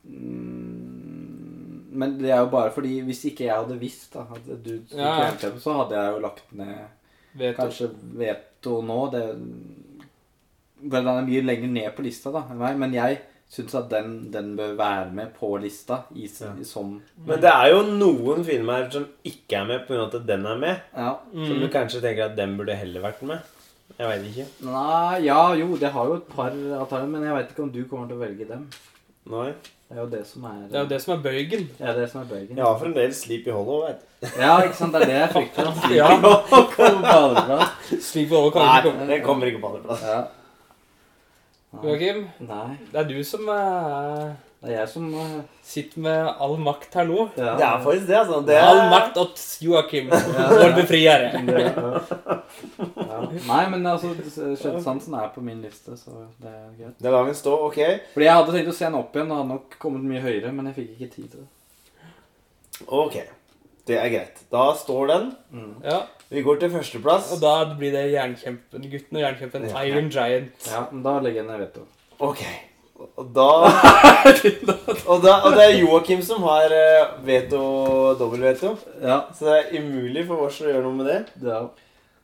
mm, 0.05 1.87
Men 1.93 2.19
det 2.20 2.31
er 2.31 2.39
jo 2.45 2.51
bare 2.53 2.70
fordi 2.74 3.01
hvis 3.07 3.24
ikke 3.31 3.45
jeg 3.49 3.57
hadde 3.57 3.78
visst 3.81 4.12
da, 4.15 4.27
at 4.37 4.47
du 4.65 4.74
skulle 4.87 5.03
Ja. 5.03 5.31
hjem, 5.41 5.59
så 5.61 5.73
hadde 5.81 5.97
jeg 5.99 6.12
jo 6.15 6.20
lagt 6.27 6.53
ned 6.53 6.77
veto. 7.35 7.57
Kanskje 7.62 7.91
veto 8.20 8.81
nå. 8.82 9.01
Det, 9.12 9.24
det 10.91 10.99
er 11.03 11.27
mye 11.27 11.43
lenger 11.45 11.69
ned 11.69 11.91
på 11.97 12.03
lista 12.07 12.31
da, 12.32 12.45
enn 12.51 12.59
meg, 12.61 12.78
men 12.81 12.95
jeg 12.95 13.19
syns 13.51 13.74
at 13.74 13.89
den, 13.90 14.12
den 14.31 14.52
bør 14.59 14.77
være 14.78 15.09
med 15.12 15.32
på 15.35 15.56
lista 15.60 16.05
i, 16.14 16.28
Ja. 16.28 16.52
som 16.64 17.01
Men 17.27 17.40
det 17.43 17.51
er 17.51 17.72
jo 17.72 17.81
noen 17.82 18.44
filmer 18.47 18.86
som 18.93 19.09
ikke 19.27 19.59
er 19.59 19.64
med 19.66 19.86
pga. 19.89 20.05
at 20.06 20.27
den 20.27 20.47
er 20.47 20.56
med. 20.56 20.77
Ja. 20.97 21.16
Som 21.35 21.59
du 21.60 21.66
kanskje 21.68 22.01
tenker 22.01 22.31
at 22.31 22.36
den 22.36 22.56
burde 22.56 22.77
heller 22.78 23.01
vært 23.09 23.22
med. 23.22 23.40
Jeg 23.98 24.06
veit 24.09 24.28
ikke. 24.31 24.47
Nei, 24.64 25.18
ja, 25.27 25.40
jo, 25.59 25.74
det 25.77 25.90
har 25.93 26.06
jo 26.06 26.14
et 26.20 26.28
par 26.31 26.55
avtaler, 26.55 27.06
men 27.10 27.22
jeg 27.27 27.35
veit 27.35 27.51
ikke 27.51 27.62
om 27.66 27.72
du 27.74 27.82
kommer 27.90 28.06
til 28.09 28.16
å 28.16 28.20
velge 28.22 28.47
dem. 28.48 28.68
Nei. 29.28 29.52
Det 29.90 29.98
er 29.98 30.02
jo 30.05 30.10
det 30.12 30.20
som 30.27 30.44
er 30.47 30.59
Det 30.70 30.77
er 30.78 30.82
jo 30.85 30.89
det 30.89 31.01
som 31.02 31.12
er 31.16 31.22
bøygen. 31.24 31.64
Det 31.77 31.86
er 31.90 31.94
det 31.98 32.05
som 32.12 32.20
er 32.22 32.27
bøygen. 32.31 32.56
Jeg 32.56 32.64
har 32.64 32.78
fremdeles 32.78 33.20
Sleepy 33.24 33.51
Hollow, 33.51 33.81
vet 33.89 33.98
du. 34.01 34.28
Ja, 34.39 34.60
ikke 34.62 34.77
sant? 34.78 34.94
Det 34.94 35.02
er 35.02 35.06
det 35.10 35.16
jeg 35.18 35.31
frykter. 35.35 35.72
Sleepy 35.82 35.98
Hollow 35.98 36.68
Kommer 36.77 37.02
på 37.02 37.16
andreplass. 37.18 37.72
Slik 38.06 38.32
over 38.32 38.51
kan 38.55 38.68
Nei, 38.70 39.06
den 39.10 39.24
kommer 39.27 39.51
ikke 39.51 39.60
på 39.64 39.72
andreplass. 39.72 40.05
Ja. 40.06 40.20
Joakim, 41.70 42.24
Nei, 42.42 42.70
det 42.90 42.98
er 42.98 43.06
du 43.06 43.18
som 43.24 43.47
uh, 43.47 44.32
det 44.60 44.74
er 44.74 44.80
jeg 44.82 44.88
som 44.92 45.06
uh, 45.14 45.36
sitter 45.64 46.02
med 46.05 46.26
all 46.44 46.59
makt 46.60 46.97
her 46.98 47.06
nå. 47.09 47.28
ja. 47.38 47.55
Det 47.56 47.64
er 47.64 47.84
faktisk 47.84 48.09
det, 48.10 48.16
altså. 48.18 48.40
Det 48.44 48.59
All 48.60 48.80
er... 48.82 48.90
makt 48.92 49.20
åt 49.22 49.44
Joakim, 49.64 50.10
vår 50.10 50.74
befriere. 50.76 51.30
Ja. 53.01 53.20
Nei, 53.47 53.62
men 53.70 53.86
altså, 53.86 54.10
Skjønnsansen 54.59 55.14
er 55.16 55.30
på 55.34 55.42
min 55.44 55.62
liste, 55.64 55.94
så 55.98 56.26
det 56.42 56.51
er 56.51 56.68
greit. 56.76 56.97
Det 57.02 57.12
lar 57.12 57.24
vi 57.26 57.34
stå, 57.38 57.55
ok. 57.68 57.78
Fordi 58.12 58.26
jeg 58.26 58.36
hadde 58.36 58.55
tenkt 58.55 58.70
å 58.72 58.74
se 58.76 58.84
den 58.86 58.98
opp 58.98 59.16
igjen, 59.16 59.30
og 59.30 59.40
hadde 59.40 59.52
nok 59.52 59.76
kommet 59.82 60.06
mye 60.06 60.22
høyere, 60.24 60.52
men 60.55 60.68
jeg 60.70 60.76
fikk 60.80 60.90
ikke 60.97 61.10
tid 61.14 61.28
til 61.32 61.44
det. 61.44 62.10
Ok. 63.01 63.16
Det 63.88 63.98
er 63.98 64.12
greit. 64.12 64.42
Da 64.52 64.64
står 64.78 65.10
den. 65.10 65.30
Ja, 65.86 66.02
Vi 66.31 66.43
går 66.47 66.61
til 66.61 66.70
førsteplass. 66.70 67.32
og 67.35 67.40
da 67.43 67.52
blir 67.74 67.90
det 67.90 68.05
jernkjempen, 68.12 68.85
gutten 68.90 69.16
og 69.19 69.23
jernkjempen, 69.24 69.65
Ja. 69.69 69.82
Iron 69.89 70.11
Giant. 70.15 70.66
Ja, 70.70 70.85
men 70.93 71.02
da 71.02 71.19
legger 71.19 71.43
jeg 71.43 71.47
ned 71.48 71.59
veto. 71.65 71.86
Ok. 72.20 72.43
Og 73.16 73.31
da 73.35 73.47
Og, 75.11 75.23
da, 75.24 75.32
og 75.40 75.55
det 75.57 75.65
er 75.65 75.78
Joakim 75.81 76.20
som 76.23 76.43
har 76.44 76.70
eh, 76.77 77.15
veto 77.24 77.59
og 77.61 78.19
dobbeltveto. 78.20 78.74
Ja, 79.02 79.23
Så 79.35 79.47
det 79.48 79.57
er 79.57 79.81
umulig 79.81 80.27
for 80.28 80.47
oss 80.47 80.61
å 80.61 80.69
gjøre 80.69 80.85
noe 80.85 80.98
med 81.01 81.09
det. 81.09 81.19
er 81.48 81.70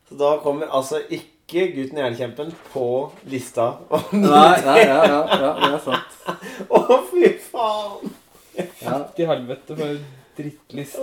Så 0.09 0.19
da 0.21 0.37
kommer 0.45 0.69
altså 0.71 1.01
ikke 1.11 1.67
Gutten 1.75 1.99
Jernkjempen 2.03 2.53
på 2.73 2.85
lista. 3.31 3.73
Nei, 4.13 4.61
nei, 4.67 4.79
ja, 4.83 5.01
ja, 5.07 5.21
ja, 5.31 5.51
det 5.63 5.73
er 5.73 5.83
sant. 5.85 6.11
fy 7.11 7.33
faen! 7.51 8.15
Ja. 8.83 9.01
Til 9.17 9.27
helvete 9.31 9.77
for 9.77 9.87
en 9.95 10.05
drittliste. 10.37 11.01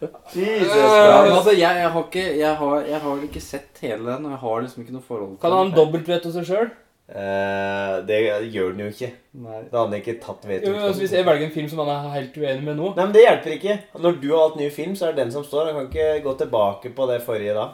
Jesus 0.00 0.72
Christ. 0.72 1.36
altså, 1.36 1.52
jeg, 1.56 1.60
jeg, 1.82 1.90
har 1.94 2.02
ikke, 2.04 2.24
jeg, 2.38 2.54
har, 2.60 2.80
jeg 2.90 3.00
har 3.00 3.22
ikke 3.28 3.40
sett 3.44 3.78
hele 3.80 4.10
den, 4.10 4.26
og 4.26 4.34
jeg 4.34 4.40
har 4.42 4.60
liksom 4.66 4.82
ikke 4.82 4.96
noe 4.96 5.06
forhold 5.06 5.30
til 5.36 5.40
Kan 5.44 5.56
han 5.56 5.70
den. 5.70 5.78
dobbeltveto 5.78 6.32
seg 6.34 6.48
sjøl? 6.50 6.68
Eh, 7.06 7.94
det 8.08 8.16
gjør 8.50 8.72
den 8.74 8.82
jo 8.82 8.90
ikke. 8.90 9.08
Nei. 9.38 9.60
Da 9.70 9.78
hadde 9.78 9.92
han 9.92 10.00
ikke 10.00 10.16
tatt 10.24 10.46
veto. 10.50 10.72
Altså, 10.74 11.00
hvis 11.04 11.14
jeg 11.14 11.26
velger 11.28 11.46
en 11.46 11.54
film 11.54 11.68
som 11.70 11.82
han 11.84 11.92
er 11.94 12.14
helt 12.16 12.36
uenig 12.42 12.64
med 12.66 12.76
nå 12.80 12.88
Nei, 12.96 13.04
men 13.04 13.14
Det 13.14 13.22
hjelper 13.22 13.54
ikke. 13.56 13.76
Når 14.02 14.16
du 14.22 14.28
har 14.32 14.40
valgt 14.42 14.60
ny 14.60 14.70
film, 14.74 14.96
så 14.98 15.06
er 15.08 15.14
det 15.14 15.22
den 15.24 15.34
som 15.36 15.44
står. 15.46 15.70
Han 15.70 15.86
kan 15.86 15.90
ikke 15.92 16.24
gå 16.26 16.34
tilbake 16.42 16.90
på 16.96 17.06
det 17.12 17.20
forrige 17.22 17.54
da. 17.56 17.68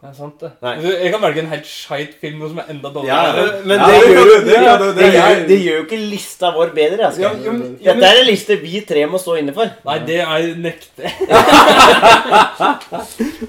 Det 0.00 0.08
er 0.08 0.14
sant, 0.16 0.36
det. 0.40 0.48
Nei. 0.64 0.70
Altså, 0.78 0.92
Jeg 1.04 1.10
kan 1.12 1.20
velge 1.22 1.40
en 1.42 1.48
helt 1.50 1.66
skeit 1.68 2.12
film 2.22 2.40
som 2.48 2.58
er 2.62 2.68
enda 2.72 2.88
dårligere. 2.94 3.32
ja. 3.36 3.58
Men 3.68 3.82
det, 3.82 3.88
det 3.90 4.06
gjør, 4.08 4.16
jo, 4.16 4.22
det, 4.30 4.36
det 4.46 4.54
det, 4.80 4.94
det 4.96 5.08
gjør, 5.12 5.42
det 5.50 5.58
gjør 5.60 5.76
jo 5.76 5.82
ikke 5.84 5.98
lista 6.10 6.50
vår 6.56 6.70
bedre. 6.78 7.06
Asker. 7.10 7.22
Ja, 7.26 7.32
jo, 7.44 7.52
men- 7.52 7.74
Dette 7.84 8.06
er 8.08 8.20
en 8.22 8.26
liste 8.30 8.56
vi 8.62 8.80
tre 8.88 9.02
må 9.12 9.18
stå 9.20 9.34
inne 9.42 9.52
for. 9.58 9.68
Nei, 9.84 9.98
det 10.08 10.20
er 10.24 10.46
nekte. 10.56 11.10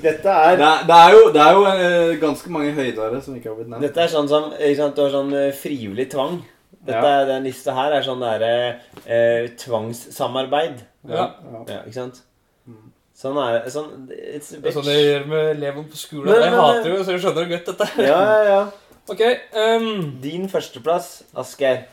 Dette 0.02 0.30
er 0.30 0.58
Det, 0.58 0.68
er, 0.68 0.84
det 0.90 0.98
er 0.98 1.12
jo, 1.16 1.22
det 1.36 1.42
er 1.46 1.52
jo 1.56 1.62
uh, 1.68 2.20
ganske 2.22 2.52
mange 2.54 2.72
høydere 2.76 3.22
som 3.24 3.36
ikke 3.38 3.50
har 3.52 3.56
blitt 3.60 3.70
nevnt. 3.72 3.86
Dette 3.86 4.04
er 4.06 4.12
sånn 4.12 4.28
som 4.32 4.50
ikke 4.58 4.80
sant, 4.82 4.96
Du 4.98 5.02
har 5.06 5.14
sånn 5.16 5.32
uh, 5.36 5.48
frivillig 5.56 6.10
tvang. 6.12 6.42
Dette 6.82 6.98
Ja. 6.98 7.22
er, 7.22 7.26
Den 7.30 7.44
lista 7.48 7.76
her 7.78 7.94
er 7.96 8.04
sånn 8.06 8.22
derre 8.24 8.52
uh, 9.06 9.48
tvangssamarbeid. 9.64 10.84
Ja. 11.08 11.16
Ja. 11.32 11.64
Ja, 11.68 11.80
ikke 11.86 11.98
sant? 12.00 12.22
Sånn 13.22 13.38
er 13.38 13.58
det. 13.60 13.72
Sånn, 13.74 13.90
it's 14.10 14.50
Det 14.56 14.66
er 14.72 14.74
sånn 14.74 14.88
det 14.90 14.98
gjør 14.98 15.26
med 15.30 15.50
elevene 15.56 15.90
på 15.92 15.98
skolen. 16.00 16.32
Men- 16.32 16.42
Jeg 16.42 16.52
men- 16.52 16.60
hater 16.60 16.90
jo, 16.90 17.04
så 17.06 17.12
jeg 17.16 17.22
skjønner 17.22 17.50
godt 17.52 17.66
dette. 17.72 17.90
Ja, 18.12 18.22
ja, 18.26 18.44
ja. 18.50 18.62
Ok, 19.12 19.22
Um, 19.54 20.18
Din 20.22 20.48
førsteplass, 20.50 21.24
Asgeir. 21.36 21.84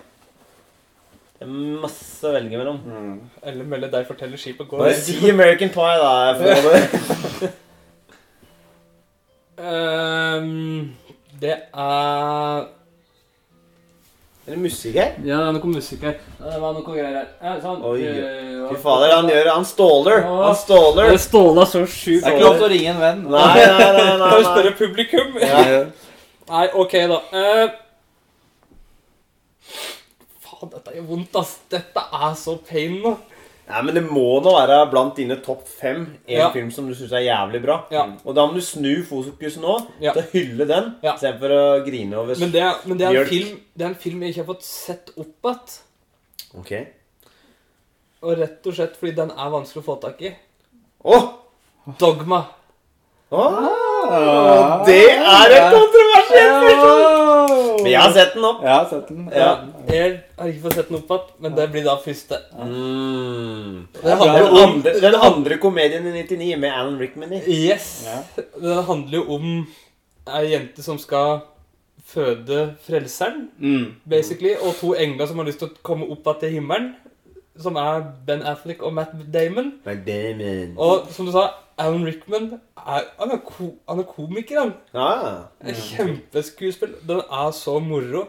Det 1.38 1.46
er 1.46 1.50
masse 1.82 2.24
å 2.26 2.32
velge 2.34 2.56
mellom. 2.58 2.78
Mm. 2.82 3.20
Eller 3.46 3.64
melde 3.64 3.90
deg 3.92 4.06
forteller 4.08 4.36
skipet 4.40 4.66
går. 4.68 4.78
Bare 4.78 4.94
si 4.98 5.18
American 5.30 5.68
Pie, 5.70 5.98
da. 6.00 6.32
Jeg 6.32 6.62
det. 6.64 7.52
Ehm, 9.58 10.94
det 11.40 11.50
er 11.74 12.58
Er 14.48 14.54
det 14.54 14.58
musikk 14.62 14.94
her? 14.94 15.12
Ja, 15.26 15.36
det 15.42 15.48
er 15.48 15.52
noe 15.58 15.70
musikk 15.74 16.04
her. 16.06 16.14
Det 16.40 16.60
var 16.62 16.72
noe 16.76 16.84
greier 16.86 17.16
her. 17.18 17.26
Ja, 17.42 17.56
sånn. 17.60 17.82
Oi, 17.84 17.98
Eh, 18.06 18.47
Fy 18.68 18.76
fader, 18.82 19.14
han 19.14 19.28
gjør 19.32 19.50
Han 19.52 19.64
ståler. 19.64 20.22
Han 20.28 20.56
ståler. 20.56 21.10
Det 21.10 21.20
ståla 21.20 21.66
så 21.66 21.82
sjukt. 21.86 22.24
Det 22.24 22.32
er 22.32 22.36
ikke 22.38 22.44
lov 22.46 22.56
til 22.60 22.66
å 22.68 22.72
ringe 22.74 22.94
en 22.94 23.00
venn. 23.02 23.22
Nei, 23.32 23.54
nei, 23.56 23.90
nei. 23.96 24.16
nei, 24.18 24.30
Kan 24.30 24.38
du 24.42 24.48
spørre 24.52 24.72
publikum? 24.78 25.38
Ja. 25.42 25.84
Nei, 26.48 26.62
ok, 26.80 26.94
da. 27.10 27.16
Uh, 27.28 27.68
faen, 30.46 30.70
dette 30.72 30.94
gjør 30.96 31.08
vondt, 31.10 31.34
ass. 31.36 31.58
Dette 31.68 32.04
er 32.24 32.38
så 32.40 32.54
pain 32.64 32.94
nå. 33.04 33.12
Nei, 33.68 33.82
men 33.84 33.98
det 33.98 34.02
må 34.06 34.38
nå 34.40 34.52
være 34.54 34.78
blant 34.88 35.18
dine 35.20 35.36
topp 35.44 35.66
fem 35.68 36.06
en 36.24 36.38
Ja. 36.38 36.46
film 36.54 36.70
som 36.72 36.86
du 36.88 36.94
syns 36.96 37.12
er 37.12 37.26
jævlig 37.26 37.60
bra. 37.66 37.82
Ja. 37.92 38.06
Og 38.24 38.34
da 38.34 38.46
må 38.48 38.54
du 38.56 38.62
snu 38.64 39.04
fokuset 39.04 39.60
nå 39.60 39.74
Ja. 40.00 40.14
til 40.14 40.22
å 40.22 40.30
hylle 40.32 40.64
den, 40.66 40.96
Ja. 41.02 41.12
istedenfor 41.16 41.50
å 41.52 41.84
grine 41.84 42.16
over 42.16 42.34
Men 42.38 42.50
det 42.50 42.62
er, 42.62 42.74
men 42.86 42.96
det 42.96 43.06
er, 43.06 43.20
en 43.20 43.26
film, 43.28 43.60
det 43.76 43.84
er 43.84 43.88
en 43.90 43.94
film 43.94 44.22
jeg 44.22 44.30
ikke 44.32 44.46
har 44.46 44.54
fått 44.54 44.64
sett 44.64 45.10
opp 45.18 45.44
igjen. 45.44 45.82
Ok. 46.58 46.72
Og 48.22 48.38
rett 48.38 48.66
og 48.66 48.74
slett 48.74 48.96
fordi 48.98 49.14
den 49.20 49.30
er 49.30 49.50
vanskelig 49.52 49.82
å 49.84 49.86
få 49.86 49.98
tak 50.02 50.22
i. 50.26 50.32
Åh! 51.06 51.26
Dogma. 52.00 52.40
Åh! 53.30 54.82
Det 54.88 55.02
er 55.12 55.54
en 55.58 55.74
kontroversiell 55.74 56.54
film! 56.64 56.86
Men 57.78 57.90
jeg 57.92 58.00
har 58.02 58.12
sett 58.16 58.32
den 58.34 58.46
opp. 58.48 58.62
Jeg 58.64 58.72
har 58.74 58.86
sett 58.90 59.08
den. 59.12 59.26
Ja. 59.32 59.50
Jeg 59.88 60.14
har 60.38 60.48
ikke 60.50 60.64
fått 60.64 60.78
sett 60.80 60.88
den 60.90 60.98
opp 60.98 61.12
igjen, 61.14 61.28
men 61.44 61.54
det 61.56 61.66
blir 61.72 61.84
da 61.86 61.94
første. 62.02 62.40
Mm. 62.58 63.76
Det 64.02 64.16
handler 64.18 64.40
jo 64.42 64.48
om 64.48 64.58
andre, 64.64 64.94
den 65.04 65.18
andre 65.28 65.58
komedien 65.62 66.08
i 66.10 66.14
99 66.24 66.56
med 66.58 66.72
Alan 66.74 66.98
Rickman 67.00 67.36
i. 67.38 67.42
Yes. 67.68 67.90
Ja. 68.08 68.18
Det 68.58 68.80
handler 68.88 69.20
jo 69.20 69.24
om 69.38 69.46
ei 70.38 70.42
jente 70.50 70.82
som 70.84 70.98
skal 71.00 71.38
føde 72.08 72.74
frelseren, 72.86 73.48
Mm. 73.60 73.94
basically, 74.08 74.54
og 74.56 74.74
to 74.80 74.94
engler 74.96 75.26
som 75.28 75.38
har 75.38 75.44
lyst 75.48 75.58
til 75.60 75.68
å 75.68 75.82
komme 75.84 76.08
opp 76.10 76.26
igjen 76.26 76.40
til 76.40 76.50
himmelen. 76.58 76.94
Som 77.62 77.76
er 77.80 78.02
Ben 78.26 78.42
Affleck 78.46 78.82
og 78.82 78.94
Matt 78.94 79.14
Damon. 79.34 79.72
Matt 79.84 80.04
Damon. 80.06 80.74
Og 80.76 81.08
som 81.10 81.26
du 81.26 81.32
sa, 81.34 81.48
Alan 81.78 82.06
Rickman 82.06 82.52
er, 82.76 83.06
han, 83.18 83.30
er 83.34 83.40
ko, 83.46 83.72
han 83.88 84.02
er 84.02 84.06
komiker, 84.08 84.60
han. 84.60 84.74
Ja. 84.94 85.08
En 85.62 85.74
Kjempeskuespill. 85.74 86.94
Den 87.08 87.22
er 87.22 87.50
så 87.54 87.78
moro. 87.82 88.26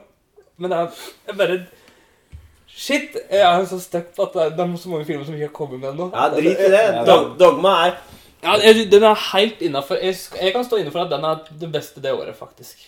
Men 0.58 0.72
det 0.72 0.80
er, 0.80 1.04
jeg 1.28 1.38
bare 1.38 1.60
Shit! 2.80 3.16
Jeg 3.32 3.42
er 3.42 3.66
så 3.66 3.80
stuck 3.82 4.12
på 4.16 4.24
at 4.28 4.36
det 4.36 4.44
er, 4.44 4.52
det 4.56 4.64
er 4.64 4.76
så 4.80 4.90
mange 4.90 5.06
filmer 5.08 5.26
som 5.26 5.34
ikke 5.36 5.48
har 5.48 5.56
kommet 5.56 5.82
med 5.82 5.90
ennå. 5.90 6.12
ja, 6.14 6.28
drit 6.36 6.62
i 6.62 6.70
det. 6.72 6.84
Dog, 7.08 7.34
dogma 7.40 7.74
er 7.88 7.98
Ja, 8.44 8.54
den 8.92 9.04
er 9.04 9.18
helt 9.34 9.62
innafor. 9.62 9.98
Jeg, 10.00 10.16
jeg 10.42 10.54
kan 10.56 10.64
stå 10.64 10.78
inne 10.80 10.92
for 10.94 11.04
at 11.04 11.12
den 11.12 11.26
er 11.28 11.42
det 11.60 11.72
beste 11.74 12.02
det 12.02 12.14
året, 12.14 12.36
faktisk. 12.40 12.86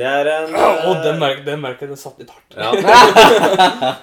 Det 0.00 0.06
er 0.08 0.28
en 0.32 0.54
eh, 0.56 1.00
den 1.44 1.60
merket 1.60 1.90
den 1.90 1.98
satt 2.00 2.20
litt 2.22 2.30
hardt. 2.32 2.54
Ja. 2.56 2.70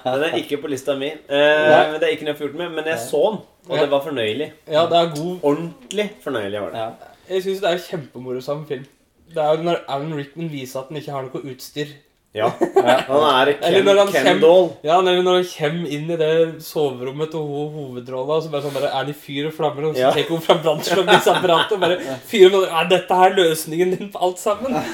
Den 0.14 0.26
er 0.28 0.36
ikke 0.38 0.60
på 0.62 0.70
lista 0.70 0.94
mi. 0.98 1.08
Eh, 1.10 1.70
men 1.90 1.96
Det 1.98 2.06
er 2.06 2.12
ikke 2.14 2.28
noe 2.28 2.34
jeg 2.34 2.38
får 2.38 2.46
gjort 2.48 2.60
med. 2.60 2.74
Men 2.76 2.90
jeg 2.92 3.00
så 3.02 3.22
den, 3.32 3.40
og 3.68 3.74
Ja. 3.76 3.80
det 3.82 3.90
var 3.90 4.04
fornøyelig. 4.06 4.48
Ja, 4.70 4.84
det 4.86 5.00
er 5.00 5.10
god 5.16 5.48
Ordentlig 5.50 6.06
fornøyelig 6.24 6.60
var 6.62 6.70
det. 6.74 6.84
Ja. 6.84 7.14
Jeg 7.28 7.44
syns 7.44 7.60
det 7.64 7.68
er 7.70 7.76
en 7.80 7.86
kjempemorsom 7.88 8.62
film. 8.68 8.86
Det 9.34 9.42
er 9.44 9.56
jo 9.56 9.66
når 9.66 9.82
Alan 9.88 10.14
Rickman 10.16 10.52
viser 10.52 10.80
at 10.80 10.92
han 10.92 11.00
ikke 11.02 11.12
har 11.12 11.26
noe 11.26 11.42
utstyr. 11.52 11.90
Ja. 12.36 12.50
Han 12.60 13.22
er 13.24 13.48
Eller 13.54 13.78
Ken, 13.78 13.84
når 13.88 13.98
han 14.02 14.10
Ken 14.12 14.26
kjem- 14.26 14.72
Ja, 14.84 14.98
eller 15.00 15.22
når 15.24 15.38
han 15.38 15.46
kommer 15.48 15.92
inn 15.96 16.10
i 16.12 16.16
det 16.20 16.32
soverommet 16.62 17.30
til 17.32 17.40
ho- 17.40 17.70
hovedrolla, 17.72 18.36
så 18.44 18.50
bare 18.52 18.62
sånn 18.66 18.74
bare, 18.76 18.90
er 18.92 18.98
han 19.00 19.08
i 19.10 19.16
fyr 19.16 19.48
og 19.48 19.54
flammer, 19.56 19.88
og 19.88 19.94
så 19.96 20.04
Ja. 20.04 20.10
tar 20.12 20.28
hun 20.28 20.40
fra 20.44 20.58
brannslukningsapparatet 20.62 21.72
og 21.72 21.80
bare 21.80 21.96
fyrer 22.30 22.52
med. 22.52 22.68
Er 22.68 22.90
dette 22.92 23.14
her 23.22 23.34
løsningen 23.38 23.96
din 23.96 24.12
på 24.12 24.20
alt 24.28 24.38
sammen? 24.38 24.76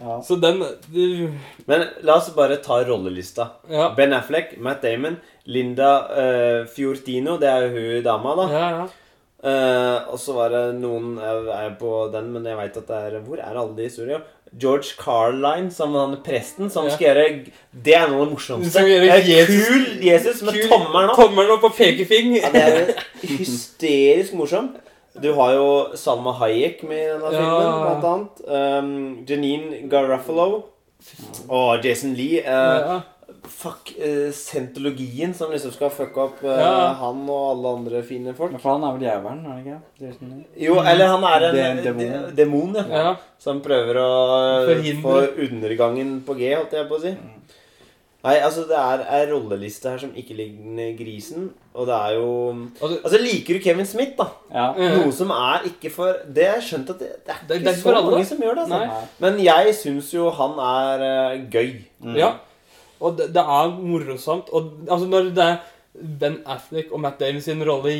Ja. 0.00 0.22
Så 0.24 0.36
den 0.40 0.62
du, 0.88 1.28
Men 1.68 1.82
la 2.08 2.14
oss 2.16 2.30
bare 2.32 2.56
ta 2.64 2.78
rollelista. 2.88 3.50
Ja. 3.68 3.90
Ben 3.96 4.14
Affleck, 4.16 4.54
Matt 4.58 4.80
Damon, 4.82 5.18
Linda 5.44 5.90
uh, 6.08 6.62
Fiortino, 6.72 7.34
det 7.36 7.50
er 7.50 7.66
jo 7.66 7.74
hun 7.98 8.06
dama, 8.06 8.32
da. 8.38 8.46
Ja, 8.48 8.70
ja. 8.78 8.86
Uh, 9.40 10.08
og 10.12 10.18
så 10.20 10.34
var 10.36 10.50
det 10.52 10.62
noen 10.76 11.14
Jeg 11.16 11.44
er 11.64 11.70
på 11.80 11.90
den, 12.12 12.26
men 12.32 12.44
jeg 12.44 12.58
veit 12.58 12.74
at 12.76 12.88
det 12.90 12.96
er 13.06 13.14
Hvor 13.24 13.38
er 13.40 13.56
alle 13.56 13.72
de 13.78 13.86
historiene? 13.86 14.18
George 14.58 14.96
Carline, 14.98 15.70
som 15.70 15.94
han 15.94 16.16
presten, 16.24 16.70
som 16.70 16.84
Ja. 16.86 16.90
skal 16.96 17.06
gjøre 17.14 17.46
Det 17.84 17.94
er 17.94 18.08
noe 18.08 18.22
av 18.22 18.26
det 18.26 18.34
morsomste. 18.34 18.80
Jesus- 18.82 19.68
Kul 19.68 20.02
Jesus 20.02 20.42
med 20.42 20.54
Kul- 20.54 20.68
tommelen 20.68 21.10
opp. 21.10 21.16
Tommelen 21.16 21.50
opp 21.50 21.64
og 21.64 21.74
pekefing. 21.76 22.34
Ja, 22.40 22.50
det 22.50 22.62
er 22.62 22.78
jo 22.86 23.36
hysterisk 23.36 24.34
morsom. 24.34 24.72
Du 25.22 25.32
har 25.34 25.52
jo 25.54 25.86
Salma 25.96 26.32
Hayek 26.32 26.82
med 26.82 26.98
i 26.98 27.12
denne 27.12 27.32
Ja. 27.32 27.38
filmen, 27.38 28.00
blant 28.00 28.04
annet. 28.04 28.82
Um, 28.82 29.18
Janine 29.28 29.88
Garuffalo 29.90 30.62
Og 31.48 31.84
Jason 31.84 32.14
Lee. 32.14 32.40
Uh, 32.40 32.44
Ja. 32.46 33.00
Fuck 33.50 33.90
uh, 33.98 34.30
sentologien 34.36 35.34
som 35.36 35.50
liksom 35.52 35.72
skal 35.74 35.90
fucke 35.94 36.22
opp 36.24 36.40
uh, 36.46 36.50
Ja. 36.56 36.92
han 37.00 37.22
og 37.28 37.44
alle 37.52 37.72
andre 37.80 38.02
fine 38.06 38.34
folk. 38.38 38.52
Men 38.54 38.62
for 38.62 38.76
han 38.78 38.86
er 38.88 38.96
vel 38.96 39.06
jævelen, 39.08 39.44
er 39.46 39.60
det 39.60 40.12
ikke? 40.14 40.28
Lee? 40.30 40.44
Jo, 40.68 40.78
eller 40.80 41.12
han 41.16 41.28
er 41.30 41.48
en 41.50 42.32
demon, 42.38 42.74
ja. 42.80 42.86
ja. 43.10 43.14
Som 43.40 43.60
prøver 43.64 43.96
å 44.00 44.08
eh, 44.38 44.70
Forhindre. 44.74 45.02
få 45.02 45.44
undergangen 45.48 46.16
på 46.26 46.34
G, 46.40 46.54
holdt 46.56 46.72
jeg 46.78 46.88
på 46.90 46.98
å 46.98 47.04
si. 47.04 47.14
Nei, 48.20 48.34
altså 48.44 48.66
det 48.68 48.76
er 48.76 49.00
ei 49.16 49.20
rolleliste 49.30 49.88
her 49.94 50.00
som 50.02 50.10
ikke 50.12 50.34
ligner 50.36 50.90
grisen. 50.98 51.46
Og 51.72 51.86
det 51.88 51.94
er 51.96 52.18
jo 52.18 52.26
Altså, 52.82 52.98
Altså, 53.00 53.20
liker 53.22 53.56
du 53.56 53.62
Kevin 53.64 53.86
Smith, 53.88 54.12
da? 54.18 54.26
Ja. 54.52 54.66
Ja. 54.76 54.90
Noe 54.98 55.14
som 55.16 55.30
er 55.32 55.64
ikke 55.70 55.88
for 55.94 56.18
Det 56.28 56.44
er 56.50 56.60
skjønt 56.60 56.90
at 56.92 57.00
det, 57.00 57.08
det 57.24 57.32
er 57.32 57.38
ikke 57.38 57.48
Det- 57.48 57.62
det 57.64 57.70
er 57.70 57.78
ikke 57.78 57.94
så 57.96 58.02
mange 58.10 58.26
som 58.28 58.42
gjør 58.44 58.58
det. 58.58 58.66
altså. 58.68 59.08
Men 59.24 59.38
jeg 59.40 59.74
syns 59.78 60.10
jo 60.12 60.28
han 60.36 60.58
er 60.66 61.06
uh, 61.06 61.48
gøy. 61.48 61.72
Ja. 62.20 62.34
Og 63.00 63.16
det, 63.18 63.30
det 63.34 63.42
er 63.42 63.76
morsomt. 63.80 64.50
Og 64.52 64.72
altså 64.88 65.06
når 65.10 65.30
det 65.36 65.46
er 65.46 65.60
Ben 66.20 66.40
Affleck 66.46 66.92
og 66.94 67.00
Matt 67.02 67.18
Damon 67.20 67.42
sin 67.42 67.62
rolle 67.66 67.94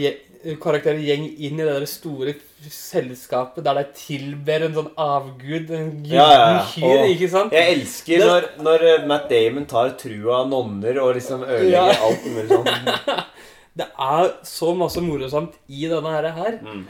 karakterer 0.63 1.01
gjeng 1.05 1.25
inn 1.43 1.59
i 1.59 1.65
det 1.67 1.73
der 1.75 1.85
store 1.91 2.33
selskapet 2.71 3.65
der 3.67 3.77
de 3.81 3.83
tilber 3.97 4.63
en 4.65 4.77
sånn 4.77 4.89
avgud, 5.01 5.73
en 5.77 5.91
gyllen 6.05 6.15
Ja, 6.15 6.29
ja, 6.33 6.63
kyr, 6.71 7.03
ikke 7.13 7.29
sant? 7.33 7.53
Jeg 7.57 7.75
elsker 7.75 8.23
når, 8.25 8.47
når 8.65 8.85
eh, 8.89 9.05
Matt 9.11 9.27
Damon 9.33 9.67
tar 9.69 9.93
trua 10.01 10.39
av 10.43 10.49
nonner 10.53 11.01
og 11.03 11.13
liksom 11.19 11.45
ødelegger 11.45 11.75
Ja. 11.75 11.99
alt 12.09 12.25
mulig 12.31 12.49
sånn. 12.55 13.27
Det 13.81 13.87
er 14.03 14.33
så 14.45 14.73
masse 14.77 15.01
morsomt 15.01 15.55
i 15.71 15.85
denne 15.89 16.11
her. 16.35 16.57
Mm. 16.61 16.81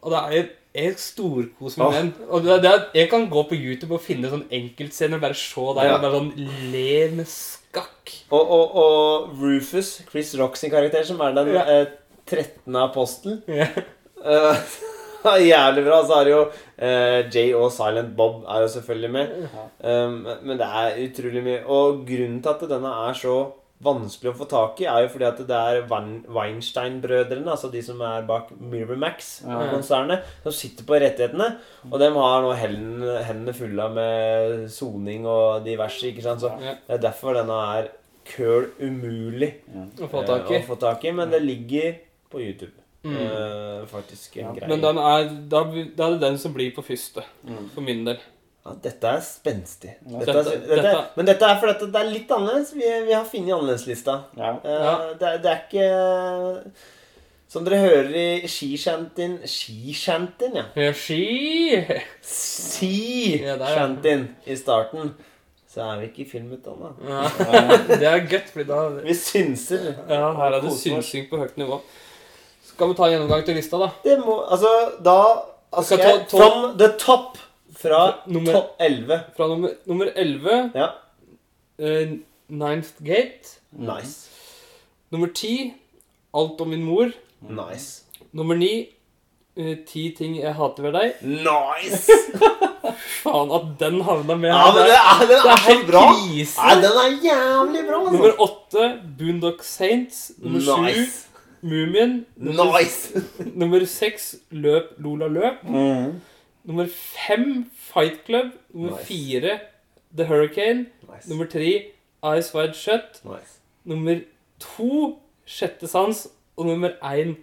Og 0.00 0.10
det 0.14 0.20
er 0.20 0.32
jeg, 0.34 0.46
jeg 0.74 0.94
storkoser 1.02 1.80
med 1.82 1.96
den. 1.98 2.10
Og 2.30 2.44
det, 2.44 2.58
det 2.62 2.72
jeg 2.94 3.08
kan 3.10 3.24
gå 3.30 3.42
på 3.50 3.56
YouTube 3.58 3.96
og 3.96 4.04
finne 4.04 4.30
sånn 4.30 4.44
enkeltscener 4.54 5.18
og 5.18 5.24
bare 5.24 5.34
se 5.38 5.64
deg 5.78 5.88
Ja. 5.88 5.94
og 5.96 6.04
bare 6.04 6.20
sånn 6.20 6.30
le 6.72 7.10
med 7.16 7.26
skakk. 7.26 8.12
Og, 8.30 8.52
og, 8.58 8.76
og 8.84 9.40
Rufus, 9.42 9.96
Chris 10.10 10.34
Rock 10.38 10.56
sin 10.56 10.70
karakter, 10.70 11.02
som 11.06 11.20
er 11.26 11.34
den 11.34 11.52
Ja. 11.54 11.64
eh, 11.66 11.86
13. 12.30 12.76
apostel 12.76 13.42
Ja. 13.50 13.66
Eh, 14.24 14.56
Jævlig 15.50 15.82
bra. 15.84 15.98
Så 16.06 16.14
er 16.20 16.24
det 16.24 16.30
jo 16.32 16.42
eh, 16.78 17.18
Jay 17.34 17.50
og 17.54 17.70
Silent 17.74 18.14
Bob 18.16 18.44
er 18.48 18.62
jo 18.62 18.68
selvfølgelig 18.72 19.10
med. 19.12 19.34
Um, 19.84 20.14
men 20.46 20.56
det 20.56 20.66
er 20.66 20.96
utrolig 21.04 21.42
mye. 21.44 21.58
Og 21.66 22.06
grunnen 22.08 22.38
til 22.42 22.54
at 22.54 22.62
denne 22.70 22.92
er 23.08 23.18
så 23.18 23.34
vanskelig 23.82 24.30
å 24.32 24.36
få 24.36 24.46
tak 24.48 24.80
i, 24.82 24.84
er 24.84 25.02
jo 25.06 25.08
fordi 25.14 25.24
at 25.24 25.38
det 25.48 25.56
er 25.56 25.86
Weinstein-brødrene, 26.28 27.48
altså 27.48 27.70
de 27.72 27.80
som 27.84 28.00
er 28.04 28.26
bak 28.28 28.50
Miramax-konsernet, 28.60 30.26
som 30.44 30.52
sitter 30.56 30.84
på 30.88 30.98
rettighetene. 31.00 31.46
Og 31.90 31.96
de 32.02 32.10
har 32.16 32.42
nå 32.44 32.50
hendene, 32.58 33.14
hendene 33.26 33.54
fulle 33.56 33.86
av 33.86 33.94
med 33.96 34.66
soning 34.72 35.24
og 35.28 35.64
diverse. 35.64 36.02
ikke 36.10 36.22
sant? 36.26 36.40
Så 36.44 36.50
Ja. 36.60 36.74
det 36.88 36.98
er 36.98 37.10
derfor 37.10 37.34
denne 37.34 37.56
er 37.78 37.88
køl 38.24 38.68
umulig 38.80 39.54
Å 39.98 40.08
få 40.08 40.26
tak 40.26 40.50
i. 40.50 40.54
eh, 40.54 40.62
å 40.62 40.66
få 40.66 40.78
tak 40.78 41.04
i. 41.04 41.10
Men 41.12 41.30
det 41.30 41.42
ligger 41.42 41.96
på 42.30 42.38
YouTube. 42.40 42.72
Mm. 43.02 43.16
Eh, 43.16 43.86
faktisk 43.86 44.36
en 44.36 44.44
Ja. 44.44 44.52
greie. 44.52 44.68
Men 44.68 44.80
den 44.82 44.98
er, 44.98 45.24
da, 45.48 45.64
da 45.96 46.06
er 46.06 46.10
det 46.12 46.20
den 46.20 46.36
som 46.38 46.52
blir 46.52 46.70
på 46.74 46.82
første, 46.84 47.24
for 47.74 47.80
min 47.80 48.04
del. 48.04 48.18
Ja, 48.66 48.70
dette 48.84 49.06
er 49.08 49.20
spenstig. 49.24 49.94
Dette, 50.04 50.30
er- 50.30 50.34
dette, 50.44 50.76
dette- 50.76 51.04
men 51.16 51.26
dette 51.26 51.44
er 51.48 51.56
fordi 51.62 51.86
det 51.92 52.00
er 52.00 52.10
litt 52.12 52.30
annerledes. 52.36 52.74
Vi, 52.76 52.84
vi 53.06 53.12
har 53.16 53.24
funnet 53.24 53.54
annerledeslista. 53.56 54.18
Ja. 54.36 54.50
Eh, 54.64 54.84
Ja. 54.84 54.94
det, 55.20 55.30
det 55.42 55.50
er 55.50 55.60
ikke 55.64 55.86
Som 57.50 57.64
dere 57.66 57.78
hører 57.82 58.10
i 58.14 58.46
skishantien 58.46 59.38
Skishantien, 59.48 60.54
ja. 60.60 60.64
Ja, 60.76 60.92
Ski 60.92 61.74
ja. 61.88 62.00
Si-shantien 62.22 64.28
i 64.46 64.56
starten. 64.56 65.14
Så 65.70 65.82
er 65.86 66.00
vi 66.00 66.04
ikke 66.10 66.22
i 66.24 66.28
filmet. 66.30 66.66
Ja. 66.66 66.72
Det 68.00 68.06
er 68.06 68.24
godt, 68.30 68.48
fordi 68.52 68.64
da 68.68 68.78
Vi 69.04 69.14
synser. 69.14 69.92
Ja, 70.08 70.32
her 70.34 70.56
er 70.56 70.60
det 70.64 70.72
synsing 70.78 71.28
på 71.30 71.36
høyt 71.38 71.56
nivå. 71.60 71.76
Skal 72.66 72.88
vi 72.90 72.94
ta 72.98 73.02
en 73.06 73.12
gjennomgang 73.14 73.44
til 73.46 73.54
lista, 73.58 73.76
da? 73.78 73.88
Det 74.04 74.16
må 74.24 74.34
Altså, 74.50 74.72
da 75.04 75.16
altså, 75.72 75.96
jeg, 76.00 76.24
From 76.30 76.78
the 76.78 76.88
top. 76.98 77.38
Fra 77.80 78.00
Nummer- 78.26 78.52
topp 78.52 78.76
11. 78.80 79.20
Fra 79.36 79.46
nummer, 79.48 79.70
nummer 79.86 80.10
11 80.14 80.70
Ja. 80.74 80.88
Uh, 81.80 82.18
Ninth 82.48 82.90
Gate. 83.02 83.56
Nice. 83.72 84.28
Nummer 85.10 85.28
10 85.34 85.74
Alt 86.34 86.60
om 86.60 86.68
min 86.70 86.82
mor. 86.84 87.10
Nice. 87.48 88.02
Nummer 88.32 88.54
9 88.54 88.68
eh, 89.56 89.76
Ti 89.86 90.02
ting 90.18 90.36
jeg 90.38 90.54
hater 90.54 90.82
ved 90.86 90.92
deg. 90.94 91.22
Nice! 91.22 92.12
Faen 93.22 93.50
at 93.56 93.66
den 93.80 94.00
havna 94.06 94.36
med 94.38 94.50
Ja, 94.52 94.60
men 94.72 94.78
det 94.86 94.94
er, 94.98 95.24
den 95.26 95.40
er 95.40 95.50
er 95.54 95.64
helt 95.66 95.86
bra! 95.90 96.02
krise. 96.12 96.60
Ja, 96.60 96.76
den 96.80 97.00
er 97.02 97.16
jævlig 97.24 97.82
bra, 97.88 97.98
altså. 98.00 98.12
Nummer 98.12 98.40
8 98.46 98.86
Boondock 99.18 99.62
Saints. 99.66 100.30
Nummer 100.38 100.60
7 100.60 100.82
Nice. 100.86 101.26
Mumien. 101.62 102.14
Nummer, 102.36 102.78
Nice! 102.78 103.22
nummer 103.60 103.84
6 103.84 104.34
Løp 104.50 104.94
Lola 104.98 105.26
Løp. 105.28 105.64
Mm. 105.64 106.20
Nummer 106.70 106.86
5 106.86 107.66
Fight 107.90 108.20
Club. 108.26 108.52
Nummer 108.72 108.94
Nice. 108.96 109.06
4 109.10 109.58
The 110.16 110.24
Hurricane. 110.30 110.86
nice. 111.10 111.26
Nummer 111.30 111.46
3 111.50 111.70
Eyes 112.30 112.50
Wide 112.54 112.74
Shut. 112.78 113.20
nice. 113.24 113.58
Nummer 113.84 114.20
2 114.78 115.16
Sjette 115.46 115.88
sans. 115.90 116.28
Og 116.56 116.66
nummer 116.66 116.90
1 117.02 117.36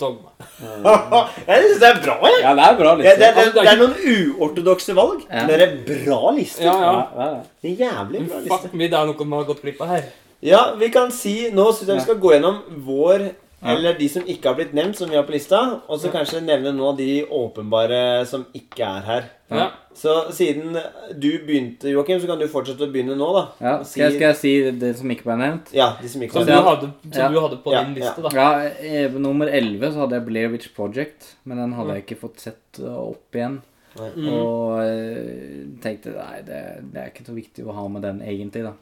Dogma. 0.00 0.30
Jeg 1.48 1.62
syns 1.66 1.80
det 1.82 1.88
er 1.90 1.98
bra, 2.00 2.14
jeg. 2.24 2.38
Ja, 2.40 2.52
det 2.56 2.62
er 2.64 2.76
bra 2.78 2.94
liste. 2.96 3.10
det, 3.10 3.18
det, 3.20 3.26
Altså, 3.26 3.50
det 3.52 3.60
er 3.60 3.66
det 3.66 3.72
er 3.72 3.80
noen 3.82 4.38
uortodokse 4.40 4.94
valg, 4.96 5.26
Ja. 5.28 5.42
men 5.44 5.50
det 5.50 5.66
er 5.66 5.74
bra 6.06 6.30
lister. 6.38 6.64
Ja, 6.64 6.76
ja. 6.80 6.94
Ja, 7.20 7.26
det 7.60 7.68
er 7.70 7.74
er 7.74 7.90
jævlig 7.90 8.22
bra 8.30 8.36
Men 8.38 8.44
lister. 8.46 8.62
fuck 8.62 8.72
me, 8.80 8.88
det 8.88 8.96
er 8.96 9.10
noe 9.10 9.26
vi 9.26 9.36
har 9.36 9.44
gått 9.50 9.60
glipp 9.66 9.82
av 9.84 9.92
her. 9.92 10.06
Ja, 10.42 10.62
vi 10.80 10.88
kan 10.88 11.12
si 11.12 11.34
Nå 11.52 11.66
syns 11.76 11.90
jeg 11.92 11.98
vi 12.00 12.06
skal 12.06 12.16
gå 12.22 12.32
gjennom 12.32 12.62
vår 12.86 13.26
Ja. 13.26 13.32
Eller 13.62 13.92
de 13.98 14.06
som 14.08 14.22
ikke 14.24 14.48
har 14.48 14.54
blitt 14.56 14.72
nevnt, 14.72 14.96
som 14.96 15.10
vi 15.10 15.16
har 15.18 15.24
på 15.28 15.34
lista. 15.34 15.58
Og 15.88 15.98
så 16.00 16.06
Ja. 16.08 16.12
kanskje 16.18 16.40
nevne 16.40 16.72
noen 16.72 16.92
av 16.94 16.96
de 16.96 17.24
åpenbare 17.26 18.26
som 18.26 18.46
ikke 18.54 18.80
er 18.86 19.00
her. 19.04 19.24
Ja. 19.50 19.70
Så 19.92 20.30
siden 20.32 20.72
du 21.18 21.28
begynte, 21.44 21.90
Joakim, 21.90 22.20
så 22.20 22.26
kan 22.26 22.38
du 22.38 22.46
fortsette 22.48 22.86
å 22.86 22.92
begynne 22.92 23.16
nå, 23.18 23.28
da. 23.34 23.42
Ja, 23.60 23.82
skal, 23.84 24.04
jeg, 24.04 24.12
skal 24.14 24.26
jeg 24.28 24.36
si 24.36 24.70
det 24.80 24.96
som 24.96 25.10
ikke 25.10 25.24
ble 25.24 25.36
nevnt? 25.42 25.72
Ja, 25.74 25.90
de 26.00 26.08
som 26.08 26.22
ikke 26.22 26.32
Som 26.38 26.46
du 26.46 26.52
hadde, 26.52 26.92
som 27.12 27.20
Ja. 27.20 27.28
du 27.28 27.40
hadde 27.40 27.56
på 27.62 27.72
Ja, 27.72 27.84
din 27.84 27.94
liste, 27.96 28.22
da. 28.22 28.30
Ja, 28.32 28.70
eh, 28.80 29.10
Nummer 29.10 29.46
11 29.46 29.92
så 29.92 30.06
hadde 30.06 30.12
jeg 30.20 30.26
Blair 30.26 30.48
Witch 30.48 30.68
Project, 30.74 31.34
men 31.44 31.58
den 31.58 31.72
hadde 31.74 31.94
jeg 31.96 32.06
ikke 32.06 32.20
fått 32.20 32.38
sett 32.38 32.80
uh, 32.80 33.10
opp 33.10 33.34
igjen. 33.34 33.60
Mm. 33.98 34.28
Og 34.32 34.80
eh, 34.80 35.66
tenkte 35.82 36.14
nei, 36.14 36.40
det, 36.46 36.60
det 36.94 37.02
er 37.02 37.10
ikke 37.10 37.26
så 37.26 37.34
viktig 37.34 37.66
å 37.66 37.74
ha 37.74 37.88
med 37.88 38.02
den 38.02 38.20
egentlig, 38.22 38.62
da. 38.64 38.72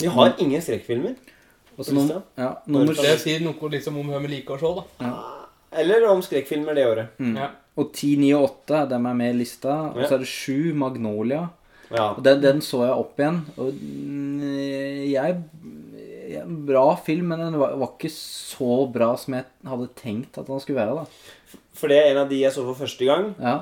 Vi 0.00 0.06
har 0.06 0.32
ingen 0.38 0.62
skrekkfilmer. 0.62 1.16
Og 1.76 1.92
noen, 1.92 2.22
ja, 2.40 2.50
nummer 2.66 2.96
Det 2.96 3.18
sier 3.20 3.42
noe 3.44 3.70
liksom 3.72 3.98
om 4.00 4.08
hva 4.08 4.20
vi 4.24 4.30
liker 4.32 4.56
å 4.56 4.60
se, 4.62 4.84
da. 5.00 5.12
Eller 5.76 6.06
om 6.08 6.22
skrekkfilmer 6.24 6.76
det 6.78 6.86
året. 6.88 7.18
mm. 7.20 7.36
Ja. 7.36 7.50
Og 7.76 7.90
10, 7.92 8.16
9 8.22 8.30
og 8.38 8.46
8, 8.64 8.78
dem 8.88 9.06
er 9.10 9.16
med 9.18 9.34
i 9.34 9.38
lista. 9.42 9.74
Og 9.92 10.06
så 10.06 10.16
er 10.16 10.22
det 10.22 10.30
7, 10.32 10.72
Magnolia. 10.80 11.42
Ja. 11.90 12.06
Og 12.16 12.22
den, 12.24 12.40
den 12.40 12.62
så 12.64 12.86
jeg 12.86 12.96
opp 12.96 13.20
igjen. 13.20 13.42
Og 13.60 13.74
mm, 13.76 14.46
jeg, 15.12 15.36
jeg 16.32 16.46
Bra 16.66 16.86
film, 17.04 17.28
men 17.34 17.44
den 17.44 17.58
var, 17.60 17.76
var 17.76 17.92
ikke 17.92 18.10
så 18.16 18.86
bra 18.92 19.12
som 19.20 19.36
jeg 19.36 19.44
hadde 19.68 19.90
tenkt 20.00 20.40
at 20.40 20.48
den 20.48 20.62
skulle 20.64 20.80
være. 20.80 21.04
da 21.04 21.60
For 21.76 21.92
det 21.92 22.00
er 22.00 22.12
en 22.14 22.22
av 22.24 22.32
de 22.32 22.40
jeg 22.40 22.54
så 22.56 22.64
for 22.64 22.80
første 22.80 23.06
gang. 23.08 23.34
Ja, 23.42 23.58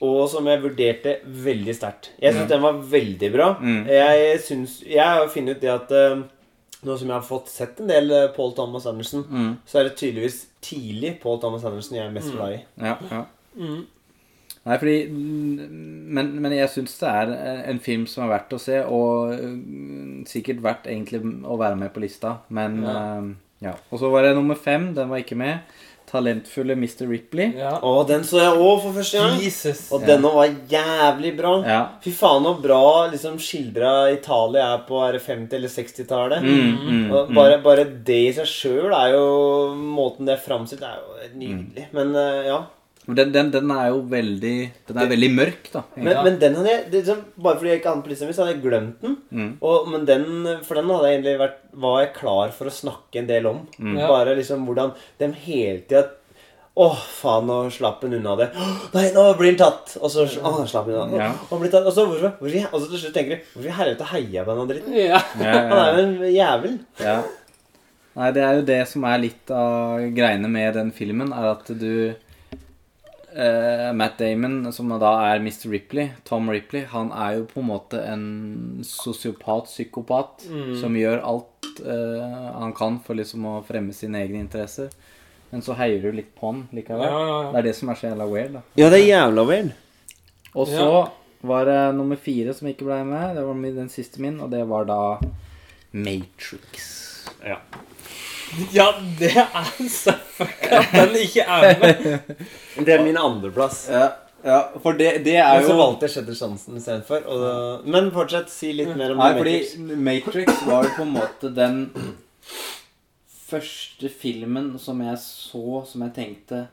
og 0.00 0.22
som 0.32 0.46
jeg 0.48 0.62
vurderte 0.62 1.18
veldig 1.44 1.74
sterkt. 1.76 2.06
Jeg 2.22 2.32
syns 2.32 2.48
den 2.48 2.62
var 2.64 2.78
veldig 2.88 3.28
bra. 3.34 3.48
Mm. 3.60 3.82
Jeg 3.92 4.38
synes, 4.46 4.78
Jeg 4.88 5.04
har 5.04 5.28
funnet 5.28 5.58
ut 5.58 5.60
det 5.60 5.72
at 5.74 5.90
eh, 5.92 6.22
nå 6.86 6.96
som 6.98 7.08
jeg 7.08 7.16
har 7.16 7.26
fått 7.26 7.48
sett 7.52 7.80
en 7.80 7.88
del 7.90 8.10
eh, 8.10 8.28
Paul 8.36 8.54
Thomas 8.56 8.86
Anderson, 8.86 9.24
Mm. 9.30 9.56
så 9.66 9.78
er 9.80 9.84
det 9.88 9.96
tydeligvis 10.00 10.46
tidlig 10.64 11.18
Paul 11.22 11.40
Thomas 11.40 11.64
Anderson 11.64 11.96
jeg 11.98 12.06
er 12.06 12.14
mest 12.14 12.32
glad 12.32 12.54
i. 12.56 12.60
Ja, 12.80 12.96
ja. 13.10 13.24
Mm. 13.56 13.82
Nei, 14.60 14.76
fordi 14.78 14.96
Men, 15.10 16.34
men 16.42 16.52
jeg 16.52 16.68
syns 16.68 16.98
det 17.00 17.08
er 17.08 17.30
en 17.70 17.78
film 17.80 18.06
som 18.06 18.24
er 18.26 18.32
verdt 18.34 18.52
å 18.52 18.58
se, 18.60 18.80
og 18.84 19.32
øh, 19.32 20.24
sikkert 20.28 20.60
verdt 20.64 20.86
egentlig 20.90 21.22
å 21.48 21.56
være 21.60 21.76
med 21.80 21.92
på 21.94 22.02
lista. 22.04 22.38
Men 22.48 22.82
Ja. 22.84 22.96
Uh, 23.20 23.30
ja. 23.60 23.74
Og 23.92 23.98
så 24.00 24.08
var 24.08 24.22
det 24.24 24.34
nummer 24.36 24.56
fem. 24.56 24.94
Den 24.96 25.10
var 25.10 25.20
ikke 25.20 25.36
med. 25.36 25.58
Talentfulle 26.10 26.74
Mr. 26.74 27.06
Ripley. 27.08 27.52
Ja. 27.58 27.76
Å, 27.86 27.92
den 28.08 28.24
så 28.26 28.40
jeg 28.40 28.56
òg 28.58 28.80
for 28.82 28.96
første 28.98 29.20
gang! 29.22 29.36
Jesus. 29.40 29.84
Og 29.94 30.02
Ja. 30.02 30.06
den 30.12 30.22
var 30.26 30.48
jævlig 30.72 31.36
bra. 31.38 31.52
Ja. 31.66 31.80
Fy 32.02 32.10
faen, 32.10 32.46
så 32.50 32.56
bra 32.62 33.06
liksom 33.12 33.38
skildra 33.38 34.10
Italia 34.12 34.72
er 34.74 34.82
på 34.88 34.98
er 35.06 35.20
50- 35.22 35.54
eller 35.60 35.68
60-tallet. 35.70 36.42
Mm, 36.42 36.74
mm, 36.80 37.06
Og 37.12 37.30
mm. 37.30 37.34
bare, 37.38 37.60
bare 37.62 37.84
det 37.84 38.20
i 38.26 38.32
seg 38.40 38.50
sjøl 38.50 38.92
er 38.96 39.14
jo 39.14 39.24
Måten 39.76 40.26
det 40.26 40.34
er 40.38 40.44
framstilt, 40.44 40.82
er 40.82 40.98
jo 40.98 41.30
nydelig. 41.38 41.86
Men 41.94 42.14
eh, 42.16 42.46
ja. 42.50 42.60
Den, 43.16 43.32
den, 43.34 43.50
den 43.54 43.70
er 43.74 43.88
jo 43.90 44.00
veldig 44.10 44.54
Den 44.88 44.98
er 45.02 45.08
veldig 45.10 45.30
mørk, 45.34 45.68
da. 45.72 45.82
Men, 45.96 46.20
men 46.26 46.38
den 46.42 46.56
hadde 46.58 46.70
jeg 46.70 46.84
det, 46.90 47.00
liksom, 47.00 47.24
Bare 47.42 47.58
fordi 47.58 47.72
jeg 47.72 47.80
ikke 47.80 47.90
hadde 47.90 47.98
den 48.00 48.04
på 48.06 48.12
lista 48.12 48.28
så 48.30 48.44
hadde 48.44 48.54
jeg 48.54 48.62
glemt 48.64 49.02
den. 49.04 49.16
Mm. 49.30 49.50
Og, 49.66 49.88
men 49.92 50.06
den, 50.08 50.24
for 50.66 50.78
den 50.78 50.92
hadde 50.94 51.10
jeg 51.10 51.18
egentlig 51.18 51.34
vært 51.42 51.58
Var 51.84 51.98
jeg 52.04 52.12
klar 52.20 52.54
for 52.56 52.70
å 52.70 52.74
snakke 52.74 53.22
en 53.22 53.28
del 53.30 53.50
om. 53.50 53.60
Mm. 53.78 53.98
Bare 54.04 54.36
liksom 54.38 54.64
hvordan 54.68 54.94
de 55.20 55.30
hele 55.46 55.80
tida 55.90 56.06
Å, 56.80 56.86
faen, 56.94 57.48
nå 57.50 57.56
slapp 57.74 58.04
hun 58.06 58.14
unna 58.20 58.36
det. 58.38 58.46
Nei, 58.94 59.08
nå 59.12 59.24
blir 59.36 59.50
han 59.50 59.58
tatt. 59.58 59.96
Og 59.98 60.12
så 60.12 60.24
å, 60.24 60.52
slapp 60.70 60.86
hun 60.88 61.00
unna. 61.02 61.18
Ja. 61.18 61.32
Og, 61.50 61.58
blir 61.60 61.72
tatt. 61.72 61.84
og 61.84 61.92
så 61.96 62.06
hvorfor, 62.06 62.38
hvorfor 62.38 62.70
Og 62.70 62.78
så 62.84 62.92
til 62.92 63.02
slutt 63.02 63.16
tenker 63.18 63.34
du 63.36 63.50
Hvorfor 63.56 63.68
i 63.72 63.76
helvete 63.80 64.08
heier 64.14 64.32
jeg 64.38 64.46
på 64.46 64.54
denne 64.54 64.70
dritten? 64.70 64.96
Ja. 64.96 65.20
Ja, 65.42 65.58
Han 65.72 65.78
er 65.82 65.90
jo 65.90 66.06
en 66.06 66.16
jævel. 66.30 66.80
ja. 67.02 67.20
Nei, 68.20 68.32
det 68.34 68.42
er 68.42 68.56
jo 68.58 68.64
det 68.66 68.80
som 68.90 69.04
er 69.06 69.20
litt 69.22 69.50
av 69.54 70.00
greiene 70.16 70.48
med 70.50 70.74
den 70.74 70.88
filmen, 70.92 71.30
er 71.30 71.52
at 71.52 71.68
du 71.78 72.10
eh, 73.34 73.92
Matt 73.96 74.18
Damon, 74.18 74.72
som 74.72 74.88
da 75.00 75.12
er 75.30 75.40
Mr. 75.40 75.68
Ripley, 75.70 76.10
Tom 76.24 76.48
Ripley, 76.50 76.84
han 76.90 77.10
er 77.12 77.38
jo 77.38 77.46
på 77.50 77.60
en 77.62 77.68
måte 77.70 78.00
en 78.06 78.24
sosiopat-psykopat 78.86 80.46
som 80.80 80.96
gjør 80.98 81.22
alt 81.24 81.70
uh, 81.84 82.50
han 82.60 82.72
kan 82.76 82.98
for 83.04 83.14
liksom 83.18 83.46
å 83.46 83.54
fremme 83.66 83.94
sine 83.96 84.22
egne 84.24 84.40
interesser. 84.42 84.90
Men 85.50 85.62
så 85.66 85.74
heier 85.78 86.02
du 86.02 86.12
litt 86.14 86.30
på 86.38 86.46
han 86.50 86.64
likevel. 86.74 87.06
Ja, 87.06 87.20
ja, 87.20 87.38
ja. 87.44 87.52
Det 87.52 87.58
er 87.62 87.68
det 87.70 87.76
som 87.78 87.90
er 87.90 87.98
så 87.98 88.10
jævla 88.10 88.26
weird, 88.30 88.52
da. 88.58 88.62
Ja, 88.78 88.90
det 88.92 89.00
er 89.00 89.06
jævla 89.08 89.46
weird. 89.48 89.72
Og 90.54 90.66
så 90.70 90.86
Ja. 90.86 91.00
var 91.42 91.64
det 91.64 91.78
nummer 91.96 92.16
fire 92.16 92.54
som 92.54 92.68
ikke 92.68 92.86
ble 92.86 93.00
med. 93.04 93.36
Det 93.36 93.44
var 93.46 93.54
den 93.54 93.88
siste 93.88 94.20
min, 94.20 94.40
og 94.40 94.50
det 94.50 94.62
var 94.68 94.84
da 94.84 95.18
Matrix. 95.92 97.26
Ja. 97.44 97.58
Ja, 98.74 98.88
det 99.18 99.30
er 99.36 99.68
så 99.88 100.14
fucka 100.36 100.80
at 100.80 100.92
den 100.96 101.14
ikke 101.22 101.44
er 101.46 101.78
med. 101.78 102.32
Det 102.80 102.94
er 102.96 103.04
min 103.04 103.16
andreplass. 103.20 103.84
Ja, 103.92 104.08
ja 104.44 104.56
for 104.82 104.96
det, 104.98 105.24
det 105.26 105.36
er 105.38 105.60
Men 105.60 105.68
så 105.68 105.74
jo 105.74 105.78
valgte 105.78 106.08
jeg 106.08 106.14
Sjette 106.16 106.34
sjansen 106.38 106.76
istedenfor. 106.80 107.26
og- 107.30 107.86
Men 107.86 108.10
fortsett, 108.14 108.48
si 108.50 108.72
litt 108.72 108.90
mer 108.96 109.12
om 109.14 109.18
Nei, 109.22 109.32
Matrix. 109.38 109.74
fordi 109.76 109.96
Matrix 110.08 110.62
var 110.66 110.88
på 110.96 111.02
en 111.06 111.14
måte 111.14 111.52
den 111.54 111.78
første 113.50 114.08
filmen 114.12 114.74
som 114.78 115.00
jeg 115.02 115.18
så, 115.22 115.84
som 115.86 116.02
jeg 116.06 116.14
tenkte 116.18 116.66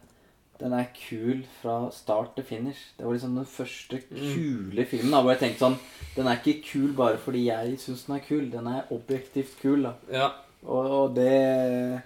Den 0.60 0.74
er 0.74 0.88
kul 0.98 1.44
fra 1.62 1.92
start 1.94 2.32
til 2.36 2.44
finish. 2.50 2.80
Det 2.98 3.06
var 3.06 3.14
liksom 3.14 3.36
den 3.38 3.46
første 3.46 4.00
kule 4.10 4.86
filmen 4.90 5.12
da, 5.14 5.20
hvor 5.22 5.36
jeg 5.36 5.44
tenkte 5.44 5.62
sånn 5.68 5.76
Den 6.16 6.26
er 6.32 6.40
ikke 6.42 6.64
kul 6.72 6.94
bare 6.98 7.20
fordi 7.22 7.44
jeg 7.52 7.76
syns 7.84 8.08
den 8.08 8.16
er 8.18 8.24
kul. 8.26 8.48
Den 8.50 8.66
er 8.72 8.88
objektivt 8.90 9.54
kul, 9.62 9.84
da. 9.86 9.92
Ja. 10.12 10.32
Og, 10.66 10.86
og 11.02 11.16
det 11.16 12.02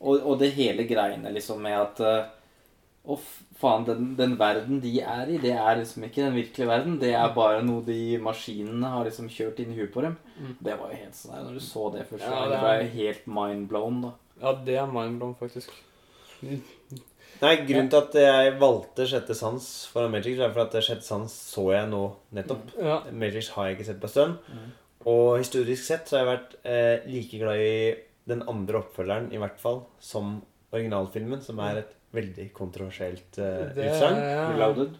og, 0.00 0.18
og 0.26 0.38
det 0.40 0.50
hele 0.56 0.84
greiene 0.88 1.30
liksom 1.32 1.62
med 1.64 1.76
at 1.78 2.00
eh, 2.04 2.24
Å, 3.04 3.18
faen, 3.60 3.84
den, 3.84 4.04
den 4.16 4.34
verden 4.40 4.78
de 4.80 4.94
er 5.04 5.28
i, 5.28 5.36
det 5.40 5.50
er 5.52 5.76
liksom 5.76 6.06
ikke 6.06 6.22
den 6.24 6.34
virkelige 6.38 6.68
verden. 6.70 6.94
Det 7.02 7.10
er 7.12 7.34
bare 7.36 7.58
noe 7.64 7.82
de 7.84 8.16
maskinene 8.24 8.88
har 8.94 9.04
liksom 9.04 9.26
kjørt 9.28 9.60
inn 9.60 9.74
i 9.74 9.76
huet 9.76 9.92
på 9.92 10.00
dem. 10.06 10.14
Det 10.64 10.72
var 10.80 10.88
jo 10.88 11.00
helt 11.02 11.18
sånn 11.18 11.34
der, 11.34 11.42
Når 11.44 11.58
du 11.58 11.64
så 11.66 11.82
det 11.92 12.06
først, 12.08 12.24
Ja, 12.24 12.46
det 12.48 12.60
var 12.62 12.78
er- 12.80 12.88
helt 12.94 13.26
mindblown, 13.28 13.98
da. 14.06 14.12
ja, 14.40 14.54
det 14.64 14.78
er 14.80 14.88
mindblown, 14.96 15.34
faktisk. 15.36 15.68
Nei, 17.42 17.52
Grunnen 17.66 17.90
til 17.92 17.98
at 18.00 18.14
jeg 18.22 18.52
valgte 18.60 19.04
Sjette 19.10 19.34
sans 19.36 19.64
foran 19.92 20.12
Matrix, 20.14 20.38
er 20.40 20.52
for 20.54 20.64
at 20.64 20.76
Sjette 20.86 21.04
sans 21.04 21.32
så 21.52 21.64
jeg 21.74 21.88
nå 21.90 22.02
nettopp. 22.36 22.72
Ja. 22.80 23.00
Matrix 23.12 23.50
har 23.56 23.68
jeg 23.68 23.76
ikke 23.78 23.88
sett 23.90 24.00
på 24.00 24.08
en 24.08 24.14
stund. 24.14 24.72
Og 25.06 25.38
historisk 25.38 25.84
sett 25.84 26.08
så 26.08 26.16
har 26.18 26.24
jeg 26.24 26.32
vært 26.38 26.54
eh, 26.64 27.06
like 27.10 27.38
glad 27.42 27.60
i 27.60 27.94
den 28.26 28.42
andre 28.48 28.78
oppfølgeren, 28.80 29.30
i 29.32 29.40
hvert 29.42 29.58
fall, 29.60 29.82
som 30.00 30.38
originalfilmen, 30.72 31.42
som 31.44 31.58
er 31.60 31.82
et 31.82 31.90
veldig 32.14 32.46
kontroversielt 32.56 33.38
eh, 33.38 33.66
utsagn. 33.74 34.16
ja. 34.22 34.46
Reloaded. 34.54 34.94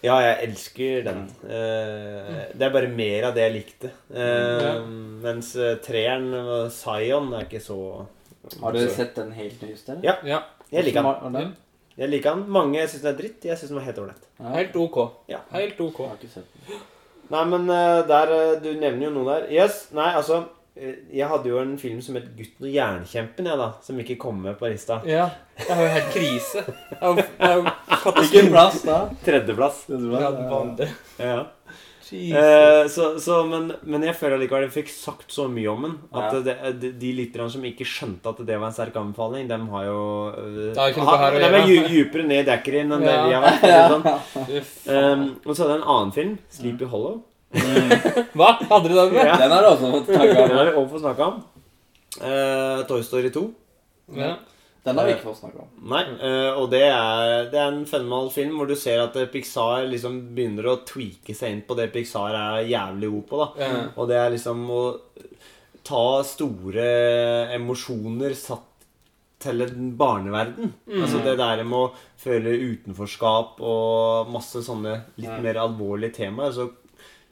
Ja, 0.00 0.14
jeg 0.22 0.36
elsker 0.46 1.00
den. 1.08 1.24
Eh, 1.42 2.42
det 2.54 2.62
er 2.68 2.70
bare 2.70 2.86
mer 2.94 3.24
av 3.30 3.34
det 3.34 3.48
jeg 3.48 3.54
likte. 3.56 3.90
Eh, 4.14 4.60
Ja. 4.62 4.74
Mens 5.24 5.48
eh, 5.58 5.74
treeren, 5.82 6.28
Zion, 6.70 7.32
er 7.34 7.48
ikke 7.48 7.58
så 7.64 7.78
Har 8.62 8.72
du 8.72 8.78
så- 8.84 8.94
sett 8.94 9.16
den 9.16 9.32
helt 9.34 9.60
nyeste? 9.66 9.98
Ja. 10.06 10.14
ja. 10.24 10.44
Jeg 10.70 10.84
liker 10.84 11.02
den. 11.02 11.32
Den? 11.34 11.56
Jeg 11.98 12.08
liker 12.12 12.34
den. 12.36 12.44
Mange 12.54 12.86
syns 12.86 13.02
den 13.02 13.10
er 13.14 13.18
dritt. 13.18 13.42
Jeg 13.44 13.58
syns 13.58 13.72
den 13.72 13.78
var 13.80 13.84
helt 13.88 13.98
ålreit. 13.98 14.28
Ja. 14.38 14.52
Helt 14.54 14.76
ok. 14.76 14.98
Ja. 15.28 15.40
Helt 15.50 15.80
ok. 15.80 15.98
Jeg 15.98 16.08
har 16.08 16.16
ikke 16.22 16.30
sett 16.36 16.54
den. 16.68 16.78
Nei, 17.30 17.42
men 17.44 17.68
eh, 17.70 17.98
der 18.08 18.30
eh, 18.32 18.54
Du 18.62 18.70
nevner 18.80 19.08
jo 19.08 19.10
noe 19.18 19.26
der. 19.34 19.50
Yes. 19.52 19.88
Nei, 19.96 20.08
altså 20.16 20.38
eh, 20.76 20.94
Jeg 21.12 21.28
hadde 21.28 21.50
jo 21.50 21.58
en 21.60 21.74
film 21.80 22.00
som 22.04 22.16
het 22.16 22.30
'Gutten 22.36 22.68
og 22.68 22.72
jernkjempen', 22.72 23.50
jeg, 23.50 23.58
da. 23.60 23.68
Som 23.84 24.00
ikke 24.00 24.16
kom 24.22 24.40
med 24.42 24.56
på 24.60 24.70
lista. 24.72 25.00
Ja. 25.04 25.28
Det 25.58 25.68
er 25.74 25.82
jo 25.82 25.92
helt 25.96 26.10
krise. 26.14 26.64
Hvilken 27.02 28.50
plass 28.54 28.82
da? 28.86 28.98
Tredjeplass. 29.26 29.84
Ja, 29.90 30.30
vanlig. 30.52 30.88
Ja. 31.18 31.44
Jesus. 32.12 32.38
Eh, 32.40 32.88
så, 32.94 33.06
så, 33.20 33.38
men, 33.48 33.72
men 33.82 34.04
jeg 34.06 34.16
føler 34.16 34.40
likevel 34.40 34.64
jeg 34.66 34.74
fikk 34.78 34.92
sagt 34.94 35.34
så 35.34 35.44
mye 35.52 35.68
om 35.72 35.86
den 35.86 35.96
at 36.16 36.32
Ja. 36.32 36.40
det, 36.46 36.54
de, 36.80 36.90
de 37.02 37.12
lytterne 37.20 37.50
som 37.52 37.64
ikke 37.68 37.86
skjønte 37.88 38.32
at 38.32 38.40
det 38.48 38.56
var 38.58 38.70
en 38.70 38.76
sterk 38.76 38.96
anbefaling, 38.96 39.48
dem 39.50 39.68
har 39.74 39.84
jo 39.88 40.00
uh, 40.32 40.72
å 40.72 41.18
De 41.36 41.44
er 41.44 41.88
dypere 41.88 42.24
ned 42.28 42.42
i 42.44 42.48
dekkerien 42.48 42.92
enn 42.96 43.04
det 43.08 43.16
vi 43.26 43.36
har 43.36 43.46
vært. 43.46 43.66
Sånn. 43.94 44.06
Um, 44.88 45.24
og 45.44 45.52
så 45.52 45.62
hadde 45.64 45.74
jeg 45.74 45.80
en 45.82 45.90
annen 45.92 46.12
film, 46.16 46.36
'Sleepy 46.48 46.86
Hollow'. 46.88 47.18
Hva? 48.36 48.48
Hadde 48.70 48.88
du 48.88 48.94
den 48.94 49.12
med? 49.12 49.24
Ja. 49.26 49.36
Den 49.40 49.52
har 49.52 49.64
du 49.64 49.68
også 49.70 49.90
fått 49.92 50.10
snakka 50.12 50.46
Den 50.48 50.56
har 50.56 50.68
vi 50.68 50.72
også 50.76 50.92
fått 50.94 51.04
snakka 51.04 51.28
om. 51.28 51.42
Uh, 52.18 52.86
Toy 52.88 53.02
Story 53.04 53.30
2. 53.34 53.44
Ja. 54.16 54.36
Den 54.88 54.98
har 55.00 55.06
vi 55.08 55.12
ikke 55.16 55.28
fått 55.28 55.40
snakke 55.42 55.62
om. 55.64 55.68
Nei, 55.92 56.02
eh, 56.28 56.50
og 56.58 56.70
det 56.72 56.82
er, 56.88 57.48
det 57.52 57.58
er 57.60 57.68
en 57.72 57.84
fenomenal 57.88 58.30
film 58.34 58.56
hvor 58.58 58.68
du 58.70 58.74
ser 58.78 59.00
at 59.04 59.16
eh, 59.20 59.28
Pixar 59.32 59.86
liksom 59.90 60.18
begynner 60.36 60.68
å 60.72 60.78
tweake 60.88 61.34
seg 61.36 61.52
inn 61.56 61.62
på 61.68 61.76
det 61.78 61.90
Pixar 61.94 62.34
er 62.38 62.66
jævlig 62.70 63.10
god 63.14 63.26
på. 63.30 63.42
da 63.44 63.68
Mm. 63.68 63.86
Og 63.96 64.08
det 64.08 64.16
er 64.22 64.30
liksom 64.34 64.64
å 64.70 64.82
ta 65.88 66.02
store 66.26 66.88
emosjoner 67.56 68.34
satt 68.36 68.64
til 69.38 69.62
en 69.62 69.92
barneverden. 69.96 70.72
Altså 70.98 71.20
det 71.22 71.36
der 71.38 71.62
med 71.62 71.78
å 71.78 71.92
føle 72.18 72.56
utenforskap 72.58 73.60
og 73.62 74.28
masse 74.34 74.64
sånne 74.66 74.96
litt 75.16 75.30
Ja. 75.30 75.38
mer 75.40 75.54
alvorlige 75.62 76.14
temaer. 76.16 76.50
Så 76.52 76.70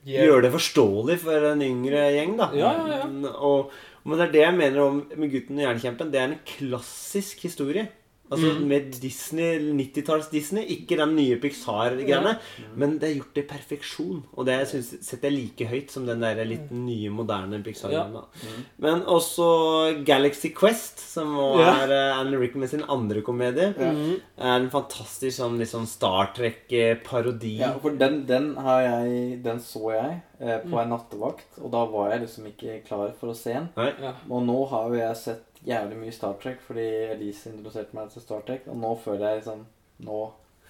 Yeah. 0.07 0.23
gjøre 0.29 0.43
det 0.43 0.53
forståelig 0.53 1.19
for 1.19 1.35
en 1.51 1.61
yngre 1.67 1.99
gjeng, 2.15 2.37
da. 2.39 2.47
Ja, 2.55 2.73
ja, 2.87 2.99
ja. 3.03 3.31
Og, 3.43 3.73
men 4.07 4.19
det 4.21 4.27
er 4.29 4.33
det 4.33 4.43
jeg 4.45 4.55
mener 4.55 4.81
om 4.83 4.99
med 5.19 5.31
'Gutten 5.33 5.59
og 5.59 5.65
jernkjempen'. 5.67 6.11
Det 6.13 6.21
er 6.21 6.29
en 6.31 6.43
klassisk 6.47 7.43
historie. 7.43 7.89
Altså 8.31 8.49
Mm. 8.57 8.67
Med 8.69 9.01
Disney, 9.01 9.59
90-talls 9.77 10.31
Disney. 10.31 10.65
Ikke 10.67 10.97
den 10.99 11.15
nye 11.17 11.37
Pixar-greiene. 11.39 12.39
Men 12.75 12.99
det 12.99 13.11
er 13.11 13.15
gjort 13.21 13.39
i 13.39 13.43
perfeksjon. 13.47 14.23
Og 14.37 14.47
det 14.47 14.57
synes, 14.69 14.89
setter 15.07 15.31
jeg 15.31 15.37
like 15.39 15.69
høyt 15.71 15.91
som 15.95 16.07
den 16.07 16.21
der 16.21 16.45
litt 16.45 16.71
nye, 16.73 17.09
moderne 17.11 17.63
Pixar-greiene. 17.63 18.25
Mm. 18.43 18.65
Men 18.83 19.03
også 19.07 20.05
Galaxy 20.05 20.51
Quest, 20.57 20.99
som 20.99 21.35
Ja. 21.37 21.77
er 21.85 21.93
uh, 21.95 22.21
Anne 22.21 22.37
Rickman 22.41 22.69
sin 22.69 22.83
andre 22.89 23.23
komedie, 23.23 23.73
Mhm. 23.77 24.21
er 24.39 24.57
en 24.61 24.71
fantastisk 24.71 25.39
sånn, 25.39 25.61
sånn 25.67 25.87
Star 25.87 26.33
Trek-parodi. 26.35 27.59
Ja, 27.61 27.73
for 27.79 27.91
den, 27.97 28.25
den, 28.27 28.55
har 28.57 28.81
jeg, 28.83 29.43
den 29.45 29.59
så 29.63 29.93
jeg 29.95 30.21
eh, 30.41 30.59
på 30.67 30.79
en 30.83 30.91
nattevakt, 30.93 31.59
og 31.63 31.71
da 31.73 31.85
var 31.87 32.11
jeg 32.13 32.23
liksom 32.27 32.47
ikke 32.51 32.85
klar 32.87 33.13
for 33.19 33.33
å 33.33 33.37
se 33.37 33.53
den. 33.55 33.69
Nei? 33.77 33.93
Ja. 34.03 34.13
Og 34.29 34.43
nå 34.47 34.59
har 34.71 34.89
jo 34.91 34.99
jeg 35.01 35.17
sett 35.17 35.46
jævlig 35.67 35.97
mye 35.99 36.13
Star 36.15 36.35
Trek 36.43 36.61
fordi 36.67 36.87
Elise 37.17 37.51
introduserte 37.53 37.95
meg 37.99 38.11
til 38.13 38.23
Star 38.23 38.43
Trek, 38.47 38.67
og 38.71 38.77
nå 38.83 38.93
føler 39.05 39.27
jeg 39.29 39.41
liksom 39.43 39.65
Nå 40.07 40.21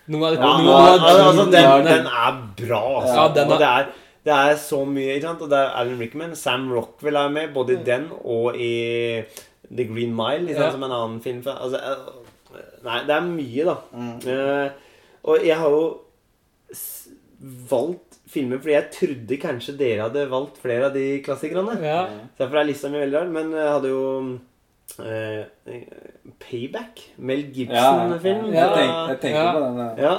Noe 0.09 0.29
det, 0.31 0.39
Ja, 0.39 0.51
noe 0.63 0.75
av 0.75 0.89
altså, 0.95 1.23
altså, 1.27 1.45
den, 1.51 1.87
den, 1.89 2.07
er 2.07 2.37
bra, 2.61 2.83
altså. 3.01 3.15
Ja, 3.17 3.29
den 3.35 3.49
er- 3.49 3.53
Og 3.55 3.59
det 3.59 3.67
er, 3.69 3.89
det 4.27 4.35
er 4.37 4.55
så 4.63 4.79
mye, 4.87 5.17
ikke 5.17 5.27
sant? 5.27 5.43
Og 5.43 5.51
det 5.51 5.59
er 5.59 5.73
Alan 5.81 5.99
Rickman. 5.99 6.35
Sam 6.39 6.69
Rockwell 6.73 7.17
er 7.19 7.29
med, 7.35 7.53
både 7.55 7.75
i 7.75 7.83
den 7.87 8.07
og 8.23 8.55
i 8.57 8.71
The 9.67 9.85
Green 9.91 10.15
Mile, 10.15 10.45
liksom. 10.47 10.63
Ja. 10.63 10.71
som 10.71 10.83
en 10.87 10.95
annen 10.95 11.21
film. 11.25 11.43
Altså, 11.47 11.79
eh, 11.83 12.63
nei, 12.87 13.01
det 13.07 13.17
er 13.17 13.27
mye, 13.27 13.65
da. 13.67 13.75
Mm. 13.93 14.17
Uh, 14.31 14.69
og 15.27 15.47
jeg 15.47 15.57
har 15.59 15.71
jo 15.75 15.85
s- 16.73 17.09
valgt 17.71 18.19
filmer 18.31 18.59
fordi 18.63 18.75
jeg 18.77 18.91
trodde 18.95 19.39
kanskje 19.43 19.77
dere 19.79 20.07
hadde 20.07 20.25
valgt 20.31 20.59
flere 20.63 20.87
av 20.87 20.95
de 20.95 21.05
klassikerne. 21.27 21.77
Ja. 21.83 22.05
Så 22.37 22.45
Derfor 22.45 22.61
er 22.63 22.69
lista 22.71 22.89
mi 22.91 22.99
veldig 23.03 23.19
rar, 23.21 23.27
men 23.35 23.51
jeg 23.59 23.73
hadde 23.75 23.91
jo 23.91 24.03
eh, 24.21 24.39
Payback. 26.41 27.01
Mel 27.19 27.43
Gibson-film. 27.53 28.47
Jeg, 28.53 28.55
Ja. 28.55 28.69
tenk, 28.75 28.95
jeg 29.11 29.21
tenker 29.21 29.53
på 29.53 29.61
den. 29.65 29.77
ja. 29.79 29.89
Ja, 29.99 30.15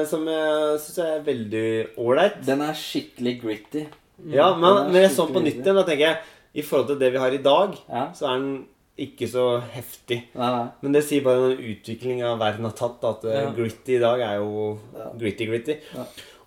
eh, 0.00 0.06
som 0.06 0.26
jeg 0.26 0.78
syns 0.80 0.98
er 0.98 1.22
veldig 1.24 1.86
ålreit. 1.98 2.40
Den 2.46 2.60
er 2.60 2.72
skikkelig 2.74 3.40
gritty. 3.42 3.84
Ja, 4.30 4.54
men 4.56 4.92
når 4.92 5.00
jeg 5.00 5.10
så 5.10 5.26
den 5.26 5.34
på 5.34 5.42
nytt 5.44 5.60
igjen, 5.62 5.74
da 5.76 5.82
tenker 5.84 6.06
jeg 6.06 6.16
i 6.54 6.62
forhold 6.62 6.88
til 6.88 6.98
det 6.98 7.12
vi 7.12 7.18
har 7.18 7.30
i 7.30 7.42
dag, 7.42 7.76
så 8.14 8.26
er 8.26 8.38
den 8.38 8.66
ikke 8.98 9.28
så 9.30 9.60
heftig. 9.70 10.24
Nei, 10.34 10.48
nei. 10.50 10.66
Men 10.82 10.92
det 10.92 11.04
sier 11.04 11.22
bare 11.22 11.50
den 11.54 11.58
utviklinga 11.76 12.32
verden 12.40 12.64
har 12.64 12.72
tatt. 12.74 13.04
At 13.04 13.24
eh, 13.24 13.42
Ja. 13.44 13.50
gritty 13.54 13.94
i 13.96 14.00
dag 14.00 14.20
er 14.20 14.34
jo 14.40 14.78
Ja. 14.96 15.10
gritty-gritty. 15.16 15.76
Ja. 15.94 16.04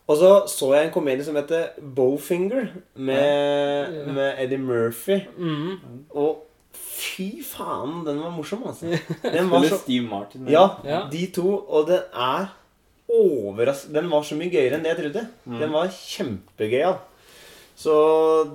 Og 0.09 0.17
så 0.17 0.45
så 0.49 0.73
jeg 0.75 0.85
en 0.87 0.91
komedie 0.91 1.23
som 1.23 1.35
heter 1.35 1.69
Bowfinger, 1.79 2.67
med, 2.95 4.07
med 4.13 4.33
Eddie 4.39 4.57
Murphy. 4.57 5.21
Mm. 5.37 5.77
Og 6.09 6.43
fy 6.77 7.41
faen, 7.43 8.03
den 8.05 8.19
var 8.23 8.31
morsom, 8.35 8.63
altså. 8.69 8.91
Den 9.23 9.49
var 9.51 9.63
så 9.67 9.77
Steve 9.81 10.07
Martin. 10.07 10.47
Ja, 10.49 10.65
Ja. 10.85 11.03
de 11.11 11.25
to. 11.35 11.55
Og 11.67 11.87
den 11.87 12.01
er 12.13 12.51
overraskende 13.11 13.99
Den 14.01 14.09
var 14.11 14.23
så 14.23 14.37
mye 14.39 14.51
gøyere 14.53 14.77
enn 14.77 14.83
det 14.85 14.93
jeg 14.93 14.99
trodde. 15.01 15.23
Mm. 15.45 15.57
Den 15.59 15.73
var 15.73 15.89
kjempegøyal. 15.95 16.99
Så 17.81 17.93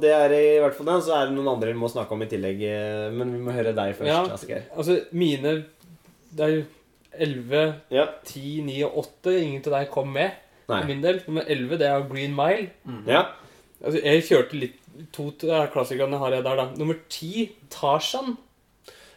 det 0.00 0.12
er 0.14 0.32
i 0.36 0.58
hvert 0.62 0.76
fall 0.78 0.86
den. 0.86 1.02
Så 1.02 1.12
er 1.16 1.26
det 1.28 1.34
noen 1.36 1.50
andre 1.56 1.72
vi 1.72 1.78
må 1.80 1.90
snakke 1.90 2.14
om 2.14 2.22
i 2.22 2.28
tillegg. 2.30 2.62
eh, 2.62 3.10
Men 3.12 3.32
vi 3.34 3.40
må 3.42 3.52
høre 3.56 3.74
deg 3.76 3.96
først. 3.98 4.12
Ja. 4.12 4.22
Asgeir. 4.36 4.62
Altså, 4.76 5.00
mine 5.12 5.64
Det 6.36 6.44
er 6.44 6.54
jo 6.54 6.64
11, 7.18 7.74
Ja. 7.90 8.06
10, 8.24 8.62
9 8.62 8.82
og 8.84 8.98
8. 9.04 9.36
Ingen 9.42 9.62
av 9.66 9.72
deg 9.80 9.90
kom 9.90 10.12
med. 10.12 10.32
For 10.66 10.84
min 10.86 11.00
del. 11.02 11.20
Nummer 11.26 11.44
11 11.48 11.78
det 11.78 11.86
er 11.90 12.08
Green 12.08 12.34
Mile. 12.36 12.70
Ja. 13.06 13.22
Altså, 13.84 14.00
jeg 14.02 14.22
kjørte 14.24 14.58
litt 14.60 14.78
To 15.12 15.30
klassikerne 15.72 16.18
har 16.18 16.30
jeg 16.36 16.44
der, 16.44 16.56
da. 16.56 16.64
Nummer 16.78 16.94
ti, 17.12 17.50
Tarzan. 17.70 18.36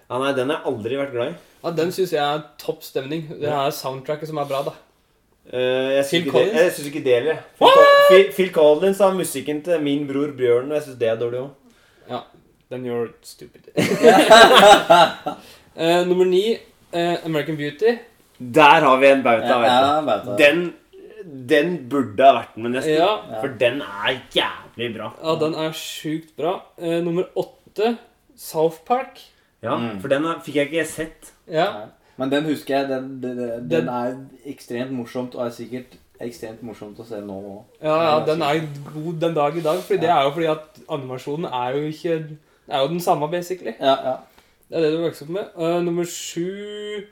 ja, 0.10 0.18
nei, 0.20 0.34
den 0.34 0.50
har 0.50 0.58
jeg 0.64 0.74
aldri 0.74 0.96
vært 1.00 1.12
glad 1.14 1.32
i. 1.34 1.36
Ja, 1.64 1.72
Den 1.76 1.92
syns 1.92 2.12
jeg 2.14 2.24
er 2.24 2.44
topp 2.58 2.84
stemning. 2.84 3.28
Det 3.42 3.50
er 3.52 3.70
soundtracket 3.76 4.28
som 4.32 4.38
er 4.42 4.46
bra, 4.50 4.62
da. 4.64 4.72
Uh, 5.50 5.96
jeg 5.96 6.06
syns 6.06 6.26
ikke, 6.28 6.44
det- 6.54 6.74
synes 6.74 6.88
ikke 6.92 7.04
det 7.04 7.14
heller. 7.16 7.38
Phil, 7.58 7.70
Phil, 8.10 8.32
Phil 8.36 8.52
Collins 8.54 9.00
har 9.00 9.14
musikken 9.18 9.62
til 9.66 9.82
Min 9.82 10.08
bror 10.08 10.32
Bjørn, 10.38 10.70
og 10.72 10.76
jeg 10.78 10.84
syns 10.84 11.00
det 11.00 11.10
er 11.10 11.16
dårlig 11.18 11.40
òg. 11.40 11.50
Ja, 12.10 12.20
then 12.70 12.86
you're 12.86 13.10
stupid. 13.24 13.62
uh, 15.76 16.04
nummer 16.10 16.26
9, 16.26 16.58
American 17.26 17.58
Beauty. 17.58 17.98
Der 18.40 18.80
har 18.86 18.98
vi 18.98 19.08
en 19.12 19.24
bauta, 19.24 19.58
Ja, 19.66 20.02
vet 20.02 20.26
ja. 20.28 20.36
Den, 20.40 20.62
den 21.50 21.74
burde 21.90 22.24
ha 22.24 22.32
vært 22.40 22.56
med, 22.58 22.72
nesten. 22.78 22.94
Ja, 22.96 23.10
Ja. 23.32 23.42
For 23.42 23.48
den 23.60 23.82
er 23.82 24.14
jævlig 24.34 24.69
bra. 24.96 25.12
ja 25.24 25.36
den 25.40 25.54
er 25.56 25.72
sjukt 25.76 26.36
bra. 26.38 26.54
Eh, 26.80 27.02
nummer 27.04 27.26
8, 27.36 27.98
South 28.36 28.78
Park. 28.86 29.20
Ja, 29.62 29.76
Mm. 29.78 30.00
For 30.02 30.08
den 30.08 30.24
har- 30.24 30.40
fikk 30.40 30.56
jeg 30.56 30.70
ikke 30.72 30.86
sett. 30.88 31.32
Ja. 31.52 31.66
Men 32.18 32.30
den 32.32 32.44
husker 32.46 32.78
jeg. 32.80 32.88
Den, 32.90 33.22
den, 33.22 33.38
den, 33.38 33.70
Den- 33.70 33.88
er 33.90 34.16
ekstremt 34.46 34.92
morsomt, 34.92 35.36
og 35.36 35.46
er 35.46 35.50
sikkert 35.52 35.98
ekstremt 36.22 36.62
morsomt 36.64 36.98
å 37.00 37.06
se 37.08 37.16
nå 37.22 37.34
òg. 37.34 37.64
Ja, 37.82 37.98
ja, 38.20 38.26
den 38.26 38.42
er 38.42 38.60
god 38.94 39.20
den 39.20 39.34
dag 39.36 39.58
i 39.58 39.62
dag. 39.62 39.80
Fordi 39.84 40.00
Det 40.02 40.10
er 40.10 40.24
jo 40.24 40.32
fordi 40.32 40.46
at 40.52 40.80
animasjonen 40.90 41.46
er 41.46 41.76
jo 41.76 41.88
ikke 41.88 42.38
er 42.70 42.82
jo 42.82 42.88
den 42.88 43.00
samme, 43.00 43.30
basically. 43.32 43.74
Ja, 43.80 43.96
ja. 44.04 44.16
Det 44.70 44.78
er 44.78 44.82
det 44.82 44.92
du 44.94 45.04
vokser 45.10 45.24
opp 45.26 45.30
med. 45.30 45.46
Eh, 45.58 45.82
nummer 45.82 46.04
sju 46.06 47.06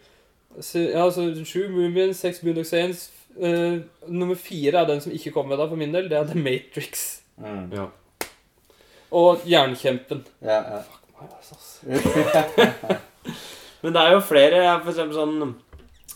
se- 0.61 0.91
Ja, 0.91 1.06
altså 1.06 1.34
sju 1.45 1.68
Mumien, 1.69 2.14
seks 2.14 2.39
Boondock 2.39 2.65
Saints. 2.65 3.11
Eh, 3.41 3.80
nummer 4.07 4.35
fire 4.35 4.76
er 4.81 4.85
den 4.88 5.02
som 5.02 5.11
ikke 5.11 5.31
kom 5.31 5.48
med 5.48 5.57
da, 5.57 5.68
for 5.68 5.76
min 5.76 5.91
del. 5.94 6.10
Det 6.10 6.18
er 6.18 6.23
The 6.26 6.39
Matrix. 6.39 7.16
Mm. 7.38 7.70
Ja. 7.74 7.88
Og 9.18 9.46
Jernkjempen. 9.48 10.26
ja, 10.44 10.62
ja. 10.76 10.84
Men 13.82 13.94
det 13.94 14.02
er 14.02 14.12
jo 14.14 14.22
flere. 14.26 14.62
Jeg, 14.66 14.82
for 14.84 14.92
eksempel 14.92 15.18
sånn 15.18 15.56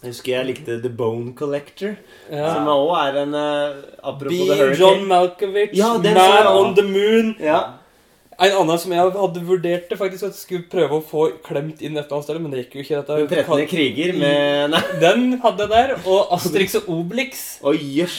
Jeg 0.01 0.07
husker 0.11 0.31
jeg 0.33 0.47
likte 0.49 0.77
The 0.81 0.89
Bone 0.93 1.33
Collector. 1.37 1.95
Ja. 2.29 2.55
Som 2.55 2.69
òg 2.73 2.91
er 2.99 3.19
en 3.23 3.37
eh, 3.37 3.77
Apropos 4.01 4.49
The 4.49 4.57
Hurricane. 4.57 4.79
John 4.81 5.05
Malkovich, 5.09 5.75
Ja, 5.77 5.93
Man 5.97 6.17
jeg 6.17 6.51
on 6.51 6.75
the 6.77 6.85
Moon. 6.85 7.35
Ja. 7.41 7.61
En 8.41 8.55
annen 8.57 8.79
som 8.81 8.93
jeg 8.93 9.11
hadde 9.13 9.41
vurdert 9.45 9.91
det 9.91 9.97
faktisk 9.99 10.25
at 10.31 10.37
skulle 10.37 10.65
prøve 10.71 10.97
å 10.97 11.03
få 11.05 11.27
klemt 11.45 11.83
inn 11.85 11.93
et 11.93 12.07
eller 12.07 12.15
annet 12.17 12.25
sted, 12.25 12.39
men 12.41 12.53
det 12.53 12.63
gikk 12.63 12.79
jo 12.79 12.85
ikke. 12.85 13.01
Den 13.09 13.27
Dette. 13.29 13.43
13. 13.45 13.67
kriger 13.69 14.15
med 14.17 14.73
Nei. 14.73 14.81
Den 15.03 15.27
hadde 15.43 15.67
jeg 15.67 15.73
der. 15.75 15.93
Og 16.09 16.33
Asterix 16.37 16.79
og 16.81 16.89
Obelix. 16.97 17.45
Oi, 17.61 17.77
jøss. 18.01 18.17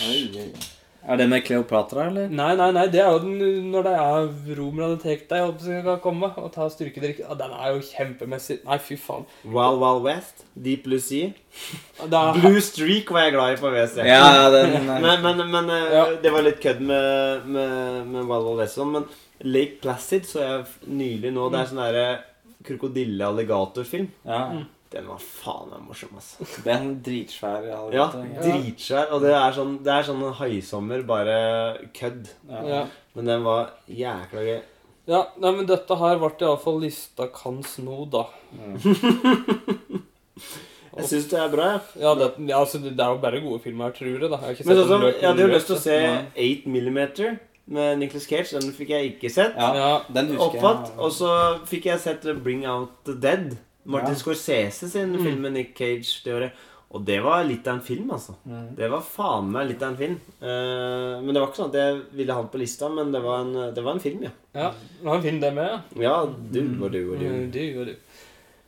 Er 1.03 1.17
det 1.19 1.25
med 1.29 1.43
Kleopatra, 1.43 2.05
eller? 2.13 2.29
Nei, 2.31 2.53
nei, 2.55 2.69
nei, 2.77 2.85
det 2.93 3.01
er 3.03 3.09
jo 3.11 3.19
den 3.25 3.71
når 3.73 3.87
det 3.89 3.93
er 3.99 4.29
romerne 4.55 4.99
tatt 5.03 5.25
deg 5.33 5.43
og 5.49 5.63
skal 5.65 5.97
komme 6.05 6.29
og 6.39 6.53
ta 6.55 6.69
styrkedrikk. 6.71 7.25
Ja, 7.25 7.35
den 7.41 7.51
er 7.57 7.73
jo 7.75 7.81
kjempemessig. 7.89 8.61
Nei, 8.69 8.79
fy 8.79 8.95
faen. 9.03 9.25
Wild 9.43 9.81
Wild 9.83 10.05
West. 10.07 10.45
Deep 10.55 10.85
Blue 10.87 11.01
Sea. 11.03 11.33
Er, 12.07 12.39
Blue 12.39 12.61
Streak 12.63 13.11
var 13.11 13.27
jeg 13.27 13.35
glad 13.35 13.57
i 13.57 13.61
på 13.65 13.73
WC. 13.75 13.99
Ja, 14.07 14.47
den 14.55 14.77
Men, 15.07 15.23
men, 15.27 15.43
men 15.51 15.71
eh, 15.75 15.89
Ja. 15.97 16.05
det 16.23 16.33
var 16.37 16.47
litt 16.47 16.61
kødd 16.63 16.81
med, 16.87 17.49
med, 17.51 18.07
med 18.07 18.23
Wild 18.31 18.47
Wild 18.47 18.63
West. 18.63 18.79
sånn, 18.79 18.95
Men 18.95 19.09
Lake 19.43 19.81
Placid 19.83 20.29
så 20.31 20.39
jeg 20.45 20.65
nylig 20.87 21.33
nå. 21.35 21.49
Det 21.51 21.65
er 21.65 21.73
sånn 21.73 21.83
derre 21.83 22.07
krokodille-alligatorfilm. 22.63 24.07
Ja. 24.29 24.43
Den 24.93 25.07
var 25.09 25.21
faen 25.25 25.71
meg 25.73 25.85
morsom, 25.89 26.11
altså. 26.21 26.45
Det 26.65 26.69
er 26.73 26.83
en 26.83 26.91
dritsvær 27.05 27.65
Ja, 27.95 28.07
dritsvær. 28.13 29.13
Og 29.17 29.23
det 29.25 29.33
er 29.33 29.55
sånn, 29.57 29.79
det 29.87 29.93
er 29.95 30.05
sånn 30.09 30.25
haisommer, 30.37 31.03
bare 31.09 31.37
kødd. 31.97 32.29
Ja. 32.51 32.61
ja. 32.69 32.83
Men 33.17 33.31
den 33.31 33.47
var 33.47 33.71
jækla 33.89 34.45
gøy. 34.49 34.61
ja, 35.09 35.23
nei, 35.41 35.51
men 35.57 35.67
dette 35.67 35.97
her 35.99 36.21
ble 36.21 36.31
iallfall 36.45 36.79
lista 36.85 37.27
Kans 37.35 37.79
nå, 37.83 38.05
da. 38.13 38.27
Jeg 40.93 41.09
syns 41.09 41.29
det 41.31 41.39
er 41.41 41.49
bra, 41.53 41.67
jeg. 41.73 42.03
Ja, 42.03 42.11
det, 42.19 42.27
ja, 42.51 42.59
altså, 42.61 42.77
det 42.85 42.93
er 43.01 43.15
jo 43.15 43.21
bare 43.23 43.41
gode 43.41 43.63
filmer, 43.65 43.95
tror 43.97 44.11
jeg. 44.11 44.21
da. 44.29 44.37
Jeg 44.37 44.43
har 44.45 44.51
ikke 44.59 44.67
Men 44.69 44.81
sånn 44.91 45.07
jeg 45.09 45.25
hadde 45.25 45.47
jo 45.47 45.53
lyst 45.55 45.71
til 45.71 45.79
å 45.79 45.81
se 45.81 45.97
8 46.37 46.69
mm 46.69 46.99
med 47.73 47.99
Nicholas 48.03 48.27
Cage. 48.29 48.59
Den 48.61 48.75
fikk 48.77 48.91
jeg 48.93 49.13
ikke 49.15 49.31
sett. 49.33 49.55
Ja, 49.57 49.71
Ja. 49.79 49.93
den 50.13 50.29
husker 50.35 50.59
Oppfatt. 50.59 50.91
jeg. 50.91 50.99
Og 51.01 51.13
så 51.17 51.31
fikk 51.71 51.87
jeg 51.89 52.01
sett 52.03 52.27
Bring 52.45 52.67
Out 52.69 52.91
The 53.09 53.15
Dead. 53.15 53.57
Martin 53.85 54.15
Ja. 54.15 54.21
Scorsese 54.21 54.89
sin 54.89 55.13
Mm. 55.13 55.25
film 55.25 55.41
med 55.43 55.53
Nick 55.53 55.77
Cage 55.79 56.23
det 56.25 56.35
året. 56.35 56.53
Og 56.93 57.05
det 57.07 57.23
var 57.25 57.43
litt 57.45 57.67
av 57.67 57.75
en 57.75 57.81
film, 57.81 58.11
altså. 58.11 58.35
Mm. 58.47 58.75
Det 58.77 58.89
var 58.91 59.01
faen 59.01 59.51
meg 59.51 59.69
litt 59.69 59.83
av 59.83 59.89
en 59.93 59.97
film. 59.97 60.17
Uh, 60.43 61.23
men 61.25 61.33
det 61.33 61.41
var 61.41 61.49
ikke 61.49 61.57
sånn 61.63 61.71
at 61.73 61.79
jeg 61.81 62.03
ville 62.13 62.33
ha 62.35 62.43
den 62.43 62.51
på 62.53 62.59
lista, 62.61 62.89
men 62.93 63.11
det 63.13 63.23
var 63.23 63.41
en, 63.41 63.75
det 63.75 63.83
var 63.83 63.93
en 63.95 64.01
film, 64.01 64.23
ja. 64.23 64.31
ja. 64.55 64.73
Det 65.01 65.07
var 65.07 65.17
en 65.17 65.23
film, 65.23 65.41
det 65.41 65.55
med, 65.55 65.71
ja. 65.71 66.03
Ja, 66.03 66.27
du 66.27 66.61
og 66.85 66.93
du 66.93 67.13
og 67.13 67.19
du. 67.19 67.25
Mm, 67.31 67.51
Du 67.51 67.81
og 67.81 67.87
du. 67.87 67.95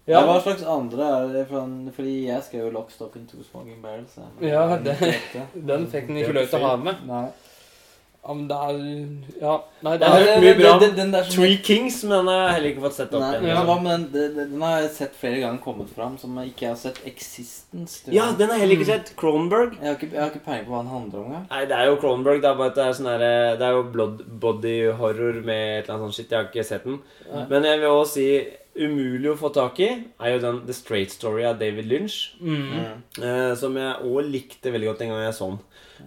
Ja. 0.06 0.20
Hva 0.24 0.40
slags 0.42 0.62
andre 0.68 1.02
er 1.02 1.28
det 1.32 1.46
fra 1.48 1.62
Fordi 1.96 2.26
jeg 2.26 2.42
skrev 2.44 2.64
jo 2.66 2.70
'Lockstock 2.72 3.14
and 3.16 3.28
Two 3.28 3.42
Smoking 3.42 3.80
Barrels'. 3.82 4.16
Ja, 4.40 4.76
det- 4.76 4.98
Det- 5.00 5.66
Den 5.66 5.86
fikk 5.86 6.06
den 6.08 6.16
ikke 6.16 6.32
lov 6.34 6.46
til 6.48 6.58
å 6.60 6.68
ha 6.68 6.76
med. 6.76 6.96
Nei. 7.06 7.28
Ja, 8.24 8.32
men 8.34 8.46
det 8.48 8.56
er 8.56 8.76
Ja, 9.42 9.54
nei, 9.84 9.92
det 10.00 10.06
Jeg 10.06 10.12
har 10.14 10.20
er 10.22 10.28
hørt 10.32 10.44
mye 10.44 10.54
bra 10.60 10.70
om 10.72 10.80
den, 10.80 10.94
den 11.12 11.24
Three 11.28 11.56
Kings, 11.62 11.98
men 12.04 12.14
den 12.16 12.28
har 12.32 12.38
jeg 12.46 12.54
heller 12.54 12.68
ikke 12.70 12.84
fått 12.86 12.96
sett 12.96 13.12
opp 13.12 13.20
Nei, 13.20 13.30
igjen. 13.34 13.44
ja. 13.44 13.54
liksom. 13.58 13.66
hva 13.68 13.76
med 13.84 14.06
den, 14.14 14.36
den, 14.54 14.62
har 14.64 14.80
jeg 14.80 14.90
sett 14.96 15.18
flere 15.20 15.42
ganger 15.42 15.60
kommet 15.66 15.90
fram, 15.92 16.16
som 16.22 16.38
jeg 16.40 16.54
ikke 16.54 16.70
har 16.70 16.78
sett. 16.80 17.02
'Existence'. 17.04 17.98
tror 18.04 18.14
jeg. 18.14 18.16
Ja, 18.16 18.30
den 18.38 18.48
har 18.48 18.56
jeg 18.56 18.64
heller 18.64 18.78
ikke 18.80 18.88
sett. 18.92 19.12
Cronenberg. 19.20 19.76
Jeg 19.80 19.88
har 19.90 19.98
ikke, 20.00 20.10
jeg 20.14 20.22
har 20.22 20.30
ikke 20.32 20.44
peiling 20.48 20.66
på 20.66 20.72
hva 20.72 20.82
den 20.86 20.92
handler 20.94 21.18
om 21.20 21.26
engang. 21.30 21.46
Nei, 21.50 21.62
det 21.68 21.76
er 21.78 21.84
jo 21.92 21.96
Cronenberg. 22.00 22.40
Det 22.42 22.50
er 22.50 22.58
bare 22.62 22.72
at 22.72 22.80
det 22.80 22.84
er 22.88 22.98
sånn 23.02 23.12
her, 23.12 23.18
Det 23.60 23.68
er 23.68 23.72
jo 23.78 23.82
blood 23.92 24.24
body 24.40 24.76
horror 24.96 25.40
med 25.44 25.62
et 25.78 25.84
eller 25.84 25.94
annet 25.98 26.06
sånt 26.08 26.14
shit. 26.18 26.30
Jeg 26.30 26.38
har 26.40 26.48
ikke 26.48 26.64
sett 26.64 26.84
den. 26.88 27.00
Nei. 27.32 27.46
Men 27.50 27.64
jeg 27.68 27.80
vil 27.84 27.88
også 27.92 28.12
si 28.16 28.28
umulig 28.74 29.30
å 29.30 29.36
få 29.38 29.52
tak 29.54 29.78
i, 29.84 29.86
er 30.18 30.32
jo 30.34 30.38
den 30.42 30.56
The 30.66 30.74
Straight 30.74 31.12
Story 31.14 31.44
av 31.46 31.60
David 31.60 31.86
Lynch. 31.86 32.34
mm. 32.40 32.72
Eh, 33.22 33.54
som 33.54 33.76
jeg 33.76 34.00
òg 34.02 34.26
likte 34.32 34.72
veldig 34.74 34.88
godt 34.88 34.98
den 35.04 35.12
gang 35.12 35.22
jeg 35.28 35.34
så 35.36 35.50
den. 35.52 35.60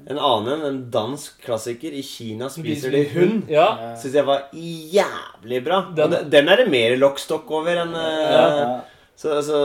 En 0.09 0.17
annen, 0.19 0.61
en 0.65 0.77
dansk 0.91 1.41
klassiker. 1.43 1.91
I 1.91 2.01
Kina 2.03 2.47
spiser 2.49 2.91
de 2.91 3.03
hund. 3.15 3.49
Ja. 3.49 3.95
Syns 3.99 4.13
jeg 4.13 4.25
var 4.25 4.45
jævlig 4.53 5.63
bra. 5.65 5.81
Den- 5.95 6.29
den, 6.29 6.49
er 6.49 6.55
det 6.61 6.69
mer 6.71 6.95
lockstock 6.97 7.49
over 7.51 7.81
enn 7.83 7.91
ja, 7.97 8.45
Ja. 8.57 8.79
Så, 9.17 9.31
altså 9.33 9.57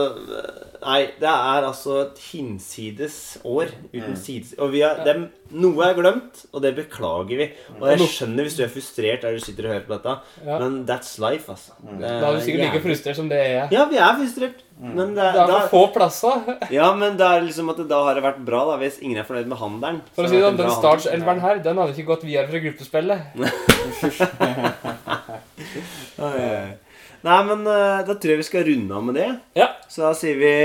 Nei, 0.83 1.03
det 1.21 1.29
er 1.29 1.63
altså 1.67 1.93
et 2.07 2.17
hinsides 2.33 3.37
år 3.45 3.69
uten 3.93 4.15
Mm. 4.15 4.17
sides... 4.19 4.49
Og 4.59 4.71
vi 4.73 4.81
har, 4.81 4.97
det 5.05 5.13
noe 5.53 5.85
er 5.85 5.93
glemt, 5.95 6.41
og 6.51 6.61
det 6.65 6.71
beklager 6.75 7.37
vi. 7.39 7.45
Og 7.77 7.85
jeg 7.91 7.99
skjønner 8.09 8.43
hvis 8.47 8.57
du 8.57 8.63
er 8.65 8.71
frustrert 8.73 9.21
der 9.23 9.31
du 9.37 9.39
sitter 9.39 9.69
og 9.69 9.71
hører 9.75 9.85
på 9.87 9.93
dette, 9.93 10.15
ja. 10.43 10.57
men 10.59 10.79
that's 10.89 11.13
life, 11.21 11.45
altså. 11.53 11.71
Mm. 11.85 12.01
Det 12.01 12.09
Da 12.09 12.25
er 12.27 12.33
du 12.33 12.41
sikkert 12.43 12.65
like 12.65 12.81
frustrert 12.83 13.15
som 13.21 13.29
det 13.31 13.37
jeg 13.39 13.53
er. 13.61 13.67
Ja, 13.77 13.85
vi 13.93 13.97
er 14.01 14.17
frustrert. 14.19 14.59
Mm. 14.73 14.91
Men 14.97 15.07
det, 15.15 15.27
Det 15.37 15.41
er 15.45 15.47
da, 15.53 15.59
få 15.71 15.83
plasser. 15.95 16.37
ja, 16.79 16.89
men 16.97 17.15
det 17.21 17.25
er 17.29 17.45
liksom 17.45 17.69
at 17.71 17.79
da 17.93 18.01
har 18.09 18.13
det 18.17 18.25
vært 18.25 18.41
bra, 18.49 18.65
da, 18.73 18.79
hvis 18.81 18.97
ingen 19.05 19.21
er 19.21 19.27
fornøyd 19.29 19.47
med 19.53 19.61
handelen. 19.61 20.01
For 20.17 20.25
å 20.25 20.27
si 20.33 20.35
det 20.35 20.41
det 20.41 20.49
sånn, 20.49 20.57
Den 20.57 20.65
en 20.65 20.65
bra 20.65 20.73
handel. 20.73 20.81
startselveren 20.81 21.41
her, 21.45 21.55
den 21.69 21.77
hadde 21.83 21.93
ikke 21.95 22.09
gått 22.11 22.25
videre 22.27 22.49
fra 22.49 22.59
gruppespillet. 22.65 23.19
Nei, 27.23 27.39
men 27.47 27.61
eh, 27.67 28.01
da 28.03 28.15
tror 28.19 28.33
jeg 28.33 28.41
vi 28.41 28.45
skal 28.49 28.65
runde 28.67 28.95
av 28.97 29.03
med 29.07 29.15
det. 29.15 29.29
Ja. 29.55 29.69
Så 29.87 30.03
da 30.03 30.11
sier 30.17 30.35
vi 30.41 30.55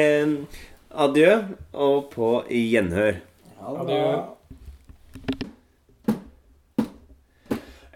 adjø 0.91 1.37
og 1.79 2.09
på 2.11 2.31
gjenhør. 2.51 3.21
Adjø. 3.63 4.03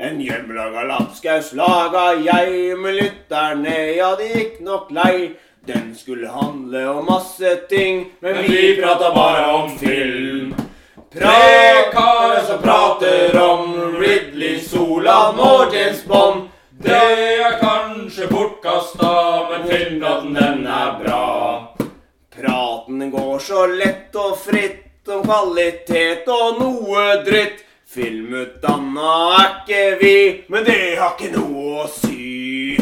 En 0.03 0.21
hjemlaga 0.23 0.83
lapskaus 0.87 1.53
laga 1.59 2.13
jeg, 2.23 2.77
men 2.79 2.97
lytterne, 2.99 3.75
ja, 3.97 4.13
de 4.19 4.31
gikk 4.31 4.61
nok 4.67 4.95
lei. 4.95 5.33
Den 5.67 5.93
skulle 5.95 6.31
handle 6.31 6.87
om 6.91 7.07
masse 7.07 7.57
ting, 7.71 8.09
men 8.23 8.41
vi 8.47 8.77
prata 8.79 9.11
bare 9.15 9.45
om 9.59 9.77
film. 9.79 10.55
Tre 11.13 11.91
karer 11.93 12.41
som 12.47 12.63
prater 12.63 13.35
om 13.43 13.77
Ridley, 13.99 14.59
Solan 14.63 15.39
og 15.39 15.75
James 15.75 16.03
Bond. 16.07 16.49
Det 16.83 16.91
er 16.93 17.59
kanskje 17.61 18.27
bortkasta, 18.27 19.11
men 19.51 19.69
filmpraten 19.69 20.35
den 20.35 20.67
er 20.67 20.97
bra. 20.99 21.75
Praten 22.37 23.11
går 23.11 23.39
så 23.39 23.67
lett 23.71 24.17
og 24.19 24.35
fritt 24.43 25.07
om 25.07 25.23
kvalitet 25.23 26.27
og 26.27 26.59
noe 26.59 27.05
dritt. 27.27 27.63
Filmutdanna 27.93 29.15
er 29.37 29.49
ikke 29.53 29.85
vi, 30.01 30.17
men 30.51 30.67
det 30.67 30.81
har 30.99 31.15
ikke 31.15 31.31
noe 31.37 31.85
å 31.85 31.89
si. 31.93 32.75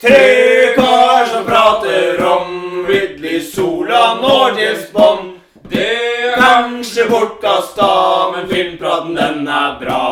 Tre 0.00 0.74
karer 0.74 1.30
som 1.30 1.46
prater 1.46 2.22
om 2.26 2.86
Ridley, 2.88 3.38
Solan 3.44 4.26
og 4.26 4.58
James 4.58 4.90
Bond. 4.96 5.36
Det 5.70 5.86
er 5.86 6.38
kanskje 6.40 7.06
bortkasta, 7.12 7.90
men 8.34 8.50
filmpraten 8.50 9.14
den 9.14 9.46
er 9.46 9.78
bra. 9.82 10.04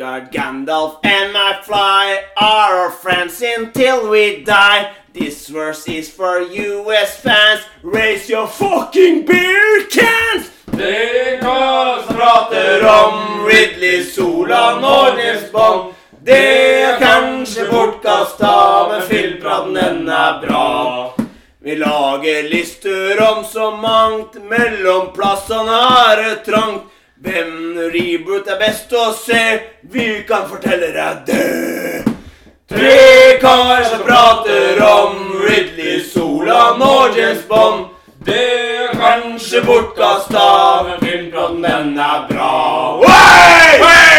Deckard, 0.00 0.32
Gandalf 0.32 0.98
and 1.04 1.34
McFly 1.34 2.22
are 2.38 2.84
our 2.84 2.90
friends 2.90 3.42
until 3.42 4.08
we 4.08 4.42
die. 4.42 4.94
This 5.12 5.48
verse 5.48 5.86
is 5.88 6.08
for 6.08 6.40
US 6.40 7.20
fans. 7.20 7.60
Raise 7.82 8.26
your 8.30 8.46
fucking 8.46 9.26
beer 9.26 9.84
cans! 9.90 10.50
Det 10.64 11.36
er 11.36 11.40
som 11.42 12.16
prater 12.16 12.86
om 12.88 13.44
Ridley, 13.44 14.02
Solan 14.04 14.84
og 14.84 15.20
Bond. 15.52 15.92
Det 16.24 16.82
er 16.82 16.98
kanskje 16.98 17.66
bortkasta, 17.70 18.88
men 18.88 19.02
filmpraten 19.02 19.74
den 19.74 20.08
er 20.08 20.40
bra. 20.46 21.12
Vi 21.60 21.76
lager 21.76 22.48
lister 22.48 23.20
om 23.32 23.44
så 23.44 23.70
mangt, 23.76 24.40
mellomplassene 24.48 25.82
er 26.08 26.40
trangt. 26.44 26.88
Hvem 27.20 27.76
reboot 27.92 28.46
er 28.48 28.56
best 28.56 28.92
å 28.96 29.10
se? 29.12 29.40
Vi 29.92 30.04
kan 30.28 30.46
fortelle 30.48 30.88
deg 30.94 31.18
det. 31.26 32.14
Tre 32.70 32.94
karer 33.42 33.84
som 33.90 34.06
prater 34.06 34.80
om 34.86 35.18
Ridley, 35.42 35.98
Solan 36.00 36.80
og 36.80 37.18
James 37.18 37.42
Bond. 37.50 37.90
Det 38.24 38.40
er 38.40 38.96
kanskje 38.96 39.60
bortkasta, 39.66 40.46
men 40.88 41.04
filmplaten, 41.04 41.60
den 41.66 41.98
er 41.98 42.24
bra. 42.32 42.54
Wow! 43.04 44.09